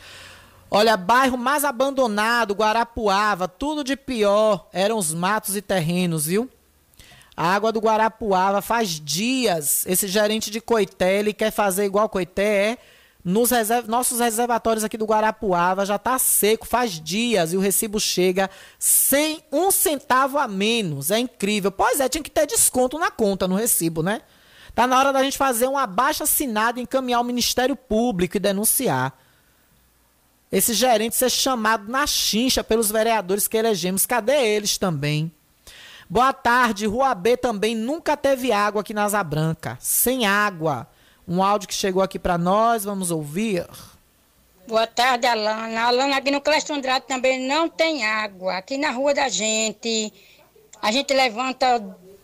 Olha, 0.71 0.97
bairro 0.97 1.39
mais 1.39 1.65
abandonado, 1.65 2.53
Guarapuava, 2.53 3.47
tudo 3.47 3.85
de 3.85 3.97
pior. 3.97 4.69
Eram 4.73 4.99
os 4.99 5.15
matos 5.15 5.55
e 5.55 5.63
terrenos, 5.63 6.27
viu? 6.27 6.51
A 7.37 7.55
água 7.55 7.71
do 7.71 7.81
Guarapuava 7.81 8.61
faz 8.61 8.89
dias. 9.01 9.85
Esse 9.87 10.09
gerente 10.09 10.51
de 10.51 10.61
Coité, 10.61 11.19
ele 11.19 11.33
quer 11.33 11.53
fazer 11.53 11.85
igual 11.85 12.09
Coité 12.09 12.73
é. 12.73 12.79
Nos 13.25 13.51
reserv- 13.51 13.89
nossos 13.89 14.21
reservatórios 14.21 14.85
aqui 14.85 14.99
do 14.99 15.07
Guarapuava 15.07 15.87
já 15.87 15.99
tá 15.99 16.19
seco 16.19 16.67
faz 16.67 17.01
dias 17.01 17.55
e 17.55 17.57
o 17.57 17.61
recibo 17.61 17.99
chega 17.99 18.51
sem 18.79 19.43
um 19.51 19.71
centavo 19.71 20.37
a 20.37 20.47
menos. 20.47 21.11
É 21.11 21.19
incrível. 21.19 21.73
Pois 21.73 22.01
é, 22.01 22.09
tinha 22.09 22.23
que 22.23 22.31
ter 22.31 22.47
desconto 22.47 22.99
na 22.99 23.11
conta, 23.11 23.49
no 23.49 23.55
recibo, 23.55 24.03
né? 24.03 24.21
Tá 24.75 24.87
na 24.87 24.99
hora 24.99 25.13
da 25.13 25.23
gente 25.23 25.39
fazer 25.39 25.69
um 25.69 25.79
abaixo 25.79 26.25
assinado 26.25 26.81
e 26.81 26.83
encaminhar 26.83 27.19
ao 27.19 27.25
Ministério 27.25 27.77
Público 27.77 28.37
e 28.37 28.41
denunciar. 28.41 29.17
Esse 30.51 30.75
gerente 30.75 31.17
ser 31.17 31.31
chamado 31.31 31.91
na 31.91 32.07
chincha 32.07 32.63
pelos 32.63 32.91
vereadores 32.91 33.47
que 33.47 33.57
elegemos. 33.57 34.07
Cadê 34.07 34.55
eles 34.55 34.77
também? 34.77 35.33
Boa 36.09 36.33
tarde, 36.33 36.87
Rua 36.87 37.15
B 37.15 37.37
também 37.37 37.75
nunca 37.75 38.17
teve 38.17 38.53
água 38.53 38.81
aqui 38.81 38.93
na 38.93 39.05
Asa 39.05 39.23
Branca. 39.23 39.79
Sem 39.81 40.27
água. 40.27 40.87
Um 41.27 41.43
áudio 41.43 41.69
que 41.69 41.75
chegou 41.75 42.03
aqui 42.03 42.19
pra 42.19 42.37
nós, 42.37 42.85
vamos 42.85 43.11
ouvir. 43.11 43.67
Boa 44.67 44.87
tarde, 44.87 45.27
Alana. 45.27 45.83
Alana, 45.83 46.17
aqui 46.17 46.31
no 46.31 46.41
Clécio 46.41 46.75
Andrade 46.75 47.07
também 47.07 47.47
não 47.47 47.69
tem 47.69 48.05
água. 48.05 48.57
Aqui 48.57 48.77
na 48.77 48.91
rua 48.91 49.15
da 49.15 49.29
gente, 49.29 50.13
a 50.81 50.93
gente 50.93 51.13
levanta 51.15 51.79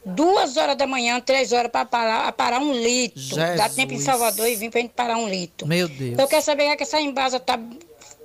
duas 0.04 0.56
horas 0.56 0.76
da 0.76 0.86
manhã, 0.86 1.20
três 1.20 1.52
horas 1.52 1.70
para 1.70 1.84
parar, 1.84 2.32
parar 2.32 2.60
um 2.60 2.72
litro. 2.72 3.36
Dá 3.36 3.56
Jesus. 3.56 3.74
tempo 3.74 3.92
em 3.92 4.00
Salvador 4.00 4.48
e 4.48 4.56
vim 4.56 4.70
pra 4.70 4.80
gente 4.80 4.92
parar 4.92 5.16
um 5.16 5.28
litro. 5.28 5.66
Meu 5.66 5.88
Deus. 5.88 6.18
Eu 6.18 6.26
quero 6.26 6.42
saber 6.42 6.64
o 6.64 6.66
que 6.66 6.72
é 6.72 6.76
que 6.76 6.82
essa 6.82 7.00
embasa 7.00 7.38
tá, 7.38 7.58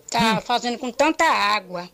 tá 0.10 0.41
fazendo 0.41 0.77
com 0.77 0.91
tanta 0.91 1.26
água. 1.26 1.89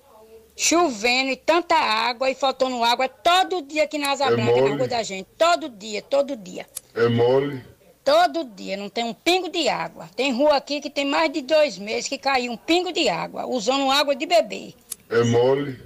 Chovendo 0.55 1.31
e 1.31 1.35
tanta 1.35 1.75
água 1.75 2.29
e 2.29 2.35
faltando 2.35 2.83
água 2.83 3.07
todo 3.07 3.61
dia 3.63 3.85
aqui 3.85 3.97
na 3.97 4.11
Asa 4.11 4.25
É 4.25 4.31
Branca, 4.31 4.61
na 4.61 4.75
rua 4.75 4.87
da 4.87 5.01
gente. 5.01 5.27
Todo 5.37 5.69
dia, 5.69 6.01
todo 6.01 6.35
dia. 6.35 6.67
É 6.93 7.07
mole? 7.07 7.63
Todo 8.03 8.43
dia, 8.43 8.75
não 8.77 8.89
tem 8.89 9.03
um 9.03 9.13
pingo 9.13 9.49
de 9.49 9.69
água. 9.69 10.09
Tem 10.15 10.31
rua 10.31 10.57
aqui 10.57 10.81
que 10.81 10.89
tem 10.89 11.05
mais 11.05 11.31
de 11.31 11.41
dois 11.41 11.77
meses 11.77 12.09
que 12.09 12.17
caiu 12.17 12.51
um 12.51 12.57
pingo 12.57 12.91
de 12.91 13.07
água, 13.07 13.45
usando 13.45 13.89
água 13.89 14.15
de 14.15 14.25
beber. 14.25 14.73
É 15.09 15.23
mole? 15.23 15.79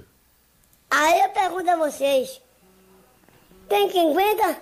Aí 0.90 1.20
eu 1.20 1.28
pergunto 1.30 1.70
a 1.70 1.76
vocês: 1.76 2.40
tem 3.68 3.88
quem 3.88 4.10
aguenta? 4.10 4.60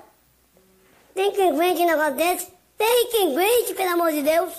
Tem 1.15 1.33
quem 1.33 1.51
aguente 1.51 1.83
um 1.83 1.87
negócio 1.87 2.15
desse? 2.15 2.49
Tem 2.77 3.09
quem 3.11 3.33
aguente, 3.33 3.75
pelo 3.75 3.91
amor 3.93 4.13
de 4.13 4.23
Deus? 4.23 4.53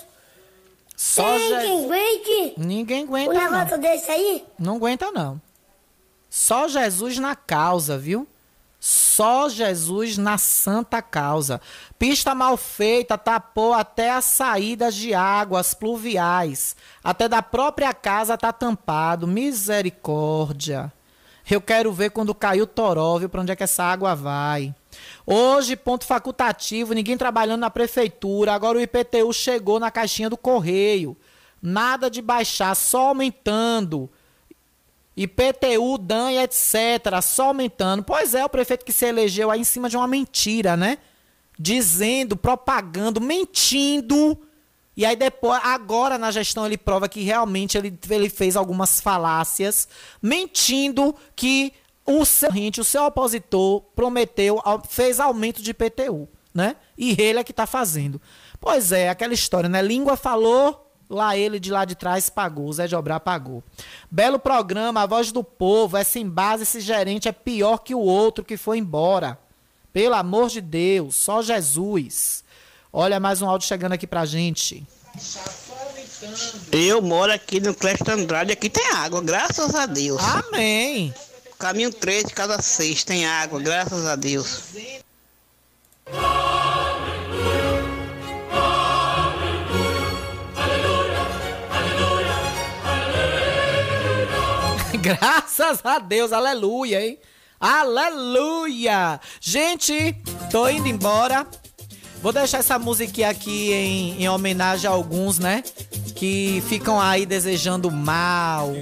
Só 0.96 1.22
tem 1.22 1.58
quem 1.60 1.84
aguente 1.84 2.54
Ninguém 2.56 3.04
um 3.04 3.08
aguenta, 3.08 3.34
negócio 3.34 3.70
não. 3.72 3.78
desse 3.78 4.10
aí? 4.10 4.44
Não 4.58 4.76
aguenta, 4.76 5.10
não. 5.12 5.40
Só 6.30 6.66
Jesus 6.68 7.18
na 7.18 7.36
causa, 7.36 7.98
viu? 7.98 8.26
Só 8.80 9.48
Jesus 9.48 10.16
na 10.16 10.38
santa 10.38 11.02
causa. 11.02 11.60
Pista 11.98 12.34
mal 12.34 12.56
feita 12.56 13.18
tapou 13.18 13.72
até 13.72 14.10
as 14.10 14.24
saídas 14.24 14.94
de 14.94 15.12
águas 15.14 15.74
pluviais. 15.74 16.76
Até 17.02 17.28
da 17.28 17.42
própria 17.42 17.92
casa 17.92 18.36
tá 18.36 18.52
tampado. 18.52 19.26
Misericórdia. 19.26 20.92
Eu 21.48 21.60
quero 21.60 21.92
ver 21.92 22.10
quando 22.10 22.34
cair 22.34 22.62
o 22.62 22.66
toró, 22.66 23.18
viu? 23.18 23.28
Pra 23.28 23.40
onde 23.40 23.52
é 23.52 23.56
que 23.56 23.62
essa 23.62 23.84
água 23.84 24.14
vai. 24.14 24.74
Hoje, 25.24 25.76
ponto 25.76 26.04
facultativo, 26.04 26.92
ninguém 26.92 27.16
trabalhando 27.16 27.60
na 27.60 27.70
prefeitura. 27.70 28.52
Agora 28.52 28.78
o 28.78 28.80
IPTU 28.80 29.32
chegou 29.32 29.78
na 29.78 29.90
caixinha 29.90 30.28
do 30.28 30.36
correio. 30.36 31.16
Nada 31.62 32.10
de 32.10 32.20
baixar, 32.20 32.74
só 32.74 33.08
aumentando. 33.08 34.10
IPTU, 35.16 35.98
DAN 35.98 36.32
e 36.32 36.38
etc. 36.38 37.22
Só 37.22 37.48
aumentando. 37.48 38.02
Pois 38.02 38.34
é, 38.34 38.44
o 38.44 38.48
prefeito 38.48 38.84
que 38.84 38.92
se 38.92 39.06
elegeu 39.06 39.50
aí 39.50 39.60
em 39.60 39.64
cima 39.64 39.88
de 39.88 39.96
uma 39.96 40.06
mentira, 40.06 40.76
né? 40.76 40.98
Dizendo, 41.58 42.36
propagando, 42.36 43.20
mentindo. 43.20 44.38
E 44.96 45.04
aí 45.04 45.14
depois, 45.14 45.60
agora 45.62 46.16
na 46.16 46.30
gestão 46.30 46.64
ele 46.64 46.78
prova 46.78 47.08
que 47.08 47.22
realmente 47.22 47.76
ele, 47.76 47.96
ele 48.08 48.30
fez 48.30 48.56
algumas 48.56 49.00
falácias, 49.00 49.86
mentindo 50.22 51.14
que 51.34 51.72
o 52.06 52.24
seu 52.24 52.50
o 52.78 52.84
seu 52.84 53.04
opositor 53.04 53.82
prometeu, 53.94 54.62
fez 54.88 55.20
aumento 55.20 55.60
de 55.60 55.72
IPTU, 55.72 56.28
né? 56.54 56.76
E 56.96 57.20
ele 57.20 57.40
é 57.40 57.44
que 57.44 57.52
tá 57.52 57.66
fazendo. 57.66 58.20
Pois 58.58 58.90
é, 58.90 59.10
aquela 59.10 59.34
história, 59.34 59.68
né? 59.68 59.82
Língua 59.82 60.16
falou, 60.16 60.90
lá 61.10 61.36
ele 61.36 61.60
de 61.60 61.70
lá 61.70 61.84
de 61.84 61.94
trás 61.94 62.30
pagou, 62.30 62.72
Zé 62.72 62.86
de 62.86 62.94
pagou. 63.22 63.62
Belo 64.10 64.38
programa, 64.38 65.02
a 65.02 65.06
voz 65.06 65.30
do 65.30 65.44
povo, 65.44 65.96
é 65.96 66.04
sem 66.04 66.26
base, 66.26 66.62
esse 66.62 66.80
gerente 66.80 67.28
é 67.28 67.32
pior 67.32 67.78
que 67.78 67.94
o 67.94 68.00
outro 68.00 68.44
que 68.44 68.56
foi 68.56 68.78
embora. 68.78 69.38
Pelo 69.92 70.14
amor 70.14 70.48
de 70.48 70.60
Deus, 70.60 71.16
só 71.16 71.42
Jesus. 71.42 72.44
Olha 72.98 73.20
mais 73.20 73.42
um 73.42 73.46
áudio 73.46 73.68
chegando 73.68 73.92
aqui 73.92 74.06
pra 74.06 74.24
gente. 74.24 74.82
Eu 76.72 77.02
moro 77.02 77.30
aqui 77.30 77.60
no 77.60 77.74
Clécio 77.74 78.10
Andrade, 78.10 78.52
aqui 78.52 78.70
tem 78.70 78.86
água, 78.92 79.20
graças 79.20 79.74
a 79.74 79.84
Deus. 79.84 80.18
Amém. 80.18 81.14
Caminho 81.58 81.92
3 81.92 82.24
de 82.24 82.32
cada 82.32 82.62
6 82.62 83.04
tem 83.04 83.26
água, 83.26 83.60
graças 83.60 84.06
a 84.06 84.16
Deus. 84.16 84.62
Graças 95.02 95.84
a 95.84 95.98
Deus, 95.98 96.32
aleluia, 96.32 97.06
hein? 97.06 97.18
Aleluia! 97.60 99.20
Gente, 99.40 100.16
tô 100.50 100.68
indo 100.68 100.88
embora. 100.88 101.46
Vou 102.22 102.32
deixar 102.32 102.58
essa 102.58 102.78
música 102.78 103.28
aqui 103.28 103.72
em, 103.72 104.22
em 104.22 104.28
homenagem 104.28 104.88
a 104.88 104.92
alguns, 104.92 105.38
né? 105.38 105.62
Que 106.14 106.62
ficam 106.68 107.00
aí 107.00 107.26
desejando 107.26 107.90
mal, 107.90 108.72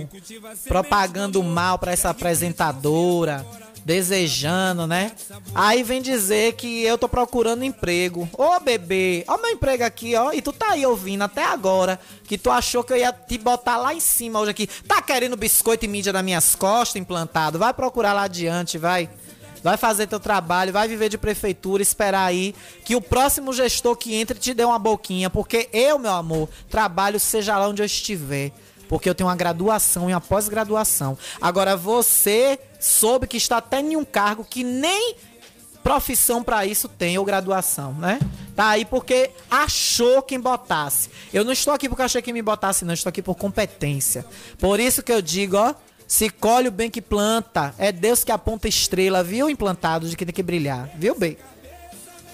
propagando 0.66 1.42
mal 1.42 1.78
para 1.78 1.92
essa 1.92 2.10
apresentadora, 2.10 3.44
desejando, 3.84 4.86
né? 4.86 5.12
Aí 5.54 5.82
vem 5.82 6.00
dizer 6.00 6.54
que 6.54 6.82
eu 6.84 6.96
tô 6.96 7.08
procurando 7.08 7.64
emprego. 7.64 8.28
Ô 8.32 8.58
bebê, 8.60 9.24
ó 9.26 9.36
meu 9.36 9.50
emprego 9.50 9.84
aqui, 9.84 10.14
ó. 10.14 10.32
E 10.32 10.40
tu 10.40 10.52
tá 10.52 10.70
aí 10.70 10.86
ouvindo 10.86 11.22
até 11.22 11.44
agora 11.44 11.98
que 12.26 12.38
tu 12.38 12.50
achou 12.50 12.82
que 12.82 12.92
eu 12.92 12.96
ia 12.96 13.12
te 13.12 13.36
botar 13.36 13.76
lá 13.76 13.92
em 13.92 14.00
cima 14.00 14.40
hoje 14.40 14.52
aqui. 14.52 14.66
Tá 14.66 15.02
querendo 15.02 15.36
biscoito 15.36 15.84
e 15.84 15.88
mídia 15.88 16.12
nas 16.12 16.24
minhas 16.24 16.54
costas 16.54 17.00
implantado? 17.00 17.58
Vai 17.58 17.74
procurar 17.74 18.12
lá 18.12 18.22
adiante, 18.22 18.78
vai. 18.78 19.10
Vai 19.64 19.78
fazer 19.78 20.06
teu 20.06 20.20
trabalho, 20.20 20.74
vai 20.74 20.86
viver 20.86 21.08
de 21.08 21.16
prefeitura, 21.16 21.82
esperar 21.82 22.26
aí 22.26 22.54
que 22.84 22.94
o 22.94 23.00
próximo 23.00 23.50
gestor 23.50 23.96
que 23.96 24.14
entre 24.14 24.38
te 24.38 24.52
dê 24.52 24.62
uma 24.62 24.78
boquinha, 24.78 25.30
porque 25.30 25.70
eu, 25.72 25.98
meu 25.98 26.12
amor, 26.12 26.50
trabalho 26.68 27.18
seja 27.18 27.56
lá 27.56 27.66
onde 27.66 27.80
eu 27.80 27.86
estiver, 27.86 28.52
porque 28.90 29.08
eu 29.08 29.14
tenho 29.14 29.30
uma 29.30 29.34
graduação 29.34 30.10
e 30.10 30.12
uma 30.12 30.20
pós-graduação. 30.20 31.16
Agora 31.40 31.78
você 31.78 32.58
soube 32.78 33.26
que 33.26 33.38
está 33.38 33.56
até 33.56 33.80
em 33.80 33.96
um 33.96 34.04
cargo 34.04 34.44
que 34.44 34.62
nem 34.62 35.16
profissão 35.82 36.44
para 36.44 36.66
isso 36.66 36.86
tem 36.86 37.16
ou 37.16 37.24
graduação, 37.24 37.94
né? 37.94 38.20
Tá 38.54 38.68
aí 38.68 38.84
porque 38.84 39.30
achou 39.50 40.20
quem 40.20 40.38
botasse. 40.38 41.08
Eu 41.32 41.42
não 41.42 41.52
estou 41.52 41.72
aqui 41.72 41.88
porque 41.88 42.02
achei 42.02 42.20
que 42.20 42.34
me 42.34 42.42
botasse, 42.42 42.84
não. 42.84 42.92
Estou 42.92 43.08
aqui 43.08 43.22
por 43.22 43.34
competência. 43.34 44.26
Por 44.58 44.78
isso 44.78 45.02
que 45.02 45.12
eu 45.12 45.22
digo, 45.22 45.56
ó. 45.56 45.74
Se 46.06 46.28
colhe 46.30 46.68
o 46.68 46.72
bem 46.72 46.90
que 46.90 47.00
planta. 47.02 47.74
É 47.78 47.90
Deus 47.90 48.22
que 48.24 48.32
aponta 48.32 48.68
estrela, 48.68 49.22
viu? 49.22 49.48
Implantado 49.48 50.08
de 50.08 50.16
que 50.16 50.24
tem 50.24 50.34
que 50.34 50.42
brilhar. 50.42 50.88
Viu, 50.96 51.18
bem? 51.18 51.36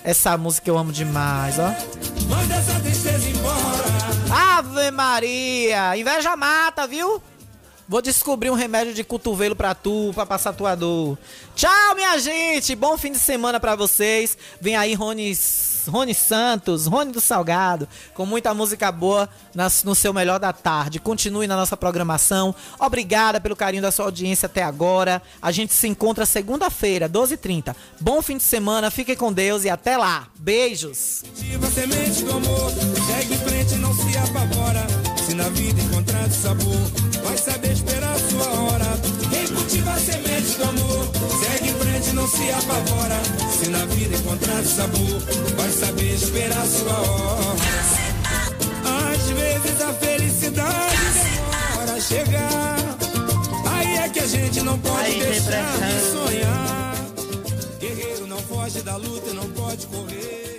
Essa 0.02 0.36
música 0.36 0.68
eu 0.68 0.78
amo 0.78 0.92
demais, 0.92 1.58
ó. 1.58 1.68
Manda 2.28 2.54
essa 2.54 2.80
tristeza 2.80 3.28
embora. 3.28 3.90
Ave 4.58 4.90
Maria! 4.90 5.96
Inveja 5.96 6.36
mata, 6.36 6.86
viu? 6.86 7.22
Vou 7.90 8.00
descobrir 8.00 8.50
um 8.50 8.54
remédio 8.54 8.94
de 8.94 9.02
cotovelo 9.02 9.56
pra 9.56 9.74
tu, 9.74 10.12
pra 10.14 10.24
passar 10.24 10.52
tua 10.52 10.76
dor. 10.76 11.18
Tchau, 11.56 11.96
minha 11.96 12.16
gente! 12.20 12.76
Bom 12.76 12.96
fim 12.96 13.10
de 13.10 13.18
semana 13.18 13.58
pra 13.58 13.74
vocês. 13.74 14.38
Vem 14.60 14.76
aí 14.76 14.94
Rony, 14.94 15.36
Rony 15.88 16.14
Santos, 16.14 16.86
Rony 16.86 17.10
do 17.10 17.20
Salgado, 17.20 17.88
com 18.14 18.24
muita 18.24 18.54
música 18.54 18.92
boa 18.92 19.28
nas, 19.52 19.82
no 19.82 19.96
seu 19.96 20.12
melhor 20.12 20.38
da 20.38 20.52
tarde. 20.52 21.00
Continue 21.00 21.48
na 21.48 21.56
nossa 21.56 21.76
programação. 21.76 22.54
Obrigada 22.78 23.40
pelo 23.40 23.56
carinho 23.56 23.82
da 23.82 23.90
sua 23.90 24.04
audiência 24.04 24.46
até 24.46 24.62
agora. 24.62 25.20
A 25.42 25.50
gente 25.50 25.72
se 25.72 25.88
encontra 25.88 26.24
segunda-feira, 26.24 27.08
12h30. 27.08 27.74
Bom 28.00 28.22
fim 28.22 28.36
de 28.36 28.44
semana, 28.44 28.88
fique 28.92 29.16
com 29.16 29.32
Deus 29.32 29.64
e 29.64 29.68
até 29.68 29.96
lá. 29.96 30.28
Beijos! 30.38 31.24
Se 35.30 35.36
na 35.36 35.48
vida 35.50 35.80
encontrar 35.80 36.28
sabor, 36.28 36.90
vai 37.22 37.38
saber 37.38 37.70
esperar 37.70 38.16
a 38.16 38.18
sua 38.18 38.50
hora. 38.62 38.86
Quem 39.30 39.46
cultiva 39.46 39.92
a 39.92 40.00
semente 40.00 40.56
do 40.56 40.64
amor, 40.64 41.08
segue 41.40 41.70
em 41.70 41.74
frente, 41.74 42.12
não 42.14 42.26
se 42.26 42.50
apavora. 42.50 43.22
Se 43.56 43.70
na 43.70 43.86
vida 43.86 44.16
encontrar 44.16 44.64
sabor, 44.64 45.20
vai 45.56 45.70
saber 45.70 46.14
esperar 46.14 46.58
a 46.58 46.66
sua 46.66 46.98
hora. 46.98 47.54
Às 49.12 49.30
vezes 49.30 49.80
a 49.80 49.92
felicidade 49.92 50.96
demora 51.22 51.92
a 51.92 52.00
chegar. 52.00 52.76
Aí 53.70 53.98
é 53.98 54.08
que 54.08 54.18
a 54.18 54.26
gente 54.26 54.60
não 54.62 54.76
pode 54.80 55.04
Aí, 55.04 55.20
deixar 55.20 55.78
de 55.78 56.10
sonhar. 56.10 56.94
Guerreiro 57.78 58.26
não 58.26 58.38
foge 58.38 58.82
da 58.82 58.96
luta, 58.96 59.32
não 59.32 59.48
pode 59.50 59.86
correr. 59.86 60.49